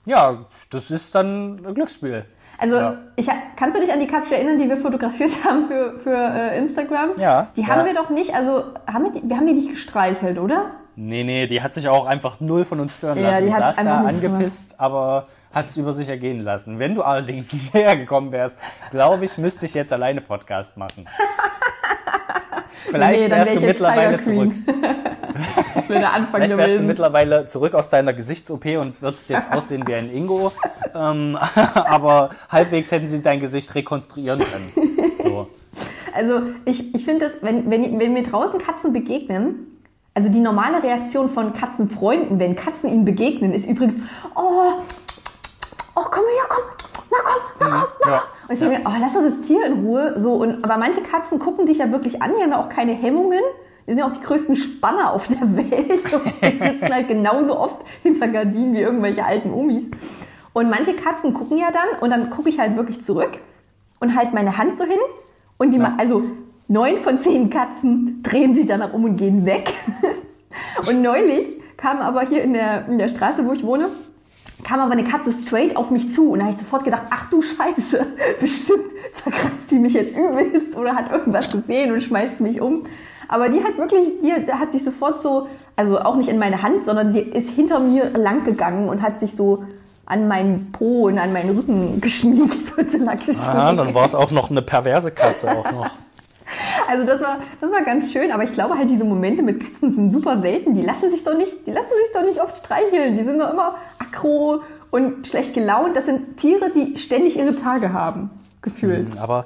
Ja, 0.06 0.38
das 0.70 0.92
ist 0.92 1.16
dann 1.16 1.66
ein 1.66 1.74
Glücksspiel. 1.74 2.26
Also, 2.58 2.76
Ja. 2.76 2.98
ich, 3.16 3.28
kannst 3.56 3.78
du 3.78 3.82
dich 3.82 3.92
an 3.94 4.00
die 4.00 4.08
Katze 4.08 4.36
erinnern, 4.36 4.58
die 4.58 4.68
wir 4.68 4.78
fotografiert 4.78 5.32
haben 5.46 5.68
für, 5.68 6.00
für 6.00 6.16
äh, 6.18 6.58
Instagram? 6.58 7.12
Ja, 7.18 7.48
Die 7.56 7.62
ja. 7.62 7.68
haben 7.68 7.86
wir 7.86 7.94
doch 7.94 8.10
nicht, 8.10 8.36
also 8.36 8.64
haben 8.92 9.06
wir, 9.06 9.12
die, 9.12 9.28
wir 9.28 9.38
haben 9.38 9.48
die 9.48 9.54
nicht 9.54 9.70
gestreichelt, 9.70 10.38
oder? 10.38 10.72
Nee, 10.96 11.24
nee, 11.24 11.48
die 11.48 11.62
hat 11.62 11.74
sich 11.74 11.88
auch 11.90 12.06
einfach 12.06 12.40
null 12.40 12.66
von 12.66 12.80
uns 12.80 12.96
stören 12.96 13.18
Ja, 13.18 13.30
lassen. 13.32 13.44
die 13.44 13.48
Die, 13.50 13.54
hat 13.56 13.76
saß 13.76 13.84
da 13.86 14.02
angepisst, 14.02 14.80
aber 14.80 15.28
hat 15.54 15.70
es 15.70 15.78
über 15.78 15.94
sich 15.94 16.10
ergehen 16.10 16.42
lassen. 16.42 16.80
Wenn 16.80 16.96
du 16.96 17.02
allerdings 17.02 17.54
näher 17.74 17.96
gekommen 17.96 18.32
wärst, 18.32 18.60
glaube 18.92 19.26
ich, 19.26 19.38
müsste 19.38 19.66
ich 19.66 19.74
jetzt 19.74 19.94
alleine 19.94 20.22
Podcast 20.22 20.78
machen. 20.78 21.08
Vielleicht 22.86 23.24
Nee, 23.24 23.32
wärst 23.32 23.52
wär 23.52 23.60
du 23.60 23.66
mittlerweile 23.66 24.20
zurück. 24.22 24.52
Vielleicht 25.88 26.58
wärst 26.58 26.80
du 26.80 26.84
mittlerweile 26.84 27.48
zurück 27.48 27.74
aus 27.74 27.90
deiner 27.90 28.14
Gesichts-OP 28.14 28.66
und 28.80 29.02
würdest 29.02 29.30
jetzt 29.30 29.52
aussehen 29.52 29.88
wie 29.88 29.96
ein 29.96 30.12
Ingo. 30.12 30.52
ähm, 30.94 31.38
aber 31.56 32.30
halbwegs 32.50 32.92
hätten 32.92 33.08
sie 33.08 33.22
dein 33.24 33.40
Gesicht 33.40 33.74
rekonstruieren 33.74 34.40
können. 34.40 35.16
So. 35.18 35.48
Also 36.14 36.42
ich, 36.66 36.94
ich 36.94 37.06
finde 37.06 37.30
das, 37.30 37.42
wenn, 37.42 37.70
wenn, 37.72 38.00
wenn 38.00 38.14
mir 38.14 38.24
draußen 38.24 38.60
Katzen 38.60 38.94
begegnen, 38.94 39.74
also 40.14 40.30
die 40.30 40.40
normale 40.40 40.84
Reaktion 40.84 41.30
von 41.30 41.54
Katzenfreunden, 41.54 42.38
wenn 42.38 42.56
Katzen 42.56 42.90
ihnen 42.90 43.06
begegnen, 43.06 43.54
ist 43.54 43.66
übrigens, 43.66 43.96
oh, 44.36 44.74
oh, 45.96 46.04
komm 46.10 46.24
her, 46.24 46.46
komm, 46.50 46.64
na 47.12 47.18
komm, 47.24 47.42
na 47.60 47.66
komm, 47.70 47.88
na 48.06 48.12
Ja. 48.12 48.18
komm. 48.20 48.30
Und 48.50 48.54
ich 48.54 48.60
denke, 48.60 48.82
oh, 48.86 48.92
lass 49.00 49.14
doch 49.14 49.22
das 49.22 49.42
Tier 49.48 49.66
in 49.66 49.86
Ruhe. 49.86 50.14
So, 50.20 50.34
und, 50.34 50.64
aber 50.64 50.78
manche 50.78 51.02
Katzen 51.02 51.40
gucken 51.40 51.66
dich 51.66 51.78
ja 51.80 51.92
wirklich 51.92 52.22
an, 52.22 52.32
die 52.38 52.42
haben 52.44 52.52
ja 52.52 52.60
auch 52.62 52.70
keine 52.70 52.94
Hemmungen. 52.94 53.40
Die 53.86 53.92
sind 53.92 54.00
ja 54.00 54.06
auch 54.06 54.12
die 54.14 54.22
größten 54.22 54.56
Spanner 54.56 55.12
auf 55.14 55.28
der 55.28 55.56
Welt. 55.58 56.08
So, 56.08 56.18
die 56.42 56.58
sitzen 56.58 56.94
halt 56.94 57.08
genauso 57.08 57.58
oft 57.60 57.82
hinter 58.02 58.28
Gardinen 58.30 58.74
wie 58.74 58.82
irgendwelche 58.82 59.26
alten 59.26 59.54
Omis. 59.54 59.90
Und 60.54 60.70
manche 60.70 60.94
Katzen 60.94 61.34
gucken 61.34 61.58
ja 61.58 61.72
dann 61.72 62.00
und 62.02 62.10
dann 62.10 62.30
gucke 62.30 62.48
ich 62.50 62.60
halt 62.60 62.76
wirklich 62.78 63.02
zurück 63.02 63.32
und 64.00 64.16
halt 64.16 64.34
meine 64.34 64.58
Hand 64.58 64.78
so 64.78 64.84
hin 64.86 65.00
und 65.58 65.72
die, 65.72 65.80
ma- 65.80 65.96
also 65.98 66.24
neun 66.68 66.98
von 66.98 67.18
zehn 67.20 67.50
Katzen 67.50 68.22
drehen 68.24 68.54
sich 68.56 68.68
danach 68.68 68.94
um 68.94 69.04
und 69.06 69.18
gehen 69.18 69.46
weg. 69.46 69.74
Und 70.88 71.02
neulich 71.02 71.48
kam 71.78 72.00
aber 72.00 72.22
hier 72.22 72.44
in 72.44 72.54
der, 72.54 72.88
in 72.88 73.00
der 73.00 73.08
Straße, 73.08 73.44
wo 73.46 73.54
ich 73.54 73.64
wohne, 73.66 73.90
kam 74.64 74.80
aber 74.80 74.92
eine 74.92 75.04
Katze 75.04 75.32
straight 75.32 75.76
auf 75.76 75.90
mich 75.90 76.12
zu 76.14 76.32
und 76.32 76.40
da 76.40 76.46
habe 76.46 76.56
ich 76.56 76.62
sofort 76.62 76.84
gedacht, 76.84 77.04
ach 77.10 77.30
du 77.30 77.42
Scheiße, 77.42 78.06
bestimmt 78.40 78.92
zerkratzt 79.14 79.72
die 79.72 79.80
mich 79.80 79.94
jetzt 79.94 80.16
übelst 80.16 80.78
oder 80.78 80.96
hat 80.96 81.12
irgendwas 81.12 81.52
gesehen 81.52 81.92
und 81.92 82.02
schmeißt 82.02 82.40
mich 82.40 82.62
um. 82.62 82.84
Aber 83.28 83.50
die 83.50 83.64
hat 83.64 83.78
wirklich, 83.78 84.10
die 84.22 84.34
hat 84.52 84.72
sich 84.72 84.84
sofort 84.84 85.22
so, 85.22 85.48
also 85.76 86.00
auch 86.00 86.16
nicht 86.16 86.30
in 86.30 86.38
meine 86.38 86.62
Hand, 86.62 86.86
sondern 86.86 87.14
die 87.14 87.22
ist 87.22 87.50
hinter 87.50 87.80
mir 87.80 88.10
lang 88.12 88.46
gegangen 88.46 88.90
und 88.90 89.02
hat 89.02 89.20
sich 89.20 89.36
so 89.36 89.64
an 90.06 90.28
meinen 90.28 90.72
Po 90.72 91.08
und 91.08 91.18
an 91.18 91.34
meinen 91.34 91.58
Rücken 91.58 92.02
geschmiegt 92.02 92.78
und 92.78 92.92
so 92.92 92.98
lang 93.00 93.18
geschmiegt. 93.18 93.42
Aha, 93.42 93.74
dann 93.74 93.94
war 93.94 94.06
es 94.06 94.16
auch 94.16 94.32
noch 94.32 94.52
eine 94.52 94.62
perverse 94.62 95.12
Katze 95.12 95.52
auch 95.52 95.72
noch. 95.72 95.90
Also 96.88 97.06
das 97.06 97.22
war, 97.22 97.40
das 97.62 97.72
war 97.72 97.84
ganz 97.84 98.12
schön, 98.12 98.32
aber 98.32 98.44
ich 98.44 98.54
glaube 98.54 98.78
halt, 98.78 98.90
diese 98.90 99.06
Momente 99.06 99.42
mit 99.42 99.64
Katzen 99.64 99.94
sind 99.96 100.12
super 100.12 100.42
selten. 100.42 100.76
Die 100.76 100.82
lassen 100.82 101.10
sich 101.12 101.24
doch 101.24 101.36
nicht, 101.36 101.66
die 101.66 101.72
lassen 101.72 101.90
sich 102.04 102.14
doch 102.14 102.26
nicht 102.26 102.42
oft 102.42 102.58
streicheln. 102.58 103.16
Die 103.18 103.24
sind 103.24 103.40
doch 103.40 103.52
immer 103.52 103.76
aggro 104.00 104.62
und 104.92 105.28
schlecht 105.28 105.54
gelaunt. 105.54 105.96
Das 105.96 106.06
sind 106.06 106.38
Tiere, 106.38 106.72
die 106.72 106.98
ständig 106.98 107.38
ihre 107.38 107.56
Tage 107.56 107.94
haben, 107.94 108.30
gefühlt. 108.62 109.18
Aber 109.18 109.46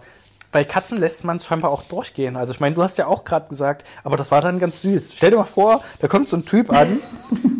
bei 0.52 0.64
Katzen 0.64 1.00
lässt 1.00 1.24
man 1.26 1.38
es 1.38 1.46
scheinbar 1.46 1.72
auch 1.72 1.84
durchgehen. 1.84 2.36
Also 2.36 2.54
ich 2.54 2.60
meine, 2.60 2.76
du 2.76 2.84
hast 2.84 2.98
ja 2.98 3.08
auch 3.08 3.26
gerade 3.26 3.50
gesagt, 3.50 3.86
aber 4.04 4.18
das 4.18 4.32
war 4.32 4.42
dann 4.42 4.60
ganz 4.60 4.82
süß. 4.82 5.14
Stell 5.16 5.32
dir 5.32 5.38
mal 5.38 5.44
vor, 5.44 5.82
da 6.00 6.08
kommt 6.08 6.30
so 6.30 6.38
ein 6.38 6.46
Typ 6.46 6.72
an, 6.72 7.00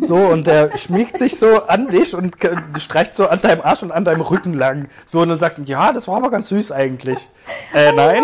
so 0.06 0.16
und 0.16 0.46
der 0.46 0.76
schmiegt 0.78 1.18
sich 1.18 1.38
so 1.38 1.64
an 1.64 1.88
dich 1.88 2.14
und 2.14 2.36
streicht 2.78 3.14
so 3.14 3.28
an 3.28 3.40
deinem 3.40 3.60
Arsch 3.60 3.82
und 3.82 3.92
an 3.92 4.04
deinem 4.04 4.22
Rücken 4.22 4.54
lang. 4.54 4.88
So 5.04 5.20
und 5.20 5.28
dann 5.28 5.38
sagst 5.38 5.58
du, 5.58 5.62
ja, 5.62 5.92
das 5.92 6.08
war 6.08 6.16
aber 6.16 6.30
ganz 6.30 6.48
süß 6.48 6.72
eigentlich. 6.72 7.28
Äh, 7.74 7.92
nein. 7.92 8.22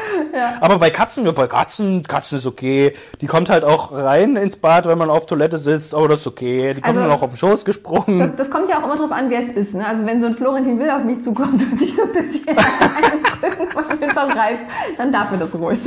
Aber 0.60 0.78
bei 0.78 0.90
Katzen, 0.90 1.24
ja, 1.24 1.32
bei 1.32 1.46
Katzen, 1.46 2.02
Katzen 2.02 2.38
ist 2.38 2.46
okay. 2.46 2.94
Die 3.20 3.26
kommt 3.26 3.48
halt 3.50 3.64
auch 3.64 3.92
rein 3.92 4.36
ins 4.36 4.56
Bad, 4.56 4.86
wenn 4.86 4.98
man 4.98 5.10
auf 5.10 5.26
Toilette 5.26 5.58
sitzt, 5.58 5.94
aber 5.94 6.08
das 6.08 6.20
ist 6.20 6.26
okay. 6.26 6.74
Die 6.74 6.80
kommt 6.80 6.96
Also- 6.96 7.00
dann 7.00 7.10
auch 7.10 7.22
auf 7.22 7.30
den 7.30 7.36
Schoß 7.36 7.64
gesprungen. 7.64 8.18
Das, 8.18 8.30
das 8.36 8.50
kommt 8.50 8.68
ja 8.68 8.78
auch 8.80 8.84
immer 8.84 8.96
drauf 8.96 9.12
an, 9.12 9.30
wer 9.30 9.40
es 9.40 9.48
ist. 9.56 9.74
Ne? 9.74 9.86
Also 9.86 10.04
wenn 10.06 10.20
so 10.20 10.26
ein 10.26 10.34
Florentin 10.34 10.78
Will 10.78 10.90
auf 10.90 11.04
mich 11.04 11.20
zukommt 11.22 11.60
und 11.62 11.78
sich 11.78 11.94
so 11.96 12.02
ein 12.02 12.12
bisschen 12.12 12.44
reibt, 14.36 14.60
dann 14.98 15.12
darf 15.12 15.30
er 15.32 15.38
das 15.38 15.54
ruhig. 15.54 15.80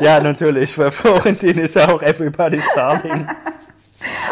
Ja, 0.00 0.20
natürlich, 0.20 0.78
weil 0.78 0.90
Florentin 0.90 1.58
ist 1.58 1.74
ja 1.76 1.88
auch 1.88 2.02
everybody's 2.02 2.64
darling. 2.74 3.26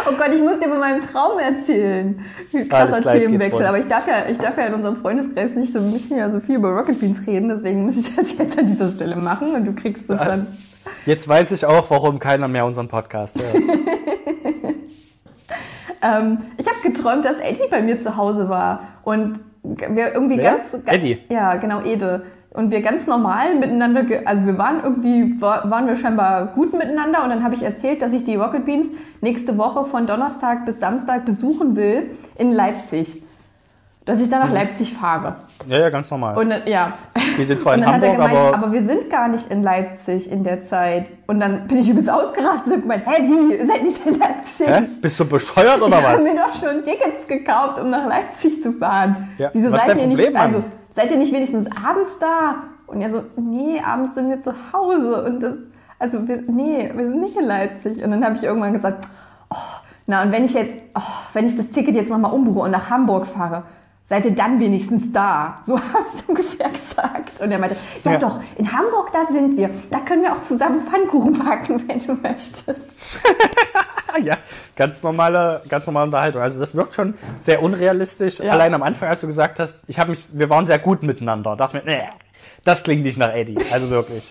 Oh 0.09 0.13
Gott, 0.17 0.31
ich 0.35 0.41
muss 0.41 0.59
dir 0.59 0.69
von 0.69 0.79
meinem 0.81 1.01
Traum 1.01 1.39
erzählen. 1.39 2.25
Krasser 2.69 3.01
klar, 3.01 3.15
Themenwechsel. 3.15 3.65
Aber 3.67 3.79
ich 3.79 3.87
darf 3.87 4.07
ja, 4.07 4.27
ich 4.31 4.39
darf 4.39 4.57
ja 4.59 4.67
in 4.67 4.75
unserem 4.75 4.97
Freundeskreis 4.97 5.55
nicht 5.55 5.73
so, 5.73 5.81
nicht 5.81 6.11
mehr 6.11 6.31
so 6.31 6.41
viel 6.41 6.57
über 6.57 6.71
Rocket 6.71 7.01
Beans 7.01 7.19
reden, 7.27 7.49
deswegen 7.49 7.85
muss 7.85 7.97
ich 7.97 8.15
das 8.15 8.37
jetzt 8.37 8.59
an 8.59 8.67
dieser 8.67 8.89
Stelle 8.89 9.17
machen 9.17 9.55
und 9.55 9.65
du 9.65 9.73
kriegst 9.75 10.09
das 10.09 10.19
dann. 10.19 10.47
Jetzt 11.07 11.29
weiß 11.29 11.53
ich 11.53 11.65
auch, 11.65 11.91
warum 11.91 12.19
keiner 12.19 12.49
mehr 12.49 12.67
unseren 12.67 12.89
Podcast 12.89 13.41
hört. 13.43 13.63
Ähm, 16.03 16.39
ich 16.59 16.67
habe 16.67 16.79
geträumt, 16.83 17.25
dass 17.25 17.37
Eddie 17.39 17.69
bei 17.71 17.81
mir 17.81 17.99
zu 17.99 18.17
Hause 18.17 18.49
war 18.49 18.81
und 19.05 19.39
wir 19.63 20.13
irgendwie 20.13 20.39
Wer? 20.39 20.59
ganz, 20.59 20.85
ga- 20.85 20.93
Eddie? 20.93 21.19
Ja, 21.29 21.55
genau, 21.55 21.83
Ede. 21.83 22.25
Und 22.55 22.71
wir 22.71 22.83
ganz 22.83 23.07
normal 23.07 23.55
miteinander, 23.55 24.05
also 24.27 24.45
wir 24.45 24.59
waren 24.59 24.83
irgendwie, 24.85 25.41
war, 25.41 25.71
waren 25.71 25.87
wir 25.87 25.97
scheinbar 25.97 26.47
gut 26.49 26.75
miteinander 26.75 27.25
und 27.25 27.31
dann 27.31 27.43
habe 27.43 27.55
ich 27.55 27.63
erzählt, 27.63 28.03
dass 28.03 28.13
ich 28.13 28.25
die 28.25 28.37
Rocket 28.37 28.67
Beans 28.67 28.89
nächste 29.23 29.57
Woche 29.57 29.87
von 29.87 30.07
Donnerstag 30.07 30.67
bis 30.67 30.79
Samstag 30.79 31.25
besuchen 31.25 31.77
will 31.77 32.11
in 32.37 32.53
Leipzig. 32.53 33.23
Dass 34.05 34.21
ich 34.21 34.29
dann 34.29 34.41
nach 34.41 34.53
Leipzig 34.53 34.93
fahre. 34.93 35.37
Ja, 35.69 35.79
ja, 35.79 35.89
ganz 35.89 36.11
normal. 36.11 36.37
Und 36.37 36.53
ja. 36.67 36.95
Wir 37.37 37.47
sind 37.47 37.61
zwar 37.61 37.75
in 37.77 37.87
Hamburg, 37.87 38.13
gemeint, 38.13 38.37
aber, 38.37 38.55
aber 38.57 38.73
wir 38.73 38.85
sind 38.85 39.09
gar 39.09 39.29
nicht 39.29 39.49
in 39.49 39.63
Leipzig 39.63 40.31
in 40.31 40.43
der 40.43 40.61
Zeit. 40.63 41.13
Und 41.29 41.39
dann 41.39 41.69
bin 41.69 41.79
ich 41.79 41.89
übelst 41.89 42.11
ausgerastet 42.11 42.75
und 42.75 42.81
gemeint, 42.83 43.07
hä, 43.07 43.23
wie, 43.23 43.55
ihr 43.55 43.67
seid 43.67 43.85
nicht 43.85 44.05
in 44.05 44.19
Leipzig? 44.19 44.67
Hä? 44.67 44.83
Bist 45.01 45.21
du 45.21 45.25
bescheuert 45.25 45.81
oder 45.81 45.97
ich 45.97 46.05
habe 46.05 46.19
was? 46.19 46.25
mir 46.25 46.35
doch 46.35 46.53
schon 46.53 46.83
Tickets 46.83 47.29
gekauft, 47.29 47.81
um 47.81 47.91
nach 47.91 48.07
Leipzig 48.09 48.61
zu 48.61 48.73
fahren. 48.73 49.29
Ja, 49.39 49.51
Wieso 49.53 49.71
was 49.71 49.83
ist 49.83 49.87
seid 49.87 49.97
dein 49.97 50.01
ihr 50.01 50.09
Problem, 50.09 50.33
nicht, 50.33 50.43
also 50.43 50.59
Mann? 50.59 50.73
Seid 50.93 51.11
ihr 51.11 51.17
nicht 51.17 51.33
wenigstens 51.33 51.67
abends 51.67 52.19
da? 52.19 52.65
Und 52.87 53.01
er 53.01 53.11
so, 53.11 53.23
nee, 53.37 53.81
abends 53.81 54.15
sind 54.15 54.29
wir 54.29 54.41
zu 54.41 54.55
Hause 54.73 55.25
und 55.25 55.41
das, 55.41 55.55
also 55.99 56.27
wir, 56.29 56.43
nee, 56.47 56.91
wir 56.95 57.05
sind 57.05 57.21
nicht 57.21 57.37
in 57.37 57.47
Leipzig. 57.47 58.03
Und 58.03 58.11
dann 58.11 58.25
habe 58.25 58.37
ich 58.37 58.43
irgendwann 58.43 58.73
gesagt, 58.73 59.07
oh, 59.51 59.57
na 60.07 60.23
und 60.23 60.33
wenn 60.33 60.45
ich 60.45 60.53
jetzt, 60.53 60.75
oh, 60.95 61.01
wenn 61.33 61.47
ich 61.47 61.57
das 61.57 61.71
Ticket 61.71 61.95
jetzt 61.95 62.11
nochmal 62.11 62.33
umbuche 62.33 62.61
und 62.61 62.71
nach 62.71 62.91
Hamburg 62.91 63.27
fahre, 63.27 63.65
seid 64.05 64.25
ihr 64.27 64.35
dann 64.35 64.61
wenigstens 64.61 65.13
da? 65.13 65.57
So 65.65 65.79
habe 65.79 66.05
ich 66.15 66.29
ungefähr 66.29 66.71
gesagt. 66.71 67.41
Und 67.41 67.51
er 67.53 67.59
meinte, 67.59 67.77
ja, 68.05 68.13
Ja. 68.13 68.19
doch, 68.19 68.41
in 68.57 68.71
Hamburg, 68.73 69.11
da 69.13 69.27
sind 69.33 69.57
wir. 69.57 69.71
Da 69.91 70.01
können 70.01 70.23
wir 70.23 70.33
auch 70.33 70.41
zusammen 70.43 70.83
Pfannkuchen 70.83 71.39
backen, 71.39 71.83
wenn 71.89 71.99
du 71.99 72.15
möchtest. 72.15 73.21
Ja, 74.23 74.37
ganz 74.77 75.03
normale, 75.03 75.63
ganz 75.71 75.87
normale 75.87 76.05
Unterhaltung. 76.05 76.43
Also 76.43 76.61
das 76.61 76.75
wirkt 76.75 76.93
schon 76.93 77.15
sehr 77.39 77.63
unrealistisch. 77.63 78.41
Ja. 78.41 78.53
Allein 78.53 78.75
am 78.75 78.83
Anfang, 78.83 79.09
als 79.09 79.23
du 79.23 79.27
gesagt 79.27 79.59
hast, 79.59 79.85
ich 79.89 79.99
habe 79.99 80.11
mich, 80.11 80.39
wir 80.39 80.51
waren 80.51 80.67
sehr 80.67 80.79
gut 80.79 81.03
miteinander. 81.03 81.57
Das 81.57 81.73
mit, 81.73 81.87
nee, 81.87 82.03
Das 82.63 82.83
klingt 82.83 83.05
nicht 83.05 83.17
nach 83.17 83.33
Eddie, 83.35 83.57
also 83.73 83.89
wirklich. 83.89 84.31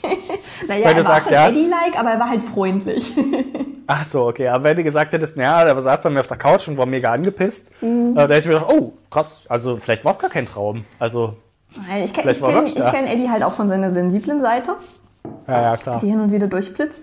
Naja, 0.68 0.84
du 0.84 0.90
er 0.90 0.96
war 0.98 1.04
sagst, 1.04 1.30
schon 1.30 1.34
ja. 1.34 1.48
Eddie-like, 1.50 1.98
aber 2.00 2.12
er 2.12 2.20
war 2.20 2.30
halt 2.30 2.44
freundlich. 2.44 3.12
Ach 3.94 4.06
so, 4.06 4.28
okay. 4.28 4.48
Aber 4.48 4.64
wenn 4.64 4.78
du 4.78 4.84
gesagt 4.86 5.12
hättest, 5.12 5.36
naja, 5.36 5.66
der 5.66 5.82
saß 5.82 6.02
bei 6.02 6.10
mir 6.10 6.22
auf 6.22 6.28
der 6.28 6.38
Couch 6.38 6.66
und 6.70 6.78
war 6.78 6.86
mega 6.86 7.12
angepisst, 7.12 7.72
Mhm. 7.82 8.12
äh, 8.14 8.16
da 8.16 8.22
hätte 8.22 8.39
ich 8.39 8.46
mir 8.48 8.54
gedacht, 8.54 8.72
oh, 8.72 8.94
krass, 9.10 9.44
also 9.50 9.76
vielleicht 9.76 10.06
war 10.06 10.14
es 10.14 10.20
gar 10.20 10.30
kein 10.30 10.46
Traum. 10.46 10.86
Also, 10.98 11.34
Nein, 11.88 12.04
Ich 12.06 12.14
kenne 12.14 12.34
kenn, 12.34 12.66
da. 12.76 12.89
kenn 12.92 13.06
Eddie 13.06 13.30
halt 13.30 13.44
auch 13.44 13.54
von 13.54 13.68
seiner 13.68 13.92
sensiblen 13.92 14.39
Seite, 14.42 14.76
ja, 15.48 15.62
ja, 15.62 15.78
klar. 15.78 16.00
die 16.02 16.08
hin 16.10 16.22
und 16.22 16.32
wieder 16.32 16.48
durchblitzt, 16.48 17.02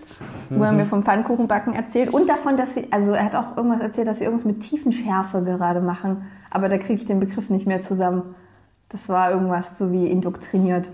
wo 0.49 0.63
er 0.65 0.73
mir 0.73 0.87
vom 0.87 1.03
Pfannkuchenbacken 1.03 1.75
erzählt 1.75 2.13
und 2.13 2.27
davon, 2.29 2.57
dass 2.57 2.73
sie, 2.75 2.89
also 2.91 3.13
er 3.13 3.25
hat 3.25 3.35
auch 3.35 3.57
irgendwas 3.59 3.81
erzählt, 3.81 4.09
dass 4.09 4.19
sie 4.19 4.25
irgendwas 4.25 4.47
mit 4.47 4.61
Tiefenschärfe 4.61 5.43
gerade 5.43 5.81
machen, 5.81 6.25
aber 6.51 6.71
da 6.71 6.79
kriege 6.79 6.95
ich 6.95 7.07
den 7.07 7.21
Begriff 7.21 7.51
nicht 7.51 7.67
mehr 7.67 7.83
zusammen. 7.83 8.35
Das 8.89 9.09
war 9.11 9.31
irgendwas 9.31 9.77
so 9.77 9.93
wie 9.93 10.07
indoktriniert. 10.07 10.89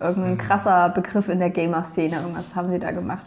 Irgendein 0.00 0.38
krasser 0.38 0.88
Begriff 0.88 1.28
in 1.28 1.38
der 1.38 1.50
Gamer-Szene, 1.50 2.16
irgendwas 2.16 2.56
haben 2.56 2.70
sie 2.70 2.78
da 2.78 2.90
gemacht. 2.92 3.24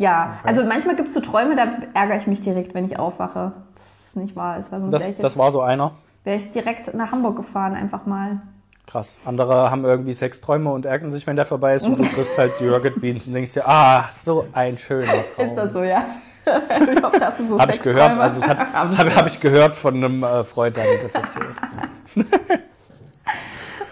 Ja, 0.00 0.38
also 0.44 0.64
manchmal 0.64 0.96
gibt 0.96 1.08
es 1.08 1.14
so 1.14 1.20
Träume, 1.20 1.56
da 1.56 1.68
ärgere 1.92 2.16
ich 2.16 2.26
mich 2.26 2.40
direkt, 2.40 2.72
wenn 2.74 2.86
ich 2.86 2.98
aufwache. 2.98 3.52
Das 3.98 4.08
ist 4.08 4.16
nicht 4.16 4.34
wahr 4.34 4.56
ist, 4.58 4.72
weil 4.72 4.80
sonst 4.80 4.92
wäre 4.92 5.02
Das, 5.02 5.08
ich, 5.10 5.16
das 5.18 5.32
jetzt- 5.34 5.38
war 5.38 5.52
so 5.52 5.60
einer. 5.60 5.92
wär 6.24 6.36
ich 6.36 6.50
direkt 6.52 6.94
nach 6.94 7.12
Hamburg 7.12 7.36
gefahren, 7.36 7.74
einfach 7.74 8.06
mal. 8.06 8.40
Krass. 8.86 9.18
Andere 9.26 9.70
haben 9.70 9.84
irgendwie 9.84 10.14
Sexträume 10.14 10.70
und 10.72 10.86
ärgern 10.86 11.12
sich, 11.12 11.26
wenn 11.26 11.36
der 11.36 11.44
vorbei 11.44 11.74
ist 11.74 11.86
und 11.86 11.98
du 11.98 12.02
triffst 12.14 12.38
halt 12.38 12.50
die 12.60 12.66
Rocket 12.68 12.98
Beans 13.00 13.26
und 13.26 13.34
denkst 13.34 13.52
dir, 13.52 13.68
ah, 13.68 14.08
so 14.18 14.46
ein 14.54 14.78
schöner 14.78 15.06
Traum. 15.36 15.46
Ist 15.48 15.54
das 15.56 15.72
so, 15.74 15.82
ja? 15.82 16.02
ich 16.46 17.02
hoffe, 17.02 17.20
dass 17.20 17.36
du 17.36 17.46
so 17.46 17.60
Habe 17.60 17.72
ich 17.72 17.82
gehört, 17.82 18.18
also 18.18 18.42
habe 18.42 19.14
hab 19.14 19.26
ich 19.26 19.38
gehört 19.38 19.76
von 19.76 19.94
einem 19.96 20.22
äh, 20.24 20.42
Freund, 20.44 20.76
der 20.78 20.84
mir 20.84 21.02
das 21.02 21.14
erzählt. 21.14 21.46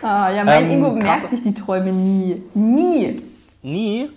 Ah, 0.02 0.30
ja, 0.30 0.42
mein 0.44 0.64
Ähm, 0.64 0.70
Ingo 0.70 0.90
merkt 0.92 1.28
sich 1.28 1.42
die 1.42 1.52
Träume 1.54 1.92
nie. 1.92 2.42
Nie. 2.54 3.22
Nie. 3.62 4.10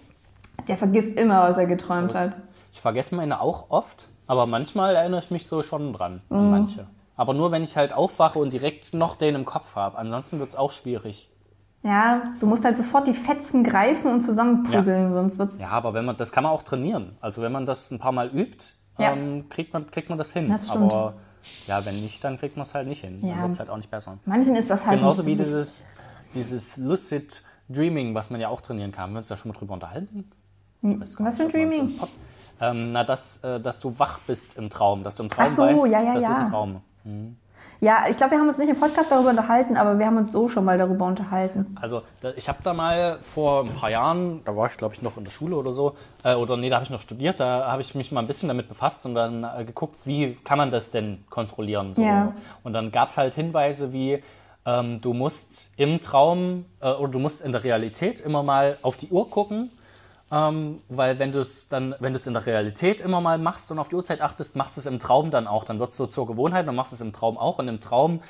Der 0.72 0.78
vergisst 0.78 1.19
immer, 1.19 1.49
was 1.49 1.57
er 1.57 1.65
geträumt 1.65 2.13
hat. 2.13 2.38
Ich 2.72 2.80
vergesse 2.80 3.13
meine 3.13 3.41
auch 3.41 3.65
oft, 3.72 4.07
aber 4.26 4.45
manchmal 4.45 4.95
erinnere 4.95 5.19
ich 5.19 5.30
mich 5.30 5.45
so 5.45 5.63
schon 5.63 5.91
dran, 5.91 6.22
an 6.30 6.49
manche. 6.49 6.88
Aber 7.17 7.34
nur, 7.34 7.51
wenn 7.51 7.61
ich 7.61 7.76
halt 7.76 7.91
aufwache 7.91 8.39
und 8.39 8.53
direkt 8.53 8.93
noch 8.93 9.17
den 9.17 9.36
im 9.36 9.43
Kopf 9.43 9.76
habe. 9.76 9.97
Ansonsten 9.97 10.39
wird 10.39 10.47
es 10.47 10.55
auch 10.55 10.72
schwierig. 10.72 11.30
Ja, 11.84 12.22
du 12.39 12.45
musst 12.45 12.63
halt 12.63 12.78
sofort 12.78 13.05
die 13.05 13.13
Fetzen 13.13 13.65
greifen 13.65 14.09
und 14.13 14.22
zusammenpuzzeln, 14.22 15.13
sonst 15.13 15.38
wird's. 15.38 15.59
Ja, 15.59 15.72
aber 15.72 15.93
wenn 15.93 16.05
man, 16.05 16.15
das 16.15 16.32
kann 16.32 16.45
man 16.45 16.53
auch 16.53 16.63
trainieren. 16.63 17.17
Also 17.19 17.41
wenn 17.41 17.51
man 17.51 17.65
das 17.65 17.91
ein 17.91 17.99
paar 17.99 18.13
Mal 18.13 18.30
übt, 18.30 18.67
Ja. 18.97 19.11
ähm, 19.11 19.49
kriegt, 19.49 19.74
man, 19.74 19.91
kriegt 19.91 20.07
man 20.07 20.17
das 20.17 20.32
hin. 20.32 20.47
Das 20.47 20.69
stimmt. 20.69 20.93
aber 20.93 21.15
ja, 21.67 21.84
wenn 21.86 21.99
nicht, 21.99 22.24
dann 22.24 22.38
kriegt 22.38 22.55
man 22.55 22.63
es 22.65 22.74
halt 22.74 22.88
nicht 22.88 23.01
hin. 23.01 23.19
Ja. 23.26 23.34
Dann 23.34 23.41
wird 23.41 23.51
es 23.51 23.59
halt 23.59 23.69
auch 23.69 23.76
nicht 23.78 23.91
besser. 23.91 24.19
Manchen 24.24 24.55
ist 24.55 24.69
das 24.69 24.86
halt 24.88 24.99
Genauso 24.99 25.26
wie 25.26 25.36
dieses, 25.36 25.84
dieses 26.34 26.78
Lucid 26.78 27.43
Dreaming, 27.67 28.15
was 28.15 28.30
man 28.30 28.39
ja 28.39 28.47
auch 28.47 28.61
trainieren 28.61 28.93
kann. 28.93 29.03
Haben 29.03 29.13
wir 29.13 29.17
uns 29.19 29.28
da 29.28 29.36
schon 29.36 29.51
mal 29.51 29.57
drüber 29.57 29.74
unterhalten? 29.74 30.32
Gar 30.82 31.00
Was 31.00 31.38
für 31.38 31.44
ein 31.44 31.50
Dreaming? 31.52 31.98
Pod- 31.98 32.10
Ähm, 32.60 32.92
na, 32.92 33.04
dass, 33.04 33.44
äh, 33.44 33.60
dass 33.60 33.80
du 33.80 33.98
wach 33.98 34.20
bist 34.28 34.58
im 34.58 34.70
Traum, 34.70 35.04
dass 35.04 35.16
du 35.16 35.24
im 35.24 35.30
Traum 35.30 35.56
so, 35.56 35.64
weißt, 35.64 35.88
ja, 35.88 36.04
ja, 36.04 36.14
das 36.14 36.24
ist 36.30 36.38
ja. 36.38 36.44
ein 36.46 36.50
Traum. 36.52 36.82
Ja, 37.84 38.06
ich 38.08 38.16
glaube, 38.18 38.34
wir 38.34 38.40
haben 38.40 38.48
uns 38.48 38.60
nicht 38.60 38.70
im 38.70 38.80
Podcast 38.80 39.10
darüber 39.10 39.32
unterhalten, 39.32 39.76
aber 39.76 39.98
wir 39.98 40.06
haben 40.06 40.18
uns 40.18 40.32
so 40.32 40.48
schon 40.48 40.64
mal 40.64 40.78
darüber 40.78 41.06
unterhalten. 41.08 41.76
Also 41.82 42.04
ich 42.36 42.48
habe 42.48 42.60
da 42.64 42.76
mal 42.76 43.18
vor 43.24 43.64
ein 43.64 43.74
paar 43.74 43.90
Jahren, 43.90 44.42
da 44.46 44.56
war 44.56 44.68
ich 44.68 44.78
glaube 44.78 44.94
ich 44.94 45.02
noch 45.02 45.18
in 45.18 45.24
der 45.24 45.32
Schule 45.32 45.56
oder 45.56 45.74
so, 45.74 45.96
äh, 46.24 46.36
oder 46.36 46.58
nee, 46.58 46.70
da 46.70 46.76
habe 46.76 46.84
ich 46.84 46.92
noch 46.92 47.00
studiert, 47.00 47.40
da 47.40 47.72
habe 47.72 47.82
ich 47.82 47.96
mich 47.96 48.12
mal 48.12 48.20
ein 48.22 48.28
bisschen 48.28 48.50
damit 48.50 48.68
befasst 48.70 49.04
und 49.08 49.16
dann 49.16 49.44
äh, 49.44 49.66
geguckt, 49.66 50.02
wie 50.06 50.36
kann 50.44 50.60
man 50.60 50.70
das 50.70 50.92
denn 50.92 51.24
kontrollieren. 51.32 51.96
So. 51.96 52.04
Ja. 52.04 52.34
Und 52.64 52.74
dann 52.74 52.92
gab 52.92 53.10
es 53.10 53.18
halt 53.18 53.34
Hinweise 53.34 53.92
wie, 53.94 54.22
ähm, 54.68 55.02
du 55.02 55.14
musst 55.14 55.72
im 55.78 56.02
Traum 56.02 56.66
äh, 56.82 56.92
oder 56.92 57.12
du 57.14 57.18
musst 57.18 57.42
in 57.42 57.52
der 57.52 57.64
Realität 57.64 58.20
immer 58.20 58.44
mal 58.44 58.78
auf 58.84 58.96
die 58.98 59.08
Uhr 59.10 59.28
gucken. 59.28 59.72
Ähm, 60.34 60.82
weil 60.88 61.20
wenn 61.20 61.34
du 61.34 61.42
es 61.42 61.68
dann, 61.68 61.94
wenn 62.00 62.14
du 62.14 62.18
es 62.18 62.26
in 62.26 62.34
der 62.34 62.46
Realität 62.46 63.02
immer 63.02 63.20
mal 63.20 63.38
machst 63.38 63.70
und 63.70 63.80
auf 63.80 63.90
die 63.90 63.96
Uhrzeit 63.96 64.22
achtest, 64.22 64.56
machst 64.56 64.78
du 64.78 64.80
es 64.80 64.86
im 64.86 64.98
Traum 64.98 65.30
dann 65.30 65.46
auch. 65.46 65.66
Dann 65.66 65.80
wird 65.82 65.92
es 65.92 65.98
so 65.98 66.08
zur 66.08 66.26
Gewohnheit, 66.26 66.66
dann 66.66 66.76
machst 66.76 66.94
du 66.94 66.96
es 66.96 67.02
im 67.02 67.12
Traum 67.12 67.38
auch. 67.38 67.60
Und 67.60 67.68
im 67.68 67.82
Traum 67.82 68.22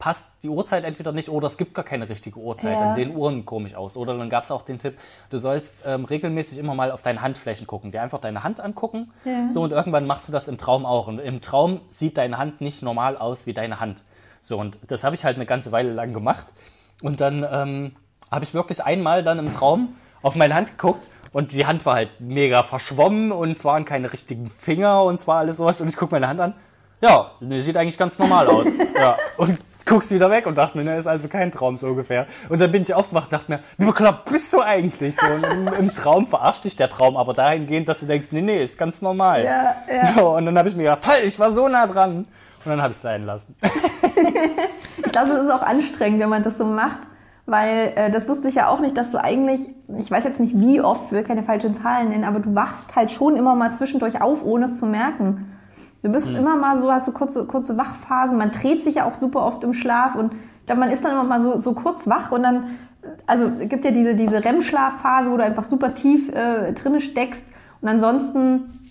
passt 0.00 0.42
die 0.42 0.48
Uhrzeit 0.48 0.82
entweder 0.82 1.12
nicht 1.12 1.28
oder 1.28 1.46
es 1.46 1.56
gibt 1.56 1.74
gar 1.74 1.84
keine 1.84 2.08
richtige 2.08 2.40
Uhrzeit. 2.40 2.72
Ja. 2.72 2.80
Dann 2.80 2.92
sehen 2.92 3.14
Uhren 3.14 3.44
komisch 3.44 3.76
aus. 3.76 3.96
Oder 3.96 4.18
dann 4.18 4.30
gab 4.30 4.42
es 4.42 4.50
auch 4.50 4.62
den 4.62 4.80
Tipp, 4.80 4.98
du 5.30 5.38
sollst 5.38 5.84
ähm, 5.86 6.04
regelmäßig 6.04 6.58
immer 6.58 6.74
mal 6.74 6.90
auf 6.90 7.02
deine 7.02 7.22
Handflächen 7.22 7.68
gucken, 7.68 7.92
dir 7.92 8.02
einfach 8.02 8.20
deine 8.20 8.42
Hand 8.42 8.58
angucken. 8.58 9.12
Ja. 9.24 9.48
So 9.48 9.62
und 9.62 9.70
irgendwann 9.70 10.08
machst 10.08 10.26
du 10.26 10.32
das 10.32 10.48
im 10.48 10.58
Traum 10.58 10.84
auch. 10.84 11.06
Und 11.06 11.20
im 11.20 11.40
Traum 11.40 11.82
sieht 11.86 12.18
deine 12.18 12.36
Hand 12.36 12.62
nicht 12.62 12.82
normal 12.82 13.16
aus 13.16 13.46
wie 13.46 13.54
deine 13.54 13.78
Hand. 13.78 14.02
So 14.40 14.58
und 14.58 14.76
das 14.88 15.04
habe 15.04 15.14
ich 15.14 15.24
halt 15.24 15.36
eine 15.36 15.46
ganze 15.46 15.70
Weile 15.70 15.92
lang 15.92 16.12
gemacht. 16.12 16.48
Und 17.00 17.20
dann 17.20 17.46
ähm, 17.48 17.92
habe 18.28 18.44
ich 18.44 18.54
wirklich 18.54 18.82
einmal 18.82 19.22
dann 19.22 19.38
im 19.38 19.52
Traum 19.52 19.94
auf 20.20 20.34
meine 20.34 20.54
Hand 20.54 20.70
geguckt 20.70 21.06
und 21.34 21.52
die 21.52 21.66
Hand 21.66 21.84
war 21.84 21.96
halt 21.96 22.20
mega 22.20 22.62
verschwommen 22.62 23.32
und 23.32 23.50
es 23.50 23.64
waren 23.64 23.84
keine 23.84 24.12
richtigen 24.12 24.46
Finger 24.46 25.02
und 25.02 25.16
es 25.16 25.26
war 25.26 25.38
alles 25.38 25.56
sowas. 25.56 25.80
Und 25.80 25.88
ich 25.88 25.96
gucke 25.96 26.14
meine 26.14 26.28
Hand 26.28 26.40
an. 26.40 26.54
Ja, 27.00 27.32
die 27.40 27.60
sieht 27.60 27.76
eigentlich 27.76 27.98
ganz 27.98 28.20
normal 28.20 28.46
aus. 28.46 28.68
ja. 28.96 29.18
Und 29.36 29.58
guckst 29.84 30.12
wieder 30.12 30.30
weg 30.30 30.46
und 30.46 30.54
dachte 30.54 30.78
mir, 30.78 30.84
ne, 30.84 30.96
ist 30.96 31.08
also 31.08 31.26
kein 31.26 31.50
Traum 31.50 31.76
so 31.76 31.88
ungefähr. 31.88 32.26
Und 32.50 32.60
dann 32.60 32.70
bin 32.70 32.82
ich 32.82 32.94
aufgewacht 32.94 33.24
und 33.24 33.32
dachte 33.32 33.50
mir, 33.50 33.60
wie 33.78 33.84
bekloppt 33.84 34.30
bist 34.30 34.52
du 34.52 34.60
eigentlich? 34.60 35.16
So, 35.16 35.26
im, 35.26 35.66
im 35.66 35.92
Traum 35.92 36.28
verarscht 36.28 36.64
dich 36.64 36.76
der 36.76 36.88
Traum, 36.88 37.16
aber 37.16 37.34
dahingehend, 37.34 37.88
dass 37.88 37.98
du 37.98 38.06
denkst, 38.06 38.28
nee, 38.30 38.40
nee, 38.40 38.62
ist 38.62 38.78
ganz 38.78 39.02
normal. 39.02 39.44
Ja, 39.44 39.74
ja. 39.92 40.06
So, 40.06 40.36
und 40.36 40.46
dann 40.46 40.56
habe 40.56 40.68
ich 40.68 40.76
mir 40.76 40.84
gedacht, 40.84 41.02
toll, 41.02 41.24
ich 41.24 41.36
war 41.40 41.50
so 41.50 41.66
nah 41.66 41.88
dran. 41.88 42.28
Und 42.64 42.70
dann 42.70 42.80
habe 42.80 42.92
ich 42.92 42.96
es 42.96 43.02
sein 43.02 43.26
lassen. 43.26 43.56
Ich 45.04 45.12
glaube, 45.12 45.32
es 45.32 45.44
ist 45.44 45.50
auch 45.50 45.62
anstrengend, 45.62 46.18
wenn 46.20 46.28
man 46.28 46.42
das 46.42 46.58
so 46.58 46.64
macht, 46.64 46.98
weil 47.46 47.92
äh, 47.96 48.10
das 48.10 48.28
wusste 48.28 48.48
ich 48.48 48.54
ja 48.54 48.68
auch 48.68 48.80
nicht, 48.80 48.96
dass 48.96 49.10
du 49.10 49.22
eigentlich, 49.22 49.60
ich 49.98 50.10
weiß 50.10 50.24
jetzt 50.24 50.40
nicht 50.40 50.58
wie 50.58 50.80
oft, 50.80 51.12
will 51.12 51.22
keine 51.22 51.42
falschen 51.42 51.74
Zahlen 51.74 52.08
nennen, 52.08 52.24
aber 52.24 52.40
du 52.40 52.54
wachst 52.54 52.96
halt 52.96 53.10
schon 53.10 53.36
immer 53.36 53.54
mal 53.54 53.72
zwischendurch 53.72 54.20
auf, 54.22 54.44
ohne 54.44 54.66
es 54.66 54.78
zu 54.78 54.86
merken. 54.86 55.50
Du 56.02 56.10
bist 56.10 56.28
immer 56.28 56.56
mal 56.56 56.80
so, 56.80 56.92
hast 56.92 57.06
so 57.06 57.12
kurze, 57.12 57.46
kurze 57.46 57.78
Wachphasen, 57.78 58.36
man 58.36 58.50
dreht 58.50 58.82
sich 58.82 58.96
ja 58.96 59.06
auch 59.06 59.14
super 59.14 59.44
oft 59.44 59.64
im 59.64 59.72
Schlaf 59.72 60.14
und 60.14 60.32
dann, 60.66 60.78
man 60.78 60.90
ist 60.90 61.04
dann 61.04 61.12
immer 61.12 61.24
mal 61.24 61.40
so, 61.40 61.58
so 61.58 61.72
kurz 61.72 62.06
wach 62.06 62.30
und 62.30 62.42
dann, 62.42 62.76
also 63.26 63.44
es 63.44 63.68
gibt 63.68 63.84
ja 63.84 63.90
diese, 63.90 64.14
diese 64.14 64.44
REM-Schlafphase, 64.44 65.30
wo 65.30 65.36
du 65.36 65.44
einfach 65.44 65.64
super 65.64 65.94
tief 65.94 66.30
äh, 66.30 66.72
drinne 66.72 67.00
steckst 67.00 67.44
und 67.80 67.88
ansonsten 67.88 68.90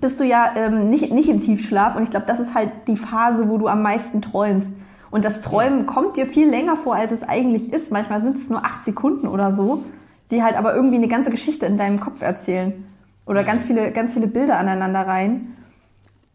bist 0.00 0.18
du 0.20 0.24
ja 0.24 0.52
ähm, 0.56 0.90
nicht, 0.90 1.12
nicht 1.12 1.28
im 1.28 1.40
Tiefschlaf 1.40 1.96
und 1.96 2.02
ich 2.02 2.10
glaube, 2.10 2.26
das 2.26 2.40
ist 2.40 2.54
halt 2.54 2.70
die 2.88 2.96
Phase, 2.96 3.48
wo 3.48 3.58
du 3.58 3.68
am 3.68 3.82
meisten 3.82 4.20
träumst. 4.22 4.72
Und 5.14 5.24
das 5.24 5.42
Träumen 5.42 5.86
kommt 5.86 6.16
dir 6.16 6.26
viel 6.26 6.50
länger 6.50 6.76
vor, 6.76 6.96
als 6.96 7.12
es 7.12 7.22
eigentlich 7.22 7.72
ist. 7.72 7.92
Manchmal 7.92 8.20
sind 8.20 8.36
es 8.36 8.50
nur 8.50 8.64
acht 8.64 8.84
Sekunden 8.84 9.28
oder 9.28 9.52
so, 9.52 9.84
die 10.32 10.42
halt 10.42 10.56
aber 10.56 10.74
irgendwie 10.74 10.96
eine 10.96 11.06
ganze 11.06 11.30
Geschichte 11.30 11.66
in 11.66 11.76
deinem 11.76 12.00
Kopf 12.00 12.20
erzählen. 12.20 12.84
Oder 13.24 13.44
ganz 13.44 13.64
viele, 13.64 13.92
ganz 13.92 14.12
viele 14.12 14.26
Bilder 14.26 14.58
aneinander 14.58 15.06
rein. 15.06 15.56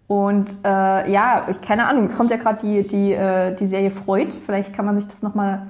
Und 0.07 0.59
äh, 0.63 1.11
ja, 1.11 1.47
ich, 1.49 1.59
keine 1.59 1.87
Ahnung, 1.87 2.05
es 2.05 2.15
kommt 2.15 2.31
ja 2.31 2.37
gerade 2.37 2.65
die, 2.65 2.87
die, 2.87 3.11
äh, 3.11 3.53
die 3.53 3.67
Serie 3.67 3.91
Freud. 3.91 4.33
Vielleicht 4.45 4.71
kann 4.71 4.85
man 4.85 4.95
sich 4.95 5.07
das 5.07 5.21
nochmal 5.23 5.67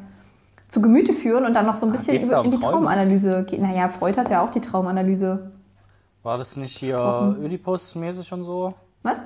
zu 0.67 0.79
Gemüte 0.79 1.13
führen 1.13 1.45
und 1.45 1.55
dann 1.55 1.65
noch 1.65 1.77
so 1.77 1.87
ein 1.87 1.91
bisschen 1.91 2.21
über, 2.21 2.43
in 2.43 2.51
die 2.51 2.57
Träume? 2.59 2.73
Traumanalyse 2.73 3.43
gehen. 3.43 3.63
Naja, 3.63 3.89
Freud 3.89 4.19
hat 4.19 4.29
ja 4.29 4.45
auch 4.45 4.51
die 4.51 4.61
Traumanalyse. 4.61 5.49
War 6.21 6.37
das 6.37 6.57
nicht 6.57 6.77
hier 6.77 6.99
Oedipus-mäßig 6.99 8.31
und 8.33 8.43
so? 8.43 8.75
Was? 9.01 9.23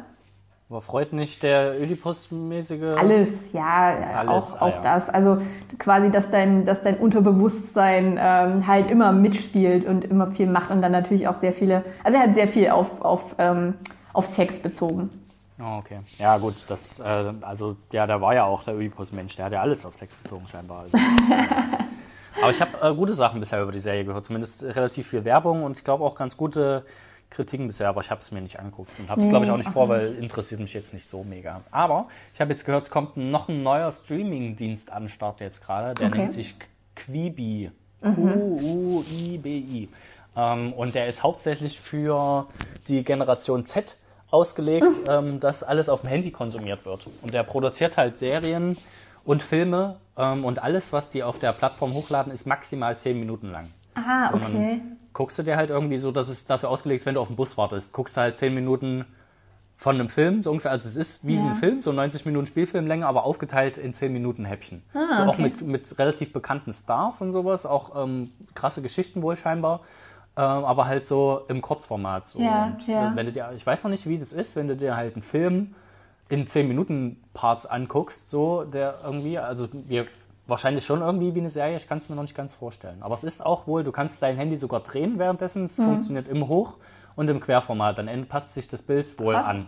War 0.73 0.81
Freud 0.81 1.15
nicht 1.15 1.43
der 1.43 1.75
Oedipus-mäßige? 1.79 2.97
Alles, 2.97 3.29
ja, 3.53 3.95
Alles, 4.17 4.55
auch, 4.55 4.61
ah, 4.61 4.65
auch 4.65 4.75
ja. 4.75 4.81
das. 4.81 5.07
Also 5.07 5.37
quasi, 5.77 6.09
dass 6.09 6.31
dein, 6.31 6.65
dass 6.65 6.81
dein 6.81 6.97
Unterbewusstsein 6.97 8.19
ähm, 8.19 8.65
halt 8.65 8.89
immer 8.89 9.11
mitspielt 9.11 9.85
und 9.85 10.03
immer 10.03 10.31
viel 10.31 10.47
macht 10.47 10.71
und 10.71 10.81
dann 10.81 10.91
natürlich 10.91 11.27
auch 11.27 11.35
sehr 11.35 11.53
viele, 11.53 11.83
also 12.03 12.17
er 12.17 12.23
hat 12.23 12.33
sehr 12.33 12.47
viel 12.47 12.69
auf, 12.69 13.01
auf, 13.01 13.35
ähm, 13.37 13.75
auf 14.13 14.25
Sex 14.25 14.57
bezogen. 14.57 15.11
Oh, 15.59 15.77
okay. 15.77 15.99
Ja, 16.17 16.39
gut, 16.39 16.55
das, 16.67 16.99
äh, 16.99 17.33
also, 17.41 17.75
ja, 17.91 18.07
der 18.07 18.19
war 18.19 18.33
ja 18.33 18.45
auch 18.45 18.63
der 18.63 18.73
Oedipus-Mensch, 18.73 19.35
der 19.35 19.45
hat 19.45 19.53
ja 19.53 19.61
alles 19.61 19.85
auf 19.85 19.95
Sex 19.95 20.15
bezogen, 20.15 20.47
scheinbar. 20.47 20.85
Also. 20.85 20.97
Aber 22.41 22.49
ich 22.49 22.59
habe 22.59 22.71
äh, 22.81 22.95
gute 22.95 23.13
Sachen 23.13 23.39
bisher 23.39 23.61
über 23.61 23.71
die 23.71 23.79
Serie 23.79 24.05
gehört, 24.05 24.25
zumindest 24.25 24.63
relativ 24.63 25.07
viel 25.07 25.23
Werbung 25.23 25.61
und 25.61 25.77
ich 25.77 25.83
glaube 25.83 26.03
auch 26.03 26.15
ganz 26.15 26.35
gute 26.35 26.83
Kritiken 27.33 27.67
bisher, 27.67 27.89
aber 27.89 28.01
ich 28.01 28.09
habe 28.11 28.21
es 28.21 28.31
mir 28.31 28.41
nicht 28.41 28.59
angeguckt 28.59 28.91
und 28.99 29.09
habe 29.09 29.21
es, 29.21 29.29
glaube 29.29 29.45
ich, 29.45 29.51
auch 29.51 29.57
nicht 29.57 29.69
vor, 29.69 29.89
weil 29.89 30.13
interessiert 30.15 30.61
mich 30.61 30.73
jetzt 30.73 30.93
nicht 30.93 31.07
so 31.07 31.23
mega. 31.23 31.61
Aber 31.71 32.07
ich 32.33 32.39
habe 32.39 32.51
jetzt 32.51 32.63
gehört, 32.65 32.83
es 32.85 32.89
kommt 32.91 33.17
noch 33.17 33.49
ein 33.49 33.63
neuer 33.63 33.91
Streaming-Dienst 33.91 34.91
an 34.91 35.09
Start 35.09 35.39
jetzt 35.41 35.65
gerade, 35.65 35.95
der 35.95 36.07
Okay. 36.07 36.17
nennt 36.19 36.31
sich 36.31 36.55
Quibi. 36.95 37.71
Q-U-I-B-I. 38.01 39.89
Ähm, 40.35 40.73
und 40.73 40.95
der 40.95 41.07
ist 41.07 41.23
hauptsächlich 41.23 41.79
für 41.79 42.47
die 42.87 43.03
Generation 43.03 43.65
Z 43.65 43.97
ausgelegt, 44.31 45.01
ähm, 45.07 45.39
dass 45.39 45.63
alles 45.63 45.89
auf 45.89 46.01
dem 46.01 46.09
Handy 46.09 46.31
konsumiert 46.31 46.85
wird. 46.85 47.07
Und 47.21 47.33
der 47.33 47.43
produziert 47.43 47.97
halt 47.97 48.17
Serien 48.17 48.77
und 49.25 49.43
Filme 49.43 49.97
ähm, 50.17 50.43
und 50.43 50.61
alles, 50.63 50.91
was 50.91 51.09
die 51.11 51.23
auf 51.23 51.39
der 51.39 51.53
Plattform 51.53 51.93
hochladen, 51.93 52.31
ist 52.33 52.45
maximal 52.47 52.97
10 52.97 53.19
Minuten 53.19 53.51
lang. 53.51 53.69
Ah, 53.95 54.29
So, 54.31 54.35
okay. 54.37 54.81
Guckst 55.13 55.37
du 55.37 55.43
dir 55.43 55.57
halt 55.57 55.69
irgendwie 55.69 55.97
so, 55.97 56.11
dass 56.11 56.27
es 56.27 56.45
dafür 56.45 56.69
ausgelegt 56.69 57.01
ist, 57.01 57.05
wenn 57.05 57.15
du 57.15 57.21
auf 57.21 57.27
den 57.27 57.35
Bus 57.35 57.57
wartest, 57.57 57.93
guckst 57.93 58.17
du 58.17 58.21
halt 58.21 58.37
10 58.37 58.53
Minuten 58.53 59.05
von 59.75 59.95
einem 59.95 60.09
Film, 60.09 60.43
so 60.43 60.51
ungefähr. 60.51 60.71
Also 60.71 60.87
es 60.87 60.95
ist 60.95 61.27
wie 61.27 61.35
Ja. 61.35 61.43
ein 61.43 61.55
Film, 61.55 61.81
so 61.81 61.91
90 61.91 62.25
Minuten 62.25 62.45
Spielfilmlänge, 62.45 63.05
aber 63.05 63.23
aufgeteilt 63.23 63.77
in 63.77 63.93
10 63.93 64.11
Minuten 64.13 64.45
Häppchen. 64.45 64.81
Ah, 64.93 65.15
so 65.15 65.23
auch 65.23 65.33
okay. 65.33 65.41
mit, 65.43 65.61
mit 65.61 65.99
relativ 65.99 66.31
bekannten 66.33 66.71
Stars 66.73 67.21
und 67.21 67.31
sowas, 67.31 67.65
auch 67.65 68.03
ähm, 68.03 68.31
krasse 68.55 68.81
Geschichten 68.81 69.21
wohl 69.21 69.35
scheinbar. 69.35 69.81
Ähm, 70.35 70.43
aber 70.43 70.85
halt 70.87 71.05
so 71.05 71.41
im 71.47 71.61
Kurzformat. 71.61 72.27
So. 72.27 72.39
Ja, 72.39 72.65
und 72.65 72.87
ja. 72.87 73.11
Wenn 73.15 73.27
du 73.27 73.31
dir, 73.31 73.51
ich 73.55 73.65
weiß 73.65 73.83
noch 73.83 73.91
nicht, 73.91 74.07
wie 74.07 74.17
das 74.17 74.33
ist, 74.33 74.55
wenn 74.55 74.67
du 74.67 74.75
dir 74.75 74.95
halt 74.95 75.13
einen 75.13 75.21
Film 75.21 75.75
in 76.29 76.47
10 76.47 76.67
Minuten 76.67 77.21
Parts 77.35 77.65
anguckst, 77.67 78.31
so 78.31 78.63
der 78.63 78.99
irgendwie, 79.03 79.37
also 79.37 79.67
wir 79.71 80.07
wahrscheinlich 80.47 80.85
schon 80.85 81.01
irgendwie 81.01 81.35
wie 81.35 81.39
eine 81.39 81.49
Serie, 81.49 81.77
ich 81.77 81.87
kann 81.87 81.99
es 81.99 82.09
mir 82.09 82.15
noch 82.15 82.23
nicht 82.23 82.35
ganz 82.35 82.53
vorstellen. 82.53 82.97
Aber 83.01 83.13
es 83.13 83.23
ist 83.23 83.45
auch 83.45 83.67
wohl, 83.67 83.83
du 83.83 83.91
kannst 83.91 84.21
dein 84.21 84.37
Handy 84.37 84.57
sogar 84.57 84.81
drehen 84.81 85.19
währenddessen, 85.19 85.65
es 85.65 85.75
funktioniert 85.77 86.27
im 86.27 86.47
Hoch- 86.47 86.77
und 87.15 87.29
im 87.29 87.39
Querformat, 87.39 87.97
dann 87.97 88.25
passt 88.27 88.53
sich 88.53 88.67
das 88.67 88.81
Bild 88.81 89.17
wohl 89.19 89.35
Krass. 89.35 89.47
an. 89.47 89.67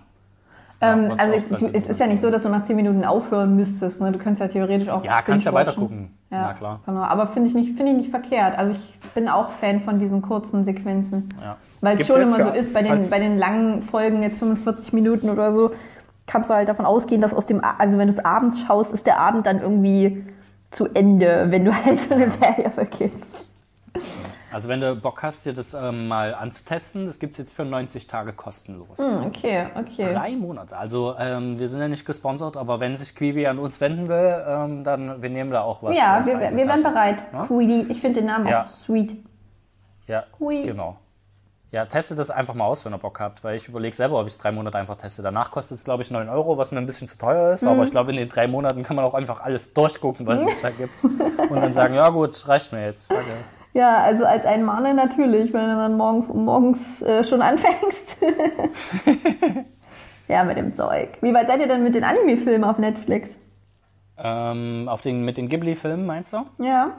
Ähm, 0.82 1.10
was 1.10 1.20
also 1.20 1.36
ich, 1.36 1.44
du, 1.46 1.70
es 1.72 1.90
ist 1.90 2.00
ja 2.00 2.08
nicht 2.08 2.20
so, 2.20 2.30
dass 2.30 2.44
du 2.44 2.50
nach 2.50 2.64
10 2.64 2.76
Minuten 2.76 3.06
aufhören 3.06 3.56
müsstest. 3.56 4.02
Ne? 4.02 4.12
Du 4.12 4.20
könntest 4.20 4.42
ja 4.42 4.48
theoretisch 4.48 4.90
auch. 4.90 5.04
Ja, 5.06 5.22
kannst 5.22 5.46
ja 5.46 5.52
binge-watchen. 5.52 5.56
weiter 5.56 5.74
gucken. 5.74 6.18
Ja, 6.30 6.42
Na 6.42 6.54
klar. 6.54 6.80
Genau. 6.86 7.02
Aber 7.02 7.28
finde 7.28 7.50
ich, 7.50 7.56
nicht, 7.56 7.78
finde 7.78 7.94
ich 7.94 7.98
nicht 7.98 8.10
verkehrt. 8.10 8.58
Also 8.58 8.74
ich 8.74 9.12
bin 9.12 9.30
auch 9.30 9.52
Fan 9.52 9.80
von 9.80 10.00
diesen 10.00 10.22
kurzen 10.22 10.66
Sequenzen. 10.66 11.34
Ja. 11.42 11.56
Weil 11.80 12.00
es 12.00 12.08
schon 12.08 12.22
immer 12.22 12.44
so 12.44 12.50
ist, 12.52 12.74
bei 12.74 12.82
den, 12.84 13.10
bei 13.10 13.20
den 13.20 13.38
langen 13.38 13.82
Folgen, 13.84 14.22
jetzt 14.22 14.38
45 14.40 14.92
Minuten 14.92 15.30
oder 15.30 15.54
so, 15.54 15.72
kannst 16.28 16.50
du 16.50 16.54
halt 16.54 16.68
davon 16.68 16.86
ausgehen, 16.86 17.22
dass 17.22 17.34
aus 17.34 17.46
dem, 17.46 17.64
also 17.64 17.98
wenn 17.98 18.08
du 18.08 18.14
es 18.14 18.24
abends 18.24 18.60
schaust, 18.60 18.94
ist 18.94 19.06
der 19.06 19.20
Abend 19.20 19.46
dann 19.46 19.62
irgendwie 19.62 20.26
zu 20.72 20.88
Ende, 20.94 21.48
wenn 21.50 21.66
du 21.66 21.74
halt 21.74 22.02
so 22.02 22.14
eine 22.14 22.30
Serie 22.30 22.70
vergisst. 22.72 23.54
Also 24.52 24.70
wenn 24.70 24.80
du 24.80 24.96
Bock 24.96 25.22
hast, 25.24 25.46
dir 25.46 25.54
das 25.54 25.74
ähm, 25.74 26.08
mal 26.08 26.34
anzutesten, 26.34 27.06
das 27.06 27.20
gibt 27.20 27.34
es 27.34 27.38
jetzt 27.40 27.54
für 27.54 27.66
90 27.66 28.08
Tage 28.08 28.32
kostenlos. 28.32 29.00
Hm, 29.00 29.26
okay, 29.26 29.68
okay. 29.76 30.14
Drei 30.14 30.32
Monate. 30.36 30.78
Also 30.78 31.16
ähm, 31.20 31.60
wir 31.60 31.68
sind 31.68 31.82
ja 31.82 31.88
nicht 31.90 32.06
gesponsert, 32.06 32.56
aber 32.56 32.80
wenn 32.80 32.96
sich 32.96 33.16
Quibi 33.16 33.48
an 33.48 33.60
uns 33.60 33.82
wenden 33.82 34.08
will, 34.08 34.44
ähm, 34.48 34.84
dann 34.84 35.22
wir 35.22 35.30
nehmen 35.30 35.52
da 35.52 35.62
auch 35.62 35.84
was. 35.84 35.98
Ja, 35.98 36.26
wir, 36.26 36.40
wir 36.40 36.66
wären 36.68 36.84
bereit. 36.84 37.24
Ja? 37.34 37.46
Queenie. 37.48 37.86
Ich 37.90 38.00
finde 38.00 38.22
den 38.22 38.28
Namen 38.28 38.48
Ja. 38.48 38.62
auch 38.62 38.66
sweet. 38.66 39.18
Ja, 40.08 40.24
Hui. 40.40 40.64
genau. 40.64 40.98
Ja, 41.72 41.86
testet 41.86 42.20
das 42.20 42.30
einfach 42.30 42.54
mal 42.54 42.66
aus, 42.66 42.86
wenn 42.86 42.94
ihr 42.94 42.98
Bock 43.00 43.20
habt, 43.20 43.44
weil 43.44 43.56
ich 43.58 43.68
überlege 43.68 43.96
selber, 43.96 44.20
ob 44.20 44.28
ich 44.28 44.34
es 44.34 44.40
drei 44.40 44.52
Monate 44.52 44.78
einfach 44.78 44.96
teste. 44.96 45.24
Danach 45.24 45.52
kostet 45.52 45.78
es, 45.78 45.84
glaube 45.84 46.04
ich, 46.04 46.12
9 46.12 46.30
Euro, 46.30 46.58
was 46.58 46.72
mir 46.72 46.78
ein 46.78 46.86
bisschen 46.86 47.10
zu 47.10 47.18
teuer 47.18 47.54
ist, 47.54 47.64
Mhm. 47.64 47.70
aber 47.70 47.84
ich 47.84 47.92
glaube, 47.92 48.12
in 48.12 48.18
den 48.18 48.30
drei 48.30 48.48
Monaten 48.48 48.84
kann 48.84 48.96
man 48.96 49.04
auch 49.04 49.14
einfach 49.14 49.42
alles 49.42 49.74
durchgucken, 49.74 50.26
was 50.28 50.42
es 50.42 50.62
da 50.62 50.70
gibt. 50.70 51.04
Und 51.04 51.56
dann 51.56 51.74
sagen, 51.74 51.96
ja 51.96 52.10
gut, 52.10 52.48
reicht 52.48 52.72
mir 52.72 52.86
jetzt. 52.86 53.12
Danke. 53.12 53.32
Ja, 53.74 53.98
also 53.98 54.26
als 54.26 54.46
ein 54.46 54.64
Maler 54.64 54.94
natürlich, 54.94 55.52
wenn 55.52 55.70
du 55.70 55.76
dann 55.76 55.98
morgen, 55.98 56.46
morgens 56.46 57.02
äh, 57.02 57.26
schon 57.26 57.42
anfängst. 57.42 58.18
ja, 60.28 60.44
mit 60.44 60.58
dem 60.58 60.74
Zeug. 60.76 61.10
Wie 61.22 61.34
weit 61.34 61.48
seid 61.48 61.60
ihr 61.60 61.68
denn 61.68 61.84
mit 61.84 61.96
den 61.96 62.04
Anime-Filmen 62.04 62.64
auf 62.64 62.78
Netflix? 62.78 63.30
Ähm, 64.18 64.88
auf 64.88 65.02
den, 65.02 65.26
mit 65.26 65.38
den 65.38 65.50
Ghibli-Filmen, 65.50 66.06
meinst 66.06 66.32
du? 66.32 66.46
Ja. 66.64 66.92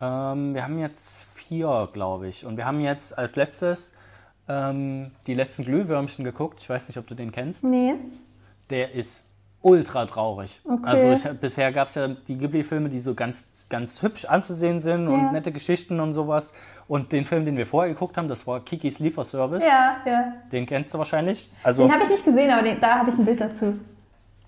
Ähm, 0.00 0.54
wir 0.54 0.62
haben 0.62 0.78
jetzt 0.78 1.24
vier, 1.48 1.88
glaube 1.92 2.28
ich. 2.28 2.44
Und 2.46 2.56
wir 2.56 2.64
haben 2.66 2.80
jetzt 2.80 3.16
als 3.16 3.36
letztes 3.36 3.94
ähm, 4.48 5.12
die 5.26 5.34
letzten 5.34 5.64
Glühwürmchen 5.64 6.24
geguckt. 6.24 6.60
Ich 6.60 6.68
weiß 6.68 6.88
nicht, 6.88 6.98
ob 6.98 7.06
du 7.06 7.14
den 7.14 7.32
kennst. 7.32 7.64
Nee. 7.64 7.94
Der 8.70 8.92
ist 8.94 9.28
ultra 9.62 10.06
traurig. 10.06 10.60
Okay. 10.64 10.82
Also 10.84 11.12
ich, 11.12 11.38
bisher 11.40 11.72
gab 11.72 11.88
es 11.88 11.94
ja 11.96 12.08
die 12.08 12.38
Ghibli-Filme, 12.38 12.88
die 12.88 12.98
so 13.00 13.14
ganz, 13.14 13.48
ganz 13.68 14.02
hübsch 14.02 14.24
anzusehen 14.24 14.80
sind 14.80 15.08
und 15.08 15.20
Ja. 15.20 15.32
nette 15.32 15.50
Geschichten 15.50 15.98
und 15.98 16.12
sowas. 16.12 16.54
Und 16.88 17.10
den 17.10 17.24
Film, 17.24 17.44
den 17.44 17.56
wir 17.56 17.66
vorher 17.66 17.92
geguckt 17.92 18.16
haben, 18.16 18.28
das 18.28 18.46
war 18.46 18.60
Kikis 18.60 19.00
Lieferservice. 19.00 19.64
Ja, 19.64 19.96
ja. 20.06 20.32
Den 20.52 20.66
kennst 20.66 20.94
du 20.94 20.98
wahrscheinlich. 20.98 21.50
Also 21.64 21.82
Den 21.84 21.92
habe 21.92 22.04
ich 22.04 22.10
nicht 22.10 22.24
gesehen, 22.24 22.50
aber 22.50 22.62
den, 22.62 22.80
da 22.80 22.98
habe 23.00 23.10
ich 23.10 23.18
ein 23.18 23.24
Bild 23.24 23.40
dazu. 23.40 23.78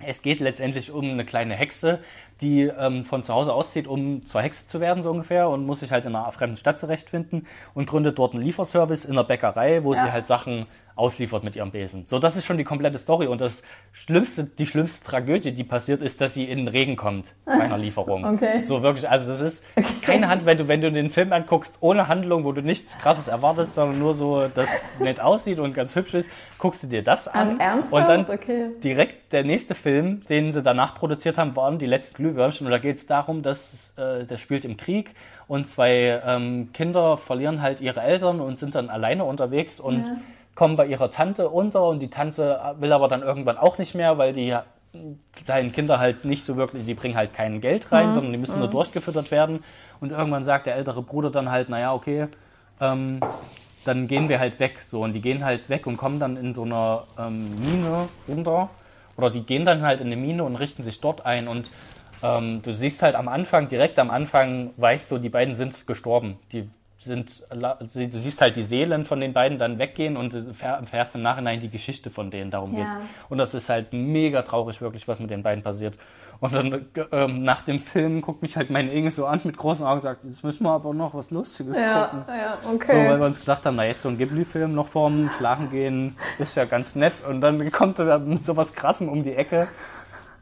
Es 0.04 0.22
geht 0.22 0.40
letztendlich 0.40 0.90
um 0.90 1.04
eine 1.10 1.24
kleine 1.24 1.54
Hexe, 1.54 1.98
die 2.40 2.62
ähm, 2.62 3.04
von 3.04 3.22
zu 3.24 3.34
Hause 3.34 3.52
auszieht, 3.52 3.86
um 3.88 4.24
zur 4.26 4.42
Hexe 4.42 4.68
zu 4.68 4.80
werden, 4.80 5.02
so 5.02 5.10
ungefähr, 5.10 5.48
und 5.48 5.66
muss 5.66 5.80
sich 5.80 5.90
halt 5.90 6.06
in 6.06 6.14
einer 6.14 6.30
fremden 6.30 6.56
Stadt 6.56 6.78
zurechtfinden 6.78 7.46
und 7.74 7.86
gründet 7.88 8.18
dort 8.18 8.32
einen 8.34 8.42
Lieferservice 8.42 9.04
in 9.04 9.12
einer 9.12 9.24
Bäckerei, 9.24 9.82
wo 9.82 9.94
Ja. 9.94 10.04
sie 10.04 10.12
halt 10.12 10.26
Sachen 10.26 10.66
ausliefert 10.98 11.44
mit 11.44 11.56
ihrem 11.56 11.70
Besen. 11.70 12.04
So, 12.06 12.18
das 12.18 12.36
ist 12.36 12.44
schon 12.44 12.58
die 12.58 12.64
komplette 12.64 12.98
Story. 12.98 13.26
Und 13.26 13.40
das 13.40 13.62
schlimmste, 13.92 14.44
die 14.44 14.66
schlimmste 14.66 15.04
Tragödie, 15.04 15.52
die 15.52 15.64
passiert, 15.64 16.02
ist, 16.02 16.20
dass 16.20 16.34
sie 16.34 16.44
in 16.44 16.58
den 16.58 16.68
Regen 16.68 16.96
kommt 16.96 17.34
bei 17.44 17.52
einer 17.52 17.78
Lieferung. 17.78 18.24
Okay. 18.24 18.62
So 18.64 18.82
wirklich, 18.82 19.08
also 19.08 19.30
das 19.30 19.40
ist 19.40 19.64
keine 20.02 20.28
Hand, 20.28 20.44
wenn 20.46 20.58
du, 20.58 20.68
wenn 20.68 20.80
du 20.80 20.90
den 20.90 21.10
Film 21.10 21.32
anguckst, 21.32 21.76
ohne 21.80 22.08
Handlung, 22.08 22.44
wo 22.44 22.52
du 22.52 22.60
nichts 22.62 22.98
krasses 22.98 23.28
erwartest, 23.28 23.74
sondern 23.74 23.98
nur 23.98 24.14
so, 24.14 24.48
dass 24.48 24.68
nett 24.98 25.20
aussieht 25.20 25.58
und 25.58 25.72
ganz 25.74 25.94
hübsch 25.94 26.14
ist, 26.14 26.30
guckst 26.58 26.82
du 26.82 26.86
dir 26.88 27.02
das 27.02 27.28
an. 27.28 27.56
Ach, 27.58 27.64
ernsthaft? 27.64 27.92
und 27.92 28.08
dann 28.08 28.26
Okay. 28.28 28.70
direkt 28.82 29.32
der 29.32 29.44
nächste 29.44 29.74
Film, 29.74 30.22
den 30.28 30.50
sie 30.50 30.62
danach 30.62 30.94
produziert 30.96 31.38
haben, 31.38 31.54
waren 31.56 31.78
die 31.78 31.86
letzten 31.86 32.16
Glühwürmchen. 32.22 32.66
Und 32.66 32.70
da 32.72 32.78
geht 32.78 32.96
es 32.96 33.06
darum, 33.06 33.42
dass 33.42 33.94
äh, 33.98 34.24
der 34.24 34.36
spielt 34.38 34.64
im 34.64 34.76
Krieg 34.76 35.10
und 35.46 35.66
zwei 35.68 36.20
ähm, 36.26 36.70
Kinder 36.72 37.16
verlieren 37.16 37.62
halt 37.62 37.80
ihre 37.80 38.00
Eltern 38.00 38.40
und 38.40 38.58
sind 38.58 38.74
dann 38.74 38.90
alleine 38.90 39.24
unterwegs 39.24 39.80
und 39.80 40.06
Ja. 40.06 40.16
Kommen 40.58 40.74
bei 40.74 40.86
ihrer 40.86 41.08
Tante 41.08 41.50
unter 41.50 41.84
und 41.84 42.00
die 42.00 42.10
Tante 42.10 42.60
will 42.80 42.92
aber 42.92 43.06
dann 43.06 43.22
irgendwann 43.22 43.56
auch 43.56 43.78
nicht 43.78 43.94
mehr, 43.94 44.18
weil 44.18 44.32
die 44.32 44.56
kleinen 45.46 45.70
Kinder 45.70 46.00
halt 46.00 46.24
nicht 46.24 46.42
so 46.42 46.56
wirklich, 46.56 46.84
die 46.84 46.94
bringen 46.94 47.16
halt 47.16 47.32
kein 47.32 47.60
Geld 47.60 47.92
rein, 47.92 48.12
sondern 48.12 48.32
die 48.32 48.38
müssen 48.38 48.58
nur 48.58 48.66
durchgefüttert 48.66 49.30
werden. 49.30 49.62
Und 50.00 50.10
irgendwann 50.10 50.42
sagt 50.42 50.66
der 50.66 50.74
ältere 50.74 51.00
Bruder 51.00 51.30
dann 51.30 51.52
halt, 51.52 51.68
naja, 51.68 51.94
okay, 51.94 52.26
ähm, 52.80 53.20
dann 53.84 54.08
gehen 54.08 54.28
wir 54.28 54.40
halt 54.40 54.58
weg. 54.58 54.80
So, 54.80 55.04
und 55.04 55.12
die 55.12 55.20
gehen 55.20 55.44
halt 55.44 55.68
weg 55.68 55.86
und 55.86 55.96
kommen 55.96 56.18
dann 56.18 56.36
in 56.36 56.52
so 56.52 56.64
einer 56.64 57.04
ähm, 57.16 57.54
Mine 57.60 58.08
runter. 58.26 58.68
Oder 59.16 59.30
die 59.30 59.44
gehen 59.44 59.64
dann 59.64 59.82
halt 59.82 60.00
in 60.00 60.08
eine 60.08 60.16
Mine 60.16 60.42
und 60.42 60.56
richten 60.56 60.82
sich 60.82 61.00
dort 61.00 61.24
ein. 61.24 61.46
Und 61.46 61.70
ähm, 62.20 62.62
du 62.62 62.74
siehst 62.74 63.02
halt 63.02 63.14
am 63.14 63.28
Anfang, 63.28 63.68
direkt 63.68 63.96
am 64.00 64.10
Anfang, 64.10 64.70
weißt 64.76 65.12
du, 65.12 65.18
die 65.18 65.28
beiden 65.28 65.54
sind 65.54 65.86
gestorben. 65.86 66.36
Die 66.50 66.68
sind, 66.98 67.46
du 67.50 68.18
siehst 68.18 68.40
halt 68.40 68.56
die 68.56 68.62
Seelen 68.62 69.04
von 69.04 69.20
den 69.20 69.32
beiden 69.32 69.58
dann 69.58 69.78
weggehen 69.78 70.16
und 70.16 70.34
erfährst 70.34 71.14
im 71.14 71.22
Nachhinein 71.22 71.60
die 71.60 71.70
Geschichte 71.70 72.10
von 72.10 72.30
denen. 72.30 72.50
Darum 72.50 72.72
Ja. 72.74 72.80
geht's. 72.80 72.96
Und 73.28 73.38
das 73.38 73.54
ist 73.54 73.68
halt 73.68 73.92
mega 73.92 74.42
traurig, 74.42 74.80
wirklich, 74.80 75.06
was 75.06 75.20
mit 75.20 75.30
den 75.30 75.42
beiden 75.42 75.62
passiert. 75.62 75.94
Und 76.40 76.52
dann 76.54 76.86
ähm, 77.10 77.42
nach 77.42 77.62
dem 77.62 77.80
Film 77.80 78.20
guckt 78.20 78.42
mich 78.42 78.56
halt 78.56 78.70
meine 78.70 78.92
Inge 78.92 79.10
so 79.10 79.26
an 79.26 79.40
mit 79.42 79.56
großen 79.56 79.84
Augen 79.84 79.94
und 79.94 80.00
sagt, 80.02 80.24
jetzt 80.24 80.44
müssen 80.44 80.62
wir 80.64 80.70
aber 80.70 80.94
noch 80.94 81.12
was 81.12 81.32
Lustiges 81.32 81.76
gucken. 81.76 82.24
ja, 82.28 82.58
So, 82.62 82.68
weil 82.68 82.76
okay. 82.76 83.18
wir 83.18 83.26
uns 83.26 83.40
gedacht 83.40 83.66
haben, 83.66 83.74
na 83.74 83.84
jetzt 83.84 84.02
so 84.02 84.08
ein 84.08 84.18
Ghibli-Film 84.18 84.72
noch 84.72 84.86
vorm 84.86 85.30
Schlafen 85.36 85.68
gehen, 85.68 86.16
ist 86.38 86.54
ja 86.56 86.64
ganz 86.64 86.94
nett. 86.94 87.24
Und 87.28 87.40
dann 87.40 87.70
kommt 87.72 87.98
er 87.98 88.20
mit 88.20 88.44
sowas 88.44 88.72
Krassem 88.72 89.08
um 89.08 89.24
die 89.24 89.34
Ecke. 89.34 89.66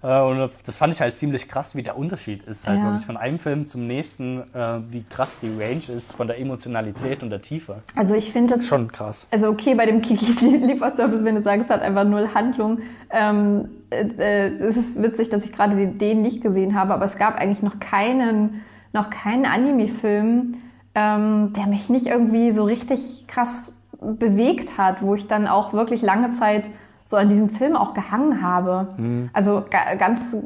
Äh, 0.02 0.20
Und 0.20 0.50
das 0.66 0.76
fand 0.76 0.92
ich 0.92 1.00
halt 1.00 1.16
ziemlich 1.16 1.48
krass, 1.48 1.74
wie 1.74 1.82
der 1.82 1.96
Unterschied 1.96 2.42
ist. 2.44 2.66
Halt 2.68 2.78
Ja. 2.78 2.84
wirklich 2.84 3.06
von 3.06 3.16
einem 3.16 3.38
Film 3.38 3.66
zum 3.66 3.86
nächsten, 3.86 4.40
äh, 4.54 4.78
wie 4.90 5.04
krass 5.08 5.38
die 5.38 5.48
Range 5.48 5.82
ist 5.94 6.14
von 6.14 6.26
der 6.26 6.38
Emotionalität 6.38 7.22
und 7.22 7.30
der 7.30 7.42
Tiefe. 7.42 7.76
Also 7.94 8.14
ich 8.14 8.32
finde 8.32 8.56
das 8.56 8.66
Schon 8.66 8.90
krass. 8.92 9.26
Also 9.30 9.48
okay, 9.48 9.74
bei 9.74 9.86
dem 9.86 10.00
Kikis 10.02 10.40
Lieferservice, 10.40 11.24
wenn 11.24 11.34
du 11.36 11.40
sagst, 11.42 11.64
es 11.64 11.70
hat 11.70 11.82
einfach 11.82 12.04
null 12.04 12.28
Handlung. 12.34 12.78
Ähm, 13.10 13.68
äh, 13.90 14.04
äh, 14.18 14.48
es 14.58 14.76
ist 14.76 15.00
witzig, 15.02 15.28
dass 15.30 15.44
ich 15.44 15.52
gerade 15.52 15.76
den, 15.76 15.98
den 15.98 16.22
nicht 16.22 16.42
gesehen 16.42 16.74
habe, 16.74 16.92
aber 16.94 17.04
es 17.04 17.16
gab 17.16 17.36
eigentlich 17.38 17.62
noch 17.62 17.78
keinen, 17.80 18.62
noch 18.92 19.10
keinen 19.10 19.46
Anime-Film, 19.46 20.56
ähm, 20.94 21.52
der 21.54 21.66
mich 21.66 21.88
nicht 21.88 22.06
irgendwie 22.06 22.52
so 22.52 22.64
richtig 22.64 23.26
krass 23.28 23.72
bewegt 24.00 24.76
hat, 24.78 25.02
wo 25.02 25.14
ich 25.14 25.26
dann 25.26 25.46
auch 25.46 25.72
wirklich 25.72 26.02
lange 26.02 26.30
Zeit 26.30 26.68
so 27.08 27.16
an 27.16 27.28
diesem 27.28 27.48
Film 27.50 27.76
auch 27.76 27.94
gehangen 27.94 28.42
habe. 28.42 28.88
Also 29.32 29.62
ga, 29.70 29.94
ganz, 29.94 30.36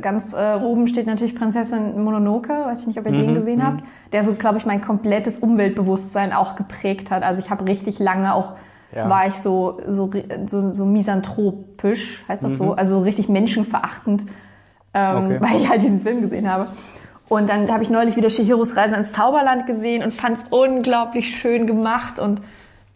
ganz 0.00 0.32
äh, 0.32 0.56
oben 0.56 0.88
steht 0.88 1.06
natürlich 1.06 1.34
Prinzessin 1.34 2.02
Mononoke, 2.02 2.48
weiß 2.54 2.80
ich 2.80 2.86
nicht, 2.86 2.98
ob 2.98 3.04
ihr 3.04 3.12
den 3.12 3.34
gesehen 3.34 3.62
habt, 3.62 3.84
der 4.12 4.24
so, 4.24 4.32
glaube 4.32 4.56
ich, 4.56 4.64
mein 4.64 4.80
komplettes 4.80 5.36
Umweltbewusstsein 5.38 6.32
auch 6.32 6.56
geprägt 6.56 7.10
hat. 7.10 7.22
Also 7.22 7.42
ich 7.42 7.50
habe 7.50 7.66
richtig 7.66 7.98
lange 7.98 8.34
auch, 8.34 8.52
Ja. 8.94 9.10
war 9.10 9.26
ich 9.26 9.34
so, 9.34 9.78
so, 9.86 10.10
so, 10.46 10.72
so 10.72 10.86
misanthropisch, 10.86 12.24
heißt 12.28 12.42
das 12.44 12.56
so, 12.56 12.72
also 12.72 13.00
richtig 13.00 13.28
menschenverachtend, 13.28 14.24
ähm, 14.94 15.16
Okay. 15.16 15.38
weil 15.40 15.56
ich 15.60 15.68
halt 15.68 15.82
diesen 15.82 16.00
Film 16.00 16.22
gesehen 16.22 16.50
habe. 16.50 16.68
Und 17.28 17.50
dann 17.50 17.70
habe 17.70 17.82
ich 17.82 17.90
neulich 17.90 18.16
wieder 18.16 18.30
Shihiros 18.30 18.74
Reise 18.76 18.94
ins 18.94 19.12
Zauberland 19.12 19.66
gesehen 19.66 20.02
und 20.02 20.14
fand 20.14 20.38
es 20.38 20.44
unglaublich 20.48 21.36
schön 21.36 21.66
gemacht 21.66 22.18
und 22.18 22.40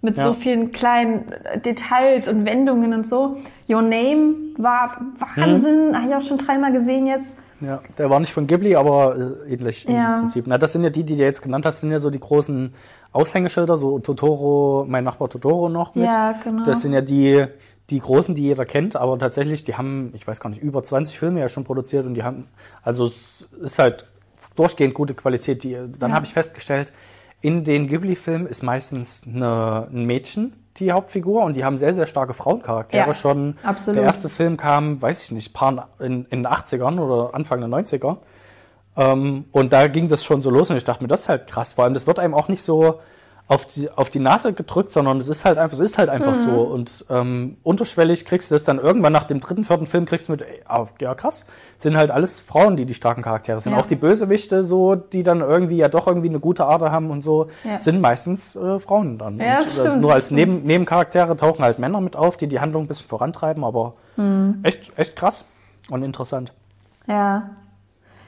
mit 0.03 0.16
Ja. 0.16 0.24
so 0.24 0.32
vielen 0.32 0.72
kleinen 0.72 1.30
äh, 1.44 1.59
Details 1.61 2.26
und 2.28 2.44
Wendungen 2.46 2.92
und 2.94 3.07
so. 3.09 3.36
Your 3.68 3.82
Name 3.82 4.34
war 4.57 5.01
Wahnsinn, 5.36 5.94
habe 5.96 6.09
ich 6.09 6.14
auch 6.14 6.22
schon 6.22 6.38
dreimal 6.38 6.72
gesehen 6.72 7.07
jetzt. 7.07 7.34
Ja, 7.61 7.80
der 7.98 8.09
war 8.09 8.20
nicht 8.20 8.32
von 8.32 8.46
Ghibli, 8.46 8.74
aber 8.76 9.16
äh, 9.46 9.53
ähnlich 9.53 9.86
im 9.86 9.94
Ja. 9.94 10.18
Prinzip. 10.20 10.46
Na, 10.46 10.57
das 10.57 10.72
sind 10.72 10.82
ja 10.82 10.88
die, 10.90 11.05
die 11.05 11.16
du 11.16 11.22
jetzt 11.22 11.42
genannt 11.42 11.66
hast, 11.66 11.80
sind 11.80 11.90
ja 11.90 11.98
so 11.98 12.09
die 12.09 12.18
großen 12.20 12.72
Aushängeschilder, 13.12 13.76
so 13.76 13.98
Totoro, 13.98 14.86
mein 14.88 15.05
Nachbar 15.05 15.28
Totoro 15.28 15.68
noch 15.68 15.94
mit. 15.94 16.05
Ja, 16.07 16.32
genau. 16.42 16.64
Das 16.64 16.80
sind 16.80 16.92
ja 16.94 17.03
die, 17.03 17.44
die 17.90 18.01
großen, 18.01 18.34
die 18.34 18.42
jeder 18.44 18.64
kennt, 18.64 18.96
aber 18.96 19.18
tatsächlich, 19.18 19.64
die 19.64 19.74
haben, 19.74 20.12
ich 20.14 20.26
weiß 20.26 20.40
gar 20.40 20.48
nicht, 20.48 20.62
über 20.62 20.82
20 20.82 21.18
Filme 21.18 21.40
ja 21.40 21.48
schon 21.51 21.64
produziert 21.64 22.07
und 22.07 22.14
die 22.14 22.22
haben, 22.22 22.46
also 22.82 23.05
es 23.05 23.46
ist 23.61 23.78
halt 23.78 24.07
durchgehend 24.57 24.94
gute 24.94 25.12
Qualität. 25.12 25.62
Die, 25.62 25.76
dann 25.98 26.11
Ja. 26.11 26.16
habe 26.16 26.24
ich 26.24 26.32
festgestellt, 26.32 26.92
in 27.41 27.64
den 27.64 27.86
Ghibli-Filmen 27.86 28.47
ist 28.47 28.62
meistens 28.62 29.26
eine, 29.26 29.88
ein 29.93 30.05
Mädchen 30.05 30.55
die 30.80 30.93
Hauptfigur, 30.93 31.43
und 31.43 31.57
die 31.57 31.64
haben 31.64 31.76
sehr, 31.76 31.95
sehr 31.95 32.07
starke 32.07 32.32
Frauencharaktere. 32.32 33.07
Ja, 33.07 33.14
schon 33.14 33.57
absolut. 33.62 33.97
der 33.97 34.05
erste 34.05 34.28
Film 34.28 34.57
kam, 34.57 35.01
weiß 35.01 35.24
ich 35.24 35.30
nicht, 35.30 35.53
paar 35.53 35.88
in, 35.99 36.24
in 36.30 36.43
den 36.43 36.47
80ern 36.47 36.99
oder 36.99 37.34
Anfang 37.34 37.61
der 37.61 37.68
90er. 37.68 38.18
Ähm, 38.97 39.45
und 39.53 39.72
da 39.72 39.88
ging 39.88 40.09
das 40.09 40.24
schon 40.24 40.43
so 40.43 40.51
los 40.51 40.70
und 40.70 40.76
ich 40.76 40.84
dachte 40.84 41.05
mir, 41.05 41.09
das 41.09 41.22
ist 41.22 41.28
halt 41.28 41.47
krass. 41.47 41.74
Vor 41.74 41.84
allem, 41.84 41.95
das 41.95 42.07
wird 42.07 42.18
einem 42.18 42.34
auch 42.34 42.49
nicht 42.49 42.62
so 42.62 43.01
auf 43.51 43.66
die, 43.66 43.90
auf 43.90 44.11
die 44.11 44.20
Nase 44.20 44.53
gedrückt, 44.53 44.92
sondern 44.92 45.18
es 45.18 45.26
ist 45.26 45.44
halt 45.44 45.59
einfach, 45.59 45.72
es 45.74 45.80
ist 45.80 45.98
halt 45.98 46.09
einfach 46.09 46.36
Mhm. 46.36 46.40
so. 46.40 46.61
Und 46.62 47.05
ähm, 47.11 47.57
unterschwellig 47.64 48.24
kriegst 48.24 48.48
du 48.51 48.55
das 48.55 48.62
dann 48.62 48.78
irgendwann 48.78 49.12
nach 49.12 49.24
dem 49.24 49.40
dritten, 49.40 49.64
vierten 49.64 49.88
Film 49.88 50.07
kriegst 50.07 50.28
du 50.28 50.32
mit, 50.32 50.42
ey, 50.42 50.62
ah, 50.68 50.86
ja 51.01 51.16
krass, 51.16 51.46
sind 51.78 51.96
halt 51.96 52.12
alles 52.12 52.38
Frauen, 52.38 52.76
die 52.76 52.86
die 52.86 52.94
starken 52.94 53.22
Charaktere 53.22 53.61
sind. 53.61 53.72
Ja. 53.72 53.80
Auch 53.80 53.86
die 53.86 53.96
Bösewichte 53.96 54.62
so, 54.62 54.94
die 54.94 55.24
dann 55.24 55.40
irgendwie 55.40 55.76
ja 55.78 55.88
doch 55.88 56.07
irgendwie 56.07 56.28
eine 56.28 56.38
gute 56.38 56.64
Ader 56.66 56.92
haben 56.92 57.11
und 57.11 57.22
so, 57.22 57.48
Ja. 57.64 57.80
sind 57.80 58.01
meistens 58.01 58.55
äh, 58.55 58.78
Frauen 58.78 59.18
dann. 59.18 59.40
Ja, 59.40 59.59
und, 59.59 59.66
das 59.66 59.78
äh, 59.78 59.80
stimmt. 59.80 60.01
Nur 60.01 60.12
als 60.14 60.30
Neben 60.30 60.62
Nebencharaktere 60.62 61.36
tauchen 61.36 61.64
halt 61.64 61.80
Männer 61.80 62.01
mit 62.01 62.14
auf, 62.14 62.36
die 62.36 62.46
die 62.46 62.61
Handlung 62.61 62.84
ein 62.84 62.86
bisschen 62.88 63.09
vorantreiben, 63.09 63.64
aber 63.64 63.94
Mhm. 64.16 64.61
echt, 64.62 64.92
echt 64.96 65.16
krass 65.16 65.44
und 65.90 66.05
interessant. 66.05 66.53
Ja. 67.09 67.51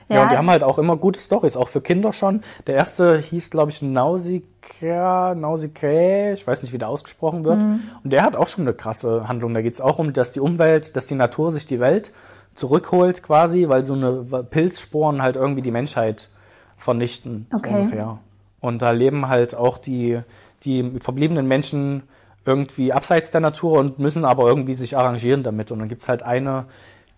Ja, 0.09 0.23
und 0.25 0.33
die 0.33 0.37
haben 0.37 0.51
halt 0.51 0.63
auch 0.65 0.79
immer 0.79 0.97
gute 0.97 1.19
Stories, 1.21 1.57
auch 1.57 1.69
für 1.69 1.81
Kinder 1.81 2.13
schon. 2.13 2.43
Der 2.67 2.75
erste 2.75 3.19
hieß, 3.19 3.51
glaube 3.51 3.71
ich, 3.71 3.83
Nausicaa, 3.83 5.35
Nausicaa, 5.35 6.33
ich 6.33 6.47
weiß 6.47 6.63
nicht, 6.63 6.73
wie 6.73 6.79
der 6.79 6.89
ausgesprochen 6.89 7.45
wird. 7.45 7.59
Mhm. 7.59 7.81
Und 8.05 8.13
der 8.13 8.23
hat 8.23 8.37
auch 8.37 8.47
schon 8.49 8.65
eine 8.65 8.75
krasse 8.75 9.29
Handlung. 9.29 9.55
Da 9.55 9.63
geht's 9.63 9.81
auch 9.81 9.99
um, 9.99 10.13
dass 10.13 10.33
die 10.33 10.41
Umwelt, 10.41 10.97
dass 10.97 11.07
die 11.07 11.15
Natur 11.15 11.51
sich 11.51 11.67
die 11.67 11.81
Welt 11.81 12.13
zurückholt 12.55 13.23
quasi, 13.23 13.69
weil 13.69 13.85
so 13.85 13.95
eine 13.95 14.45
Pilzsporen 14.45 15.23
halt 15.23 15.37
irgendwie 15.37 15.63
die 15.63 15.71
Menschheit 15.71 16.29
vernichten, 16.77 17.47
so 17.51 17.59
Okay. 17.59 17.71
ungefähr. 17.75 18.19
Und 18.61 18.83
da 18.83 18.91
leben 18.91 19.29
halt 19.29 19.55
auch 19.55 19.79
die, 19.79 20.21
die 20.65 20.93
verbliebenen 21.01 21.47
Menschen 21.49 22.03
irgendwie 22.45 22.93
abseits 22.93 23.31
der 23.31 23.41
Natur 23.41 23.79
und 23.79 23.99
müssen 23.99 24.25
aber 24.25 24.47
irgendwie 24.49 24.75
sich 24.75 24.97
arrangieren 24.97 25.43
damit. 25.43 25.71
Und 25.71 25.79
dann 25.79 25.89
gibt's 25.89 26.09
halt 26.09 26.23
eine, 26.23 26.65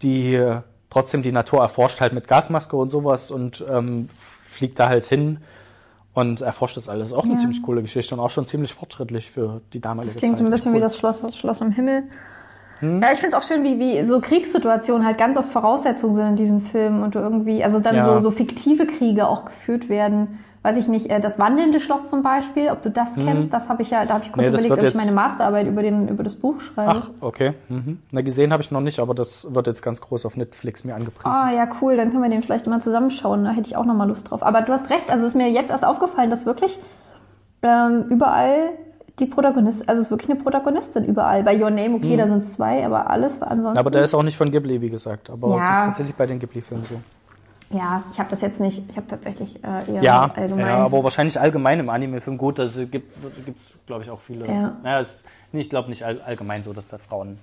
die 0.03 0.41
trotzdem 0.91 1.23
die 1.23 1.33
Natur 1.33 1.61
erforscht, 1.61 2.01
halt 2.01 2.13
mit 2.13 2.29
Gasmaske 2.29 2.77
und 2.77 2.91
sowas 2.91 3.31
und 3.31 3.65
ähm, 3.69 4.09
fliegt 4.49 4.79
da 4.79 4.89
halt 4.89 5.07
hin 5.07 5.39
und 6.13 6.41
erforscht 6.41 6.77
das 6.77 6.89
alles. 6.89 7.13
Auch 7.13 7.25
eine 7.25 7.35
Ja. 7.35 7.39
ziemlich 7.41 7.63
coole 7.63 7.83
Geschichte 7.83 8.15
und 8.15 8.21
auch 8.21 8.31
schon 8.31 8.47
ziemlich 8.47 8.73
fortschrittlich 8.73 9.31
für 9.31 9.61
die 9.73 9.81
damalige 9.81 10.13
Das 10.15 10.21
klingt 10.21 10.37
Zeit. 10.37 10.45
so 10.45 10.49
ein 10.49 10.51
bisschen 10.51 10.73
wie 10.73 10.77
Cool. 10.77 10.83
das 10.83 10.97
Schloss, 10.97 11.21
das 11.23 11.37
Schloss 11.37 11.61
im 11.61 11.73
Himmel. 11.73 12.05
Hm? 12.81 13.03
Ja, 13.03 13.09
ich 13.13 13.19
finde 13.21 13.37
es 13.37 13.43
auch 13.43 13.47
schön, 13.47 13.63
wie, 13.65 13.79
wie 13.79 14.05
so 14.05 14.21
Kriegssituationen 14.21 15.07
halt 15.07 15.17
ganz 15.19 15.37
oft 15.37 15.49
Voraussetzungen 15.51 16.15
sind 16.15 16.27
in 16.31 16.37
diesen 16.37 16.61
Filmen 16.61 17.03
und 17.03 17.15
du 17.15 17.19
irgendwie, 17.21 17.63
also 17.65 17.81
dann 17.81 17.97
Ja. 17.97 18.05
so, 18.05 18.19
so 18.21 18.31
fiktive 18.31 18.87
Kriege 18.87 19.27
auch 19.29 19.45
geführt 19.45 19.89
werden. 19.89 20.41
Weiß 20.65 20.79
ich 20.79 20.89
nicht, 20.89 21.11
äh, 21.11 21.21
das 21.21 21.39
wandelnde 21.39 21.79
Schloss 21.79 22.09
zum 22.09 22.23
Beispiel, 22.23 22.71
ob 22.71 22.81
du 22.81 22.91
das 22.91 23.17
kennst, 23.17 23.53
das 23.53 23.69
habe 23.69 23.83
ich 23.83 23.91
ja, 23.91 24.07
da 24.07 24.15
habe 24.15 24.25
ich 24.25 24.33
kurz. 24.33 24.45
Nee, 24.45 24.49
überlegt, 24.49 24.73
ob 24.73 24.83
ich 24.83 24.95
meine 24.95 25.13
Masterarbeit 25.13 25.67
über, 25.67 25.83
den, 25.83 26.09
über 26.09 26.25
das 26.25 26.37
Buch 26.37 26.59
schreibe. 26.63 27.03
Ach, 27.05 27.11
okay. 27.21 27.53
Mhm. 27.69 27.99
Na, 28.11 28.23
gesehen 28.23 28.51
habe 28.51 28.63
ich 28.63 28.71
noch 28.71 28.81
nicht, 28.81 28.99
aber 28.99 29.13
das 29.13 29.55
wird 29.55 29.67
jetzt 29.67 29.83
ganz 29.83 30.01
groß 30.01 30.25
auf 30.25 30.39
Netflix 30.39 30.83
mir 30.83 30.95
angepriesen. 30.95 31.31
Ah, 31.31 31.53
ja, 31.53 31.69
cool, 31.83 31.99
dann 31.99 32.11
können 32.11 32.23
wir 32.23 32.31
den 32.31 32.41
vielleicht 32.43 32.67
mal 32.67 32.81
zusammenschauen, 32.81 33.45
da 33.45 33.51
hätte 33.51 33.67
ich 33.67 33.77
auch 33.77 33.85
nochmal 33.85 34.09
Lust 34.09 34.31
drauf. 34.31 34.43
Aber 34.43 34.63
du 34.63 34.73
hast 34.73 34.89
recht, 34.89 35.11
also 35.11 35.27
es 35.27 35.33
ist 35.33 35.37
mir 35.37 35.51
jetzt 35.51 35.69
erst 35.69 35.85
aufgefallen, 35.85 36.31
dass 36.31 36.47
wirklich 36.47 36.79
ähm, 37.63 38.07
überall 38.09 38.71
die 39.19 39.27
Protagonistin, 39.27 39.87
also 39.87 40.01
es 40.01 40.07
ist 40.07 40.11
wirklich 40.11 40.31
eine 40.31 40.41
Protagonistin 40.41 41.05
überall. 41.05 41.43
Bei 41.43 41.61
Your 41.63 41.69
Name, 41.69 41.95
okay, 41.95 42.17
da 42.17 42.27
sind 42.27 42.39
es 42.39 42.55
zwei, 42.55 42.87
aber 42.87 43.11
alles 43.11 43.43
ansonsten. 43.43 43.73
Hm. 43.73 43.79
aber 43.79 43.91
der 43.91 44.05
ist 44.05 44.15
auch 44.15 44.23
nicht 44.23 44.39
von 44.39 44.51
Ghibli, 44.51 44.81
wie 44.81 44.89
gesagt. 44.89 45.29
Aber 45.29 45.57
es 45.57 45.63
Ja. 45.63 45.73
ist 45.73 45.87
tatsächlich 45.89 46.17
bei 46.17 46.25
den 46.25 46.39
Ghibli-Filmen 46.39 46.87
so. 46.87 46.95
Ja, 47.75 48.03
ich 48.13 48.19
habe 48.19 48.31
das 48.31 48.41
jetzt 48.41 48.61
nicht, 48.61 48.83
ich 48.89 48.97
habe 48.97 49.07
tatsächlich 49.09 49.63
äh, 49.65 49.93
eher 49.93 50.03
Ja, 50.03 50.31
allgemein. 50.35 50.67
ja, 50.67 50.77
aber 50.85 51.03
wahrscheinlich 51.03 51.39
allgemein 51.41 51.81
im 51.81 51.89
Anime-Film 51.91 52.39
gut. 52.39 52.59
Das 52.59 52.79
gibt 52.91 53.13
es, 53.57 53.73
glaube 53.87 54.03
ich, 54.05 54.11
auch 54.11 54.21
viele. 54.21 54.47
Ja. 54.47 54.77
Naja, 54.83 55.01
es 55.01 55.17
ist, 55.21 55.27
nee, 55.53 55.61
ich 55.61 55.71
glaube 55.71 55.89
nicht 55.89 56.05
all, 56.05 56.21
allgemein 56.25 56.63
so, 56.63 56.73
dass 56.73 56.89
da 56.89 56.99
Frauen 56.99 57.39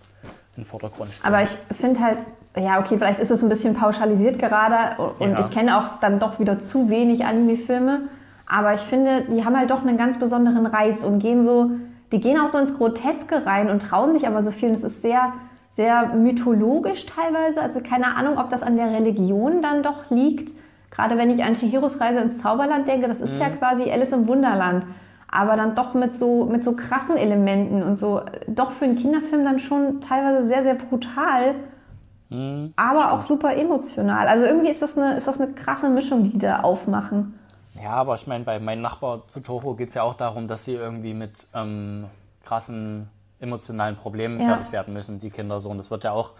im 0.57 0.65
Vordergrund 0.65 1.13
stehen. 1.13 1.25
Aber 1.25 1.43
ich 1.43 1.49
finde 1.75 1.99
halt, 1.99 2.19
ja, 2.57 2.79
okay, 2.79 2.97
vielleicht 2.97 3.19
ist 3.19 3.31
es 3.31 3.41
ein 3.43 3.49
bisschen 3.49 3.73
pauschalisiert 3.75 4.39
gerade 4.39 5.01
und 5.19 5.31
Ja. 5.31 5.39
ich 5.41 5.49
kenne 5.49 5.77
auch 5.77 5.99
dann 6.01 6.19
doch 6.19 6.39
wieder 6.39 6.59
zu 6.59 6.89
wenig 6.89 7.25
Anime-Filme. 7.25 8.01
Aber 8.45 8.73
ich 8.73 8.81
finde, 8.81 9.23
die 9.29 9.45
haben 9.45 9.57
halt 9.57 9.69
doch 9.71 9.81
einen 9.81 9.97
ganz 9.97 10.19
besonderen 10.19 10.65
Reiz 10.65 11.03
und 11.03 11.19
gehen 11.19 11.43
so, 11.43 11.71
die 12.11 12.19
gehen 12.19 12.37
auch 12.39 12.49
so 12.49 12.57
ins 12.57 12.75
Groteske 12.77 13.45
rein 13.45 13.69
und 13.69 13.81
trauen 13.81 14.11
sich 14.11 14.27
aber 14.27 14.43
so 14.43 14.51
viel. 14.51 14.67
Und 14.69 14.75
es 14.75 14.83
ist 14.83 15.01
sehr, 15.01 15.31
sehr 15.75 16.07
mythologisch 16.07 17.05
teilweise. 17.05 17.61
Also 17.61 17.81
keine 17.81 18.15
Ahnung, 18.15 18.37
ob 18.37 18.49
das 18.49 18.63
an 18.63 18.77
der 18.77 18.91
Religion 18.91 19.61
dann 19.61 19.83
doch 19.83 20.09
liegt. 20.09 20.51
Gerade 20.89 21.17
wenn 21.17 21.29
ich 21.29 21.43
an 21.43 21.53
Chihiros 21.53 22.01
Reise 22.01 22.19
ins 22.19 22.39
Zauberland 22.39 22.87
denke, 22.87 23.07
das 23.07 23.21
ist 23.21 23.39
ja 23.39 23.49
quasi 23.49 23.89
Alice 23.89 24.11
im 24.11 24.27
Wunderland. 24.27 24.85
Aber 25.29 25.55
dann 25.55 25.75
doch 25.75 25.93
mit 25.93 26.13
so, 26.13 26.43
mit 26.43 26.65
so 26.65 26.75
krassen 26.75 27.15
Elementen 27.15 27.83
und 27.83 27.97
so, 27.97 28.21
doch 28.47 28.71
für 28.71 28.83
einen 28.83 28.97
Kinderfilm 28.97 29.45
dann 29.45 29.59
schon 29.59 30.01
teilweise 30.01 30.47
sehr, 30.47 30.63
sehr 30.63 30.75
brutal, 30.75 31.55
aber 32.77 33.11
auch 33.11 33.21
super 33.21 33.55
emotional. 33.57 34.27
Also 34.27 34.45
irgendwie 34.45 34.69
ist 34.69 34.81
das 34.81 34.97
eine, 34.97 35.17
ist 35.17 35.27
das 35.27 35.41
eine 35.41 35.51
krasse 35.51 35.89
Mischung, 35.89 36.23
die 36.23 36.29
die 36.29 36.39
da 36.39 36.61
aufmachen. 36.61 37.37
Ja, 37.81 37.91
aber 37.91 38.15
ich 38.15 38.25
meine, 38.25 38.45
bei 38.45 38.59
meinem 38.59 38.81
Nachbar 38.81 39.23
Totoro 39.27 39.75
geht 39.75 39.89
es 39.89 39.95
ja 39.95 40.03
auch 40.03 40.13
darum, 40.13 40.47
dass 40.47 40.63
sie 40.63 40.75
irgendwie 40.75 41.13
mit 41.13 41.47
ähm, 41.53 42.05
krassen 42.45 43.09
emotionalen 43.41 43.95
Problemen 43.95 44.39
Ja. 44.39 44.47
fertig 44.55 44.71
werden 44.71 44.93
müssen, 44.93 45.19
die 45.19 45.29
Kinder 45.29 45.59
so. 45.59 45.69
Und 45.69 45.77
das 45.77 45.91
wird 45.91 46.03
ja 46.03 46.11
auch 46.13 46.31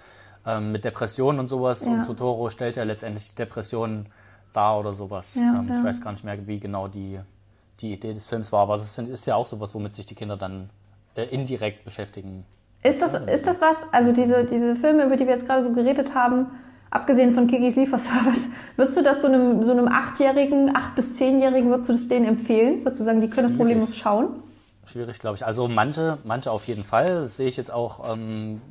ähm, 0.46 0.72
mit 0.72 0.84
Depressionen 0.86 1.40
und 1.40 1.48
sowas. 1.48 1.86
Ja. 1.86 1.92
Und 1.94 2.06
Totoro 2.06 2.50
stellt 2.50 2.76
ja 2.78 2.84
letztendlich 2.84 3.30
die 3.30 3.36
Depressionen 3.36 4.06
dar 4.54 4.80
oder 4.80 4.94
sowas. 4.94 5.36
Ja, 5.36 5.60
ähm. 5.60 5.72
Ich 5.74 5.84
weiß 5.84 6.02
gar 6.02 6.12
nicht 6.12 6.24
mehr, 6.24 6.48
wie 6.48 6.60
genau 6.60 6.88
die, 6.88 7.20
die 7.80 7.94
Idee 7.94 8.14
des 8.14 8.28
Films 8.28 8.52
war, 8.52 8.62
aber 8.62 8.78
das 8.78 8.98
ist, 8.98 9.26
ja 9.26 9.36
auch 9.36 9.46
sowas, 9.48 9.74
womit 9.76 9.94
sich 9.96 10.06
die 10.06 10.16
Kinder 10.16 10.38
dann 10.38 10.70
äh, 11.16 11.24
indirekt 11.24 11.84
beschäftigen. 11.86 12.46
Ist 12.84 13.02
das, 13.02 13.14
ist 13.14 13.46
das 13.46 13.62
was, 13.62 13.78
also 13.92 14.12
diese, 14.12 14.44
diese 14.46 14.76
Filme, 14.76 15.06
über 15.06 15.16
die 15.16 15.26
wir 15.26 15.34
jetzt 15.34 15.46
gerade 15.46 15.64
so 15.64 15.72
geredet 15.72 16.16
haben, 16.16 16.48
abgesehen 16.90 17.32
von 17.32 17.46
Kikis 17.48 17.76
Lieferservice, 17.76 18.48
würdest 18.76 18.98
du 18.98 19.04
das 19.04 19.22
so 19.22 19.28
einem, 19.28 19.62
so 19.64 19.72
einem 19.72 19.88
Achtjährigen, 19.88 20.76
Acht- 20.76 20.96
bis 20.96 21.16
Zehnjährigen, 21.16 21.70
würdest 21.70 21.90
du 21.90 21.94
das 21.94 22.08
denen 22.08 22.26
empfehlen? 22.26 22.84
Würdest 22.84 23.02
du 23.02 23.06
sagen, 23.06 23.22
die 23.22 23.30
können 23.30 23.50
das 23.50 23.56
Schwierig. 23.56 23.58
problemlos 23.58 23.96
schauen? 23.98 24.28
Schwierig, 24.92 25.20
glaube 25.20 25.38
ich. 25.38 25.46
Also 25.46 25.68
manche, 25.68 26.18
manche 26.24 26.52
auf 26.52 26.68
jeden 26.68 26.84
Fall. 26.84 27.22
Das 27.22 27.38
sehe 27.38 27.48
ich 27.48 27.58
jetzt 27.58 27.72
auch 27.72 28.14
ähm, 28.14 28.62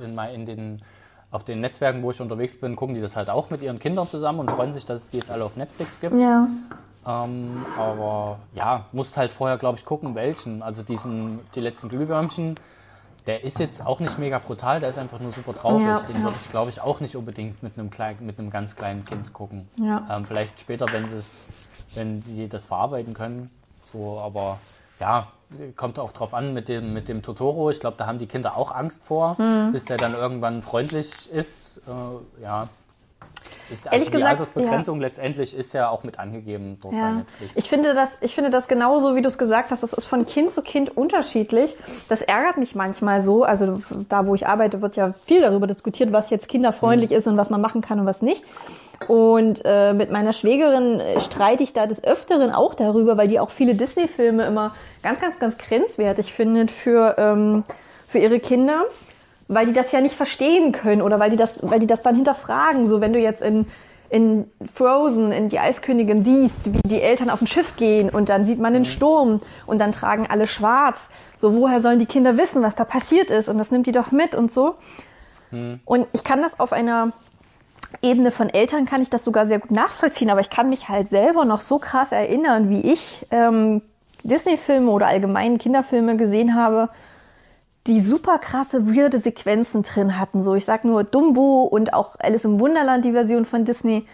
in, 0.00 0.18
in 0.18 0.46
den, 0.46 0.82
auf 1.30 1.44
den 1.44 1.60
Netzwerken, 1.60 2.02
wo 2.02 2.10
ich 2.10 2.20
unterwegs 2.20 2.58
bin, 2.58 2.74
gucken 2.74 2.94
die 2.94 3.00
das 3.00 3.16
halt 3.16 3.28
auch 3.28 3.50
mit 3.50 3.60
ihren 3.60 3.78
Kindern 3.78 4.08
zusammen 4.08 4.40
und 4.40 4.50
freuen 4.50 4.72
sich, 4.72 4.86
dass 4.86 5.00
es 5.04 5.10
die 5.10 5.18
jetzt 5.18 5.30
alle 5.30 5.44
auf 5.44 5.56
Netflix 5.56 6.00
gibt. 6.00 6.18
Ja. 6.18 6.48
Ähm, 7.06 7.66
aber 7.76 8.38
ja, 8.54 8.86
musst 8.92 9.16
halt 9.16 9.30
vorher, 9.30 9.58
glaube 9.58 9.78
ich, 9.78 9.84
gucken, 9.84 10.14
welchen. 10.14 10.62
Also 10.62 10.82
diesen, 10.82 11.40
die 11.54 11.60
letzten 11.60 11.88
Glühwürmchen, 11.90 12.54
der 13.26 13.44
ist 13.44 13.58
jetzt 13.58 13.86
auch 13.86 14.00
nicht 14.00 14.18
mega 14.18 14.38
brutal, 14.38 14.80
der 14.80 14.88
ist 14.88 14.98
einfach 14.98 15.20
nur 15.20 15.32
super 15.32 15.52
traurig. 15.52 15.86
Ja, 15.86 16.00
Den 16.00 16.16
ja. 16.16 16.22
würde 16.22 16.36
ich, 16.42 16.48
glaube 16.48 16.70
ich, 16.70 16.80
auch 16.80 17.00
nicht 17.00 17.14
unbedingt 17.14 17.62
mit 17.62 17.78
einem, 17.78 17.90
klein, 17.90 18.16
mit 18.20 18.38
einem 18.38 18.48
ganz 18.48 18.74
kleinen 18.74 19.04
Kind 19.04 19.34
gucken. 19.34 19.68
Ja. 19.76 20.06
Ähm, 20.10 20.24
vielleicht 20.24 20.58
später, 20.58 20.86
wenn, 20.92 21.06
wenn 21.94 22.20
die 22.22 22.48
das 22.48 22.64
verarbeiten 22.64 23.12
können. 23.12 23.50
So, 23.82 24.18
aber 24.18 24.58
ja, 25.00 25.28
kommt 25.76 25.98
auch 25.98 26.12
drauf 26.12 26.34
an 26.34 26.52
mit 26.52 26.68
dem, 26.68 26.92
mit 26.92 27.08
dem 27.08 27.22
Totoro. 27.22 27.70
Ich 27.70 27.80
glaube, 27.80 27.96
da 27.96 28.06
haben 28.06 28.18
die 28.18 28.26
Kinder 28.26 28.56
auch 28.56 28.72
Angst 28.74 29.04
vor, 29.04 29.36
Mhm. 29.38 29.72
bis 29.72 29.84
der 29.86 29.96
dann 29.96 30.14
irgendwann 30.14 30.62
freundlich 30.62 31.30
ist. 31.32 31.80
Äh, 31.86 32.42
ja. 32.42 32.68
Ist, 33.70 33.86
also 33.86 33.92
Ehrlich 33.94 34.06
die 34.08 34.12
gesagt, 34.16 34.30
Altersbegrenzung 34.30 35.00
letztendlich 35.00 35.54
ist 35.56 35.72
ja 35.72 35.88
auch 35.90 36.02
mit 36.02 36.18
angegeben 36.18 36.78
dort 36.82 36.92
bei 36.92 36.98
Ja. 36.98 37.10
Netflix. 37.12 37.56
Ich 37.56 37.68
finde 37.68 37.94
das, 37.94 38.10
ich 38.20 38.34
finde 38.34 38.50
das 38.50 38.66
genauso, 38.68 39.14
wie 39.14 39.22
du 39.22 39.28
es 39.28 39.38
gesagt 39.38 39.70
hast. 39.70 39.82
Das 39.82 39.92
ist 39.92 40.06
von 40.06 40.26
Kind 40.26 40.50
zu 40.50 40.62
Kind 40.62 40.94
unterschiedlich. 40.96 41.76
Das 42.08 42.22
ärgert 42.22 42.56
mich 42.56 42.74
manchmal 42.74 43.22
so. 43.22 43.44
Also 43.44 43.80
da, 44.08 44.26
wo 44.26 44.34
ich 44.34 44.46
arbeite, 44.46 44.80
wird 44.82 44.96
ja 44.96 45.12
viel 45.24 45.40
darüber 45.42 45.66
diskutiert, 45.66 46.12
was 46.12 46.30
jetzt 46.30 46.48
kinderfreundlich 46.48 47.12
ist 47.12 47.26
und 47.26 47.36
was 47.36 47.50
man 47.50 47.60
machen 47.60 47.80
kann 47.80 48.00
und 48.00 48.06
was 48.06 48.22
nicht. 48.22 48.42
Und 49.06 49.62
äh, 49.64 49.94
mit 49.94 50.10
meiner 50.10 50.32
Schwägerin 50.32 50.98
äh, 50.98 51.20
streite 51.20 51.62
ich 51.62 51.72
da 51.72 51.86
des 51.86 52.02
Öfteren 52.02 52.50
auch 52.50 52.74
darüber, 52.74 53.16
weil 53.16 53.28
die 53.28 53.38
auch 53.38 53.50
viele 53.50 53.74
Disney-Filme 53.74 54.44
immer 54.44 54.74
ganz, 55.02 55.20
ganz, 55.20 55.38
ganz 55.38 55.56
grenzwertig 55.56 56.32
findet 56.32 56.70
für, 56.70 57.14
ähm, 57.16 57.64
für 58.06 58.18
ihre 58.18 58.40
Kinder 58.40 58.84
weil 59.48 59.66
die 59.66 59.72
das 59.72 59.90
ja 59.92 60.00
nicht 60.00 60.14
verstehen 60.14 60.72
können 60.72 61.02
oder 61.02 61.18
weil 61.18 61.30
die 61.30 61.36
das, 61.36 61.58
weil 61.62 61.78
die 61.78 61.86
das 61.86 62.02
dann 62.02 62.14
hinterfragen. 62.14 62.86
So, 62.86 63.00
wenn 63.00 63.14
du 63.14 63.18
jetzt 63.18 63.42
in, 63.42 63.66
in 64.10 64.50
Frozen, 64.74 65.32
in 65.32 65.48
die 65.48 65.58
Eiskönigin 65.58 66.22
siehst, 66.22 66.72
wie 66.72 66.86
die 66.86 67.00
Eltern 67.00 67.30
auf 67.30 67.40
ein 67.40 67.46
Schiff 67.46 67.74
gehen 67.76 68.10
und 68.10 68.28
dann 68.28 68.44
sieht 68.44 68.58
man 68.58 68.74
den 68.74 68.84
Sturm 68.84 69.40
und 69.66 69.80
dann 69.80 69.92
tragen 69.92 70.26
alle 70.28 70.46
schwarz. 70.46 71.08
So, 71.36 71.54
woher 71.56 71.80
sollen 71.80 71.98
die 71.98 72.06
Kinder 72.06 72.36
wissen, 72.36 72.62
was 72.62 72.76
da 72.76 72.84
passiert 72.84 73.30
ist? 73.30 73.48
Und 73.48 73.58
das 73.58 73.70
nimmt 73.70 73.86
die 73.86 73.92
doch 73.92 74.12
mit 74.12 74.34
und 74.34 74.52
so. 74.52 74.76
Und 75.86 76.06
ich 76.12 76.24
kann 76.24 76.42
das 76.42 76.60
auf 76.60 76.72
einer 76.74 77.12
Ebene 78.02 78.30
von 78.30 78.50
Eltern 78.50 78.86
kann 78.86 79.02
ich 79.02 79.10
das 79.10 79.24
sogar 79.24 79.46
sehr 79.46 79.58
gut 79.58 79.70
nachvollziehen, 79.70 80.30
aber 80.30 80.40
ich 80.40 80.50
kann 80.50 80.68
mich 80.68 80.88
halt 80.88 81.08
selber 81.08 81.44
noch 81.44 81.60
so 81.60 81.78
krass 81.78 82.12
erinnern, 82.12 82.68
wie 82.68 82.80
ich 82.80 83.26
ähm, 83.30 83.82
Disney-Filme 84.22 84.90
oder 84.90 85.06
allgemein 85.06 85.58
Kinderfilme 85.58 86.16
gesehen 86.16 86.54
habe, 86.54 86.90
die 87.86 88.02
super 88.02 88.38
krasse, 88.38 88.86
weirde 88.86 89.18
Sequenzen 89.18 89.82
drin 89.82 90.18
hatten. 90.18 90.44
So, 90.44 90.54
ich 90.54 90.64
sag 90.64 90.84
nur 90.84 91.04
Dumbo 91.04 91.62
und 91.62 91.94
auch 91.94 92.16
Alice 92.18 92.44
im 92.44 92.60
Wunderland, 92.60 93.04
die 93.04 93.12
Version 93.12 93.44
von 93.44 93.64
Disney. 93.64 94.06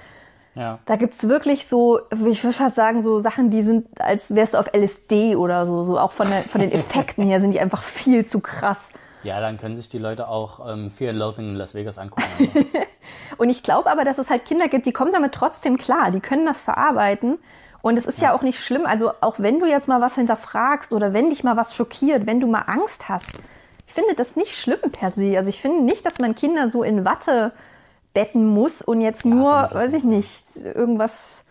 Ja. 0.55 0.79
Da 0.87 0.95
gibt's 0.95 1.29
wirklich 1.29 1.67
so, 1.67 2.01
ich 2.31 2.45
würde 2.45 2.57
fast 2.57 2.77
sagen, 2.77 3.03
so 3.03 3.19
Sachen, 3.19 3.51
die 3.51 3.63
sind, 3.63 4.01
als 4.01 4.33
wärst 4.33 4.55
du 4.55 4.59
auf 4.59 4.73
LSD 4.73 5.35
oder 5.35 5.67
so. 5.67 5.83
So 5.83 5.99
auch 5.99 6.13
von, 6.13 6.29
der, 6.29 6.43
von 6.43 6.61
den 6.61 6.71
Effekten 6.73 7.25
her 7.25 7.41
sind 7.41 7.51
die 7.51 7.61
einfach 7.61 7.83
viel 7.83 8.25
zu 8.25 8.39
krass. 8.39 8.91
Ja, 9.25 9.41
dann 9.41 9.57
können 9.57 9.75
sich 9.77 9.89
die 9.89 9.99
Leute 9.99 10.29
auch 10.29 10.71
ähm, 10.71 10.91
Fear 10.91 11.11
and 11.11 11.19
Loathing 11.19 11.49
in 11.51 11.55
Las 11.57 11.75
Vegas 11.75 11.99
angucken. 11.99 12.23
Und 13.39 13.49
ich 13.51 13.63
glaube 13.63 13.91
aber, 13.91 14.05
dass 14.05 14.19
es 14.19 14.31
halt 14.31 14.45
Kinder 14.45 14.69
gibt, 14.69 14.87
die 14.87 14.93
kommen 14.93 15.13
damit 15.13 15.33
trotzdem 15.33 15.77
klar. 15.79 16.11
Die 16.11 16.21
können 16.21 16.47
das 16.47 16.61
verarbeiten. 16.61 17.39
Und 17.83 17.99
es 17.99 18.07
ist 18.07 18.21
ja. 18.21 18.35
auch 18.35 18.43
nicht 18.43 18.61
schlimm. 18.61 18.87
Also 18.87 19.13
auch 19.21 19.35
wenn 19.39 19.59
du 19.61 19.67
jetzt 19.67 19.89
mal 19.89 20.01
was 20.01 20.15
hinterfragst 20.15 20.93
oder 20.93 21.13
wenn 21.13 21.31
dich 21.31 21.45
mal 21.45 21.57
was 21.57 21.75
schockiert, 21.75 22.27
wenn 22.27 22.41
du 22.41 22.47
mal 22.47 22.63
Angst 22.67 23.09
hast. 23.09 23.27
Ich 23.87 23.93
finde 23.95 24.15
das 24.15 24.37
nicht 24.37 24.57
schlimm 24.57 24.81
per 24.93 25.11
se. 25.11 25.37
Also 25.37 25.49
ich 25.51 25.61
finde 25.61 25.83
nicht, 25.83 26.05
dass 26.07 26.19
man 26.19 26.35
Kinder 26.35 26.69
so 26.71 26.83
in 26.83 27.05
Watte 27.05 27.53
betten 28.15 28.47
muss 28.47 28.81
und 28.81 29.01
jetzt 29.01 29.25
nur, 29.25 29.67
ich 29.71 29.75
weiß 29.75 29.93
ich 29.95 30.05
nicht, 30.05 30.45
irgendwas, 30.57 31.43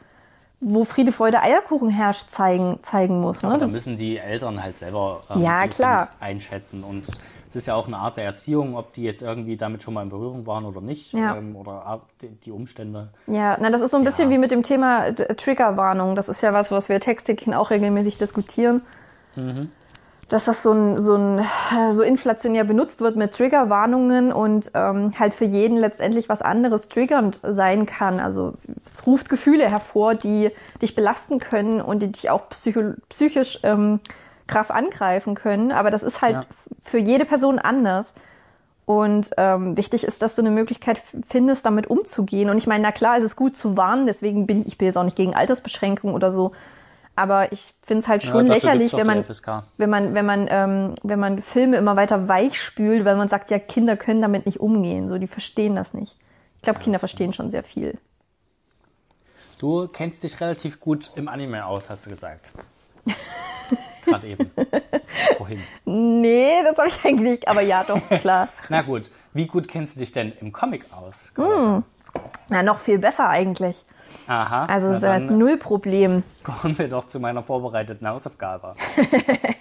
wo 0.59 0.85
Friede, 0.85 1.11
Freude, 1.11 1.41
Eierkuchen 1.41 1.89
herrscht, 1.89 2.29
zeigen, 2.29 2.79
zeigen 2.83 3.19
muss. 3.19 3.43
Aber 3.43 3.57
da 3.57 3.65
Ne? 3.65 3.71
müssen 3.73 3.97
die 3.97 4.17
Eltern 4.17 4.63
halt 4.63 4.77
selber 4.77 5.23
ähm, 5.29 5.41
Ja, 5.41 5.67
klar. 5.67 6.09
einschätzen. 6.21 6.83
Und 6.83 7.05
es 7.53 7.57
ist 7.57 7.65
ja 7.67 7.75
auch 7.75 7.85
eine 7.85 7.97
Art 7.97 8.17
der 8.17 8.23
Erziehung, 8.23 8.75
ob 8.75 8.93
die 8.93 9.03
jetzt 9.03 9.21
irgendwie 9.21 9.57
damit 9.57 9.83
schon 9.83 9.93
mal 9.93 10.01
in 10.01 10.09
Berührung 10.09 10.47
waren 10.47 10.65
oder 10.65 10.81
nicht. 10.81 11.13
Ja. 11.13 11.35
Ähm, 11.35 11.55
oder 11.55 12.01
die, 12.45 12.51
Umstände. 12.51 13.09
Ja, 13.27 13.57
na, 13.61 13.69
das 13.69 13.81
ist 13.81 13.91
so 13.91 13.97
ein 13.97 14.03
bisschen 14.03 14.29
Ja. 14.31 14.35
wie 14.35 14.39
mit 14.39 14.49
dem 14.49 14.63
Thema 14.63 15.11
D- 15.11 15.25
Triggerwarnung. 15.35 16.15
Das 16.15 16.29
ist 16.29 16.41
ja 16.41 16.51
was, 16.51 16.71
was 16.71 16.89
wir 16.89 16.99
Textdeckchen 16.99 17.53
auch 17.53 17.69
regelmäßig 17.69 18.17
diskutieren. 18.17 18.81
Dass 20.29 20.45
das 20.45 20.63
so, 20.63 20.71
ein, 20.71 20.99
so, 20.99 21.15
ein, 21.15 21.45
so 21.91 22.01
inflationär 22.01 22.63
benutzt 22.63 23.01
wird 23.01 23.17
mit 23.17 23.33
Triggerwarnungen 23.33 24.33
und 24.33 24.71
ähm, 24.73 25.13
halt 25.19 25.33
für 25.35 25.45
jeden 25.45 25.77
letztendlich 25.77 26.29
was 26.29 26.41
anderes 26.41 26.87
triggernd 26.87 27.39
sein 27.43 27.85
kann. 27.85 28.19
Also 28.19 28.53
es 28.83 29.05
ruft 29.05 29.29
Gefühle 29.29 29.69
hervor, 29.69 30.15
die 30.15 30.49
dich 30.81 30.95
belasten 30.95 31.37
können 31.39 31.81
und 31.81 32.01
die 32.01 32.11
dich 32.11 32.29
auch 32.31 32.43
psychisch 32.49 33.59
ähm, 33.61 33.99
krass 34.47 34.71
angreifen 34.71 35.35
können. 35.35 35.71
Aber 35.71 35.91
das 35.91 36.03
ist 36.03 36.21
halt 36.21 36.33
Ja. 36.35 36.45
für 36.81 36.97
jede 36.97 37.25
Person 37.25 37.59
anders. 37.59 38.13
Und 38.85 39.31
ähm, 39.37 39.77
wichtig 39.77 40.03
ist, 40.03 40.21
dass 40.21 40.35
du 40.35 40.41
eine 40.41 40.51
Möglichkeit 40.51 41.01
findest, 41.29 41.65
damit 41.65 41.87
umzugehen. 41.87 42.49
Und 42.49 42.57
ich 42.57 42.67
meine, 42.67 42.83
na 42.83 42.91
klar, 42.91 43.17
es 43.17 43.23
ist 43.23 43.35
gut 43.37 43.55
zu 43.55 43.77
warnen, 43.77 44.07
deswegen 44.07 44.45
bin 44.45 44.61
ich, 44.61 44.67
ich 44.67 44.77
bin 44.77 44.87
jetzt 44.87 44.97
auch 44.97 45.03
nicht 45.05 45.15
gegen 45.15 45.33
Altersbeschränkung 45.33 46.13
oder 46.13 46.33
so. 46.33 46.51
Aber 47.15 47.51
ich 47.53 47.73
finde 47.85 48.01
es 48.01 48.07
halt 48.07 48.23
schon 48.23 48.47
Ja, 48.47 48.53
lächerlich, 48.55 48.91
wenn 48.93 49.05
man, 49.07 49.23
wenn 49.77 49.89
man, 49.89 50.13
wenn 50.15 50.25
man, 50.25 50.47
ähm, 50.49 50.95
wenn 51.03 51.19
man 51.19 51.41
Filme 51.41 51.77
immer 51.77 51.95
weiter 51.95 52.27
weichspült, 52.27 53.05
weil 53.05 53.15
man 53.15 53.29
sagt, 53.29 53.51
ja, 53.51 53.59
Kinder 53.59 53.95
können 53.95 54.21
damit 54.21 54.45
nicht 54.47 54.59
umgehen. 54.59 55.07
So, 55.07 55.17
die 55.17 55.27
verstehen 55.27 55.75
das 55.75 55.93
nicht. 55.93 56.17
Ich 56.57 56.63
glaube, 56.63 56.79
Kinder 56.79 56.99
verstehen 56.99 57.31
schon 57.31 57.51
sehr 57.51 57.63
viel. 57.63 57.97
Du 59.59 59.87
kennst 59.87 60.23
dich 60.23 60.41
relativ 60.41 60.79
gut 60.81 61.11
im 61.15 61.27
Anime 61.29 61.65
aus, 61.65 61.89
hast 61.89 62.05
du 62.05 62.09
gesagt. 62.09 62.49
Gerade 64.05 64.27
eben. 64.27 64.51
Vorhin. 65.37 65.61
Nee, 65.85 66.63
das 66.63 66.77
habe 66.77 66.87
ich 66.87 67.05
eigentlich 67.05 67.31
nicht. 67.31 67.47
Aber 67.47 67.61
ja, 67.61 67.83
doch, 67.83 68.01
klar. 68.21 68.49
Na 68.69 68.81
gut, 68.81 69.09
wie 69.33 69.47
gut 69.47 69.67
kennst 69.67 69.95
du 69.95 69.99
dich 69.99 70.11
denn 70.11 70.33
im 70.41 70.51
Comic 70.51 70.85
aus? 70.91 71.31
Hm. 71.35 71.83
Na, 72.49 72.63
noch 72.63 72.79
viel 72.79 72.99
besser 72.99 73.29
eigentlich. 73.29 73.85
Aha. 74.27 74.65
Also 74.65 74.89
es 74.89 74.97
ist 74.97 75.03
halt 75.03 75.29
dann 75.29 75.37
null 75.37 75.57
Problem. 75.57 76.23
kommen 76.43 76.77
wir 76.77 76.87
doch 76.87 77.05
zu 77.05 77.19
meiner 77.19 77.41
vorbereiteten 77.41 78.07
Hausaufgabe. 78.07 78.75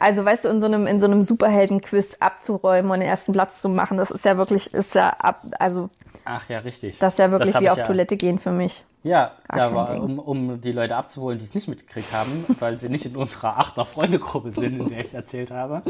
Also 0.00 0.24
weißt 0.24 0.44
du, 0.44 0.48
in 0.48 0.60
so 0.60 0.66
einem, 0.66 0.86
in 0.86 1.00
so 1.00 1.06
einem 1.06 1.22
Superhelden-Quiz 1.22 2.18
abzuräumen 2.20 2.90
und 2.90 3.00
den 3.00 3.08
ersten 3.08 3.32
Platz 3.32 3.60
zu 3.60 3.68
machen, 3.68 3.96
das 3.96 4.10
ist 4.10 4.24
ja 4.24 4.36
wirklich, 4.36 4.72
ist 4.72 4.94
ja 4.94 5.10
ab, 5.10 5.42
also 5.58 5.90
Ach 6.24 6.48
ja, 6.48 6.58
richtig. 6.60 6.98
das 6.98 7.14
ist 7.14 7.18
ja 7.18 7.30
wirklich 7.30 7.58
wie 7.60 7.70
auf 7.70 7.78
ja, 7.78 7.86
Toilette 7.86 8.16
gehen 8.16 8.38
für 8.38 8.50
mich. 8.50 8.84
Ja, 9.06 9.30
Gar 9.46 9.70
da 9.70 9.74
war, 9.74 10.02
um, 10.02 10.18
um 10.18 10.60
die 10.60 10.72
Leute 10.72 10.96
abzuholen, 10.96 11.38
die 11.38 11.44
es 11.44 11.54
nicht 11.54 11.68
mitgekriegt 11.68 12.12
haben, 12.12 12.44
weil 12.58 12.76
sie 12.76 12.88
nicht 12.88 13.06
in 13.06 13.14
unserer 13.14 13.56
Achter-Freunde-Gruppe 13.58 14.50
sind, 14.50 14.80
in 14.80 14.88
der 14.88 14.98
ich 14.98 15.06
es 15.06 15.14
erzählt 15.14 15.52
habe. 15.52 15.82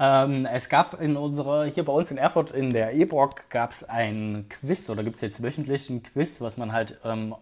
Ähm, 0.00 0.44
es 0.44 0.68
gab 0.68 1.00
in 1.00 1.16
unserer, 1.16 1.66
hier 1.66 1.84
bei 1.84 1.92
uns 1.92 2.10
in 2.10 2.18
Erfurt 2.18 2.50
in 2.50 2.70
der 2.70 2.94
E-Brock 2.94 3.48
gab 3.48 3.70
es 3.70 3.88
ein 3.88 4.46
Quiz 4.48 4.90
oder 4.90 5.04
gibt 5.04 5.16
es 5.16 5.22
jetzt 5.22 5.40
wöchentlich 5.40 5.88
ein 5.88 6.02
Quiz, 6.02 6.40
was 6.40 6.56
man 6.56 6.72
halt 6.72 6.98
ähm, 7.04 7.36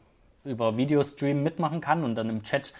über 0.44 0.76
Videostream 0.76 1.42
mitmachen 1.42 1.80
kann 1.80 2.04
und 2.04 2.14
dann 2.14 2.28
im 2.28 2.42
Chat 2.42 2.74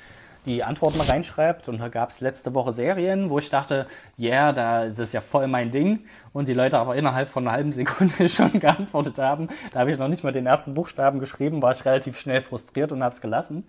die 0.46 0.64
Antworten 0.64 1.00
reinschreibt. 1.00 1.68
Und 1.68 1.78
da 1.78 1.88
gab 1.88 2.10
es 2.10 2.20
letzte 2.20 2.54
Woche 2.54 2.72
Serien, 2.72 3.28
wo 3.28 3.38
ich 3.38 3.50
dachte, 3.50 3.86
ja, 4.16 4.30
yeah, 4.30 4.52
da 4.52 4.84
ist 4.84 4.98
das 4.98 5.12
ja 5.12 5.20
voll 5.20 5.46
mein 5.48 5.70
Ding. 5.70 6.04
Und 6.32 6.48
die 6.48 6.54
Leute 6.54 6.78
aber 6.78 6.96
innerhalb 6.96 7.28
von 7.28 7.44
einer 7.46 7.56
halben 7.56 7.72
Sekunde 7.72 8.28
schon 8.28 8.58
geantwortet 8.58 9.18
haben. 9.18 9.48
Da 9.72 9.80
habe 9.80 9.92
ich 9.92 9.98
noch 9.98 10.08
nicht 10.08 10.24
mal 10.24 10.32
den 10.32 10.46
ersten 10.46 10.74
Buchstaben 10.74 11.18
geschrieben, 11.18 11.60
war 11.60 11.72
ich 11.72 11.84
relativ 11.84 12.18
schnell 12.18 12.40
frustriert 12.40 12.92
und 12.92 13.02
habe 13.02 13.14
es 13.14 13.20
gelassen. 13.20 13.64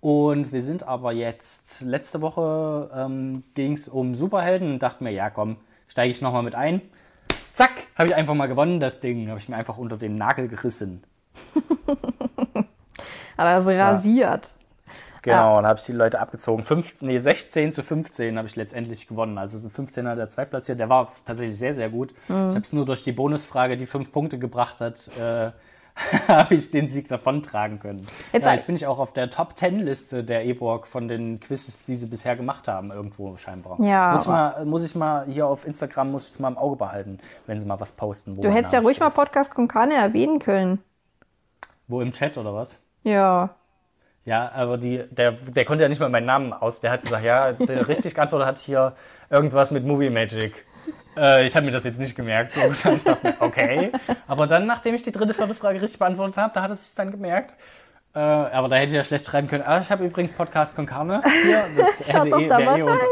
Und 0.00 0.52
wir 0.52 0.62
sind 0.62 0.86
aber 0.86 1.12
jetzt, 1.12 1.80
letzte 1.82 2.20
Woche 2.20 2.90
ähm, 2.94 3.44
ging 3.54 3.72
es 3.72 3.88
um 3.88 4.14
Superhelden 4.14 4.72
und 4.72 4.82
dachte 4.82 5.04
mir, 5.04 5.10
ja 5.10 5.30
komm, 5.30 5.56
steige 5.88 6.10
ich 6.10 6.20
nochmal 6.20 6.42
mit 6.42 6.54
ein. 6.54 6.80
Zack, 7.52 7.86
habe 7.94 8.08
ich 8.08 8.14
einfach 8.14 8.34
mal 8.34 8.46
gewonnen, 8.46 8.80
das 8.80 9.00
Ding. 9.00 9.28
Habe 9.28 9.38
ich 9.38 9.48
mir 9.48 9.56
einfach 9.56 9.78
unter 9.78 9.96
den 9.96 10.16
Nagel 10.16 10.48
gerissen. 10.48 11.02
Also 13.36 13.70
rasiert. 13.70 14.54
Genau, 15.32 15.58
und 15.58 15.66
habe 15.66 15.78
ich 15.78 15.84
die 15.84 15.92
Leute 15.92 16.20
abgezogen. 16.20 16.62
15, 16.64 17.06
nee, 17.08 17.18
16 17.18 17.72
zu 17.72 17.82
15 17.82 18.36
habe 18.36 18.48
ich 18.48 18.56
letztendlich 18.56 19.06
gewonnen. 19.06 19.38
Also 19.38 19.58
so 19.58 19.68
15er 19.68 20.14
der 20.14 20.30
Zweitplatziert. 20.30 20.78
Der 20.78 20.88
war 20.88 21.12
tatsächlich 21.24 21.56
sehr, 21.58 21.74
sehr 21.74 21.90
gut. 21.90 22.12
Mhm. 22.28 22.48
Ich 22.48 22.54
habe 22.54 22.60
es 22.60 22.72
nur 22.72 22.84
durch 22.84 23.04
die 23.04 23.12
Bonusfrage, 23.12 23.76
die 23.76 23.86
fünf 23.86 24.12
Punkte 24.12 24.38
gebracht 24.38 24.80
hat, 24.80 25.10
äh, 25.18 25.50
habe 26.28 26.54
ich 26.54 26.70
den 26.70 26.88
Sieg 26.88 27.08
davontragen 27.08 27.78
können. 27.78 28.06
Jetzt 28.32 28.44
ja, 28.44 28.52
jetzt 28.52 28.66
bin 28.66 28.76
ich 28.76 28.86
auch 28.86 28.98
auf 28.98 29.12
der 29.12 29.30
Top 29.30 29.56
10 29.56 29.80
Liste 29.80 30.24
der 30.24 30.44
E-Borg 30.44 30.86
von 30.86 31.08
den 31.08 31.40
Quizzes, 31.40 31.84
die 31.84 31.96
sie 31.96 32.06
bisher 32.06 32.36
gemacht 32.36 32.68
haben, 32.68 32.90
irgendwo 32.90 33.36
scheinbar. 33.36 33.80
Ja, 33.80 34.12
Muss, 34.12 34.26
mal, 34.26 34.64
muss 34.66 34.84
ich 34.84 34.94
mal 34.94 35.24
hier 35.26 35.46
auf 35.46 35.66
Instagram, 35.66 36.10
muss 36.10 36.24
ich 36.24 36.34
es 36.34 36.38
mal 36.38 36.48
im 36.48 36.58
Auge 36.58 36.76
behalten, 36.76 37.18
wenn 37.46 37.58
sie 37.58 37.66
mal 37.66 37.80
was 37.80 37.92
posten. 37.92 38.40
Du 38.40 38.50
hättest 38.50 38.74
ja 38.74 38.80
ruhig 38.80 39.00
mal 39.00 39.06
steht. 39.06 39.16
Podcast 39.16 39.54
Konkane 39.54 39.94
erwähnen 39.94 40.38
können. 40.38 40.82
Wo 41.88 42.00
im 42.00 42.12
Chat 42.12 42.36
oder 42.36 42.54
was? 42.54 42.78
Ja. 43.02 43.54
Ja, 44.26 44.50
aber 44.52 44.76
die, 44.76 45.04
der, 45.10 45.32
der 45.32 45.64
konnte 45.64 45.84
ja 45.84 45.88
nicht 45.88 46.00
mal 46.00 46.10
meinen 46.10 46.26
Namen 46.26 46.52
aus. 46.52 46.80
Der 46.80 46.90
hat 46.90 47.02
gesagt, 47.02 47.24
ja, 47.24 47.52
der 47.52 47.88
richtig 47.88 48.14
geantwortet 48.14 48.46
hat 48.46 48.58
hier 48.58 48.94
irgendwas 49.30 49.70
mit 49.70 49.86
Movie 49.86 50.10
Magic. 50.10 50.66
Äh, 51.16 51.46
ich 51.46 51.54
habe 51.54 51.64
mir 51.64 51.72
das 51.72 51.84
jetzt 51.84 51.98
nicht 51.98 52.16
gemerkt. 52.16 52.54
So 52.54 52.90
ich 52.90 53.04
dachte 53.04 53.34
okay. 53.38 53.92
Aber 54.26 54.48
dann, 54.48 54.66
nachdem 54.66 54.96
ich 54.96 55.02
die 55.02 55.12
dritte, 55.12 55.32
vierte 55.32 55.54
Frage 55.54 55.80
richtig 55.80 56.00
beantwortet 56.00 56.36
habe, 56.38 56.52
da 56.54 56.62
hat 56.62 56.72
es 56.72 56.86
sich 56.86 56.94
dann 56.96 57.12
gemerkt. 57.12 57.54
Äh, 58.14 58.18
aber 58.18 58.68
da 58.68 58.76
hätte 58.76 58.88
ich 58.88 58.96
ja 58.96 59.04
schlecht 59.04 59.26
schreiben 59.26 59.46
können. 59.46 59.62
Ah, 59.64 59.80
ich 59.80 59.90
habe 59.90 60.04
übrigens 60.04 60.32
Podcast 60.32 60.74
con 60.74 60.86
Carne. 60.86 61.22
Hier, 61.44 61.64
das 61.76 62.00
hätte 62.08 62.28
eh, 62.28 62.48
da 62.48 62.58
wär 62.58 62.64
mal 62.64 62.78
eh 62.78 62.82
unter, 62.82 63.06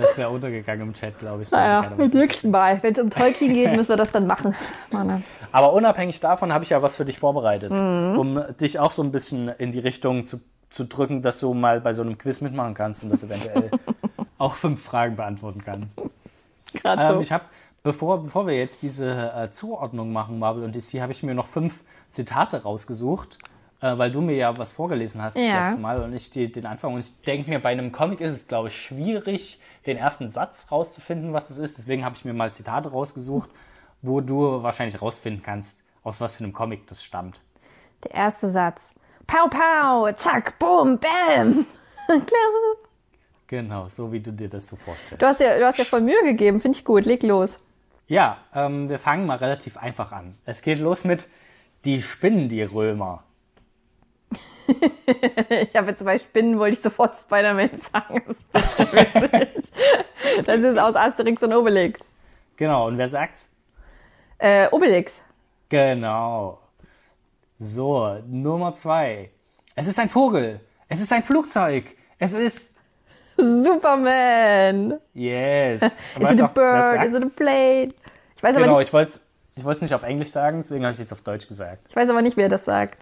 das 0.00 0.16
wäre 0.18 0.30
untergegangen 0.30 0.88
im 0.88 0.94
Chat, 0.94 1.18
glaube 1.18 1.42
ich. 1.42 1.50
Naja, 1.50 1.92
wissen. 1.96 2.18
nächsten 2.18 2.50
Mal. 2.50 2.82
Wenn 2.82 2.94
es 2.94 3.00
um 3.02 3.10
Tolkien 3.10 3.52
geht, 3.54 3.74
müssen 3.76 3.88
wir 3.90 3.96
das 3.96 4.10
dann 4.12 4.26
machen. 4.26 4.54
Mann. 4.90 5.22
Aber 5.52 5.72
unabhängig 5.72 6.20
davon 6.20 6.52
habe 6.52 6.64
ich 6.64 6.70
ja 6.70 6.82
was 6.82 6.96
für 6.96 7.04
dich 7.04 7.18
vorbereitet, 7.18 7.70
Mhm. 7.72 8.18
um 8.18 8.42
dich 8.60 8.78
auch 8.78 8.92
so 8.92 9.02
ein 9.02 9.12
bisschen 9.12 9.48
in 9.58 9.72
die 9.72 9.78
Richtung 9.80 10.26
zu, 10.26 10.40
zu 10.70 10.84
drücken, 10.84 11.22
dass 11.22 11.40
du 11.40 11.52
mal 11.54 11.80
bei 11.80 11.92
so 11.92 12.02
einem 12.02 12.16
Quiz 12.18 12.40
mitmachen 12.40 12.74
kannst 12.74 13.02
und 13.04 13.10
das 13.10 13.22
eventuell 13.22 13.70
auch 14.38 14.54
fünf 14.54 14.82
Fragen 14.82 15.16
beantworten 15.16 15.62
kannst. 15.64 15.98
Gerade 16.72 17.02
Ähm, 17.02 17.14
so. 17.14 17.20
ich 17.20 17.32
habe, 17.32 17.44
bevor, 17.82 18.22
bevor 18.22 18.46
wir 18.46 18.56
jetzt 18.56 18.82
diese 18.82 19.32
äh, 19.34 19.50
Zuordnung 19.50 20.12
machen, 20.12 20.38
Marvel 20.38 20.62
und 20.64 20.74
DC, 20.74 21.00
habe 21.00 21.12
ich 21.12 21.22
mir 21.22 21.34
noch 21.34 21.46
fünf 21.46 21.82
Zitate 22.10 22.62
rausgesucht, 22.62 23.38
äh, 23.80 23.96
weil 23.98 24.10
du 24.10 24.20
mir 24.20 24.36
ja 24.36 24.56
was 24.58 24.72
vorgelesen 24.72 25.22
hast 25.22 25.36
das 25.36 25.42
Ja. 25.46 25.66
letzte 25.66 25.80
Mal 25.80 26.02
und 26.02 26.12
ich 26.12 26.30
die, 26.30 26.50
den 26.50 26.66
Anfang. 26.66 26.94
Und 26.94 27.00
ich 27.00 27.16
denke 27.22 27.50
mir, 27.50 27.58
bei 27.60 27.70
einem 27.70 27.92
Comic 27.92 28.20
ist 28.20 28.32
es, 28.32 28.48
glaube 28.48 28.68
ich, 28.68 28.80
schwierig, 28.80 29.60
den 29.86 29.96
ersten 29.96 30.28
Satz 30.28 30.68
rauszufinden, 30.70 31.32
was 31.32 31.50
es 31.50 31.58
ist. 31.58 31.78
Deswegen 31.78 32.04
habe 32.04 32.14
ich 32.16 32.24
mir 32.24 32.32
mal 32.34 32.52
Zitate 32.52 32.90
rausgesucht, 32.90 33.48
wo 34.02 34.20
du 34.20 34.62
wahrscheinlich 34.62 35.00
rausfinden 35.00 35.42
kannst, 35.42 35.82
aus 36.02 36.20
was 36.20 36.34
für 36.34 36.44
einem 36.44 36.52
Comic 36.52 36.86
das 36.86 37.02
stammt. 37.02 37.40
Der 38.04 38.12
erste 38.14 38.50
Satz. 38.50 38.90
Pow, 39.26 39.48
pow, 39.48 40.14
zack, 40.16 40.58
boom, 40.58 40.98
bam. 40.98 41.66
Klar. 42.06 42.20
Genau, 43.46 43.88
so 43.88 44.12
wie 44.12 44.20
du 44.20 44.32
dir 44.32 44.48
das 44.48 44.66
so 44.66 44.76
vorstellst. 44.76 45.20
Du 45.20 45.26
hast 45.26 45.40
ja, 45.40 45.58
du 45.58 45.66
hast 45.66 45.78
ja 45.78 45.84
voll 45.84 46.00
Mühe 46.00 46.22
gegeben. 46.22 46.60
Finde 46.60 46.78
ich 46.78 46.84
gut. 46.84 47.04
Leg 47.04 47.22
los. 47.22 47.58
Ja, 48.06 48.38
ähm, 48.54 48.88
wir 48.88 48.98
fangen 48.98 49.26
mal 49.26 49.36
relativ 49.38 49.76
einfach 49.76 50.12
an. 50.12 50.34
Es 50.44 50.62
geht 50.62 50.78
los 50.80 51.04
mit 51.04 51.28
Die 51.84 52.02
spinnen 52.02 52.48
die 52.48 52.62
Römer. 52.62 53.24
Ich 55.50 55.76
habe 55.76 55.90
jetzt 55.90 56.04
bei 56.04 56.18
Spinnen 56.18 56.58
wollte 56.58 56.74
ich 56.74 56.80
sofort 56.80 57.16
Spider-Man 57.16 57.70
sagen. 57.76 58.22
Das 58.52 58.76
ist. 59.54 59.72
Das 60.44 60.60
ist 60.60 60.78
aus 60.78 60.94
Asterix 60.94 61.42
und 61.42 61.52
Obelix. 61.52 62.00
Genau, 62.56 62.86
und 62.88 62.98
wer 62.98 63.08
sagt's? 63.08 63.50
Äh, 64.38 64.68
Obelix. 64.70 65.20
Genau. 65.68 66.58
So, 67.56 68.18
Nummer 68.26 68.72
zwei. 68.72 69.30
Es 69.74 69.86
ist 69.86 69.98
ein 69.98 70.08
Vogel. 70.08 70.60
Es 70.88 71.00
ist 71.00 71.12
ein 71.12 71.22
Flugzeug. 71.22 71.84
Es 72.18 72.32
ist. 72.32 72.78
Superman. 73.36 74.98
Yes. 75.14 75.82
Is 75.82 76.00
it 76.18 76.40
a 76.40 76.44
auch, 76.44 76.50
bird? 76.50 77.04
Is 77.06 77.14
it 77.14 77.22
a 77.22 77.28
plane? 77.34 77.92
Ich 78.36 78.42
weiß 78.42 78.56
aber 78.56 78.64
Genau, 78.64 78.78
nicht, 78.78 78.88
ich 78.88 78.92
wollte 78.92 79.10
es 79.10 79.26
ich 79.56 79.64
wollt's 79.64 79.82
nicht 79.82 79.94
auf 79.94 80.02
Englisch 80.04 80.30
sagen, 80.30 80.58
deswegen 80.58 80.84
habe 80.84 80.92
ich 80.92 80.96
es 80.96 81.00
jetzt 81.00 81.12
auf 81.12 81.20
Deutsch 81.20 81.46
gesagt. 81.46 81.84
ich 81.88 81.96
weiß 81.96 82.08
aber 82.08 82.22
nicht, 82.22 82.36
wer 82.36 82.48
das 82.48 82.64
sagt. 82.64 82.98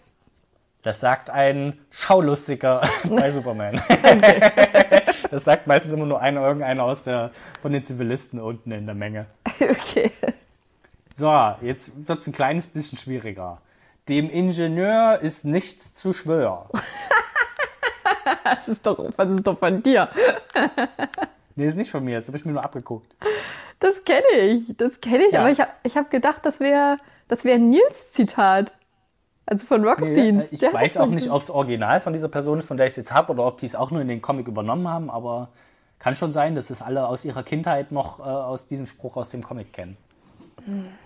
Das 0.83 1.01
sagt 1.01 1.29
ein 1.31 1.79
Schaulustiger 1.91 2.83
bei 3.09 3.31
Superman. 3.31 3.81
Das 5.31 5.45
sagt 5.45 5.67
meistens 5.67 5.93
immer 5.93 6.07
nur 6.07 6.21
einer, 6.21 6.41
irgendeiner 6.43 6.85
aus 6.85 7.05
der, 7.05 7.31
von 7.61 7.73
den 7.73 7.85
Zivilisten 7.85 8.41
unten 8.41 8.71
in 8.73 8.87
der 8.87 8.95
Menge. 8.95 9.27
Okay. 9.61 10.11
So, 11.13 11.33
jetzt 11.63 12.09
wird's 12.09 12.27
ein 12.29 12.33
kleines 12.33 12.69
bisschen 12.69 12.97
schwieriger. 12.97 13.61
Dem 14.09 14.31
Ingenieur 14.31 15.19
ist 15.21 15.45
nichts 15.45 15.95
zu 15.95 16.13
schwör. 16.13 16.71
Das 18.45 18.69
ist 18.69 18.87
doch, 18.87 19.11
was 19.17 19.29
ist 19.31 19.47
doch 19.47 19.59
von 19.59 19.83
dir? 19.83 20.09
Nee, 21.57 21.67
ist 21.67 21.77
nicht 21.77 21.91
von 21.91 22.05
mir, 22.05 22.15
das 22.17 22.29
habe 22.29 22.39
ich 22.39 22.45
mir 22.45 22.53
nur 22.53 22.63
abgeguckt. 22.65 23.13
Das 23.81 24.03
kenne 24.05 24.27
ich, 24.41 24.77
das 24.77 25.01
kenne 25.01 25.25
ich, 25.27 25.33
Ja. 25.33 25.41
aber 25.41 25.51
ich 25.51 25.61
habe 25.61 25.71
ich 25.83 25.97
hab 25.97 26.11
gedacht, 26.11 26.41
das 26.45 26.61
wäre 26.61 26.99
das 27.29 27.45
wär 27.45 27.57
ein 27.57 27.69
Nils-Zitat. 27.69 28.73
Also 29.51 29.65
von 29.67 29.83
Rocket 29.83 30.15
Beans. 30.15 30.45
äh, 30.45 30.49
ich 30.51 30.61
Der 30.61 30.73
weiß 30.75 30.99
auch 30.99 31.07
nicht, 31.09 31.31
ob 31.31 31.41
es 31.41 31.51
original 31.51 32.01
von 32.01 32.13
dieser 32.13 32.29
Person 32.29 32.59
ist, 32.59 32.69
von 32.69 32.77
der 32.77 32.87
ich 32.87 32.91
es 32.93 32.97
jetzt 32.97 33.13
habe, 33.13 33.33
oder 33.33 33.47
ob 33.47 33.59
die 33.59 33.67
es 33.67 33.75
auch 33.75 33.91
nur 33.91 34.03
in 34.03 34.09
den 34.09 34.21
Comic 34.21 34.47
übernommen 34.47 34.87
haben, 34.87 35.09
aber 35.11 35.49
kann 35.99 36.15
schon 36.15 36.33
sein, 36.33 36.55
dass 36.55 36.69
es 36.71 36.83
alle 36.83 37.07
aus 37.09 37.25
ihrer 37.25 37.43
Kindheit 37.43 37.91
noch 37.91 38.19
äh, 38.21 38.23
aus 38.23 38.67
diesem 38.67 38.87
Spruch 38.87 39.17
aus 39.17 39.31
dem 39.31 39.43
Comic 39.43 39.73
kennen. 39.73 39.97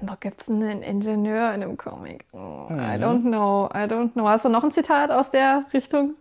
Noch 0.01 0.19
gibt's 0.19 0.49
einen 0.49 0.83
Ingenieur 0.83 1.55
in 1.55 1.63
einem 1.63 1.77
Comic. 1.77 2.25
Oh, 2.33 2.67
Mhm. 2.69 2.79
I 2.81 2.97
don't 2.99 3.23
know, 3.23 3.69
I 3.73 3.85
don't 3.87 4.13
know. 4.15 4.27
Hast 4.27 4.45
du 4.45 4.49
noch 4.49 4.65
ein 4.65 4.73
Zitat 4.73 5.11
aus 5.13 5.31
der 5.31 5.65
Richtung? 5.73 6.15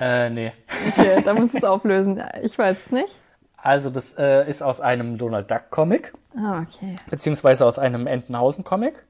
Äh, 0.00 0.30
nee. 0.30 0.52
Okay, 0.88 1.22
da 1.24 1.34
musst 1.34 1.54
du 1.54 1.58
es 1.58 1.64
auflösen. 1.64 2.20
Ich 2.42 2.58
weiß 2.58 2.86
es 2.86 2.92
nicht. 2.92 3.16
Also, 3.56 3.90
das 3.90 4.16
äh, 4.18 4.48
ist 4.48 4.62
aus 4.62 4.80
einem 4.80 5.18
Donald 5.18 5.50
Duck 5.50 5.70
Comic, 5.70 6.12
Ah, 6.36 6.62
okay. 6.62 6.94
beziehungsweise 7.10 7.64
aus 7.66 7.78
einem 7.78 8.06
Entenhausen 8.06 8.64
Comic. 8.64 9.04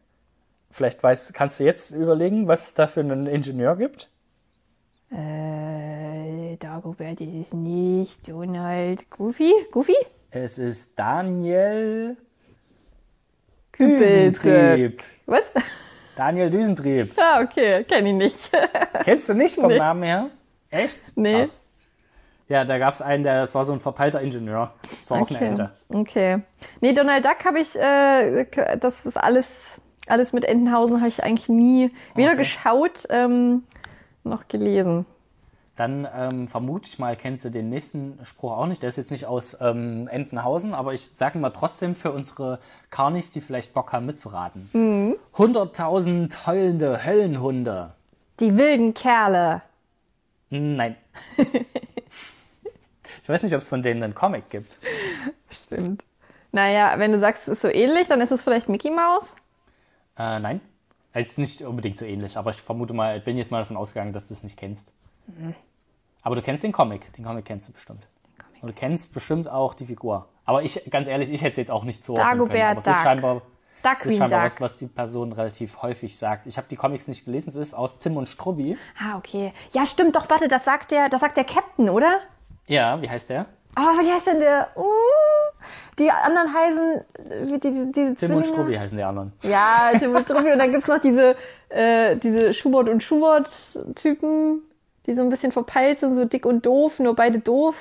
Vielleicht 0.78 1.02
weiß, 1.02 1.32
kannst 1.32 1.58
du 1.58 1.64
jetzt 1.64 1.90
überlegen, 1.90 2.46
was 2.46 2.68
es 2.68 2.74
da 2.74 2.86
für 2.86 3.00
einen 3.00 3.26
Ingenieur 3.26 3.74
gibt? 3.74 4.10
Äh, 5.10 6.56
Dagobert 6.58 7.20
ist 7.20 7.48
es 7.48 7.52
nicht. 7.52 8.28
Donald 8.28 9.10
Goofy? 9.10 9.52
Goofy? 9.72 9.96
Es 10.30 10.56
ist 10.56 10.96
Daniel. 10.96 12.16
Düsentrieb. 13.76 15.02
Was? 15.26 15.42
Daniel 16.14 16.48
Düsentrieb. 16.48 17.12
Ah, 17.16 17.42
okay, 17.42 17.82
kenne 17.82 18.10
ich 18.10 18.14
nicht. 18.14 18.50
Kennst 19.04 19.28
du 19.28 19.34
nicht 19.34 19.56
vom 19.56 19.66
Nee. 19.66 19.78
Namen 19.78 20.04
her? 20.04 20.30
Echt? 20.70 21.10
Nee. 21.16 21.38
Krass. 21.40 21.60
Ja, 22.46 22.64
da 22.64 22.78
gab 22.78 22.94
es 22.94 23.02
einen, 23.02 23.24
der 23.24 23.40
das 23.40 23.52
war 23.56 23.64
so 23.64 23.72
ein 23.72 23.80
verpeilter 23.80 24.20
Ingenieur. 24.20 24.72
Das 25.00 25.10
war 25.10 25.22
auch 25.22 25.28
eine 25.28 25.38
Okay. 25.38 25.46
Ente. 25.48 25.70
Okay. 25.88 26.38
Nee, 26.80 26.92
Donald 26.92 27.24
Duck 27.24 27.44
habe 27.44 27.58
ich, 27.58 27.74
äh, 27.76 28.46
das 28.78 29.04
ist 29.06 29.16
alles, 29.16 29.46
alles 30.10 30.32
mit 30.32 30.44
Entenhausen 30.44 30.98
habe 30.98 31.08
ich 31.08 31.22
eigentlich 31.24 31.48
nie 31.48 31.90
weder 32.14 32.30
Okay. 32.30 32.38
geschaut 32.38 33.04
ähm, 33.10 33.64
noch 34.24 34.48
gelesen. 34.48 35.06
Dann 35.76 36.08
ähm, 36.12 36.48
vermute 36.48 36.88
ich 36.88 36.98
mal, 36.98 37.14
kennst 37.14 37.44
du 37.44 37.50
den 37.50 37.68
nächsten 37.68 38.18
Spruch 38.24 38.50
auch 38.56 38.66
nicht. 38.66 38.82
Der 38.82 38.88
ist 38.88 38.96
jetzt 38.96 39.12
nicht 39.12 39.26
aus 39.26 39.56
ähm, 39.60 40.08
Entenhausen, 40.10 40.74
aber 40.74 40.92
ich 40.92 41.02
sage 41.10 41.38
mal 41.38 41.50
trotzdem 41.50 41.94
für 41.94 42.10
unsere 42.10 42.58
Carnis, 42.90 43.30
die 43.30 43.40
vielleicht 43.40 43.74
Bock 43.74 43.92
haben 43.92 44.06
mitzuraten. 44.06 44.68
Mhm. 44.72 45.14
100.000 45.36 46.46
heulende 46.48 47.04
Höllenhunde. 47.06 47.92
Die 48.40 48.56
wilden 48.56 48.92
Kerle. 48.92 49.62
Nein. 50.50 50.96
ich 53.22 53.28
weiß 53.28 53.42
nicht, 53.44 53.54
ob 53.54 53.60
es 53.60 53.68
von 53.68 53.82
denen 53.82 54.02
einen 54.02 54.14
Comic 54.14 54.50
gibt. 54.50 54.76
Stimmt. 55.50 56.04
Naja, 56.50 56.94
wenn 56.98 57.12
du 57.12 57.18
sagst, 57.20 57.42
es 57.46 57.54
ist 57.54 57.62
so 57.62 57.68
ähnlich, 57.68 58.08
dann 58.08 58.20
ist 58.20 58.32
es 58.32 58.42
vielleicht 58.42 58.68
Mickey 58.68 58.90
Mouse. 58.90 59.32
Äh, 60.18 60.40
nein. 60.40 60.60
Es 61.12 61.30
ist 61.30 61.38
nicht 61.38 61.62
unbedingt 61.62 61.98
so 61.98 62.04
ähnlich, 62.04 62.36
aber 62.36 62.50
ich 62.50 62.60
vermute 62.60 62.92
mal, 62.92 63.18
bin 63.20 63.38
jetzt 63.38 63.50
mal 63.50 63.58
davon 63.58 63.76
ausgegangen, 63.76 64.12
dass 64.12 64.28
du 64.28 64.34
es 64.34 64.42
nicht 64.42 64.56
kennst. 64.56 64.92
Mhm. 65.26 65.54
Aber 66.22 66.36
du 66.36 66.42
kennst 66.42 66.62
den 66.62 66.72
Comic. 66.72 67.12
Den 67.14 67.24
Comic 67.24 67.44
kennst 67.44 67.68
du 67.68 67.72
bestimmt. 67.72 68.06
Und 68.60 68.68
du 68.68 68.74
kennst 68.74 69.14
bestimmt 69.14 69.48
auch 69.48 69.74
die 69.74 69.86
Figur. 69.86 70.28
Aber 70.44 70.62
ich, 70.62 70.82
ganz 70.90 71.08
ehrlich, 71.08 71.30
ich 71.30 71.40
hätte 71.40 71.52
es 71.52 71.56
jetzt 71.56 71.70
auch 71.70 71.84
nicht 71.84 72.02
zuordnen 72.02 72.38
können. 72.38 72.50
Dagobert 72.50 72.70
Aber 72.70 72.78
es 72.78 72.86
ist 72.86 73.02
scheinbar, 73.02 73.34
Duck 73.34 73.98
das 73.98 74.06
ist 74.06 74.18
scheinbar 74.18 74.44
was, 74.44 74.60
was 74.60 74.76
die 74.76 74.86
Person 74.86 75.32
relativ 75.32 75.82
häufig 75.82 76.16
sagt. 76.16 76.46
Ich 76.46 76.56
habe 76.56 76.66
die 76.68 76.76
Comics 76.76 77.06
nicht 77.06 77.24
gelesen. 77.24 77.50
Es 77.50 77.56
ist 77.56 77.74
aus 77.74 77.98
Tim 77.98 78.16
und 78.16 78.28
Strubbi. 78.28 78.76
Ah, 79.00 79.16
okay. 79.16 79.52
Ja, 79.72 79.86
stimmt, 79.86 80.16
doch, 80.16 80.28
warte, 80.28 80.48
das 80.48 80.64
sagt 80.64 80.90
der, 80.90 81.08
das 81.08 81.20
sagt 81.20 81.36
der 81.36 81.44
Captain, 81.44 81.88
oder? 81.88 82.20
Ja, 82.66 83.00
wie 83.00 83.08
heißt 83.08 83.30
der? 83.30 83.46
Ah, 83.80 83.96
wie 84.00 84.10
heißt 84.10 84.26
denn 84.26 84.40
der? 84.40 84.70
Uh, 84.74 84.82
die 86.00 86.10
anderen 86.10 86.52
heißen, 86.52 87.00
wie 87.44 87.58
diese, 87.60 87.86
diese 87.86 87.92
Tim 87.92 88.16
Zwillinge. 88.16 88.36
und 88.38 88.46
Strubbi 88.46 88.74
heißen 88.74 88.98
die 88.98 89.04
anderen. 89.04 89.32
Ja, 89.42 89.92
Tim 89.96 90.16
und 90.16 90.22
Struppi. 90.22 90.50
Und 90.50 90.58
dann 90.58 90.72
gibt's 90.72 90.88
noch 90.88 90.98
diese, 90.98 91.36
äh, 91.68 92.16
diese 92.16 92.54
Schubert 92.54 92.88
und 92.88 93.04
Schubert-Typen, 93.04 94.62
die 95.06 95.14
so 95.14 95.22
ein 95.22 95.28
bisschen 95.28 95.52
verpeilt 95.52 96.00
sind, 96.00 96.16
so 96.16 96.24
dick 96.24 96.44
und 96.44 96.66
doof, 96.66 96.98
nur 96.98 97.14
beide 97.14 97.38
doof. 97.38 97.76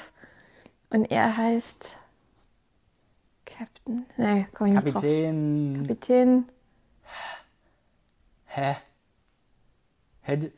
Und 0.92 1.10
er 1.10 1.36
heißt 1.36 1.88
Captain. 3.46 4.06
Nee, 4.18 4.46
komm 4.54 4.68
ich 4.68 4.74
nicht 4.74 4.86
drauf. 4.86 5.02
Kapitän. 5.02 5.84
Kapitän. 5.88 6.46
Hä? 8.46 8.76
Head 10.22 10.52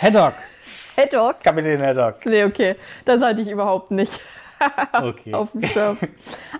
Haddock. 0.00 0.34
Haddock? 0.96 1.44
Kapitän 1.44 1.82
Haddock. 1.82 2.24
Nee, 2.24 2.44
okay. 2.44 2.76
Das 3.04 3.20
hatte 3.20 3.42
ich 3.42 3.50
überhaupt 3.50 3.90
nicht 3.90 4.22
Okay. 4.92 5.34
auf 5.34 5.50
dem 5.52 5.62
Schirm. 5.64 5.98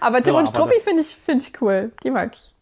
Aber 0.01 0.19
Tim 0.19 0.33
So, 0.33 0.39
und 0.39 0.49
Struppi 0.49 0.81
finde 0.83 1.03
ich, 1.03 1.15
find 1.17 1.43
ich 1.43 1.61
cool. 1.61 1.93
Die 2.03 2.11
mag 2.11 2.35
ich. 2.35 2.55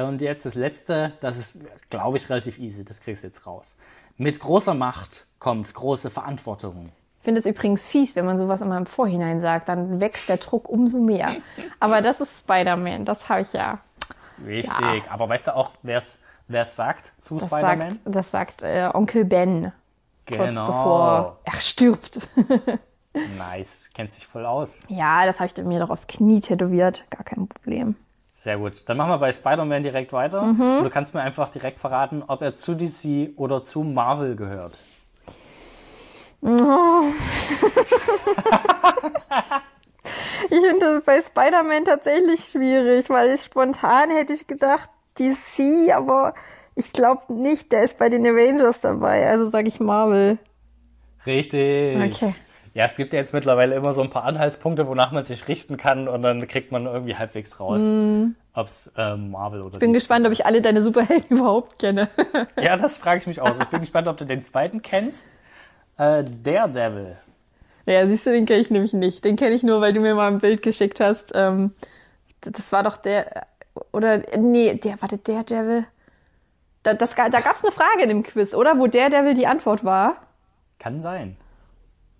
Und 0.00 0.20
jetzt 0.20 0.46
das 0.46 0.54
letzte, 0.54 1.12
das 1.20 1.36
ist, 1.36 1.64
glaube 1.90 2.18
ich, 2.18 2.28
relativ 2.30 2.58
easy. 2.58 2.84
Das 2.84 3.00
kriegst 3.00 3.22
du 3.24 3.26
jetzt 3.28 3.46
raus. 3.46 3.76
Mit 4.16 4.38
großer 4.40 4.74
Macht 4.74 5.26
kommt 5.38 5.72
große 5.74 6.10
Verantwortung. 6.10 6.92
Ich 7.18 7.24
finde 7.24 7.40
es 7.40 7.46
übrigens 7.46 7.84
fies, 7.84 8.14
wenn 8.16 8.24
man 8.24 8.38
sowas 8.38 8.60
immer 8.60 8.76
im 8.78 8.86
Vorhinein 8.86 9.40
sagt. 9.40 9.68
Dann 9.68 10.00
wächst 10.00 10.28
der 10.28 10.36
Druck 10.38 10.68
umso 10.68 10.98
mehr. 10.98 11.36
Aber 11.80 12.00
das 12.00 12.20
ist 12.20 12.38
Spider-Man. 12.40 13.04
Das 13.04 13.28
habe 13.28 13.42
ich 13.42 13.52
ja. 13.52 13.80
Richtig. 14.46 15.02
Aber 15.10 15.28
weißt 15.28 15.48
du 15.48 15.56
auch, 15.56 15.72
wer 15.82 15.98
es 15.98 16.76
sagt 16.76 17.12
zu 17.18 17.38
Spider-Man? 17.40 17.98
das 18.04 18.30
sagt 18.30 18.62
äh, 18.62 18.88
Onkel 18.92 19.24
Ben. 19.24 19.72
Kurz 20.26 20.40
Genau. 20.48 20.66
bevor 20.66 21.38
er 21.44 21.60
stirbt. 21.60 22.20
Nice. 23.38 23.90
Kennt 23.94 24.10
sich 24.10 24.26
voll 24.26 24.46
aus. 24.46 24.82
Ja, 24.88 25.26
das 25.26 25.40
habe 25.40 25.50
ich 25.54 25.64
mir 25.64 25.80
doch 25.80 25.90
aufs 25.90 26.06
Knie 26.06 26.40
tätowiert. 26.40 27.04
Gar 27.10 27.24
kein 27.24 27.48
Problem. 27.48 27.96
Sehr 28.34 28.58
gut. 28.58 28.74
Dann 28.86 28.96
machen 28.96 29.10
wir 29.10 29.18
bei 29.18 29.32
Spider-Man 29.32 29.82
direkt 29.82 30.12
weiter. 30.12 30.42
Mhm. 30.42 30.84
Du 30.84 30.90
kannst 30.90 31.12
mir 31.14 31.20
einfach 31.22 31.48
direkt 31.48 31.80
verraten, 31.80 32.22
ob 32.26 32.40
er 32.42 32.54
zu 32.54 32.74
DC 32.74 33.30
oder 33.36 33.64
zu 33.64 33.82
Marvel 33.82 34.36
gehört. 34.36 34.78
Ich 40.50 40.60
finde 40.60 40.78
das 40.78 41.04
bei 41.04 41.20
Spider-Man 41.20 41.84
tatsächlich 41.84 42.44
schwierig, 42.44 43.10
weil 43.10 43.34
ich 43.34 43.42
spontan 43.42 44.10
hätte 44.10 44.32
ich 44.32 44.46
gedacht 44.46 44.88
DC, 45.18 45.92
aber 45.92 46.32
ich 46.74 46.92
glaube 46.92 47.32
nicht, 47.34 47.72
der 47.72 47.82
ist 47.82 47.98
bei 47.98 48.08
den 48.08 48.26
Avengers 48.26 48.80
dabei. 48.80 49.28
Also 49.28 49.50
sage 49.50 49.68
ich 49.68 49.80
Marvel. 49.80 50.38
Richtig. 51.26 51.96
Okay. 51.96 52.34
Ja, 52.78 52.84
es 52.84 52.94
gibt 52.94 53.12
ja 53.12 53.18
jetzt 53.18 53.34
mittlerweile 53.34 53.74
immer 53.74 53.92
so 53.92 54.02
ein 54.02 54.08
paar 54.08 54.22
Anhaltspunkte, 54.22 54.86
wonach 54.86 55.10
man 55.10 55.24
sich 55.24 55.48
richten 55.48 55.76
kann 55.76 56.06
und 56.06 56.22
dann 56.22 56.46
kriegt 56.46 56.70
man 56.70 56.86
irgendwie 56.86 57.16
halbwegs 57.16 57.58
raus, 57.58 57.82
ob's 58.54 58.92
ähm, 58.96 59.32
Marvel 59.32 59.62
oder 59.62 59.78
Mhm. 59.78 59.80
Bin 59.80 59.92
gespannt, 59.94 60.24
ob 60.24 60.30
ist. 60.30 60.38
ich 60.38 60.46
alle 60.46 60.62
deine 60.62 60.80
Superhelden 60.80 61.24
überhaupt 61.38 61.80
kenne. 61.80 62.08
Ja, 62.56 62.76
das 62.76 62.96
frage 62.96 63.18
ich 63.18 63.26
mich 63.26 63.40
auch. 63.40 63.58
Ich 63.58 63.66
bin 63.66 63.80
gespannt, 63.80 64.06
ob 64.06 64.16
du 64.16 64.24
den 64.24 64.44
zweiten 64.44 64.80
kennst. 64.80 65.26
Äh, 65.96 66.22
Daredevil. 66.44 67.16
Ja, 67.86 68.06
siehst 68.06 68.26
du, 68.26 68.30
den 68.30 68.46
kenne 68.46 68.60
ich 68.60 68.70
nämlich 68.70 68.92
nicht. 68.92 69.24
Den 69.24 69.34
kenne 69.34 69.56
ich 69.56 69.64
nur, 69.64 69.80
weil 69.80 69.92
du 69.92 69.98
mir 70.00 70.14
mal 70.14 70.28
ein 70.28 70.38
Bild 70.38 70.62
geschickt 70.62 71.00
hast. 71.00 71.32
Ähm, 71.34 71.72
das 72.42 72.70
war 72.70 72.84
doch 72.84 72.96
der, 72.96 73.48
oder, 73.90 74.22
nee, 74.38 74.74
der, 74.74 75.02
warte, 75.02 75.18
der 75.18 75.42
Devil. 75.42 75.84
Da, 76.84 76.94
das, 76.94 77.16
da 77.16 77.28
gab's 77.28 77.64
eine 77.64 77.72
Frage 77.72 78.04
in 78.04 78.08
dem 78.08 78.22
Quiz, 78.22 78.54
oder? 78.54 78.78
Wo 78.78 78.86
der 78.86 79.10
Devil 79.10 79.34
die 79.34 79.48
Antwort 79.48 79.84
war. 79.84 80.18
Kann 80.78 81.00
sein. 81.00 81.36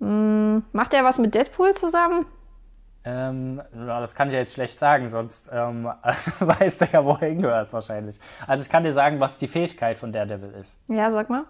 Macht 0.01 0.95
er 0.95 1.05
was 1.05 1.19
mit 1.19 1.35
Deadpool 1.35 1.75
zusammen? 1.75 2.27
Ähm, 3.05 3.63
ja, 3.75 4.01
das 4.01 4.15
kann 4.15 4.29
ich 4.29 4.35
ja 4.35 4.41
jetzt 4.41 4.55
schlecht 4.55 4.79
sagen, 4.79 5.09
sonst 5.09 5.51
ähm, 5.53 5.85
weißt 6.41 6.83
du 6.83 6.87
ja, 6.93 7.05
wo 7.05 7.13
er 7.13 7.29
hingehört 7.29 7.73
wahrscheinlich. 7.73 8.19
Also 8.47 8.65
ich 8.65 8.71
kann 8.71 8.83
dir 8.83 8.93
sagen, 8.93 9.21
was 9.21 9.39
die 9.39 9.49
Fähigkeit 9.49 9.99
von 9.99 10.13
Daredevil 10.13 10.53
ist. 10.61 10.79
Ja, 10.89 11.11
sag 11.11 11.31
mal. 11.31 11.45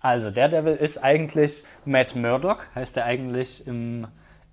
Also 0.00 0.30
Daredevil 0.30 0.76
ist 0.76 0.98
eigentlich 0.98 1.64
Matt 1.84 2.16
Murdock, 2.16 2.66
heißt 2.74 2.96
er 2.96 3.04
eigentlich 3.04 3.66
im, 3.66 4.08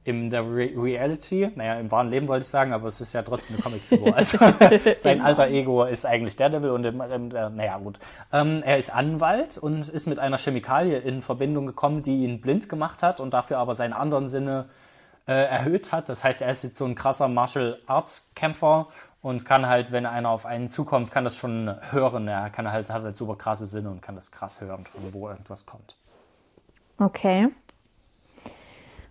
in 0.07 0.29
der 0.29 0.43
Re 0.43 0.71
Reality. 0.73 1.51
Naja, 1.55 1.75
im 1.75 1.91
wahren 1.91 2.09
Leben 2.09 2.29
wollte 2.29 2.43
ich 2.43 2.47
sagen, 2.47 2.71
aber 2.71 2.87
es 2.87 3.01
ist 3.01 3.11
ja 3.11 3.23
trotzdem 3.23 3.57
eine 3.57 3.63
Comicfigur. 3.63 4.07
Also 4.15 4.37
sein 4.99 5.21
alter 5.21 5.49
Ego 5.49 5.83
ist 5.83 6.05
eigentlich 6.05 6.37
Daredevil 6.37 6.69
und 6.69 6.85
im, 6.85 7.01
im, 7.01 7.35
äh, 7.35 7.49
naja 7.49 7.77
gut. 7.77 7.99
Ähm, 8.31 8.63
er 8.63 8.77
ist 8.77 8.89
Anwalt 8.89 9.57
und 9.57 9.89
ist 9.89 10.07
mit 10.07 10.17
einer 10.17 10.37
Chemikalie 10.37 10.99
in 10.99 11.21
Verbindung 11.21 11.65
gekommen, 11.65 12.03
die 12.03 12.23
ihn 12.23 12.39
blind 12.39 12.69
gemacht 12.69 13.03
hat 13.03 13.19
und 13.19 13.33
dafür 13.33 13.57
aber 13.57 13.73
seine 13.73 13.97
anderen 13.97 14.29
Sinne 14.29 14.69
äh, 15.27 15.33
erhöht 15.33 15.91
hat. 15.91 16.07
Das 16.07 16.23
heißt, 16.23 16.41
er 16.41 16.51
ist 16.51 16.63
jetzt 16.63 16.77
so 16.77 16.85
ein 16.85 16.95
krasser 16.95 17.27
Martial 17.27 17.77
Arts 17.85 18.31
Kämpfer 18.33 18.87
und 19.21 19.43
kann 19.43 19.67
halt, 19.67 19.91
wenn 19.91 20.05
einer 20.05 20.29
auf 20.29 20.45
einen 20.45 20.69
zukommt, 20.69 21.11
kann 21.11 21.25
das 21.25 21.35
schon 21.35 21.75
hören. 21.91 22.29
Er 22.29 22.49
kann 22.49 22.71
halt, 22.71 22.89
hat 22.89 23.03
halt 23.03 23.17
super 23.17 23.35
krasse 23.35 23.65
Sinne 23.65 23.89
und 23.89 24.01
kann 24.01 24.15
das 24.15 24.31
krass 24.31 24.61
hören, 24.61 24.85
von 24.85 25.01
wo 25.13 25.27
irgendwas 25.27 25.65
kommt. 25.65 25.97
Okay. 26.97 27.49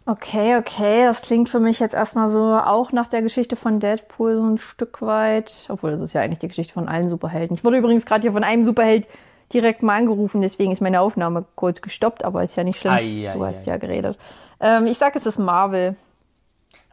Okay, 0.09 0.57
okay, 0.57 1.05
das 1.05 1.23
klingt 1.23 1.49
für 1.49 1.59
mich 1.59 1.81
jetzt 1.81 1.93
erstmal 1.93 2.29
so 2.29 2.55
auch 2.55 2.93
nach 2.93 3.09
der 3.09 3.23
Geschichte 3.23 3.57
von 3.57 3.81
Deadpool 3.81 4.37
so 4.37 4.45
ein 4.45 4.59
Stück 4.59 5.03
weit. 5.03 5.53
Obwohl, 5.69 5.91
das 5.91 6.01
ist 6.01 6.13
ja 6.13 6.21
eigentlich 6.21 6.39
die 6.39 6.49
Geschichte 6.49 6.73
von 6.73 6.89
allen 6.89 7.09
Superhelden. 7.09 7.57
Ich 7.57 7.65
wurde 7.65 7.79
übrigens 7.79 8.07
gerade 8.07 8.23
hier 8.23 8.33
von 8.33 8.45
einem 8.45 8.65
Superheld 8.65 9.09
direkt 9.53 9.83
mal 9.83 9.97
angerufen, 9.97 10.43
deswegen 10.43 10.71
ist 10.71 10.81
meine 10.81 11.01
Aufnahme 11.01 11.45
kurz 11.57 11.81
gestoppt, 11.81 12.25
aber 12.25 12.45
ist 12.45 12.57
ja 12.57 12.63
nicht 12.63 12.79
schlimm. 12.79 12.95
Ei, 12.95 13.29
ei, 13.29 13.33
du 13.33 13.45
hast 13.45 13.67
ei. 13.67 13.71
ja 13.71 13.77
geredet. 13.79 14.17
Ähm, 14.61 14.87
ich 14.87 14.97
sag, 14.97 15.17
es 15.17 15.27
ist 15.27 15.39
Marvel. 15.39 15.97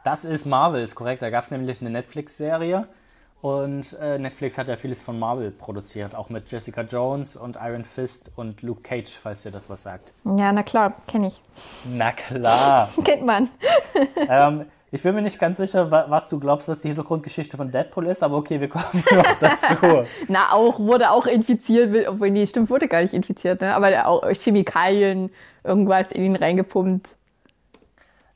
Das 0.04 0.26
ist 0.26 0.46
Marvel, 0.46 0.82
ist 0.82 0.96
korrekt. 0.96 1.22
Da 1.22 1.30
gab 1.30 1.44
es 1.44 1.52
nämlich 1.52 1.82
eine 1.82 1.92
Netflix-Serie 1.92 2.88
und 3.44 3.98
äh, 4.02 4.18
Netflix 4.18 4.58
hat 4.58 4.70
ja 4.70 4.78
vieles 4.78 5.04
von 5.04 5.20
Marvel 5.20 5.52
produziert, 5.52 6.16
auch 6.16 6.30
mit 6.30 6.50
Jessica 6.50 6.82
Jones 6.84 7.36
und 7.36 7.58
Iron 7.62 7.84
Fist 7.84 8.32
und 8.38 8.62
Luke 8.62 8.82
Cage, 8.82 9.10
falls 9.22 9.44
dir 9.44 9.52
das 9.52 9.70
was 9.70 9.84
sagt. 9.84 10.14
Ja, 10.24 10.54
na 10.54 10.64
klar, 10.64 10.94
kenne 11.08 11.28
ich. 11.28 11.42
Na 11.84 12.14
klar. 12.14 12.88
Kennt 13.04 13.26
man. 13.26 13.50
ähm, 14.30 14.66
ich 14.92 15.02
bin 15.04 15.14
mir 15.14 15.22
nicht 15.22 15.40
ganz 15.40 15.58
sicher, 15.58 15.92
wa- 15.92 16.06
was 16.08 16.30
du 16.30 16.40
glaubst, 16.40 16.70
was 16.70 16.80
die 16.80 16.88
Hintergrundgeschichte 16.88 17.58
von 17.58 17.70
Deadpool 17.70 18.08
ist, 18.08 18.24
aber 18.24 18.38
okay, 18.38 18.62
wir 18.62 18.70
kommen 18.70 18.86
noch 19.12 19.36
dazu. 19.42 20.06
Na, 20.30 20.54
auch, 20.54 20.80
wurde 20.80 21.12
auch 21.12 21.26
infiziert, 21.26 22.08
obwohl, 22.08 22.32
nee, 22.32 22.48
stimmt, 22.48 22.70
wurde 22.70 22.88
gar 22.88 23.02
nicht 23.02 23.14
infiziert, 23.14 23.60
ne? 23.60 23.76
Aber 23.76 24.08
auch 24.08 24.24
Chemikalien, 24.32 25.32
irgendwas 25.66 26.14
in 26.14 26.24
ihn 26.24 26.36
reingepumpt. 26.38 27.10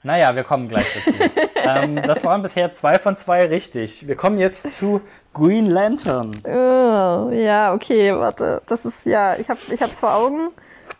Naja, 0.07 0.33
wir 0.37 0.45
kommen 0.45 0.69
gleich 0.69 0.85
dazu. 0.93 1.17
ähm, 1.55 2.01
das 2.01 2.23
waren 2.23 2.41
bisher 2.41 2.71
zwei 2.71 2.97
von 2.97 3.17
zwei 3.17 3.45
richtig. 3.45 4.07
Wir 4.07 4.15
kommen 4.15 4.39
jetzt 4.39 4.71
zu 4.71 5.01
Green 5.33 5.69
Lantern. 5.69 6.31
Oh, 6.45 7.29
ja, 7.33 7.73
okay, 7.73 8.15
warte. 8.15 8.61
Das 8.67 8.85
ist, 8.85 9.05
ja, 9.05 9.35
ich 9.35 9.49
hab, 9.49 9.57
ich 9.69 9.81
hab's 9.81 9.99
vor 9.99 10.15
Augen. 10.15 10.51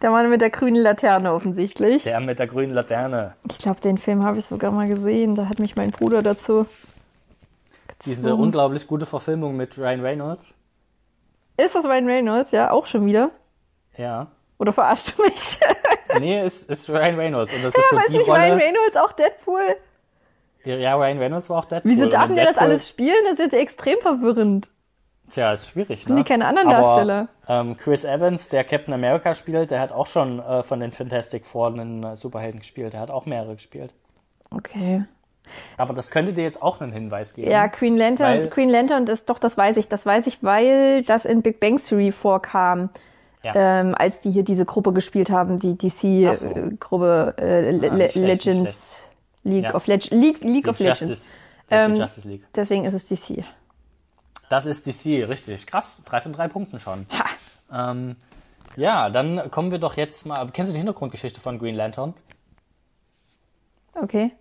Der 0.01 0.11
Mann 0.11 0.29
mit 0.29 0.41
der 0.41 0.49
grünen 0.49 0.75
Laterne 0.75 1.31
offensichtlich. 1.31 2.03
Der 2.03 2.19
mit 2.19 2.37
der 2.37 2.47
grünen 2.47 2.73
Laterne. 2.73 3.33
Ich 3.49 3.59
glaube, 3.59 3.79
den 3.79 3.97
Film 3.97 4.25
habe 4.25 4.39
ich 4.39 4.45
sogar 4.45 4.71
mal 4.71 4.89
gesehen. 4.89 5.35
Da 5.35 5.47
hat 5.47 5.59
mich 5.59 5.77
mein 5.77 5.91
Bruder 5.91 6.21
dazu. 6.21 6.65
Diese 8.05 8.35
unglaublich 8.35 8.87
gute 8.87 9.05
Verfilmung 9.05 9.55
mit 9.55 9.77
Ryan 9.77 10.01
Reynolds. 10.01 10.53
Ist 11.55 11.75
das 11.75 11.85
Ryan 11.85 12.07
Reynolds? 12.07 12.51
Ja, 12.51 12.71
auch 12.71 12.85
schon 12.85 13.05
wieder. 13.05 13.31
Ja. 13.97 14.27
Oder 14.59 14.73
verarscht 14.73 15.13
du 15.17 15.23
mich? 15.23 15.57
Nee, 16.19 16.43
ist, 16.43 16.69
ist 16.69 16.89
Ryan 16.89 17.15
Reynolds. 17.15 17.53
Und 17.53 17.63
das 17.63 17.75
ist 17.75 17.89
so 17.89 17.95
Weiß 17.95 18.07
die 18.07 18.17
nicht 18.17 18.27
Ryan 18.27 18.51
Rolle. 18.51 18.63
Reynolds 18.63 18.95
auch 18.95 19.11
Deadpool? 19.11 19.75
Ja, 20.63 20.95
Ryan 20.95 21.19
Reynolds 21.19 21.49
war 21.49 21.59
auch 21.59 21.65
Deadpool. 21.65 21.91
Wieso 21.91 22.07
darf 22.07 22.33
der 22.33 22.45
das 22.45 22.57
alles 22.57 22.87
spielen? 22.87 23.17
Das 23.25 23.33
ist 23.33 23.39
jetzt 23.39 23.53
extrem 23.53 23.99
verwirrend. 23.99 24.67
Tja, 25.29 25.51
ist 25.51 25.67
schwierig, 25.67 26.07
ne? 26.07 26.15
die 26.15 26.23
keine 26.23 26.45
anderen 26.45 26.69
Aber, 26.69 26.81
Darsteller? 26.81 27.27
Ähm, 27.47 27.75
Chris 27.77 28.05
Evans, 28.05 28.47
der 28.49 28.63
Captain 28.63 28.93
America 28.93 29.35
spielt, 29.35 29.71
der 29.71 29.81
hat 29.81 29.91
auch 29.91 30.07
schon 30.07 30.39
äh, 30.39 30.63
von 30.63 30.79
den 30.79 30.93
Fantastic 30.93 31.45
Four 31.45 31.67
einen 31.67 32.03
äh, 32.03 32.15
Superhelden 32.15 32.61
gespielt. 32.61 32.93
Der 32.93 33.01
hat 33.01 33.11
auch 33.11 33.25
mehrere 33.25 33.55
gespielt. 33.55 33.93
Okay. 34.49 35.03
Aber 35.77 35.93
das 35.93 36.09
könnte 36.09 36.33
dir 36.33 36.43
jetzt 36.43 36.61
auch 36.61 36.81
einen 36.81 36.93
Hinweis 36.93 37.33
geben. 37.33 37.51
Ja, 37.51 37.67
Queen 37.67 37.97
Lantern, 37.97 38.49
Queen 38.49 38.69
Lantern, 38.69 39.05
das, 39.05 39.25
doch, 39.25 39.39
das 39.39 39.57
weiß 39.57 39.77
ich. 39.77 39.87
Das 39.87 40.05
weiß 40.05 40.27
ich, 40.27 40.43
weil 40.43 41.03
das 41.03 41.25
in 41.25 41.41
Big 41.41 41.59
Bang 41.59 41.77
Theory 41.77 42.11
vorkam. 42.11 42.89
Ja. 43.43 43.53
Ähm, 43.55 43.95
als 43.95 44.19
die 44.19 44.31
hier 44.31 44.43
diese 44.43 44.65
Gruppe 44.65 44.91
gespielt 44.93 45.29
haben, 45.29 45.59
die 45.59 45.77
Ach 46.27 46.35
so. 46.35 46.49
DC-Gruppe 46.49 47.35
äh, 47.38 47.71
Le 47.71 47.91
Ah, 47.91 47.95
Le 47.95 48.03
nicht 48.05 48.15
Legends, 48.15 48.95
League 49.43 49.63
Ja. 49.65 49.75
of 49.75 49.88
Leg 49.88 50.09
League, 50.09 50.43
League 50.43 50.63
Die 50.63 50.69
of 50.69 50.79
Legends. 50.79 51.01
Justice, 51.01 51.27
ist 51.27 51.29
Ähm, 51.69 51.95
Justice 51.95 52.27
League. 52.27 52.43
Deswegen 52.55 52.85
ist 52.85 52.93
es 52.93 53.05
DC. 53.07 53.43
Das 54.49 54.65
ist 54.65 54.85
DC, 54.88 55.27
richtig. 55.29 55.67
Krass, 55.67 56.03
drei 56.05 56.19
von 56.21 56.33
drei 56.33 56.47
Punkten 56.47 56.79
schon. 56.79 57.05
Ha. 57.69 57.91
Ähm, 57.91 58.15
ja, 58.75 59.09
dann 59.09 59.49
kommen 59.51 59.71
wir 59.71 59.79
doch 59.79 59.97
jetzt 59.97 60.25
mal. 60.25 60.47
Kennst 60.51 60.69
du 60.71 60.73
die 60.73 60.79
Hintergrundgeschichte 60.79 61.39
von 61.39 61.59
Green 61.59 61.75
Lantern? 61.75 62.13
Okay. 63.93 64.31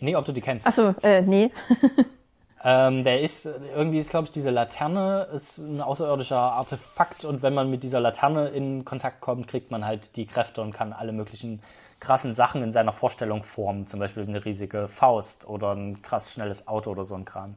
Nee, 0.00 0.16
ob 0.16 0.24
du 0.24 0.32
die 0.32 0.40
kennst. 0.40 0.66
Achso, 0.66 0.94
äh, 1.02 1.22
nee. 1.22 1.50
Ähm, 2.62 3.04
der 3.04 3.22
ist, 3.22 3.46
irgendwie 3.46 3.98
ist, 3.98 4.10
glaube 4.10 4.26
ich, 4.26 4.30
diese 4.30 4.50
Laterne 4.50 5.28
ist 5.32 5.58
ein 5.58 5.80
außerirdischer 5.80 6.38
Artefakt 6.38 7.24
und 7.24 7.42
wenn 7.42 7.54
man 7.54 7.70
mit 7.70 7.82
dieser 7.82 8.00
Laterne 8.00 8.48
in 8.48 8.84
Kontakt 8.84 9.20
kommt, 9.20 9.48
kriegt 9.48 9.70
man 9.70 9.86
halt 9.86 10.16
die 10.16 10.26
Kräfte 10.26 10.60
und 10.60 10.72
kann 10.72 10.92
alle 10.92 11.12
möglichen 11.12 11.62
krassen 12.00 12.34
Sachen 12.34 12.62
in 12.62 12.72
seiner 12.72 12.92
Vorstellung 12.92 13.42
formen. 13.42 13.86
Zum 13.86 14.00
Beispiel 14.00 14.24
eine 14.24 14.44
riesige 14.44 14.88
Faust 14.88 15.48
oder 15.48 15.74
ein 15.74 16.02
krass 16.02 16.32
schnelles 16.32 16.68
Auto 16.68 16.90
oder 16.90 17.04
so 17.04 17.14
ein 17.14 17.24
Kram. 17.24 17.54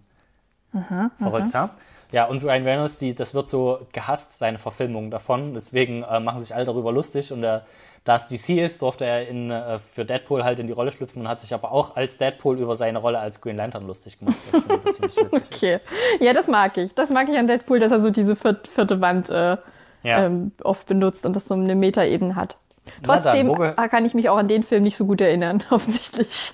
Verrückt, 1.18 1.54
ja? 1.54 1.70
Ja, 2.12 2.26
und 2.26 2.44
Ryan 2.44 2.64
Reynolds, 2.64 3.00
die, 3.00 3.16
das 3.16 3.34
wird 3.34 3.50
so 3.50 3.88
gehasst, 3.92 4.38
seine 4.38 4.60
Verfilmung 4.60 5.10
davon. 5.10 5.56
Deswegen 5.56 6.04
äh, 6.04 6.20
machen 6.20 6.42
sich 6.42 6.54
alle 6.54 6.66
darüber 6.66 6.92
lustig. 6.92 7.32
Und 7.32 7.44
er, 7.44 7.66
da 8.04 8.16
es 8.16 8.28
DC 8.28 8.58
ist, 8.62 8.82
durfte 8.82 9.06
er 9.06 9.28
in, 9.28 9.50
äh, 9.52 9.80
für 9.80 10.04
Deadpool 10.06 10.44
halt 10.44 10.60
in 10.60 10.68
die 10.68 10.74
Rolle 10.74 10.92
schlüpfen 10.92 11.22
und 11.22 11.28
hat 11.30 11.40
sich 11.42 11.54
aber 11.54 11.72
auch 11.72 11.96
als 11.96 12.18
Deadpool 12.18 12.60
über 12.60 12.76
seine 12.76 13.00
Rolle 13.00 13.20
als 13.20 13.40
Green 13.40 13.56
Lantern 13.56 13.88
lustig 13.88 14.20
gemacht. 14.20 14.36
Witzig 14.86 15.06
ist. 15.18 15.34
Okay. 15.34 15.80
Ja, 16.20 16.34
das 16.34 16.48
mag 16.48 16.78
ich. 16.78 16.94
Das 16.96 17.10
mag 17.10 17.30
ich 17.30 17.38
an 17.38 17.48
Deadpool, 17.48 17.80
dass 17.80 17.92
er 17.92 18.02
so 18.02 18.10
diese 18.10 18.36
vierte, 18.36 18.70
vierte 18.70 19.00
Wand 19.02 19.30
äh, 19.30 19.58
Ja. 20.04 20.26
ähm, 20.26 20.52
oft 20.64 20.86
benutzt 20.86 21.26
und 21.26 21.34
das 21.34 21.46
so 21.48 21.54
eine 21.54 21.76
Metaebene 21.76 22.36
hat. 22.36 22.58
Dann, 23.02 23.22
Trotzdem 23.24 23.48
wo 23.48 23.54
ge- 23.54 23.74
kann 23.74 24.04
ich 24.06 24.14
mich 24.14 24.28
auch 24.28 24.36
an 24.38 24.50
den 24.50 24.64
Film 24.64 24.84
nicht 24.84 24.98
so 24.98 25.06
gut 25.06 25.22
erinnern, 25.22 25.64
offensichtlich. 25.70 26.52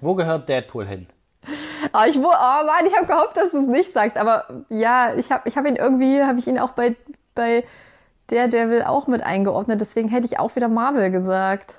Wo 0.00 0.14
gehört 0.14 0.48
Deadpool 0.48 0.86
hin? 0.86 1.06
Aber 1.92 2.08
ich, 2.08 2.16
oh 2.16 2.22
Mann, 2.22 2.86
ich 2.86 2.96
habe 2.96 3.06
gehofft, 3.06 3.36
dass 3.36 3.50
du 3.50 3.58
es 3.60 3.68
nicht 3.68 3.92
sagst. 3.92 4.16
Aber 4.16 4.64
ja, 4.70 5.14
ich 5.14 5.30
habe 5.30 5.46
ich 5.48 5.56
hab 5.58 5.66
ihn 5.66 5.76
irgendwie, 5.76 6.22
habe 6.22 6.38
ich 6.38 6.46
ihn 6.46 6.58
auch 6.58 6.70
bei, 6.70 6.96
bei 7.34 7.64
Daredevil 8.28 8.82
auch 8.82 9.06
mit 9.06 9.22
eingeordnet. 9.22 9.80
Deswegen 9.80 10.08
hätte 10.08 10.26
ich 10.26 10.38
auch 10.38 10.54
wieder 10.56 10.68
Marvel 10.68 11.10
gesagt. 11.10 11.74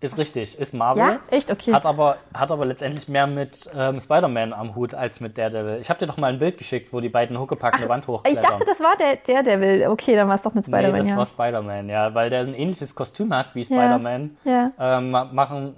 Ist 0.00 0.16
richtig, 0.16 0.56
ist 0.60 0.74
Marvel. 0.74 1.02
Ja? 1.02 1.18
Echt? 1.28 1.50
Okay. 1.50 1.72
Hat 1.72 1.84
aber, 1.84 2.18
hat 2.32 2.52
aber 2.52 2.64
letztendlich 2.64 3.08
mehr 3.08 3.26
mit 3.26 3.68
ähm, 3.76 3.98
Spider-Man 3.98 4.52
am 4.52 4.76
Hut 4.76 4.94
als 4.94 5.18
mit 5.18 5.36
Daredevil. 5.36 5.78
Ich 5.80 5.90
habe 5.90 5.98
dir 5.98 6.06
doch 6.06 6.18
mal 6.18 6.32
ein 6.32 6.38
Bild 6.38 6.56
geschickt, 6.56 6.92
wo 6.92 7.00
die 7.00 7.08
beiden 7.08 7.36
Huckepack 7.36 7.74
eine 7.74 7.88
Wand 7.88 8.04
ich 8.04 8.08
hochklettern. 8.08 8.44
dachte, 8.44 8.64
das 8.64 8.78
war 8.78 8.94
der 8.96 9.16
Daredevil. 9.16 9.88
Okay, 9.88 10.14
dann 10.14 10.28
war 10.28 10.36
es 10.36 10.42
doch 10.42 10.54
mit 10.54 10.68
Nee, 10.68 10.72
Spider-Man, 10.72 10.98
das 11.00 11.08
ja. 11.10 11.16
war 11.16 11.26
Spider-Man, 11.26 11.88
ja, 11.88 12.14
weil 12.14 12.30
der 12.30 12.42
ein 12.42 12.54
ähnliches 12.54 12.94
Kostüm 12.94 13.34
hat 13.34 13.56
wie 13.56 13.64
Spider-Man. 13.64 14.36
Ja. 14.44 14.70
Ähm, 14.78 15.10
ma- 15.10 15.24
machen 15.32 15.74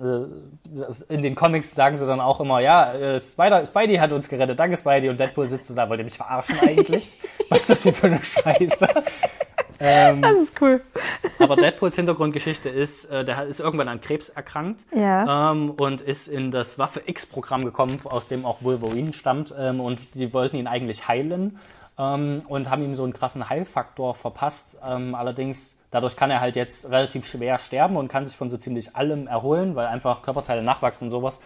äh, 1.08 1.14
in 1.14 1.22
den 1.22 1.34
Comics 1.34 1.74
sagen 1.74 1.96
sie 1.96 2.06
dann 2.06 2.20
auch 2.20 2.40
immer, 2.42 2.60
ja, 2.60 2.92
äh, 2.92 3.18
Spider 3.18 3.64
Spidey 3.64 3.96
hat 3.96 4.12
uns 4.12 4.28
gerettet, 4.28 4.58
danke 4.60 4.76
Spidey 4.76 5.08
und 5.08 5.18
Deadpool 5.18 5.48
sitzt 5.48 5.66
so 5.68 5.74
da, 5.74 5.88
wollt 5.88 5.98
ihr 6.00 6.04
mich 6.04 6.18
verarschen 6.18 6.60
eigentlich? 6.60 7.18
Was 7.48 7.62
ist 7.62 7.70
das 7.70 7.82
hier 7.84 7.94
für 7.94 8.08
eine 8.08 8.22
Scheiße? 8.22 8.86
Ähm, 9.80 10.22
Das 10.22 10.32
ist 10.38 10.60
cool. 10.60 10.80
aber 11.38 11.56
Deadpools 11.56 11.96
Hintergrundgeschichte 11.96 12.68
ist, 12.68 13.06
äh, 13.10 13.24
der 13.24 13.44
ist 13.46 13.60
irgendwann 13.60 13.88
an 13.88 14.00
Krebs 14.00 14.28
erkrankt 14.28 14.84
Ja. 14.94 15.52
ähm, 15.52 15.70
und 15.70 16.00
ist 16.00 16.28
in 16.28 16.50
das 16.50 16.78
Waffe 16.78 17.02
X-Programm 17.06 17.64
gekommen, 17.64 18.00
aus 18.04 18.28
dem 18.28 18.44
auch 18.44 18.62
Wolverine 18.62 19.12
stammt. 19.12 19.54
Ähm, 19.58 19.80
und 19.80 19.98
die 20.14 20.32
wollten 20.34 20.56
ihn 20.56 20.66
eigentlich 20.66 21.08
heilen 21.08 21.58
ähm, 21.98 22.42
und 22.48 22.70
haben 22.70 22.82
ihm 22.82 22.94
so 22.94 23.04
einen 23.04 23.12
krassen 23.12 23.48
Heilfaktor 23.48 24.14
verpasst. 24.14 24.78
Ähm, 24.86 25.14
allerdings, 25.14 25.78
dadurch 25.90 26.16
kann 26.16 26.30
er 26.30 26.40
halt 26.40 26.56
jetzt 26.56 26.90
relativ 26.90 27.26
schwer 27.26 27.58
sterben 27.58 27.96
und 27.96 28.08
kann 28.08 28.26
sich 28.26 28.36
von 28.36 28.50
so 28.50 28.56
ziemlich 28.56 28.96
allem 28.96 29.26
erholen, 29.26 29.76
weil 29.76 29.86
einfach 29.86 30.22
Körperteile 30.22 30.62
nachwachsen 30.62 31.06
und 31.06 31.10
sowas. 31.10 31.40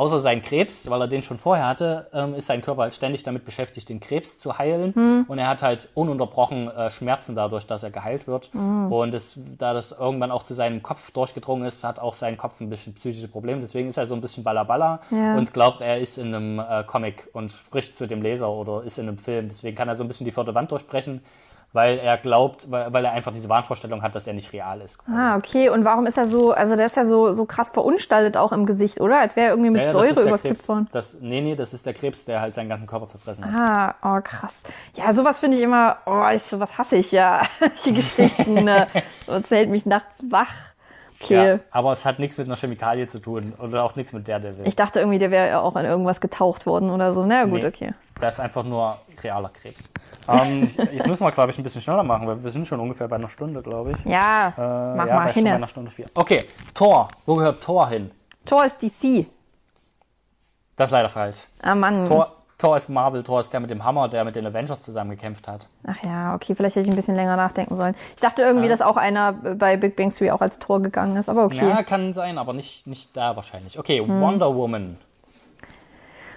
Außer 0.00 0.18
sein 0.18 0.40
Krebs, 0.40 0.88
weil 0.88 1.02
er 1.02 1.08
den 1.08 1.20
schon 1.20 1.36
vorher 1.36 1.66
hatte, 1.68 2.06
ähm, 2.14 2.34
ist 2.34 2.46
sein 2.46 2.62
Körper 2.62 2.80
halt 2.82 2.94
ständig 2.94 3.22
damit 3.22 3.44
beschäftigt, 3.44 3.86
den 3.90 4.00
Krebs 4.00 4.40
zu 4.40 4.56
heilen. 4.56 5.26
Und 5.28 5.38
er 5.38 5.46
hat 5.46 5.60
halt 5.62 5.90
ununterbrochen 5.92 6.70
äh, 6.70 6.88
Schmerzen 6.90 7.34
dadurch, 7.34 7.66
dass 7.66 7.82
er 7.82 7.90
geheilt 7.90 8.26
wird. 8.26 8.48
Und 8.54 9.14
es, 9.14 9.38
da 9.58 9.74
das 9.74 9.92
irgendwann 9.92 10.30
auch 10.30 10.42
zu 10.42 10.54
seinem 10.54 10.82
Kopf 10.82 11.10
durchgedrungen 11.10 11.66
ist, 11.66 11.84
hat 11.84 11.98
auch 11.98 12.14
sein 12.14 12.38
Kopf 12.38 12.60
ein 12.62 12.70
bisschen 12.70 12.94
psychische 12.94 13.28
Probleme. 13.28 13.60
Deswegen 13.60 13.88
ist 13.88 13.98
er 13.98 14.06
so 14.06 14.14
ein 14.14 14.22
bisschen 14.22 14.42
ballerballer 14.42 15.00
Ja. 15.10 15.36
und 15.36 15.52
glaubt, 15.52 15.82
er 15.82 15.98
ist 15.98 16.16
in 16.16 16.34
einem 16.34 16.58
äh, 16.60 16.82
Comic 16.86 17.28
und 17.34 17.52
spricht 17.52 17.98
zu 17.98 18.06
dem 18.06 18.22
Leser 18.22 18.48
oder 18.48 18.82
ist 18.84 18.98
in 18.98 19.06
einem 19.06 19.18
Film. 19.18 19.48
Deswegen 19.50 19.76
kann 19.76 19.88
er 19.88 19.96
so 19.96 20.02
ein 20.04 20.08
bisschen 20.08 20.24
die 20.24 20.32
vierte 20.32 20.54
Wand 20.54 20.70
durchbrechen, 20.70 21.20
weil 21.72 21.98
er 21.98 22.16
glaubt, 22.16 22.70
weil, 22.70 22.92
weil 22.92 23.04
er 23.04 23.12
einfach 23.12 23.32
diese 23.32 23.48
Wahnvorstellung 23.48 24.02
hat, 24.02 24.14
dass 24.14 24.26
er 24.26 24.32
nicht 24.32 24.52
real 24.52 24.80
ist. 24.80 24.98
quasi. 24.98 25.16
Ah, 25.16 25.36
okay. 25.36 25.68
Und 25.68 25.84
warum 25.84 26.06
ist 26.06 26.18
er 26.18 26.26
so, 26.26 26.52
also 26.52 26.74
der 26.76 26.86
ist 26.86 26.96
ja 26.96 27.04
so, 27.04 27.32
so 27.32 27.44
krass 27.44 27.70
verunstaltet 27.70 28.36
auch 28.36 28.52
im 28.52 28.66
Gesicht, 28.66 29.00
oder? 29.00 29.20
Als 29.20 29.36
wäre 29.36 29.48
er 29.48 29.52
irgendwie 29.52 29.70
mit 29.70 29.80
Ja, 29.80 29.86
ja, 29.86 29.92
Säure 29.92 30.22
überkippt 30.22 30.68
worden. 30.68 30.88
Das, 30.92 31.18
nee, 31.20 31.40
nee, 31.40 31.54
das 31.54 31.72
ist 31.72 31.86
der 31.86 31.94
Krebs, 31.94 32.24
der 32.24 32.40
halt 32.40 32.54
seinen 32.54 32.68
ganzen 32.68 32.86
Körper 32.86 33.06
zerfressen 33.06 33.44
hat. 33.44 33.94
Ah, 34.02 34.16
oh 34.16 34.20
krass. 34.22 34.62
Ja, 34.94 35.12
sowas 35.14 35.38
finde 35.38 35.56
ich 35.58 35.62
immer, 35.62 35.98
oh, 36.06 36.26
ich, 36.34 36.42
sowas 36.42 36.76
hasse 36.76 36.96
ich 36.96 37.12
ja. 37.12 37.42
Die 37.84 37.92
Geschichten, 37.92 38.64
ne? 38.64 38.88
das 39.26 39.50
hält 39.50 39.70
mich 39.70 39.86
nachts 39.86 40.22
wach. 40.28 40.52
Okay. 41.22 41.48
Ja, 41.54 41.58
aber 41.70 41.92
es 41.92 42.04
hat 42.06 42.18
nichts 42.18 42.38
mit 42.38 42.46
einer 42.46 42.56
Chemikalie 42.56 43.06
zu 43.06 43.18
tun 43.18 43.52
oder 43.58 43.84
auch 43.84 43.94
nichts 43.94 44.12
mit 44.14 44.26
Daredevil. 44.26 44.66
Ich 44.66 44.74
dachte 44.76 45.00
irgendwie, 45.00 45.18
der 45.18 45.30
wäre 45.30 45.48
ja 45.48 45.60
auch 45.60 45.76
an 45.76 45.84
irgendwas 45.84 46.20
getaucht 46.20 46.64
worden 46.66 46.90
oder 46.90 47.12
so. 47.12 47.24
Na 47.26 47.44
gut, 47.44 47.60
Nee. 47.62 47.66
okay. 47.66 47.94
Das 48.18 48.34
ist 48.34 48.40
einfach 48.40 48.64
nur 48.64 48.96
realer 49.22 49.50
Krebs. 49.50 49.90
Ähm, 50.28 50.70
jetzt 50.92 51.06
müssen 51.06 51.24
wir, 51.24 51.30
glaube 51.30 51.50
ich, 51.52 51.58
ein 51.58 51.62
bisschen 51.62 51.80
schneller 51.80 52.02
machen, 52.02 52.26
weil 52.26 52.42
wir 52.42 52.50
sind 52.50 52.66
schon 52.66 52.80
ungefähr 52.80 53.08
bei 53.08 53.16
einer 53.16 53.28
Stunde, 53.28 53.62
glaube 53.62 53.92
ich. 53.92 53.96
Ja, 54.04 54.48
Äh, 54.48 54.96
mach 54.96 55.06
ja, 55.06 55.14
mal 55.14 55.32
schon 55.32 55.42
bei 55.44 55.48
hin. 55.50 55.56
einer 55.56 55.68
Stunde 55.68 55.90
vier. 55.90 56.06
Okay, 56.14 56.44
Thor. 56.74 57.08
Wo 57.26 57.36
gehört 57.36 57.62
Thor 57.62 57.88
hin? 57.88 58.10
Thor 58.44 58.64
ist 58.64 58.80
DC. 58.82 59.26
Das 60.76 60.88
ist 60.90 60.92
leider 60.92 61.08
falsch. 61.10 61.46
Ah, 61.62 61.74
Mann. 61.74 62.06
Thor, 62.06 62.32
Thor 62.60 62.76
ist 62.76 62.88
Marvel, 62.90 63.22
Thor 63.22 63.40
ist 63.40 63.52
der 63.52 63.60
mit 63.60 63.70
dem 63.70 63.84
Hammer, 63.84 64.08
der 64.08 64.24
mit 64.24 64.36
den 64.36 64.46
Avengers 64.46 64.82
zusammen 64.82 65.10
gekämpft 65.10 65.48
hat. 65.48 65.66
Ach 65.86 65.96
ja, 66.04 66.34
okay, 66.34 66.54
vielleicht 66.54 66.76
hätte 66.76 66.86
ich 66.86 66.92
ein 66.92 66.96
bisschen 66.96 67.16
länger 67.16 67.36
nachdenken 67.36 67.74
sollen. 67.76 67.94
Ich 68.16 68.20
dachte 68.20 68.42
irgendwie, 68.42 68.68
dass 68.68 68.80
auch 68.82 68.96
einer 68.98 69.32
bei 69.32 69.76
Big 69.78 69.96
Bang 69.96 70.10
Theory 70.10 70.30
auch 70.30 70.40
als 70.42 70.58
Tor 70.58 70.82
gegangen 70.82 71.16
ist, 71.16 71.28
aber 71.28 71.44
okay. 71.44 71.66
Ja, 71.66 71.82
kann 71.82 72.12
sein, 72.12 72.36
aber 72.38 72.52
nicht, 72.52 72.86
nicht 72.86 73.16
da 73.16 73.34
wahrscheinlich. 73.34 73.78
Okay, 73.78 74.06
Wonder 74.06 74.54
Woman. 74.54 74.98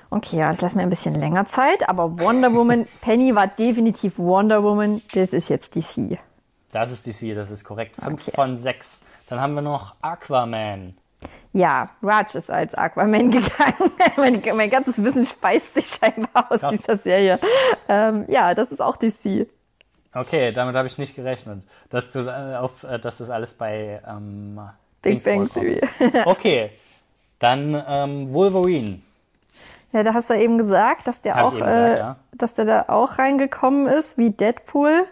Okay, 0.10 0.38
ja, 0.38 0.52
jetzt 0.52 0.62
lassen 0.62 0.76
wir 0.78 0.84
ein 0.84 0.90
bisschen 0.90 1.16
länger 1.16 1.46
Zeit, 1.46 1.90
aber 1.90 2.20
Wonder 2.22 2.54
Woman, 2.54 2.86
Penny 3.02 3.34
war 3.36 3.48
definitiv 3.48 4.18
Wonder 4.18 4.64
Woman, 4.64 5.02
das 5.14 5.34
ist 5.34 5.50
jetzt 5.50 5.76
DC. 5.76 6.20
Das 6.72 6.92
ist 6.92 7.06
DC, 7.06 7.36
das 7.36 7.52
ist 7.52 7.66
korrekt. 7.66 7.98
Fünf 7.98 8.22
Okay. 8.28 8.32
von 8.36 8.56
sechs. 8.58 9.06
Dann 9.30 9.42
haben 9.42 9.54
wir 9.56 9.62
noch 9.62 9.96
Aquaman. 10.02 10.96
Ja, 11.54 11.90
Raj 12.02 12.36
ist 12.36 12.50
als 12.50 12.74
Aquaman 12.74 13.32
gegangen. 13.32 13.92
mein, 14.18 14.42
mein 14.56 14.70
ganzes 14.70 15.02
Wissen 15.04 15.26
speist 15.26 15.74
sich 15.74 15.88
scheinbar 15.88 16.52
aus 16.52 16.62
Krass. 16.62 16.78
dieser 16.78 16.98
Serie. 16.98 17.40
Ähm, 17.88 18.26
ja, 18.28 18.56
das 18.56 18.72
ist 18.72 18.82
auch 18.82 18.98
DC. 18.98 19.48
Okay, 20.16 20.52
damit 20.52 20.76
habe 20.76 20.88
ich 20.88 20.98
nicht 20.98 21.16
gerechnet, 21.16 21.64
dass 21.90 22.12
du 22.12 22.20
äh, 22.22 22.56
auf, 22.58 22.84
äh, 22.84 23.00
dass 23.00 23.18
das 23.18 23.30
alles 23.30 23.56
bei 23.56 24.02
ähm, 24.08 24.60
Big 25.02 25.24
Bang 25.24 25.48
vorkommt. 25.48 25.82
Okay, 26.26 26.72
dann 27.40 27.82
ähm, 27.88 28.34
Wolverine. 28.34 29.02
Ja, 29.92 30.02
da 30.02 30.14
hast 30.16 30.30
du 30.30 30.34
eben 30.36 30.58
gesagt, 30.58 31.08
dass 31.08 31.22
der 31.22 31.36
Hab 31.36 31.46
auch, 31.46 31.52
gesagt, 31.54 31.72
äh, 31.72 31.98
ja. 31.98 32.16
dass 32.32 32.54
der 32.54 32.66
da 32.66 32.86
auch 32.88 33.20
reingekommen 33.20 33.88
ist, 33.88 34.18
wie 34.18 34.32
Deadpool. 34.32 35.06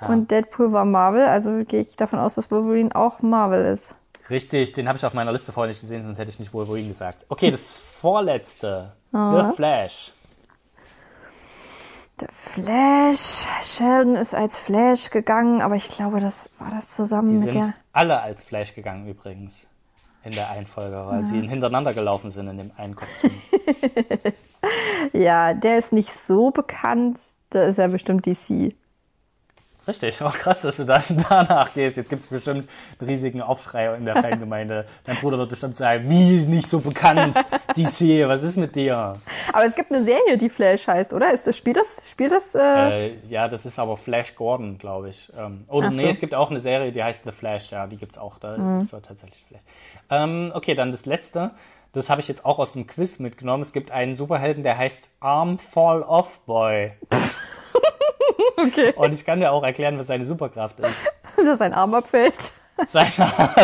Und 0.00 0.30
Deadpool 0.30 0.72
war 0.72 0.84
Marvel, 0.84 1.24
also 1.24 1.64
gehe 1.64 1.80
ich 1.80 1.96
davon 1.96 2.18
aus, 2.18 2.34
dass 2.34 2.50
Wolverine 2.50 2.94
auch 2.94 3.22
Marvel 3.22 3.64
ist. 3.64 3.94
Richtig, 4.30 4.72
den 4.72 4.88
habe 4.88 4.98
ich 4.98 5.04
auf 5.06 5.14
meiner 5.14 5.32
Liste 5.32 5.52
vorher 5.52 5.68
nicht 5.68 5.80
gesehen, 5.80 6.02
sonst 6.02 6.18
hätte 6.18 6.30
ich 6.30 6.38
nicht 6.38 6.52
Wolverine 6.52 6.88
gesagt. 6.88 7.26
Okay, 7.28 7.50
das 7.50 7.76
vorletzte. 7.78 8.92
Ah. 9.12 9.50
The 9.50 9.56
Flash. 9.56 10.12
Der 12.20 12.28
Flash, 12.32 13.46
Sheldon 13.62 14.14
ist 14.16 14.34
als 14.34 14.56
Flash 14.56 15.10
gegangen, 15.10 15.60
aber 15.60 15.74
ich 15.74 15.88
glaube, 15.88 16.20
das 16.20 16.48
war 16.58 16.70
das 16.70 16.88
zusammen 16.88 17.28
Die 17.28 17.34
mit 17.34 17.42
sind 17.52 17.54
der. 17.66 17.74
alle 17.92 18.20
als 18.20 18.42
Flash 18.42 18.74
gegangen 18.74 19.06
übrigens. 19.06 19.66
In 20.24 20.32
der 20.32 20.50
einen 20.50 20.66
Folge, 20.66 21.06
weil 21.06 21.22
sie 21.22 21.40
hintereinander 21.46 21.94
gelaufen 21.94 22.30
sind 22.30 22.48
in 22.48 22.56
dem 22.56 22.72
einen 22.76 22.96
Kostüm. 22.96 23.30
Ja, 25.12 25.54
der 25.54 25.78
ist 25.78 25.92
nicht 25.92 26.10
so 26.26 26.50
bekannt. 26.50 27.20
Da 27.50 27.62
ist 27.64 27.78
er 27.78 27.88
bestimmt 27.88 28.26
DC. 28.26 28.74
Richtig, 29.86 30.20
auch 30.22 30.34
krass, 30.34 30.62
dass 30.62 30.78
du 30.78 30.84
da 30.84 31.00
danach 31.28 31.72
gehst. 31.72 31.96
Jetzt 31.96 32.10
gibt 32.10 32.22
es 32.22 32.28
bestimmt 32.28 32.66
einen 32.98 33.08
riesigen 33.08 33.40
Aufschrei 33.40 33.94
in 33.94 34.04
der 34.04 34.16
Fangemeinde. 34.22 34.84
Dein 35.04 35.16
Bruder 35.18 35.38
wird 35.38 35.50
bestimmt 35.50 35.76
sagen, 35.76 36.08
wie 36.10 36.44
nicht 36.46 36.68
so 36.68 36.80
bekannt, 36.80 37.36
DC, 37.76 38.26
was 38.28 38.42
ist 38.42 38.56
mit 38.56 38.74
dir? 38.74 39.12
Aber 39.52 39.64
es 39.64 39.74
gibt 39.76 39.92
eine 39.92 40.04
Serie, 40.04 40.36
die 40.38 40.48
Flash 40.48 40.86
heißt, 40.88 41.12
oder? 41.12 41.32
Ist 41.32 41.46
das, 41.46 41.56
spielt 41.56 41.76
das, 41.76 42.10
spielt 42.10 42.32
das, 42.32 42.54
äh, 42.54 43.06
Äh, 43.10 43.16
ja, 43.28 43.46
das 43.48 43.64
ist 43.64 43.78
aber 43.78 43.96
Flash 43.96 44.34
Gordon, 44.34 44.78
glaube 44.78 45.10
ich. 45.10 45.30
Ähm, 45.38 45.64
oder 45.68 45.86
Ach 45.88 45.92
so. 45.92 45.96
nee, 45.96 46.08
es 46.08 46.18
gibt 46.20 46.34
auch 46.34 46.50
eine 46.50 46.58
Serie, 46.60 46.90
die 46.90 47.04
heißt 47.04 47.22
The 47.24 47.30
Flash, 47.32 47.70
ja, 47.70 47.86
die 47.86 47.96
gibt's 47.96 48.18
auch. 48.18 48.38
Da 48.38 48.56
Mhm. 48.56 48.78
ist 48.78 48.90
tatsächlich 48.90 49.44
Flash. 49.46 49.62
Ähm, 50.10 50.50
okay, 50.54 50.74
dann 50.74 50.90
das 50.90 51.06
letzte. 51.06 51.52
Das 51.92 52.10
habe 52.10 52.20
ich 52.20 52.28
jetzt 52.28 52.44
auch 52.44 52.58
aus 52.58 52.72
dem 52.74 52.86
Quiz 52.86 53.20
mitgenommen. 53.20 53.62
Es 53.62 53.72
gibt 53.72 53.90
einen 53.90 54.14
Superhelden, 54.14 54.62
der 54.62 54.76
heißt 54.76 55.12
Arm 55.20 55.58
Fall 55.58 56.02
Off 56.02 56.40
Boy. 56.40 56.92
okay, 58.56 58.92
Und 58.96 59.14
ich 59.14 59.24
kann 59.24 59.40
dir 59.40 59.52
auch 59.52 59.62
erklären, 59.62 59.98
was 59.98 60.06
seine 60.06 60.24
Superkraft 60.24 60.80
ist. 60.80 60.96
dass 61.36 61.60
ein 61.60 61.72
Arm 61.74 61.94
abfällt? 61.94 62.36
Seine, 62.86 63.08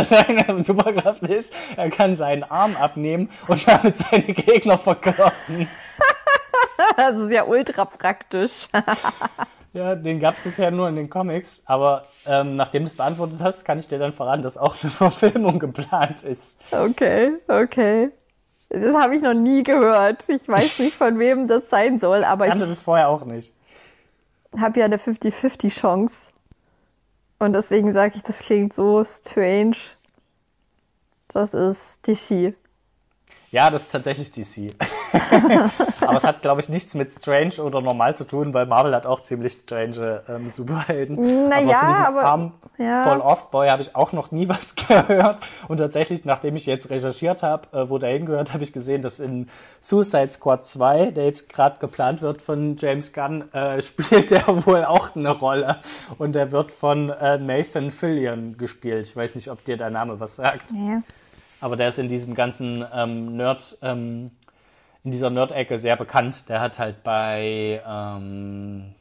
seine 0.05 0.65
Superkraft 0.65 1.23
ist, 1.25 1.53
er 1.77 1.91
kann 1.91 2.15
seinen 2.15 2.45
Arm 2.45 2.75
abnehmen 2.79 3.29
und 3.47 3.69
damit 3.69 3.99
seine 3.99 4.23
Gegner 4.23 4.79
verkloppen. 4.79 5.69
Das 6.97 7.15
ist 7.17 7.31
ja 7.31 7.45
ultra 7.45 7.85
praktisch. 7.85 8.69
Ja, 9.75 9.95
den 9.95 10.19
gab 10.19 10.37
es 10.37 10.43
bisher 10.43 10.71
nur 10.71 10.89
in 10.89 10.97
den 10.97 11.11
Comics, 11.11 11.63
aber 11.67 12.05
ähm, 12.27 12.57
nachdem 12.57 12.85
du 12.85 12.89
es 12.89 12.97
beantwortet 12.97 13.41
hast, 13.41 13.65
kann 13.65 13.79
ich 13.79 13.89
dir 13.89 13.99
dann 13.99 14.13
verraten, 14.13 14.43
dass 14.43 14.57
auch 14.57 14.77
eine 14.83 14.91
Verfilmung 14.91 15.59
geplant 15.59 16.23
ist. 16.23 16.63
Okay, 16.71 17.33
okay. 17.49 18.11
Das 18.69 18.95
habe 18.95 19.17
ich 19.17 19.23
noch 19.23 19.35
nie 19.35 19.63
gehört. 19.63 20.25
Ich 20.29 20.49
weiß 20.49 20.79
nicht, 20.79 20.95
von 20.95 21.19
wem 21.19 21.49
das 21.49 21.69
sein 21.69 21.99
soll, 21.99 22.25
aber 22.25 22.47
Ich 22.47 22.49
ich 22.49 22.59
kannte 22.59 22.67
das 22.67 22.83
vorher 22.83 23.09
auch 23.09 23.25
nicht. 23.25 23.55
Habe 24.57 24.81
ja 24.81 24.85
eine 24.85 24.99
50-50 24.99 25.71
Chance. 25.71 26.29
Und 27.39 27.55
deswegen 27.55 27.93
sage 27.93 28.15
ich, 28.17 28.23
das 28.23 28.39
klingt 28.41 28.73
so 28.73 29.05
strange. 29.05 29.77
Das 31.29 31.55
ist 31.55 32.07
DC. 32.07 32.55
Ja, 33.53 33.69
das 33.69 33.83
ist 33.83 33.91
tatsächlich 33.91 34.31
DC. 34.33 34.73
aber 36.01 36.17
es 36.17 36.25
hat, 36.25 36.41
glaube 36.41 36.63
ich, 36.63 36.71
nichts 36.71 36.95
mit 36.95 37.13
Strange 37.13 37.63
oder 37.63 37.83
normal 37.83 38.17
zu 38.17 38.25
tun, 38.25 38.55
weil 38.55 38.65
Marvel 38.65 38.95
hat 38.95 39.05
auch 39.05 39.21
ziemlich 39.21 39.53
strange 39.53 40.23
ähm, 40.27 40.49
Superhelden. 40.49 41.49
Na 41.51 41.57
aber 41.59 41.67
ja, 41.71 41.79
von 41.79 41.89
diesem 41.89 42.05
aber- 42.05 42.25
Arm 42.25 42.53
ja. 42.79 43.05
Fall 43.05 43.21
Off 43.21 43.51
Boy 43.51 43.69
habe 43.69 43.83
ich 43.83 43.95
auch 43.95 44.13
noch 44.13 44.31
nie 44.31 44.49
was 44.49 44.75
gehört. 44.75 45.41
Und 45.69 45.77
tatsächlich, 45.77 46.25
nachdem 46.25 46.57
ich 46.57 46.65
jetzt 46.65 46.89
recherchiert 46.89 47.43
habe, 47.43 47.69
äh, 47.77 47.91
wo 47.91 47.99
der 47.99 48.15
hingehört, 48.15 48.55
habe 48.55 48.65
ich 48.65 48.73
gesehen, 48.73 49.03
dass 49.03 49.21
in 49.21 49.49
Suicide 49.81 50.33
Squad 50.33 50.67
2, 50.67 51.11
der 51.11 51.27
jetzt 51.27 51.53
gerade 51.53 51.79
geplant 51.79 52.23
wird 52.23 52.41
von 52.41 52.79
James 52.79 53.13
Gunn, 53.13 53.53
äh, 53.53 53.83
spielt 53.83 54.31
der 54.31 54.47
wohl 54.65 54.87
auch 54.87 55.15
eine 55.15 55.29
Rolle. 55.29 55.77
Und 56.17 56.33
der 56.33 56.53
wird 56.53 56.73
von 56.73 57.11
äh, 57.11 57.37
Nathan 57.37 57.91
Fillion 57.91 58.57
gespielt. 58.57 59.09
Ich 59.09 59.15
weiß 59.15 59.35
nicht, 59.35 59.51
ob 59.51 59.63
dir 59.63 59.77
der 59.77 59.91
Name 59.91 60.19
was 60.21 60.37
sagt. 60.37 60.71
Ja. 60.73 61.03
Aber 61.63 61.77
der 61.77 61.89
ist 61.89 61.99
in 61.99 62.09
diesem 62.09 62.35
ganzen 62.35 62.85
ähm, 62.93 63.37
Nerd, 63.37 63.79
ähm, 63.83 64.33
in 65.05 65.13
dieser 65.13 65.31
Nerd-Ecke 65.31 65.79
sehr 65.79 65.97
bekannt. 65.97 66.49
Der 66.49 66.61
hat 66.61 66.81
halt 66.81 67.05
bei, 67.05 67.81
ähm, 67.87 68.97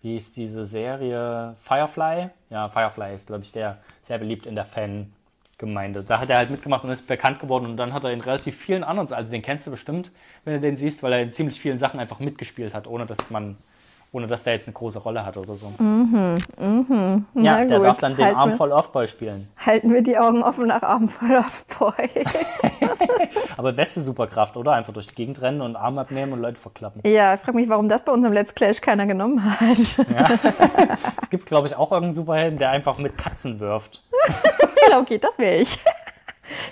wie 0.00 0.16
ist 0.16 0.36
diese 0.36 0.64
Serie? 0.64 1.56
Firefly? 1.60 2.30
Ja, 2.50 2.68
Firefly 2.68 3.16
ist, 3.16 3.26
glaube 3.26 3.42
ich, 3.42 3.50
sehr, 3.50 3.78
sehr 4.00 4.18
beliebt 4.18 4.46
in 4.46 4.54
der 4.54 4.64
Fangemeinde. 4.64 6.04
Da 6.04 6.20
hat 6.20 6.30
er 6.30 6.36
halt 6.36 6.50
mitgemacht 6.50 6.84
und 6.84 6.90
ist 6.90 7.08
bekannt 7.08 7.40
geworden 7.40 7.66
und 7.66 7.76
dann 7.76 7.92
hat 7.92 8.04
er 8.04 8.12
in 8.12 8.20
relativ 8.20 8.56
vielen 8.56 8.84
anderen, 8.84 9.12
also 9.12 9.32
den 9.32 9.42
kennst 9.42 9.66
du 9.66 9.72
bestimmt, 9.72 10.12
wenn 10.44 10.54
du 10.54 10.60
den 10.60 10.76
siehst, 10.76 11.02
weil 11.02 11.12
er 11.12 11.20
in 11.20 11.32
ziemlich 11.32 11.60
vielen 11.60 11.78
Sachen 11.78 11.98
einfach 11.98 12.20
mitgespielt 12.20 12.74
hat, 12.74 12.86
ohne 12.86 13.06
dass 13.06 13.28
man, 13.30 13.58
ohne 14.12 14.26
dass 14.26 14.42
der 14.42 14.54
jetzt 14.54 14.66
eine 14.66 14.74
große 14.74 14.98
Rolle 15.00 15.24
hat 15.24 15.36
oder 15.36 15.54
so. 15.54 15.72
Ja, 15.78 16.36
Na 17.34 17.64
der 17.64 17.78
gut, 17.78 17.86
darf 17.86 17.98
dann 17.98 18.16
den 18.16 18.34
Arm 18.34 18.52
voll 18.52 18.72
Offboy 18.72 19.06
spielen. 19.06 19.48
Halten 19.64 19.92
wir 19.92 20.02
die 20.02 20.16
Augen 20.18 20.42
offen 20.42 20.66
nach 20.68 20.82
Arm 20.82 21.08
voll 21.08 21.36
auf 21.36 21.64
Boy. 21.78 22.08
Aber 23.56 23.72
beste 23.72 24.00
Superkraft, 24.00 24.56
oder? 24.56 24.72
Einfach 24.72 24.92
durch 24.92 25.08
die 25.08 25.14
Gegend 25.14 25.42
rennen 25.42 25.60
und 25.60 25.76
Arm 25.76 25.98
abnehmen 25.98 26.32
und 26.32 26.40
Leute 26.40 26.58
verklappen. 26.58 27.02
ja, 27.04 27.34
ich 27.34 27.40
frage 27.40 27.56
mich, 27.56 27.68
warum 27.68 27.88
das 27.88 28.02
bei 28.04 28.12
unserem 28.12 28.32
Let's 28.32 28.54
Clash 28.54 28.80
keiner 28.80 29.06
genommen 29.06 29.44
hat. 29.60 29.78
Es 31.20 31.30
gibt, 31.30 31.46
glaube 31.46 31.66
ich, 31.68 31.76
auch 31.76 31.92
irgendeinen 31.92 32.14
Superhelden, 32.14 32.58
der 32.58 32.70
einfach 32.70 32.98
mit 32.98 33.18
Katzen 33.18 33.60
wirft. 33.60 34.02
ja, 34.90 34.98
okay, 35.00 35.18
das 35.18 35.38
wäre 35.38 35.56
ich. 35.56 35.78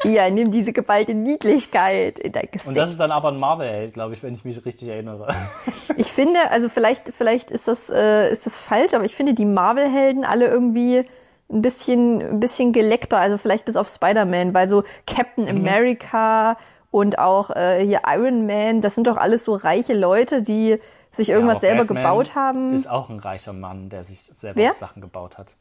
Ja, 0.03 0.29
nimm 0.31 0.51
diese 0.51 0.72
geballte 0.72 1.14
Niedlichkeit 1.14 2.18
in 2.18 2.33
dein 2.33 2.49
Gesicht. 2.51 2.66
Und 2.66 2.77
das 2.77 2.91
ist 2.91 3.01
dann 3.01 3.12
aber 3.12 3.29
ein 3.29 3.39
Marvel-Held, 3.39 3.95
glaube 3.95 4.14
ich, 4.14 4.22
wenn 4.22 4.35
ich 4.35 4.45
mich 4.45 4.64
richtig 4.64 4.89
erinnere. 4.89 5.29
Ich 5.99 6.12
finde, 6.12 6.51
also 6.51 6.68
vielleicht, 6.68 7.09
vielleicht 7.16 7.51
ist 7.51 7.68
das, 7.68 7.89
äh, 7.89 8.31
ist 8.31 8.45
das 8.45 8.61
falsch, 8.61 8.93
aber 8.93 9.05
ich 9.05 9.14
finde 9.14 9.33
die 9.33 9.47
Marvel-Helden 9.47 10.24
alle 10.24 10.47
irgendwie 10.47 11.05
ein 11.51 11.62
bisschen, 11.62 12.20
ein 12.20 12.41
bisschen 12.41 12.72
geleckter, 12.72 13.18
also 13.18 13.39
vielleicht 13.39 13.64
bis 13.64 13.77
auf 13.77 13.89
Spider-Man, 13.89 14.53
weil 14.53 14.68
so 14.68 14.85
Captain 15.07 15.45
Mhm. 15.45 15.51
America 15.66 16.59
und 16.91 17.18
auch 17.18 17.49
äh, 17.51 17.83
hier 17.87 18.03
Iron 18.07 18.47
Man, 18.47 18.83
das 18.83 18.95
sind 18.95 19.07
doch 19.07 19.16
alles 19.16 19.45
so 19.47 19.55
reiche 19.55 19.95
Leute, 19.95 20.43
die 20.43 20.79
sich 21.12 21.31
irgendwas 21.31 21.62
Ja, 21.62 21.68
selber 21.68 21.85
Batman 21.87 22.03
gebaut 22.03 22.35
haben. 22.35 22.74
Ist 22.74 22.91
auch 22.91 23.09
ein 23.09 23.18
reicher 23.18 23.55
Mann, 23.55 23.89
der 23.89 24.05
sich 24.05 24.20
selber? 24.20 24.70
Sachen 24.72 25.01
gebaut 25.01 25.39
hat. 25.39 25.55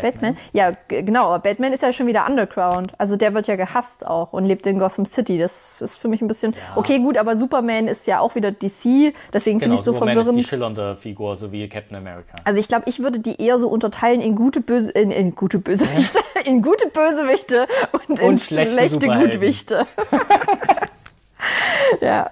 Batman? 0.00 0.36
Ja, 0.52 0.72
g- 0.88 1.02
genau, 1.02 1.26
aber 1.26 1.40
Batman 1.40 1.72
ist 1.72 1.82
ja 1.82 1.92
schon 1.92 2.06
wieder 2.06 2.26
Underground. 2.26 2.92
Also 2.98 3.16
der 3.16 3.34
wird 3.34 3.46
ja 3.46 3.56
gehasst 3.56 4.06
auch 4.06 4.32
und 4.32 4.44
lebt 4.46 4.66
in 4.66 4.78
Gotham 4.78 5.04
City. 5.04 5.38
Das 5.38 5.82
ist 5.82 5.98
für 5.98 6.08
mich 6.08 6.22
ein 6.22 6.28
bisschen. 6.28 6.54
Okay, 6.76 6.98
gut, 7.00 7.18
aber 7.18 7.36
Superman 7.36 7.88
ist 7.88 8.06
ja 8.06 8.20
auch 8.20 8.34
wieder 8.34 8.52
DC, 8.52 9.12
deswegen 9.32 9.60
finde 9.60 9.60
Genau, 9.60 9.74
ich 9.74 9.80
so 9.82 9.92
Superman 9.92 10.18
ist 10.18 10.20
die 10.20 10.24
verwirrend. 10.42 10.48
schillernde 10.48 10.96
Figur, 10.96 11.36
so 11.36 11.52
wie 11.52 11.68
Captain 11.68 11.96
America. 11.96 12.36
Also 12.44 12.60
ich 12.60 12.68
glaube, 12.68 12.84
ich 12.88 13.00
würde 13.00 13.18
die 13.18 13.40
eher 13.42 13.58
so 13.58 13.68
unterteilen 13.68 14.20
in 14.20 14.36
gute 14.36 14.60
Böse, 14.60 14.90
in, 14.92 15.10
in 15.10 15.34
gute 15.34 15.58
Bösewichte, 15.58 16.18
in 16.44 16.62
gute 16.62 16.88
Bösewichte 16.88 17.66
und, 18.08 18.20
in 18.20 18.26
Und 18.28 18.40
schlechte 18.40 18.72
schlechte 18.74 18.94
Superhelden. 18.94 19.30
Gutwichte. 19.32 19.84
ja, 22.00 22.30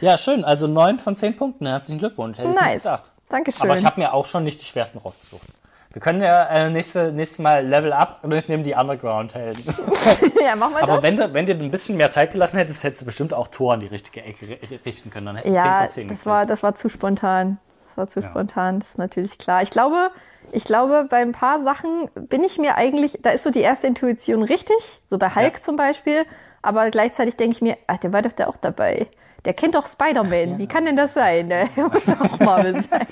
Ja, 0.00 0.18
schön. 0.18 0.44
Also 0.44 0.66
neun 0.66 0.98
von 0.98 1.16
zehn 1.16 1.36
Punkten. 1.36 1.66
Herzlichen 1.66 1.98
Glückwunsch. 2.00 2.38
Hätte 2.38 2.48
ich 2.48 2.54
nicht 2.54 2.60
nice. 2.60 2.82
gedacht. 2.82 3.10
Dankeschön. 3.32 3.62
Aber 3.68 3.78
ich 3.78 3.84
habe 3.84 4.00
mir 4.00 4.12
auch 4.14 4.26
schon 4.26 4.44
nicht 4.44 4.60
die 4.60 4.66
schwersten 4.66 4.98
rausgesucht. 4.98 5.46
Wir 5.92 6.00
können 6.00 6.22
ja 6.22 6.46
äh, 6.46 6.70
nächste, 6.70 7.12
nächstes 7.12 7.38
Mal 7.40 7.66
Level 7.66 7.92
Up 7.92 8.20
und 8.22 8.32
ich 8.32 8.48
nehme 8.48 8.62
die 8.62 8.72
Underground-Helden. 8.74 9.62
ja, 10.42 10.56
mach 10.56 10.70
mal 10.70 10.82
Aber 10.82 10.94
das. 10.94 11.02
wenn 11.02 11.16
du, 11.16 11.34
wenn 11.34 11.44
dir 11.46 11.54
ein 11.54 11.70
bisschen 11.70 11.96
mehr 11.98 12.10
Zeit 12.10 12.32
gelassen 12.32 12.56
hättest, 12.56 12.82
hättest 12.82 13.02
du 13.02 13.04
bestimmt 13.06 13.34
auch 13.34 13.48
Tor 13.48 13.74
in 13.74 13.80
die 13.80 13.88
richtige 13.88 14.22
Ecke 14.22 14.46
ri- 14.46 14.84
richten 14.86 15.10
können. 15.10 15.26
Dann 15.26 15.36
hättest 15.36 15.54
du 15.54 15.58
10 15.60 15.66
Ja, 15.70 15.78
von 15.80 15.88
10 15.90 16.08
das 16.08 16.26
war, 16.26 16.46
das 16.46 16.62
war 16.62 16.74
zu 16.74 16.88
spontan. 16.88 17.58
Das 17.88 17.96
war 17.98 18.08
zu 18.08 18.20
Ja. 18.20 18.30
spontan, 18.30 18.80
das 18.80 18.90
ist 18.90 18.98
natürlich 18.98 19.36
klar. 19.36 19.62
Ich 19.62 19.70
glaube, 19.70 20.10
ich 20.50 20.64
glaube, 20.64 21.06
bei 21.10 21.18
ein 21.18 21.32
paar 21.32 21.62
Sachen 21.62 22.08
bin 22.14 22.42
ich 22.42 22.56
mir 22.56 22.76
eigentlich, 22.76 23.18
da 23.20 23.28
ist 23.30 23.42
so 23.42 23.50
die 23.50 23.60
erste 23.60 23.86
Intuition 23.86 24.42
richtig, 24.42 24.76
so 25.10 25.18
bei 25.18 25.34
Hulk 25.34 25.54
Ja. 25.56 25.60
zum 25.60 25.76
Beispiel. 25.76 26.24
aber 26.62 26.90
gleichzeitig 26.90 27.36
denke 27.36 27.56
ich 27.56 27.60
mir, 27.60 27.76
ach, 27.88 27.98
der 27.98 28.12
war 28.14 28.22
doch 28.22 28.32
da 28.32 28.46
auch 28.46 28.56
dabei. 28.56 29.08
Der 29.44 29.54
kennt 29.54 29.74
doch 29.74 29.86
Spider-Man. 29.86 30.58
Wie 30.58 30.66
kann 30.66 30.84
denn 30.84 30.96
das 30.96 31.14
sein? 31.14 31.48
Der 31.48 31.68
muss 31.76 32.08
auch 32.08 32.38
Marvel 32.38 32.74
sein. 32.88 33.06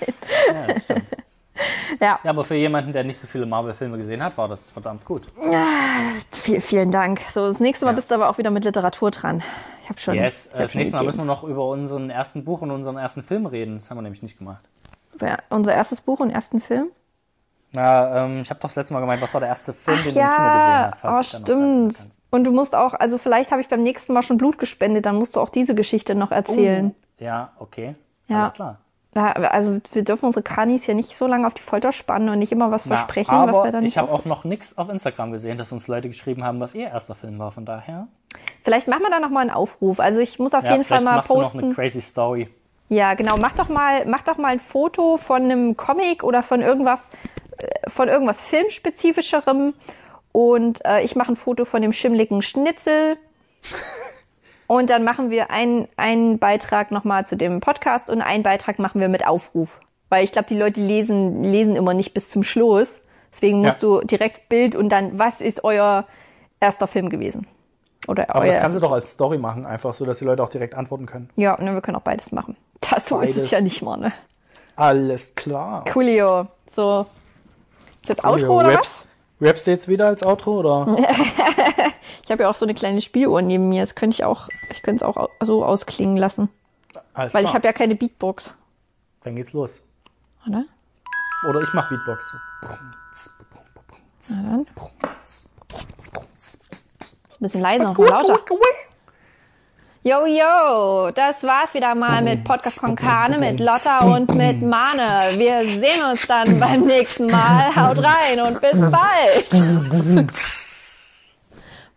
Ja, 0.52 0.66
das 0.68 0.84
stimmt. 0.84 1.10
Ja, 2.00 2.18
Ja, 2.24 2.30
aber 2.30 2.42
für 2.44 2.54
jemanden, 2.54 2.92
der 2.92 3.04
nicht 3.04 3.18
so 3.18 3.26
viele 3.26 3.44
Marvel-Filme 3.44 3.98
gesehen 3.98 4.24
hat, 4.24 4.38
war 4.38 4.48
das 4.48 4.70
verdammt 4.70 5.04
gut. 5.04 5.24
viel, 6.42 6.60
vielen 6.62 6.90
Dank. 6.90 7.20
So, 7.34 7.46
das 7.46 7.60
nächste 7.60 7.84
Mal 7.84 7.90
Ja. 7.90 7.96
bist 7.96 8.10
du 8.10 8.14
aber 8.14 8.30
auch 8.30 8.38
wieder 8.38 8.50
mit 8.50 8.64
Literatur 8.64 9.10
dran. 9.10 9.42
Ich 9.82 9.88
habe 9.90 10.00
schon. 10.00 10.14
Yes, 10.14 10.46
äh, 10.46 10.52
hab 10.52 10.58
das 10.60 10.72
schon 10.72 10.78
nächste 10.78 10.96
Mal 10.96 11.00
Ideen. 11.02 11.06
müssen 11.08 11.18
wir 11.18 11.24
noch 11.26 11.44
über 11.44 11.66
unseren 11.68 12.08
ersten 12.08 12.44
Buch 12.46 12.62
und 12.62 12.70
unseren 12.70 12.96
ersten 12.96 13.22
Film 13.22 13.44
reden. 13.44 13.74
Das 13.76 13.90
haben 13.90 13.98
wir 13.98 14.02
nämlich 14.02 14.22
nicht 14.22 14.38
gemacht. 14.38 14.62
Ja, 15.20 15.36
unser 15.50 15.74
erstes 15.74 16.00
Buch 16.00 16.20
und 16.20 16.30
ersten 16.30 16.60
Film. 16.60 16.86
Na, 17.72 18.24
ähm, 18.24 18.40
ich 18.40 18.50
habe 18.50 18.58
doch 18.58 18.68
das 18.68 18.76
letzte 18.76 18.94
Mal 18.94 19.00
gemeint, 19.00 19.22
was 19.22 19.32
war 19.32 19.40
der 19.40 19.48
erste 19.48 19.72
Film, 19.72 19.98
Ach 20.00 20.04
den 20.04 20.14
du 20.14 20.20
im 20.20 20.26
Kino 20.26 20.52
gesehen 20.54 20.70
ja, 20.70 20.86
hast? 20.86 20.98
oh, 21.04 21.08
falls 21.08 21.30
dran 21.30 21.42
stimmt. 21.44 21.98
Und 22.30 22.44
du 22.44 22.50
musst 22.52 22.74
auch, 22.74 22.94
also 22.94 23.16
vielleicht 23.16 23.52
habe 23.52 23.60
ich 23.60 23.68
beim 23.68 23.82
nächsten 23.82 24.12
Mal 24.12 24.22
schon 24.22 24.38
Blut 24.38 24.58
gespendet, 24.58 25.06
dann 25.06 25.16
musst 25.16 25.36
du 25.36 25.40
auch 25.40 25.50
diese 25.50 25.74
Geschichte 25.74 26.14
noch 26.16 26.32
erzählen. 26.32 26.94
Ja, 27.18 27.52
okay. 27.58 27.94
Ja. 28.26 28.40
Alles 28.42 28.54
klar. 28.54 28.78
Ja, 29.14 29.32
also 29.32 29.78
wir 29.92 30.04
dürfen 30.04 30.26
unsere 30.26 30.44
Kranis 30.44 30.84
hier 30.84 30.94
nicht 30.94 31.16
so 31.16 31.26
lange 31.26 31.44
auf 31.46 31.54
die 31.54 31.62
Folter 31.62 31.90
spannen 31.90 32.28
und 32.28 32.38
nicht 32.38 32.52
immer 32.52 32.70
was 32.70 32.86
Na, 32.86 32.96
versprechen, 32.96 33.34
aber 33.34 33.52
was 33.52 33.64
wir 33.64 33.72
dann 33.72 33.82
nicht 33.82 33.92
ich 33.92 33.98
habe 33.98 34.12
auch 34.12 34.24
noch 34.24 34.44
nichts 34.44 34.78
auf 34.78 34.88
Instagram 34.88 35.32
gesehen, 35.32 35.58
dass 35.58 35.72
uns 35.72 35.88
Leute 35.88 36.06
geschrieben 36.08 36.44
haben, 36.44 36.60
was 36.60 36.76
ihr 36.76 36.86
erster 36.88 37.16
Film 37.16 37.38
war. 37.40 37.50
Von 37.50 37.66
daher. 37.66 38.06
Vielleicht 38.62 38.86
machen 38.86 39.02
wir 39.02 39.10
da 39.10 39.18
noch 39.18 39.30
mal 39.30 39.40
einen 39.40 39.50
Aufruf. 39.50 39.98
Also 39.98 40.20
ich 40.20 40.38
muss 40.38 40.54
auf 40.54 40.62
Ja, 40.62 40.72
jeden 40.72 40.84
Fall 40.84 41.02
mal 41.02 41.16
machst 41.16 41.30
du 41.30 41.34
noch 41.34 41.42
posten. 41.42 41.64
eine 41.64 41.74
crazy 41.74 42.00
Story. 42.00 42.48
Ja, 42.88 43.14
genau. 43.14 43.36
Mach 43.36 43.52
doch 43.52 43.68
mal, 43.68 44.06
mach 44.06 44.22
doch 44.22 44.36
mal 44.38 44.48
ein 44.52 44.60
Foto 44.60 45.16
von 45.16 45.42
einem 45.42 45.76
Comic 45.76 46.22
oder 46.22 46.44
von 46.44 46.60
irgendwas, 46.60 47.08
von 47.88 48.08
irgendwas 48.08 48.40
filmspezifischem. 48.40 49.74
Und 50.32 50.84
äh, 50.84 51.02
ich 51.02 51.16
mache 51.16 51.32
ein 51.32 51.36
Foto 51.36 51.64
von 51.64 51.82
dem 51.82 51.92
schimmligen 51.92 52.42
Schnitzel. 52.42 53.16
Und 54.66 54.88
dann 54.88 55.02
machen 55.02 55.30
wir 55.30 55.50
einen, 55.50 55.88
einen 55.96 56.38
Beitrag 56.38 56.92
nochmal 56.92 57.26
zu 57.26 57.36
dem 57.36 57.58
Podcast 57.60 58.08
und 58.08 58.22
einen 58.22 58.44
Beitrag 58.44 58.78
machen 58.78 59.00
wir 59.00 59.08
mit 59.08 59.26
Aufruf. 59.26 59.80
Weil 60.10 60.22
ich 60.24 60.30
glaube, 60.30 60.46
die 60.46 60.56
Leute 60.56 60.80
lesen, 60.80 61.42
lesen 61.42 61.74
immer 61.74 61.92
nicht 61.92 62.14
bis 62.14 62.28
zum 62.30 62.44
Schluss. 62.44 63.00
Deswegen 63.32 63.62
musst 63.62 63.82
Ja. 63.82 63.88
du 63.98 64.06
direkt 64.06 64.48
Bild 64.48 64.76
und 64.76 64.88
dann, 64.90 65.18
was 65.18 65.40
ist 65.40 65.64
euer 65.64 66.06
erster 66.60 66.86
Film 66.86 67.08
gewesen? 67.08 67.48
Oder 68.06 68.30
Aber 68.30 68.42
euer 68.42 68.52
das 68.52 68.60
kannst 68.60 68.76
du 68.76 68.80
doch 68.80 68.92
als 68.92 69.10
Story 69.10 69.38
machen, 69.38 69.66
einfach 69.66 69.92
so, 69.92 70.04
dass 70.06 70.20
die 70.20 70.24
Leute 70.24 70.40
auch 70.44 70.50
direkt 70.50 70.76
antworten 70.76 71.06
können. 71.06 71.30
Ja, 71.34 71.60
ne, 71.60 71.74
wir 71.74 71.80
können 71.80 71.96
auch 71.96 72.02
beides 72.02 72.30
machen. 72.30 72.56
Das 72.80 73.08
so 73.08 73.18
ist 73.18 73.30
es 73.30 73.34
Beides. 73.36 73.50
ja 73.50 73.60
nicht 73.60 73.82
mal, 73.82 73.96
ne? 73.96 74.12
Alles 74.76 75.34
klar. 75.34 75.84
Coolio. 75.92 76.46
So. 76.68 77.06
Ist 78.02 78.08
jetzt. 78.08 78.24
Outro 78.24 78.58
oder 78.60 78.74
Raps, 78.74 79.04
Raps 79.40 79.64
du 79.64 79.70
jetzt 79.70 79.88
wieder 79.88 80.06
als 80.06 80.22
Outro 80.22 80.58
oder? 80.60 80.86
was? 80.86 81.00
Ich 82.24 82.30
habe 82.30 82.42
ja 82.44 82.50
auch 82.50 82.54
so 82.54 82.64
eine 82.64 82.74
kleine 82.74 83.00
Spieluhr 83.00 83.42
neben 83.42 83.68
mir. 83.68 83.80
Das 83.82 83.94
könnte 83.96 84.14
ich 84.14 84.24
auch, 84.24 84.48
ich 84.70 84.82
könnte 84.82 85.04
es 85.04 85.08
auch 85.08 85.16
au- 85.16 85.28
so 85.40 85.64
ausklingen 85.64 86.16
lassen. 86.16 86.48
Alles 87.14 87.34
Weil 87.34 87.42
ich 87.42 87.50
klar. 87.50 87.54
habe 87.54 87.66
ja 87.66 87.72
keine 87.72 87.94
Beatbox. 87.96 88.56
Dann 89.24 89.34
geht's 89.36 89.52
los. 89.52 89.82
Oder? 90.46 90.64
Oder 91.48 91.60
ich 91.62 91.72
mach 91.72 91.88
Beatbox. 91.88 92.34
Na 94.30 94.42
dann. 94.42 94.66
Ist 96.38 96.60
ein 96.70 97.38
bisschen 97.40 97.60
leiser, 97.62 97.92
mal 97.92 98.06
lauter. 98.08 98.38
Yo, 100.02 100.24
yo, 100.24 101.10
das 101.10 101.42
war's 101.42 101.74
wieder 101.74 101.94
mal 101.94 102.22
mit 102.22 102.42
Podcast 102.42 102.80
Konkane, 102.80 103.36
mit 103.36 103.60
Lotta 103.60 103.98
und 103.98 104.34
mit 104.34 104.62
Mane. 104.62 105.36
Wir 105.36 105.60
sehen 105.60 106.02
uns 106.10 106.26
dann 106.26 106.58
beim 106.60 106.86
nächsten 106.86 107.26
Mal. 107.26 107.76
Haut 107.76 107.98
rein 107.98 108.40
und 108.40 108.58
bis 108.62 108.80
bald. 108.90 109.50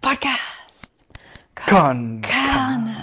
Podcast. 0.02 0.38
Konkane. 1.56 3.03